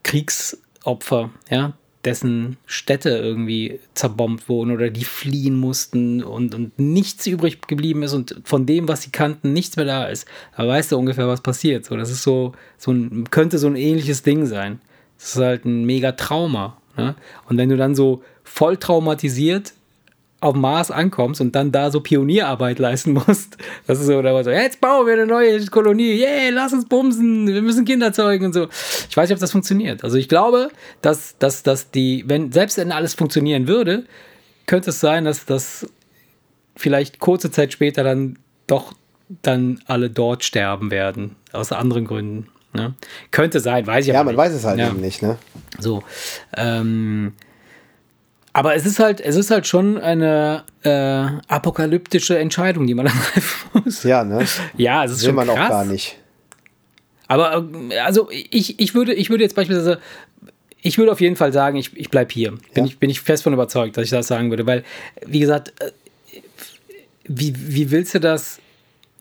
Kriegsopfer, 0.03 1.31
ja, 1.49 1.73
dessen 2.07 2.55
Städte 2.65 3.09
irgendwie 3.09 3.81
zerbombt 3.93 4.47
wurden 4.47 4.71
oder 4.71 4.89
die 4.89 5.03
fliehen 5.03 5.59
mussten 5.59 6.23
und, 6.23 6.55
und 6.55 6.79
nichts 6.79 7.27
übrig 7.27 7.67
geblieben 7.67 8.01
ist 8.01 8.13
und 8.13 8.39
von 8.45 8.65
dem, 8.65 8.87
was 8.87 9.01
sie 9.01 9.11
kannten, 9.11 9.51
nichts 9.51 9.75
mehr 9.75 9.85
da 9.85 10.05
ist. 10.05 10.25
Da 10.55 10.65
weißt 10.65 10.93
du 10.93 10.97
ungefähr, 10.97 11.27
was 11.27 11.41
passiert. 11.41 11.83
So, 11.83 11.97
das 11.97 12.09
ist 12.09 12.23
so, 12.23 12.53
so 12.77 12.91
ein, 12.91 13.29
könnte 13.29 13.57
so 13.57 13.67
ein 13.67 13.75
ähnliches 13.75 14.23
Ding 14.23 14.45
sein. 14.45 14.79
Das 15.17 15.35
ist 15.35 15.37
halt 15.37 15.65
ein 15.65 15.85
mega 15.85 16.13
Trauma. 16.13 16.77
Ne? 16.95 17.15
Und 17.49 17.57
wenn 17.57 17.67
du 17.67 17.75
dann 17.75 17.93
so 17.93 18.23
voll 18.43 18.77
traumatisiert 18.77 19.73
auf 20.39 20.53
dem 20.53 20.61
Mars 20.61 20.91
ankommst 20.91 21.41
und 21.41 21.55
dann 21.55 21.71
da 21.71 21.89
so 21.89 21.99
Pionierarbeit 21.99 22.79
leisten 22.79 23.13
musst. 23.13 23.57
Das 23.87 23.99
ist 23.99 24.07
so, 24.07 24.21
da 24.21 24.33
war 24.33 24.43
so, 24.43 24.49
jetzt 24.49 24.81
bauen 24.81 25.07
wir 25.07 25.13
eine 25.13 25.25
neue 25.25 25.65
Kolonie, 25.67 26.19
yeah, 26.19 26.49
lass 26.51 26.73
uns 26.73 26.85
bumsen, 26.85 27.47
wir 27.47 27.61
müssen 27.61 27.85
Kinder 27.85 28.11
zeugen 28.11 28.45
und 28.45 28.53
so. 28.53 28.67
Ich 29.09 29.15
weiß 29.15 29.29
nicht, 29.29 29.35
ob 29.35 29.39
das 29.39 29.51
funktioniert. 29.51 30.03
Also 30.03 30.17
ich 30.17 30.27
glaube, 30.27 30.69
dass, 31.01 31.37
dass, 31.37 31.63
dass 31.63 31.89
die, 31.91 32.25
wenn, 32.27 32.51
selbst 32.51 32.77
wenn 32.77 32.91
alles 32.91 33.13
funktionieren 33.13 33.67
würde, 33.67 34.05
könnte 34.65 34.89
es 34.89 34.99
sein, 34.99 35.23
dass 35.25 35.45
das 35.45 35.87
vielleicht 36.75 37.19
kurze 37.19 37.49
Zeit 37.49 37.73
später 37.73 38.03
dann 38.03 38.37
doch 38.67 38.93
dann 39.41 39.79
alle 39.85 40.09
dort 40.09 40.43
sterben 40.43 40.91
werden. 40.91 41.35
Aus 41.51 41.71
anderen 41.71 42.05
Gründen. 42.05 42.47
Ne? 42.73 42.93
Könnte 43.31 43.59
sein, 43.59 43.87
weiß 43.87 44.05
ich 44.05 44.13
ja, 44.13 44.19
aber 44.19 44.31
nicht. 44.31 44.37
Ja, 44.37 44.43
man 44.43 44.51
weiß 44.51 44.57
es 44.57 44.65
halt 44.65 44.79
ja. 44.79 44.87
eben 44.87 45.01
nicht, 45.01 45.21
ne? 45.21 45.37
So. 45.79 46.03
Ähm, 46.55 47.33
aber 48.57 48.73
es 48.73 48.87
ist 48.87 48.97
halt, 48.97 49.21
es 49.21 49.35
ist 49.35 49.51
halt 49.51 49.67
schon 49.67 49.99
eine 49.99 50.63
äh, 50.81 50.89
apokalyptische 51.47 52.39
Entscheidung, 52.39 52.87
die 52.87 52.95
man 52.95 53.05
treffen 53.33 53.69
muss. 53.85 54.01
Ja, 54.01 54.23
ne? 54.23 54.47
Ja, 54.75 55.05
es 55.05 55.11
ist 55.11 55.21
Will 55.21 55.27
schon 55.27 55.35
man 55.35 55.45
krass. 55.45 55.59
auch 55.59 55.69
gar 55.69 55.85
nicht. 55.85 56.17
Aber 57.27 57.63
äh, 57.91 57.99
also 57.99 58.29
ich, 58.31 58.79
ich 58.79 58.95
würde, 58.95 59.13
ich 59.13 59.29
würde 59.29 59.43
jetzt 59.43 59.55
beispielsweise, 59.55 59.99
ich 60.81 60.97
würde 60.97 61.11
auf 61.11 61.21
jeden 61.21 61.35
Fall 61.35 61.53
sagen, 61.53 61.77
ich, 61.77 61.95
ich 61.95 62.09
bleibe 62.09 62.33
hier. 62.33 62.49
Bin, 62.49 62.61
ja. 62.73 62.85
ich, 62.85 62.97
bin 62.97 63.11
ich 63.11 63.21
fest 63.21 63.43
von 63.43 63.53
überzeugt, 63.53 63.95
dass 63.95 64.05
ich 64.05 64.09
das 64.09 64.25
sagen 64.25 64.49
würde. 64.49 64.65
Weil, 64.65 64.83
wie 65.23 65.39
gesagt, 65.39 65.75
äh, 65.79 65.91
wie, 67.25 67.53
wie 67.55 67.91
willst 67.91 68.15
du 68.15 68.19
das, 68.19 68.57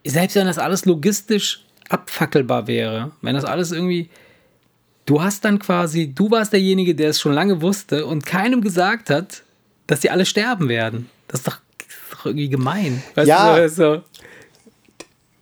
selbst 0.03 0.37
wenn 0.37 0.47
das 0.47 0.57
alles 0.57 0.87
logistisch 0.87 1.63
abfackelbar 1.91 2.69
wäre, 2.69 3.11
wenn 3.21 3.35
das 3.35 3.45
alles 3.45 3.71
irgendwie 3.71 4.09
du 5.07 5.23
hast 5.23 5.45
dann 5.45 5.59
quasi, 5.59 6.13
du 6.13 6.31
warst 6.31 6.53
derjenige, 6.53 6.95
der 6.95 7.11
es 7.11 7.21
schon 7.21 7.33
lange 7.33 7.63
wusste 7.63 8.07
und 8.07 8.27
keinem 8.27 8.61
gesagt 8.61 9.09
hat, 9.09 9.43
dass 9.87 10.03
sie 10.03 10.11
alle 10.11 10.27
sterben 10.27 10.69
werden. 10.69 11.09
Das 11.29 11.41
ist 11.41 11.47
doch, 11.47 11.59
das 11.79 11.89
ist 11.89 12.13
doch 12.13 12.27
irgendwie 12.27 12.49
gemein. 12.49 13.03
Weißt 13.15 13.29
ja. 13.29 13.57
Du, 13.57 13.69
so, 13.69 14.03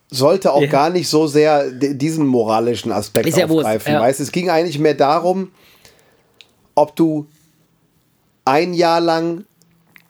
sollte 0.09 0.53
auch 0.53 0.61
ja. 0.61 0.67
gar 0.67 0.89
nicht 0.89 1.09
so 1.09 1.27
sehr 1.27 1.71
diesen 1.71 2.25
moralischen 2.27 2.91
Aspekt 2.91 3.27
ist 3.27 3.41
aufgreifen. 3.41 3.93
Ja. 3.93 4.01
Weißt, 4.01 4.19
es 4.19 4.31
ging 4.31 4.49
eigentlich 4.49 4.79
mehr 4.79 4.93
darum, 4.93 5.51
ob 6.75 6.95
du 6.95 7.27
ein 8.45 8.73
Jahr 8.73 9.01
lang 9.01 9.45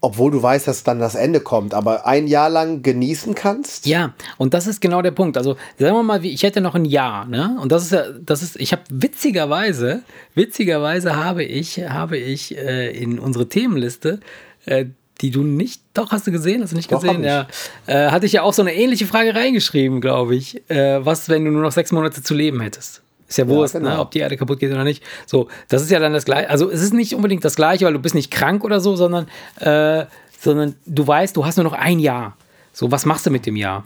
obwohl 0.05 0.31
du 0.31 0.41
weißt, 0.41 0.67
dass 0.67 0.83
dann 0.83 0.99
das 0.99 1.15
Ende 1.15 1.39
kommt, 1.39 1.73
aber 1.73 2.05
ein 2.05 2.27
Jahr 2.27 2.49
lang 2.49 2.83
genießen 2.83 3.33
kannst? 3.33 3.87
Ja, 3.87 4.13
und 4.37 4.53
das 4.53 4.67
ist 4.67 4.79
genau 4.79 5.01
der 5.01 5.11
Punkt. 5.11 5.35
Also 5.35 5.57
sagen 5.79 5.95
wir 5.95 6.03
mal, 6.03 6.23
ich 6.23 6.43
hätte 6.43 6.61
noch 6.61 6.75
ein 6.75 6.85
Jahr, 6.85 7.25
ne? 7.25 7.57
Und 7.59 7.71
das 7.71 7.85
ist 7.85 7.91
ja, 7.91 8.03
das 8.23 8.43
ist, 8.43 8.55
ich 8.57 8.71
habe 8.71 8.83
witzigerweise, 8.89 10.03
witzigerweise 10.35 11.15
habe 11.15 11.43
ich, 11.43 11.79
habe 11.89 12.17
ich 12.17 12.55
äh, 12.55 12.95
in 12.95 13.17
unsere 13.17 13.49
Themenliste 13.49 14.19
äh, 14.65 14.85
die 15.21 15.31
du 15.31 15.43
nicht, 15.43 15.81
doch 15.93 16.11
hast 16.11 16.27
du 16.27 16.31
gesehen, 16.31 16.61
hast 16.61 16.73
du 16.73 16.75
nicht 16.75 16.89
gesehen, 16.89 17.23
doch, 17.23 17.29
ja. 17.29 17.47
Äh, 17.87 18.11
hatte 18.11 18.25
ich 18.25 18.33
ja 18.33 18.43
auch 18.43 18.51
so 18.51 18.61
eine 18.61 18.75
ähnliche 18.75 19.05
Frage 19.05 19.33
reingeschrieben, 19.33 20.01
glaube 20.01 20.35
ich. 20.35 20.69
Äh, 20.69 21.05
was, 21.05 21.29
wenn 21.29 21.45
du 21.45 21.51
nur 21.51 21.61
noch 21.61 21.71
sechs 21.71 21.93
Monate 21.93 22.21
zu 22.21 22.33
leben 22.33 22.59
hättest? 22.59 23.01
Ist 23.27 23.37
ja 23.37 23.47
Wurst, 23.47 23.73
ja, 23.73 23.79
ne, 23.79 23.85
genau. 23.85 23.95
ne, 23.97 24.01
ob 24.01 24.11
die 24.11 24.19
Erde 24.19 24.37
kaputt 24.37 24.59
geht 24.59 24.71
oder 24.71 24.83
nicht. 24.83 25.03
So, 25.25 25.47
das 25.67 25.81
ist 25.81 25.89
ja 25.89 25.99
dann 25.99 26.13
das 26.13 26.25
Gleiche. 26.25 26.49
Also 26.49 26.69
es 26.69 26.81
ist 26.81 26.93
nicht 26.93 27.15
unbedingt 27.15 27.43
das 27.43 27.55
Gleiche, 27.55 27.85
weil 27.85 27.93
du 27.93 27.99
bist 27.99 28.15
nicht 28.15 28.29
krank 28.29 28.63
oder 28.63 28.79
so, 28.79 28.95
sondern, 28.95 29.27
äh, 29.59 30.05
sondern 30.39 30.75
du 30.85 31.07
weißt, 31.07 31.35
du 31.35 31.45
hast 31.45 31.57
nur 31.57 31.63
noch 31.63 31.73
ein 31.73 31.99
Jahr. 31.99 32.37
So, 32.71 32.91
was 32.91 33.05
machst 33.05 33.25
du 33.25 33.31
mit 33.31 33.45
dem 33.45 33.55
Jahr? 33.55 33.83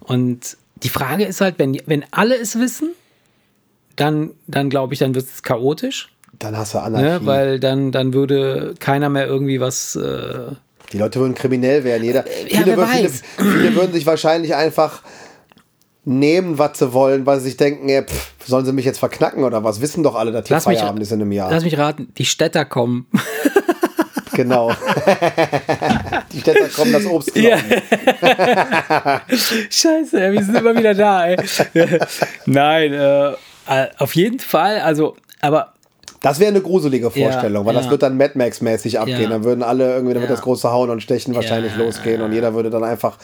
Und 0.00 0.56
die 0.82 0.88
Frage 0.88 1.24
ist 1.24 1.40
halt, 1.40 1.58
wenn, 1.58 1.80
wenn 1.86 2.04
alle 2.10 2.36
es 2.36 2.58
wissen, 2.58 2.90
dann, 3.96 4.30
dann 4.46 4.70
glaube 4.70 4.94
ich, 4.94 4.98
dann 4.98 5.14
wird 5.14 5.26
es 5.26 5.42
chaotisch. 5.42 6.08
Dann 6.38 6.56
hast 6.56 6.74
du 6.74 6.78
Anarchie. 6.78 7.04
Ne, 7.04 7.20
weil 7.22 7.60
dann, 7.60 7.92
dann 7.92 8.12
würde 8.14 8.74
keiner 8.80 9.08
mehr 9.08 9.26
irgendwie 9.26 9.60
was. 9.60 9.94
Äh, 9.94 10.52
die 10.92 10.98
Leute 10.98 11.20
würden 11.20 11.34
kriminell 11.34 11.84
werden. 11.84 12.02
Jeder, 12.02 12.24
ja, 12.48 12.62
viele, 12.62 12.76
viele, 12.86 13.10
viele 13.36 13.74
würden 13.76 13.92
sich 13.92 14.06
wahrscheinlich 14.06 14.54
einfach 14.54 15.02
nehmen, 16.04 16.58
was 16.58 16.78
sie 16.78 16.92
wollen, 16.92 17.26
weil 17.26 17.38
sie 17.38 17.46
sich 17.46 17.56
denken, 17.56 17.88
ey, 17.88 18.02
pff, 18.02 18.32
sollen 18.44 18.64
sie 18.64 18.72
mich 18.72 18.84
jetzt 18.84 18.98
verknacken 18.98 19.44
oder 19.44 19.62
was? 19.62 19.80
Wissen 19.80 20.02
doch 20.02 20.14
alle, 20.16 20.32
dass 20.32 20.48
hier 20.48 20.60
Feierabend 20.60 21.02
ist 21.02 21.12
in 21.12 21.20
einem 21.20 21.32
Jahr. 21.32 21.50
Lass 21.50 21.64
mich 21.64 21.78
raten, 21.78 22.12
die 22.18 22.24
Städter 22.24 22.64
kommen. 22.64 23.06
Genau. 24.34 24.70
die 26.32 26.40
Städter 26.40 26.68
kommen 26.68 26.92
das 26.92 27.04
Obst 27.04 27.36
ja. 27.36 27.58
Scheiße, 29.70 30.32
wir 30.32 30.42
sind 30.42 30.56
immer 30.56 30.74
wieder 30.74 30.94
da, 30.94 31.26
ey. 31.26 31.36
Nein, 32.46 32.94
äh, 32.94 33.34
auf 33.98 34.14
jeden 34.14 34.38
Fall, 34.38 34.80
also, 34.80 35.16
aber 35.42 35.74
das 36.22 36.38
wäre 36.38 36.50
eine 36.50 36.60
gruselige 36.62 37.10
Vorstellung, 37.10 37.64
ja, 37.64 37.66
weil 37.66 37.74
ja. 37.74 37.80
das 37.80 37.90
wird 37.90 38.02
dann 38.02 38.16
Mad 38.16 38.32
Max-mäßig 38.36 39.00
abgehen. 39.00 39.22
Ja. 39.22 39.28
Dann 39.28 39.44
würden 39.44 39.62
alle 39.62 39.92
irgendwie, 39.92 40.14
dann 40.14 40.22
wird 40.22 40.30
das 40.32 40.42
große 40.42 40.70
Hauen 40.70 40.88
und 40.88 41.02
Stechen 41.02 41.34
wahrscheinlich 41.34 41.76
losgehen 41.76 42.22
und 42.22 42.32
jeder 42.32 42.54
würde 42.54 42.70
dann 42.70 42.84
einfach 42.84 43.18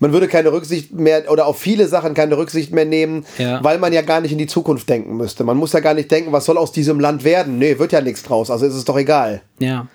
man 0.00 0.12
würde 0.12 0.28
keine 0.28 0.52
Rücksicht 0.52 0.92
mehr 0.92 1.30
oder 1.30 1.46
auf 1.46 1.58
viele 1.58 1.88
Sachen 1.88 2.14
keine 2.14 2.36
Rücksicht 2.36 2.72
mehr 2.72 2.84
nehmen, 2.84 3.24
ja. 3.38 3.62
weil 3.62 3.78
man 3.78 3.92
ja 3.92 4.02
gar 4.02 4.20
nicht 4.20 4.32
in 4.32 4.38
die 4.38 4.46
Zukunft 4.46 4.88
denken 4.88 5.16
müsste. 5.16 5.44
Man 5.44 5.56
muss 5.56 5.72
ja 5.72 5.80
gar 5.80 5.94
nicht 5.94 6.10
denken, 6.10 6.32
was 6.32 6.44
soll 6.44 6.58
aus 6.58 6.72
diesem 6.72 7.00
Land 7.00 7.24
werden. 7.24 7.58
Nee, 7.58 7.78
wird 7.78 7.92
ja 7.92 8.00
nichts 8.00 8.22
draus, 8.22 8.50
also 8.50 8.66
ist 8.66 8.74
es 8.74 8.84
doch 8.84 8.96
egal. 8.96 9.42
Ja. 9.58 9.86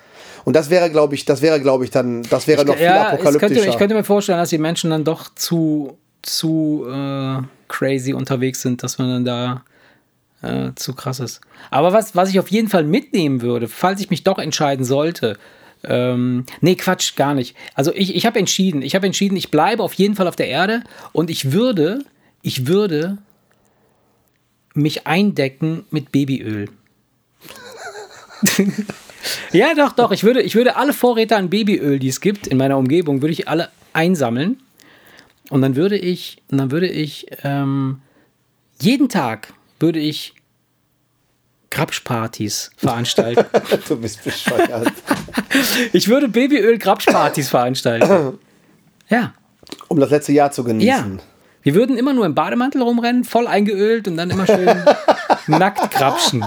Und 0.46 0.56
das 0.56 0.70
wäre, 0.70 0.90
glaube 0.90 1.16
ich, 1.16 1.26
das 1.26 1.42
wäre, 1.42 1.60
glaube 1.60 1.84
ich, 1.84 1.92
dann, 1.92 2.24
das 2.24 2.48
wäre 2.48 2.62
ich, 2.62 2.68
noch 2.68 2.76
viel 2.76 2.86
ja, 2.86 3.10
apokalyptischer. 3.10 3.54
Könnte, 3.56 3.70
ich 3.70 3.78
könnte 3.78 3.96
mir 3.96 4.04
vorstellen, 4.04 4.40
dass 4.40 4.50
die 4.50 4.58
Menschen 4.58 4.90
dann 4.90 5.04
doch 5.04 5.34
zu, 5.36 5.98
zu 6.22 6.86
äh, 6.90 7.38
crazy 7.68 8.14
unterwegs 8.14 8.62
sind, 8.62 8.82
dass 8.82 8.98
man 8.98 9.10
dann 9.10 9.26
da 9.26 9.64
äh, 10.42 10.72
zu 10.76 10.94
krass 10.94 11.20
ist. 11.20 11.42
Aber 11.70 11.94
was, 11.94 12.16
was 12.16 12.30
ich 12.30 12.40
auf 12.40 12.50
jeden 12.50 12.70
Fall 12.70 12.84
mitnehmen 12.84 13.42
würde, 13.42 13.68
falls 13.68 14.02
ich 14.02 14.10
mich 14.10 14.24
doch 14.24 14.40
entscheiden 14.40 14.86
sollte, 14.86 15.38
ähm, 15.84 16.46
nee, 16.62 16.76
Quatsch, 16.76 17.16
gar 17.16 17.34
nicht. 17.34 17.56
Also 17.74 17.94
ich, 17.94 18.16
ich 18.16 18.26
habe 18.26 18.40
entschieden, 18.40 18.82
ich 18.82 18.96
habe 18.96 19.06
entschieden, 19.06 19.38
ich 19.38 19.52
bleibe 19.52 19.84
auf 19.84 19.94
jeden 19.94 20.16
Fall 20.16 20.28
auf 20.28 20.36
der 20.36 20.48
Erde 20.48 20.84
und 21.14 21.30
ich 21.30 21.52
würde, 21.52 22.04
ich 22.42 22.68
würde 22.68 23.18
mich 24.74 25.08
eindecken 25.08 25.86
mit 25.90 26.12
Babyöl. 26.12 26.70
ja, 29.52 29.74
doch, 29.76 29.94
doch. 29.94 30.12
Ich 30.12 30.24
würde, 30.24 30.42
ich 30.42 30.56
würde 30.56 30.76
alle 30.76 30.94
Vorräte 30.94 31.36
an 31.36 31.50
Babyöl, 31.50 32.00
die 32.00 32.10
es 32.10 32.22
gibt 32.22 32.48
in 32.48 32.58
meiner 32.58 32.78
Umgebung, 32.78 33.22
würde 33.22 33.34
ich 33.34 33.48
alle 33.48 33.70
einsammeln. 33.94 34.62
Und 35.50 35.62
dann 35.62 35.76
würde 35.76 35.98
ich, 35.98 36.42
dann 36.50 36.72
würde 36.72 36.88
ich 36.88 37.28
ähm, 37.44 38.02
jeden 38.82 39.10
Tag 39.10 39.54
würde 39.80 40.00
ich 40.00 40.34
Grapschpartys 41.72 42.72
veranstalten. 42.78 43.46
du 43.88 43.98
bist 43.98 44.24
bescheuert. 44.24 44.92
ich 45.94 46.08
würde 46.08 46.28
Babyöl-Grapschpartys 46.28 47.50
veranstalten. 47.50 48.40
Ja. 49.10 49.34
Um 49.88 50.00
das 50.00 50.10
letzte 50.10 50.32
Jahr 50.32 50.52
zu 50.52 50.64
genießen. 50.64 50.88
Ja. 51.18 51.24
Wir 51.62 51.76
würden 51.76 51.98
immer 51.98 52.14
nur 52.14 52.26
im 52.26 52.36
Bademantel 52.36 52.82
rumrennen, 52.82 53.24
voll 53.24 53.46
eingeölt 53.48 54.08
und 54.08 54.18
dann 54.18 54.30
immer 54.30 54.46
schön 54.46 54.68
nackt 55.48 55.92
grapschen. 55.92 56.46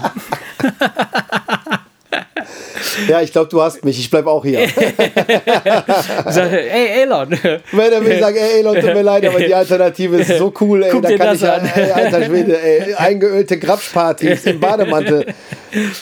Ja, 3.09 3.21
ich 3.21 3.33
glaube, 3.33 3.49
du 3.49 3.61
hast 3.63 3.85
mich. 3.85 3.99
Ich 3.99 4.11
bleibe 4.11 4.31
auch 4.31 4.45
hier. 4.45 4.69
sag, 6.27 6.53
ey, 6.53 7.03
Elon. 7.03 7.31
Wenn 7.73 7.93
er 7.93 8.01
mir 8.01 8.19
sagt, 8.19 8.37
ey, 8.37 8.61
Elon, 8.61 8.75
tut 8.75 8.95
mir 8.95 9.03
leid, 9.03 9.27
aber 9.27 9.41
die 9.41 9.55
Alternative 9.55 10.17
ist 10.17 10.39
so 10.39 10.53
cool, 10.61 10.83
ey. 10.83 10.91
Guck 10.91 11.03
da 11.03 11.17
kann 11.17 11.37
ich 11.37 11.49
an. 11.49 11.71
ey, 11.75 11.91
alter 11.91 12.25
Schwede, 12.25 12.61
ey, 12.61 12.95
eingeölte 12.95 13.59
Grapschpartys 13.59 14.45
im 14.47 14.61
Bademantel. 14.61 15.35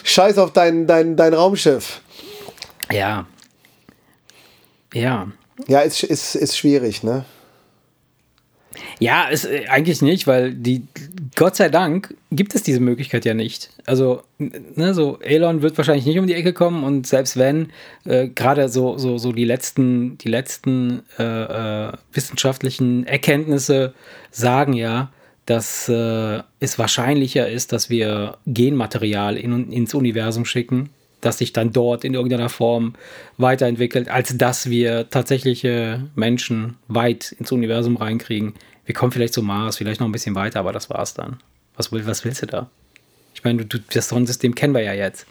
Scheiß 0.05 0.39
auf 0.39 0.53
dein, 0.53 0.87
dein, 0.87 1.17
dein 1.17 1.35
Raumschiff. 1.35 2.01
Ja. 2.91 3.27
Ja. 4.93 5.29
Ja, 5.69 5.81
ist, 5.81 6.03
ist, 6.03 6.35
ist 6.35 6.57
schwierig, 6.57 7.03
ne? 7.03 7.25
Ja, 8.99 9.29
ist, 9.29 9.47
äh, 9.47 9.67
eigentlich 9.69 10.03
nicht, 10.03 10.27
weil 10.27 10.55
die, 10.55 10.87
Gott 11.35 11.57
sei 11.57 11.69
Dank 11.69 12.15
gibt 12.31 12.55
es 12.55 12.63
diese 12.63 12.81
Möglichkeit 12.81 13.25
ja 13.25 13.35
nicht. 13.35 13.71
Also, 13.87 14.23
ne, 14.39 14.95
so 14.95 15.19
Elon 15.21 15.63
wird 15.63 15.77
wahrscheinlich 15.77 16.07
nicht 16.07 16.19
um 16.19 16.27
die 16.27 16.35
Ecke 16.35 16.53
kommen 16.53 16.85
und 16.85 17.07
selbst 17.07 17.37
wenn, 17.37 17.71
äh, 18.05 18.29
gerade 18.29 18.69
so, 18.69 18.97
so, 18.99 19.19
so 19.19 19.33
die 19.33 19.45
letzten, 19.45 20.19
die 20.19 20.29
letzten 20.29 21.03
äh, 21.19 21.89
äh, 21.89 21.93
wissenschaftlichen 22.13 23.07
Erkenntnisse 23.07 23.95
sagen 24.31 24.73
ja, 24.75 25.11
dass 25.47 25.89
äh, 25.89 26.43
es 26.61 26.79
wahrscheinlicher 26.79 27.49
ist, 27.49 27.73
dass 27.73 27.91
wir 27.91 28.39
Genmaterial 28.47 29.37
in, 29.37 29.73
ins 29.73 29.95
Universum 29.95 30.45
schicken, 30.45 30.91
das 31.21 31.39
sich 31.39 31.53
dann 31.53 31.73
dort 31.73 32.05
in 32.05 32.15
irgendeiner 32.15 32.49
Form 32.49 32.95
weiterentwickelt, 33.39 34.09
als 34.09 34.37
dass 34.37 34.71
wir 34.71 35.11
tatsächliche 35.11 36.09
Menschen 36.15 36.77
weit 36.89 37.33
ins 37.39 37.53
Universum 37.53 37.97
reinkriegen. 37.97 38.55
Wir 38.85 38.95
kommen 38.95 39.13
vielleicht 39.13 39.35
zum 39.35 39.47
Mars, 39.47 39.77
vielleicht 39.77 40.01
noch 40.01 40.09
ein 40.09 40.13
bisschen 40.13 40.35
weiter, 40.35 40.61
aber 40.61 40.73
das 40.73 40.91
war's 40.91 41.15
dann. 41.15 41.39
Was, 41.77 41.93
was 41.93 42.25
willst 42.25 42.43
du 42.43 42.47
da? 42.47 42.71
Ich 43.35 43.45
meine, 43.45 43.65
du, 43.65 43.79
das 43.93 44.09
Sonnensystem 44.09 44.55
kennen 44.55 44.75
wir 44.75 44.83
ja 44.83 44.95
jetzt. 44.95 45.27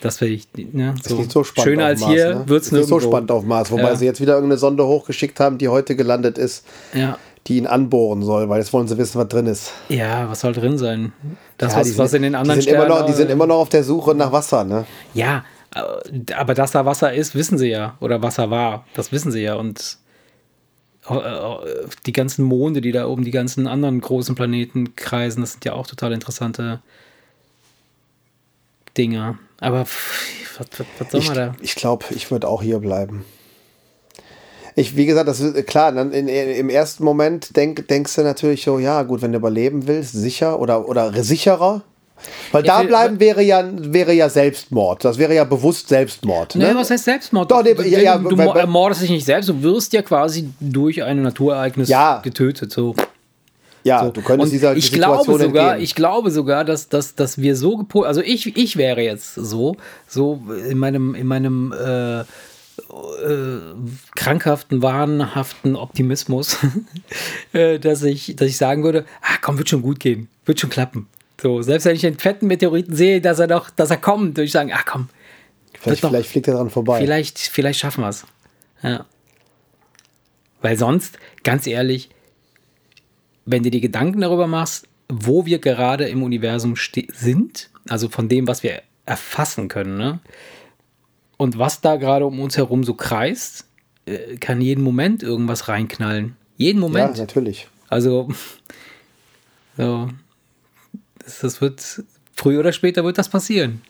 Das 0.00 0.20
wäre 0.20 0.36
ne, 0.56 0.94
so, 1.00 1.22
so 1.22 1.44
schöner 1.44 1.86
als 1.86 2.00
Mars, 2.00 2.12
hier 2.12 2.34
ne? 2.34 2.48
wird 2.48 2.62
es 2.62 2.72
nicht 2.72 2.88
so 2.88 2.98
spannend 2.98 3.30
auf 3.30 3.44
Mars, 3.44 3.70
wobei 3.70 3.84
ja. 3.84 3.96
sie 3.96 4.04
jetzt 4.04 4.20
wieder 4.20 4.34
irgendeine 4.34 4.58
Sonde 4.58 4.84
hochgeschickt 4.84 5.38
haben, 5.38 5.58
die 5.58 5.68
heute 5.68 5.94
gelandet 5.94 6.38
ist. 6.38 6.66
Ja 6.92 7.18
die 7.46 7.56
ihn 7.56 7.66
anbohren 7.66 8.22
soll, 8.22 8.48
weil 8.48 8.60
jetzt 8.60 8.72
wollen 8.72 8.86
sie 8.86 8.96
wissen, 8.98 9.18
was 9.18 9.28
drin 9.28 9.46
ist. 9.46 9.72
Ja, 9.88 10.28
was 10.28 10.40
soll 10.40 10.52
drin 10.52 10.78
sein? 10.78 11.12
Das, 11.58 11.72
ja, 11.72 11.80
was, 11.80 11.86
sind, 11.88 11.98
was 11.98 12.14
in 12.14 12.22
den 12.22 12.34
anderen 12.34 12.60
die 12.60 12.64
sind, 12.64 12.74
Sternen, 12.74 12.86
immer 12.86 13.00
noch, 13.00 13.06
die 13.06 13.12
sind 13.12 13.30
immer 13.30 13.46
noch 13.46 13.58
auf 13.58 13.68
der 13.68 13.82
Suche 13.82 14.14
nach 14.14 14.30
Wasser, 14.30 14.64
ne? 14.64 14.86
Ja, 15.14 15.44
aber 16.36 16.54
dass 16.54 16.72
da 16.72 16.84
Wasser 16.84 17.12
ist, 17.12 17.34
wissen 17.34 17.58
sie 17.58 17.68
ja. 17.68 17.96
Oder 18.00 18.22
Wasser 18.22 18.50
war, 18.50 18.84
das 18.94 19.10
wissen 19.10 19.32
sie 19.32 19.42
ja. 19.42 19.54
Und 19.54 19.98
äh, 21.08 21.14
die 22.06 22.12
ganzen 22.12 22.44
Monde, 22.44 22.80
die 22.80 22.92
da 22.92 23.06
oben, 23.06 23.24
die 23.24 23.30
ganzen 23.30 23.66
anderen 23.66 24.00
großen 24.00 24.34
Planeten 24.34 24.94
kreisen, 24.94 25.40
das 25.40 25.52
sind 25.52 25.64
ja 25.64 25.72
auch 25.72 25.86
total 25.86 26.12
interessante 26.12 26.80
Dinge. 28.96 29.38
Aber 29.58 29.80
was, 29.80 29.90
was, 30.58 30.86
was 30.98 31.10
soll 31.10 31.22
man 31.22 31.34
da? 31.34 31.54
Ich 31.60 31.74
glaube, 31.74 32.04
ich 32.10 32.30
würde 32.30 32.46
auch 32.46 32.62
hier 32.62 32.78
bleiben 32.78 33.24
ich, 34.74 34.96
wie 34.96 35.06
gesagt, 35.06 35.28
das 35.28 35.40
ist 35.40 35.66
klar, 35.66 35.92
dann 35.92 36.12
in, 36.12 36.28
im 36.28 36.70
ersten 36.70 37.04
Moment 37.04 37.56
denk, 37.56 37.88
denkst 37.88 38.14
du 38.14 38.22
natürlich 38.22 38.62
so, 38.64 38.78
ja, 38.78 39.02
gut, 39.02 39.22
wenn 39.22 39.32
du 39.32 39.38
überleben 39.38 39.86
willst, 39.86 40.12
sicher 40.12 40.60
oder, 40.60 40.88
oder 40.88 41.12
sicherer. 41.22 41.82
Weil 42.52 42.64
ja, 42.64 42.80
da 42.80 42.86
bleiben 42.86 43.20
wäre 43.20 43.42
ja, 43.42 43.64
wäre 43.72 44.12
ja 44.12 44.28
Selbstmord. 44.28 45.04
Das 45.04 45.18
wäre 45.18 45.34
ja 45.34 45.44
bewusst 45.44 45.88
Selbstmord. 45.88 46.54
Ne, 46.54 46.72
was 46.74 46.90
heißt 46.90 47.04
Selbstmord? 47.04 47.50
Doch, 47.50 47.64
nee, 47.64 47.74
du, 47.74 47.82
ja, 47.82 47.98
ja, 47.98 48.18
du 48.18 48.36
weil, 48.38 48.66
mordest 48.66 49.02
dich 49.02 49.10
nicht 49.10 49.24
selbst, 49.24 49.48
du 49.48 49.62
wirst 49.62 49.92
ja 49.92 50.02
quasi 50.02 50.48
durch 50.60 51.02
ein 51.02 51.22
Naturereignis 51.22 51.88
ja. 51.88 52.20
getötet. 52.22 52.70
So. 52.70 52.94
Ja, 53.84 54.04
so. 54.04 54.10
du 54.10 54.22
könntest 54.22 54.52
dieser 54.52 54.76
ich 54.76 54.90
Situation 54.90 55.24
glaube 55.24 55.42
sogar, 55.42 55.70
entgehen. 55.70 55.84
Ich 55.84 55.94
glaube 55.94 56.30
sogar, 56.30 56.64
dass, 56.64 56.88
dass, 56.88 57.16
dass 57.16 57.38
wir 57.38 57.56
so 57.56 57.76
gepolt, 57.76 58.06
also 58.06 58.20
ich, 58.20 58.56
ich 58.56 58.76
wäre 58.76 59.02
jetzt 59.02 59.34
so, 59.34 59.76
so 60.06 60.40
in 60.68 60.78
meinem, 60.78 61.14
in 61.14 61.26
meinem 61.26 61.72
äh, 61.72 62.22
äh, 62.92 63.74
krankhaften, 64.14 64.82
wahnhaften 64.82 65.76
Optimismus, 65.76 66.58
äh, 67.52 67.78
dass, 67.78 68.02
ich, 68.02 68.36
dass 68.36 68.48
ich 68.48 68.56
sagen 68.56 68.84
würde, 68.84 69.04
ah 69.22 69.36
komm, 69.40 69.58
wird 69.58 69.68
schon 69.68 69.82
gut 69.82 70.00
gehen, 70.00 70.28
wird 70.44 70.60
schon 70.60 70.70
klappen. 70.70 71.08
So, 71.40 71.62
selbst 71.62 71.86
wenn 71.86 71.96
ich 71.96 72.06
einen 72.06 72.18
fetten 72.18 72.46
Meteoriten 72.46 72.94
sehe, 72.94 73.20
dass 73.20 73.38
er 73.38 73.48
doch, 73.48 73.70
dass 73.70 73.90
er 73.90 73.96
kommt, 73.96 74.36
würde 74.36 74.44
ich 74.44 74.52
sagen, 74.52 74.72
ah 74.72 74.82
komm. 74.84 75.08
Vielleicht, 75.80 76.00
vielleicht 76.00 76.28
fliegt 76.28 76.48
er 76.48 76.54
dran 76.54 76.70
vorbei. 76.70 77.00
Vielleicht, 77.00 77.38
vielleicht 77.38 77.80
schaffen 77.80 78.02
wir 78.02 78.08
es. 78.10 78.24
Ja. 78.82 79.06
Weil 80.60 80.76
sonst, 80.78 81.18
ganz 81.42 81.66
ehrlich, 81.66 82.10
wenn 83.44 83.64
du 83.64 83.70
dir 83.70 83.80
Gedanken 83.80 84.20
darüber 84.20 84.46
machst, 84.46 84.86
wo 85.08 85.44
wir 85.46 85.58
gerade 85.58 86.08
im 86.08 86.22
Universum 86.22 86.74
sind, 86.76 87.70
also 87.88 88.08
von 88.08 88.28
dem, 88.28 88.46
was 88.46 88.62
wir 88.62 88.82
erfassen 89.04 89.68
können, 89.68 89.96
ne? 89.96 90.20
Und 91.42 91.58
was 91.58 91.80
da 91.80 91.96
gerade 91.96 92.24
um 92.24 92.38
uns 92.38 92.56
herum 92.56 92.84
so 92.84 92.94
kreist, 92.94 93.64
äh, 94.06 94.36
kann 94.36 94.60
jeden 94.60 94.84
Moment 94.84 95.24
irgendwas 95.24 95.66
reinknallen. 95.66 96.36
Jeden 96.56 96.78
Moment. 96.78 97.16
Ja, 97.16 97.24
natürlich. 97.24 97.66
Also, 97.88 98.28
so, 99.76 100.08
das, 101.18 101.60
wird, 101.60 102.04
früher 102.32 102.60
oder 102.60 102.72
später 102.72 103.02
wird 103.02 103.18
das 103.18 103.28
passieren. 103.28 103.82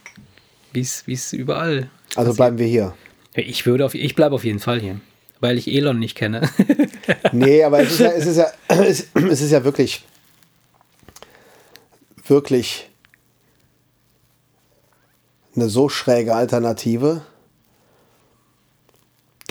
Wie 0.72 0.80
es 0.80 1.32
überall. 1.34 1.90
Also 2.14 2.30
passiert. 2.30 2.36
bleiben 2.36 2.59
wir 2.59 2.66
hier. 2.66 2.94
Ich 3.34 3.66
würde 3.66 3.84
auf, 3.84 3.94
ich 3.94 4.14
bleibe 4.14 4.34
auf 4.34 4.44
jeden 4.44 4.59
Fall 4.59 4.80
hier, 4.80 4.98
weil 5.40 5.59
ich 5.59 5.68
Elon 5.68 5.98
nicht 5.98 6.14
kenne. 6.14 6.48
nee, 7.32 7.62
aber 7.64 7.80
es 7.80 7.92
ist 7.92 8.00
ja, 8.00 8.12
es 8.12 8.24
ist 8.24 8.36
ja, 8.38 8.46
es 8.68 9.11
ist 9.42 9.50
ja 9.50 9.62
wirklich, 9.62 10.07
wirklich 12.26 12.88
eine 15.55 15.68
so 15.68 15.90
schräge 15.90 16.34
Alternative 16.34 17.26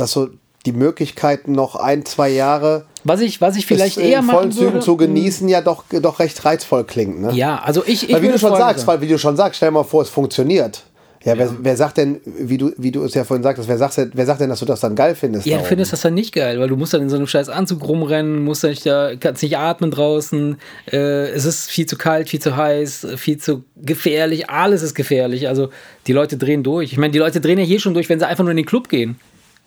dass 0.02 0.12
so 0.12 0.30
die 0.66 0.74
Möglichkeiten 0.74 1.54
noch 1.54 1.76
ein, 1.76 2.06
zwei 2.06 2.30
Jahre 2.30 2.86
was 3.04 3.22
ich, 3.22 3.41
was 3.41 3.56
ich 3.56 3.66
vielleicht 3.66 3.97
eher 3.97 4.20
in 4.20 4.26
vollen 4.26 4.52
Zügen 4.52 4.82
zu 4.82 4.95
genießen, 4.95 5.47
ja 5.49 5.62
doch, 5.62 5.86
doch 5.89 6.20
recht 6.20 6.43
reizvoll 6.45 6.84
klingt. 6.84 7.22
Ne? 7.22 7.32
Ja, 7.34 7.60
also 7.60 7.84
ich, 7.86 8.10
ich 8.10 8.16
weil 8.16 8.22
wie 8.22 8.28
du 8.28 8.38
schon 8.38 8.56
sagst, 8.56 8.86
weil 8.86 9.02
wie 9.02 9.08
du 9.08 9.18
schon 9.18 9.36
sagst, 9.36 9.58
stell 9.58 9.70
dir 9.70 9.74
mal 9.74 9.84
vor, 9.84 10.04
es 10.04 10.10
funktioniert. 10.10 10.84
Ja, 11.24 11.34
ja. 11.34 11.39
Wer, 11.39 11.56
wer, 11.60 11.78
sagt 11.78 11.97
denn, 11.97 12.20
wie 12.26 12.58
du, 12.58 12.72
wie 12.78 12.91
du 12.91 13.04
es 13.04 13.14
ja 13.14 13.24
vorhin 13.24 13.43
sagtest, 13.43 13.70
wer 13.70 13.78
sagt, 13.78 13.95
wer 14.14 14.26
sagt 14.26 14.41
denn, 14.41 14.49
dass 14.49 14.60
du 14.60 14.66
das 14.66 14.80
dann 14.80 14.95
geil 14.95 15.14
findest? 15.14 15.45
Ja, 15.45 15.60
du 15.60 15.64
findest 15.66 15.93
das 15.93 16.02
dann 16.02 16.16
nicht 16.16 16.34
geil, 16.34 16.60
weil 16.60 16.68
du 16.68 16.76
musst 16.76 16.95
dann 16.95 17.02
in 17.02 17.10
so 17.10 17.16
einem 17.16 17.28
scheiß 17.28 17.47
Anzug 17.49 17.88
rumrennen, 17.88 18.43
musst 18.43 18.64
dann 18.64 18.72
nicht 18.72 18.86
da, 18.88 19.16
kannst 19.20 19.43
nicht 19.43 19.56
atmen 19.56 19.91
draußen, 19.91 20.58
äh, 20.91 21.30
es 21.30 21.45
ist 21.45 21.70
viel 21.70 21.86
zu 21.86 21.95
kalt, 21.95 22.28
viel 22.28 22.39
zu 22.39 22.56
heiß, 22.56 23.08
viel 23.18 23.38
zu 23.38 23.64
gefährlich, 23.78 24.49
alles 24.49 24.82
ist 24.82 24.95
gefährlich. 24.95 25.47
Also 25.47 25.70
die 26.08 26.14
Leute 26.14 26.38
drehen 26.38 26.64
durch. 26.64 26.91
Ich 26.91 26.97
meine, 26.97 27.12
die 27.12 27.20
Leute 27.20 27.39
drehen 27.39 27.60
ja 27.60 27.66
hier 27.66 27.80
schon 27.80 27.93
durch, 27.93 28.10
wenn 28.10 28.20
sie 28.20 28.28
einfach 28.28 28.43
nur 28.43 28.52
in 28.52 28.58
den 28.58 28.66
Club 28.66 28.89
gehen. 28.89 29.20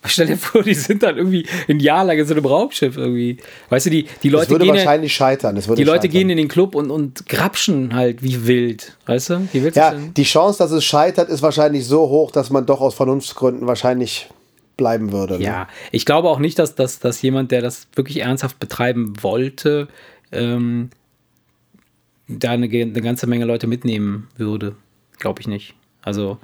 Stell 0.06 0.26
dir 0.26 0.36
vor, 0.36 0.62
die 0.62 0.74
sind 0.74 1.02
dann 1.02 1.16
irgendwie 1.16 1.46
ein 1.68 1.80
Jahr 1.80 2.04
lang 2.04 2.18
in 2.18 2.26
so 2.26 2.34
einem 2.34 2.44
Raumschiff 2.44 2.96
irgendwie. 2.96 3.38
Weißt 3.70 3.86
du, 3.86 3.90
die, 3.90 4.06
die 4.22 4.28
Leute. 4.28 4.44
Das 4.44 4.50
würde 4.50 4.64
gehen 4.66 4.74
wahrscheinlich 4.74 5.14
scheitern. 5.14 5.56
Das 5.56 5.66
würde 5.66 5.80
die 5.80 5.84
Leute 5.84 6.02
scheitern. 6.02 6.10
gehen 6.10 6.30
in 6.30 6.36
den 6.36 6.48
Club 6.48 6.74
und, 6.74 6.90
und 6.90 7.26
grapschen 7.26 7.94
halt 7.94 8.22
wie 8.22 8.46
wild. 8.46 8.96
Weißt 9.06 9.30
du? 9.30 9.48
Wie 9.52 9.62
willst 9.62 9.76
ja, 9.76 9.94
die 9.94 10.24
Chance, 10.24 10.58
dass 10.58 10.70
es 10.70 10.84
scheitert, 10.84 11.28
ist 11.28 11.42
wahrscheinlich 11.42 11.86
so 11.86 12.08
hoch, 12.08 12.30
dass 12.30 12.50
man 12.50 12.66
doch 12.66 12.80
aus 12.80 12.94
Vernunftsgründen 12.94 13.66
wahrscheinlich 13.66 14.28
bleiben 14.76 15.12
würde. 15.12 15.38
Ne? 15.38 15.44
Ja, 15.44 15.68
ich 15.92 16.04
glaube 16.04 16.28
auch 16.28 16.38
nicht, 16.38 16.58
dass, 16.58 16.74
dass, 16.74 16.98
dass 16.98 17.22
jemand, 17.22 17.50
der 17.50 17.62
das 17.62 17.86
wirklich 17.94 18.20
ernsthaft 18.20 18.58
betreiben 18.58 19.14
wollte, 19.22 19.88
ähm, 20.32 20.90
da 22.28 22.50
eine, 22.50 22.66
eine 22.66 23.00
ganze 23.00 23.26
Menge 23.26 23.44
Leute 23.44 23.66
mitnehmen 23.66 24.28
würde. 24.36 24.74
Glaube 25.18 25.40
ich 25.40 25.46
nicht. 25.46 25.74
Also 26.02 26.38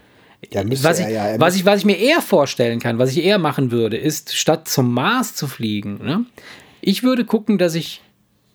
was, 0.82 0.99
ich, 0.99 1.09
ja, 1.09 1.38
was, 1.38 1.57
ich, 1.57 1.64
was 1.64 1.80
ich 1.80 1.84
mir 1.84 1.99
eher 1.99 2.20
vorstellen 2.20 2.80
kann, 2.80 2.99
was 2.99 3.11
ich 3.11 3.24
eher 3.24 3.38
machen 3.38 3.70
würde, 3.70 3.97
ist, 3.97 4.34
statt 4.34 4.68
zum 4.68 4.93
Mars 4.93 5.34
zu 5.34 5.47
fliegen, 5.47 5.99
ne, 6.03 6.24
ich 6.80 7.03
würde 7.03 7.24
gucken, 7.24 7.59
dass 7.59 7.74
ich 7.74 8.01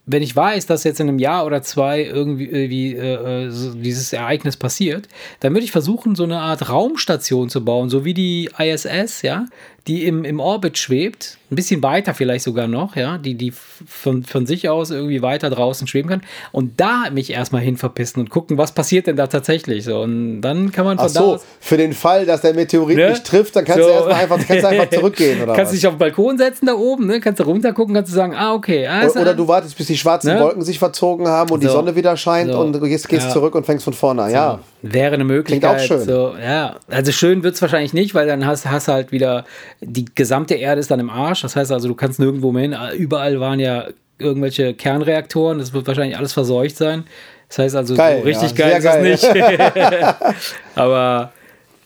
wenn 0.08 0.22
ich 0.22 0.36
weiß, 0.36 0.68
dass 0.68 0.84
jetzt 0.84 1.00
in 1.00 1.10
einem 1.10 1.20
Jahr 1.20 1.46
oder 1.46 1.62
zwei 1.64 2.04
irgendwie, 2.04 2.46
irgendwie 2.46 2.96
äh, 2.96 3.50
so 3.50 3.74
dieses 3.74 4.14
Ereignis 4.14 4.56
passiert, 4.56 5.08
dann 5.40 5.54
würde 5.54 5.66
ich 5.66 5.72
versuchen, 5.72 6.16
so 6.16 6.24
eine 6.24 6.40
Art 6.40 6.70
Raumstation 6.70 7.50
zu 7.50 7.66
bauen, 7.66 7.90
so 7.90 8.06
wie 8.06 8.14
die 8.14 8.50
ISS, 8.58 9.24
ja, 9.24 9.48
die 9.88 10.06
im, 10.06 10.24
im 10.24 10.40
Orbit 10.40 10.78
schwebt, 10.78 11.38
ein 11.52 11.56
bisschen 11.56 11.84
weiter 11.84 12.14
vielleicht 12.14 12.46
sogar 12.46 12.68
noch, 12.68 12.96
ja, 12.96 13.18
die, 13.18 13.36
die 13.36 13.52
von, 13.52 14.24
von 14.24 14.46
sich 14.46 14.70
aus 14.70 14.92
irgendwie 14.92 15.22
weiter 15.22 15.50
draußen 15.50 15.88
schweben 15.88 16.10
kann 16.10 16.22
und 16.52 16.80
da 16.80 17.10
mich 17.12 17.32
erstmal 17.32 17.62
hin 17.62 17.78
verpissen 17.78 18.20
und 18.20 18.30
gucken, 18.30 18.58
was 18.58 18.72
passiert 18.72 19.08
denn 19.08 19.16
da 19.16 19.28
tatsächlich 19.28 19.84
so 19.84 20.02
und 20.02 20.42
dann 20.42 20.72
kann 20.72 20.86
man 20.86 20.98
von 20.98 21.06
Ach 21.06 21.10
so, 21.10 21.20
da 21.20 21.26
aus, 21.26 21.46
für 21.60 21.78
den 21.78 21.94
Fall, 21.94 22.26
dass 22.26 22.42
der 22.42 22.54
Meteorit 22.54 22.98
ne? 22.98 23.10
nicht 23.10 23.26
trifft, 23.26 23.56
dann 23.56 23.66
kannst 23.66 23.84
so. 23.84 23.88
du 23.88 23.94
erstmal 23.94 24.22
einfach, 24.22 24.48
kannst 24.48 24.66
einfach 24.66 24.90
zurückgehen 24.92 25.42
oder 25.42 25.54
Kannst 25.54 25.72
was? 25.72 25.80
dich 25.80 25.88
auf 25.88 25.94
den 25.94 26.00
Balkon 26.00 26.38
setzen 26.38 26.66
da 26.66 26.74
oben, 26.74 27.08
ne? 27.08 27.20
kannst 27.20 27.40
du 27.40 27.44
runtergucken, 27.44 27.94
kannst 27.94 28.12
du 28.12 28.16
sagen, 28.16 28.36
ah 28.36 28.54
okay. 28.54 28.88
Ah, 28.88 29.08
oder, 29.08 29.22
oder 29.22 29.34
du 29.34 29.48
wartest, 29.48 29.78
bis 29.78 29.88
die 29.88 29.96
die 29.96 30.00
schwarzen 30.00 30.34
ne? 30.34 30.42
Wolken 30.42 30.62
sich 30.62 30.78
verzogen 30.78 31.28
haben 31.28 31.50
und 31.52 31.62
so. 31.62 31.68
die 31.68 31.72
Sonne 31.72 31.96
wieder 31.96 32.16
scheint 32.18 32.52
so. 32.52 32.60
und 32.60 32.74
du 32.74 32.82
gehst, 32.82 33.08
gehst 33.08 33.28
ja. 33.28 33.34
zurück 33.34 33.56
und 33.56 33.66
fängst 33.66 33.86
von 33.86 33.94
vorne 33.94 34.24
an. 34.24 34.32
Ja. 34.32 34.60
Wäre 34.88 35.16
eine 35.16 35.24
Möglichkeit. 35.24 35.78
Klingt 35.78 35.94
auch 35.94 35.98
schön. 35.98 36.06
So, 36.06 36.36
ja. 36.40 36.76
Also 36.88 37.12
schön 37.12 37.42
wird 37.42 37.56
es 37.56 37.62
wahrscheinlich 37.62 37.94
nicht, 37.94 38.14
weil 38.14 38.28
dann 38.28 38.46
hast 38.46 38.66
du 38.66 38.70
halt 38.70 39.12
wieder, 39.12 39.46
die 39.82 40.06
gesamte 40.06 40.54
Erde 40.54 40.80
ist 40.80 40.92
dann 40.92 41.00
im 41.00 41.10
Arsch. 41.10 41.42
Das 41.42 41.56
heißt 41.56 41.72
also, 41.72 41.88
du 41.88 41.96
kannst 41.96 42.20
nirgendwo 42.20 42.52
mehr 42.52 42.62
hin. 42.62 42.78
Überall 43.00 43.40
waren 43.40 43.60
ja 43.60 43.88
irgendwelche 44.20 44.76
Kernreaktoren. 44.76 45.58
Das 45.58 45.74
wird 45.74 45.88
wahrscheinlich 45.88 46.18
alles 46.18 46.34
verseucht 46.34 46.78
sein. 46.78 47.06
Das 47.48 47.58
heißt 47.58 47.76
also, 47.76 47.96
geil, 47.96 48.20
so 48.20 48.28
richtig 48.28 48.58
ja, 48.58 48.78
geil 48.78 48.78
ist 48.78 48.84
geil. 48.84 49.06
es 49.08 49.24
nicht. 49.24 50.36
Aber 50.76 51.32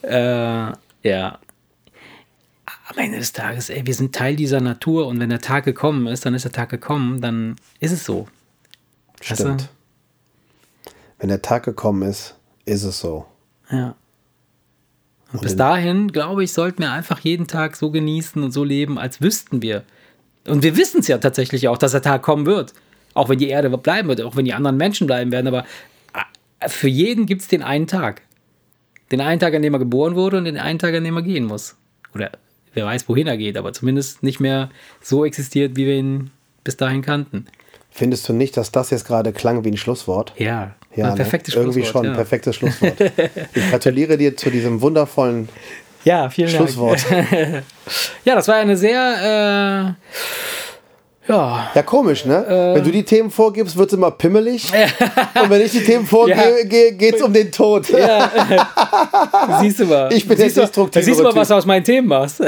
äh, 0.02 1.08
ja, 1.08 1.38
am 2.90 2.98
Ende 2.98 3.18
des 3.18 3.32
Tages, 3.32 3.70
ey, 3.70 3.86
wir 3.86 3.94
sind 3.94 4.14
Teil 4.14 4.36
dieser 4.36 4.60
Natur 4.60 5.06
und 5.06 5.20
wenn 5.20 5.30
der 5.30 5.40
Tag 5.40 5.64
gekommen 5.64 6.06
ist, 6.06 6.26
dann 6.26 6.34
ist 6.34 6.44
der 6.44 6.52
Tag 6.52 6.68
gekommen, 6.68 7.22
dann 7.22 7.56
ist 7.78 7.92
es 7.92 8.04
so. 8.04 8.28
Stimmt. 9.22 9.40
Weißt 9.40 9.48
du? 9.48 10.94
Wenn 11.18 11.28
der 11.30 11.40
Tag 11.40 11.64
gekommen 11.64 12.02
ist, 12.02 12.34
ist 12.70 12.84
es 12.84 13.00
so. 13.00 13.26
Ja. 13.70 13.94
Und, 15.32 15.38
und 15.38 15.42
bis 15.42 15.56
dahin, 15.56 16.08
glaube 16.08 16.44
ich, 16.44 16.52
sollten 16.52 16.82
wir 16.82 16.92
einfach 16.92 17.20
jeden 17.20 17.46
Tag 17.46 17.76
so 17.76 17.90
genießen 17.90 18.42
und 18.42 18.52
so 18.52 18.64
leben, 18.64 18.98
als 18.98 19.20
wüssten 19.20 19.62
wir. 19.62 19.84
Und 20.46 20.62
wir 20.62 20.76
wissen 20.76 21.00
es 21.00 21.08
ja 21.08 21.18
tatsächlich 21.18 21.68
auch, 21.68 21.78
dass 21.78 21.92
der 21.92 22.02
Tag 22.02 22.22
kommen 22.22 22.46
wird. 22.46 22.72
Auch 23.14 23.28
wenn 23.28 23.38
die 23.38 23.48
Erde 23.48 23.70
bleiben 23.76 24.08
wird, 24.08 24.22
auch 24.22 24.36
wenn 24.36 24.44
die 24.44 24.54
anderen 24.54 24.76
Menschen 24.76 25.06
bleiben 25.06 25.32
werden. 25.32 25.48
Aber 25.48 25.64
äh, 26.60 26.68
für 26.68 26.88
jeden 26.88 27.26
gibt 27.26 27.42
es 27.42 27.48
den 27.48 27.62
einen 27.62 27.86
Tag. 27.86 28.22
Den 29.12 29.20
einen 29.20 29.40
Tag, 29.40 29.54
an 29.54 29.62
dem 29.62 29.74
er 29.74 29.80
geboren 29.80 30.14
wurde 30.14 30.38
und 30.38 30.44
den 30.44 30.56
einen 30.56 30.78
Tag, 30.78 30.94
an 30.94 31.04
dem 31.04 31.16
er 31.16 31.22
gehen 31.22 31.44
muss. 31.44 31.76
Oder 32.14 32.30
wer 32.74 32.86
weiß, 32.86 33.08
wohin 33.08 33.26
er 33.26 33.36
geht, 33.36 33.56
aber 33.56 33.72
zumindest 33.72 34.22
nicht 34.22 34.40
mehr 34.40 34.70
so 35.00 35.24
existiert, 35.24 35.76
wie 35.76 35.86
wir 35.86 35.96
ihn 35.96 36.30
bis 36.64 36.76
dahin 36.76 37.02
kannten. 37.02 37.46
Findest 37.90 38.28
du 38.28 38.32
nicht, 38.32 38.56
dass 38.56 38.70
das 38.70 38.90
jetzt 38.90 39.04
gerade 39.04 39.32
klang 39.32 39.64
wie 39.64 39.70
ein 39.70 39.76
Schlusswort? 39.76 40.32
Ja, 40.38 40.76
ja 40.96 41.10
ne? 41.10 41.16
perfektes 41.16 41.54
ne? 41.54 41.62
Schlusswort. 41.62 41.76
Irgendwie 41.76 41.92
schon, 41.92 42.04
ja. 42.04 42.14
perfektes 42.14 42.56
Schlusswort. 42.56 42.94
ich 43.54 43.70
gratuliere 43.70 44.16
dir 44.16 44.36
zu 44.36 44.50
diesem 44.50 44.80
wundervollen 44.80 45.48
ja, 46.04 46.30
vielen 46.30 46.48
Schlusswort. 46.48 47.04
Dank. 47.10 47.28
ja, 48.24 48.34
das 48.34 48.48
war 48.48 48.56
eine 48.56 48.76
sehr 48.76 49.96
äh, 49.98 51.30
ja. 51.30 51.70
Ja, 51.74 51.82
komisch, 51.82 52.24
ne? 52.24 52.44
Äh, 52.46 52.74
wenn 52.74 52.84
du 52.84 52.90
die 52.90 53.04
Themen 53.04 53.30
vorgibst, 53.30 53.76
wird 53.76 53.88
es 53.88 53.96
immer 53.96 54.10
pimmelig. 54.10 54.72
und 55.40 55.50
wenn 55.50 55.60
ich 55.60 55.72
die 55.72 55.84
Themen 55.84 56.06
vorgebe, 56.08 56.60
ja. 56.62 56.90
geht 56.90 57.14
es 57.14 57.22
um 57.22 57.32
den 57.32 57.52
Tod. 57.52 57.88
Ja. 57.90 58.30
Siehst 59.60 59.80
du 59.80 59.84
mal. 59.84 60.12
Ich 60.12 60.26
bin 60.26 60.36
siehst 60.38 60.56
der 60.56 60.64
destruktive 60.64 61.04
Siehst 61.04 61.20
du 61.20 61.24
mal, 61.24 61.34
was 61.34 61.48
du 61.48 61.54
aus 61.54 61.66
meinen 61.66 61.84
Themen 61.84 62.08
machst. 62.08 62.42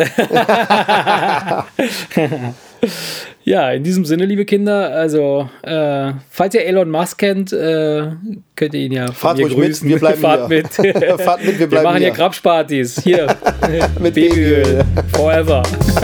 Ja, 3.45 3.71
in 3.71 3.83
diesem 3.85 4.05
Sinne, 4.05 4.25
liebe 4.25 4.45
Kinder, 4.45 4.91
also, 4.91 5.49
äh, 5.63 6.13
falls 6.31 6.55
ihr 6.55 6.65
Elon 6.65 6.91
Musk 6.91 7.19
kennt, 7.19 7.53
äh, 7.53 8.09
könnt 8.57 8.75
ihr 8.75 8.81
ihn 8.81 8.93
ja 8.93 9.11
Fahrt 9.13 9.39
ruhig 9.39 9.55
grüßen. 9.55 9.89
mit, 9.89 9.95
wir 9.95 9.99
bleiben 9.99 10.21
Fahrt 10.21 10.49
hier. 10.49 10.95
mit. 10.95 11.21
Fahrt 11.21 11.45
mit, 11.45 11.59
wir 11.59 11.67
bleiben 11.67 11.71
Wir 11.71 11.83
machen 11.83 11.97
hier, 11.99 12.07
hier 12.09 12.17
Grabspartys. 12.17 13.01
Hier. 13.03 13.27
mit 14.01 14.15
Babyöl. 14.15 14.85
Forever. 15.15 15.63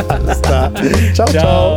Alles 0.09 0.43
klar. 0.43 0.73
ciao. 1.15 1.27
ciao. 1.27 1.77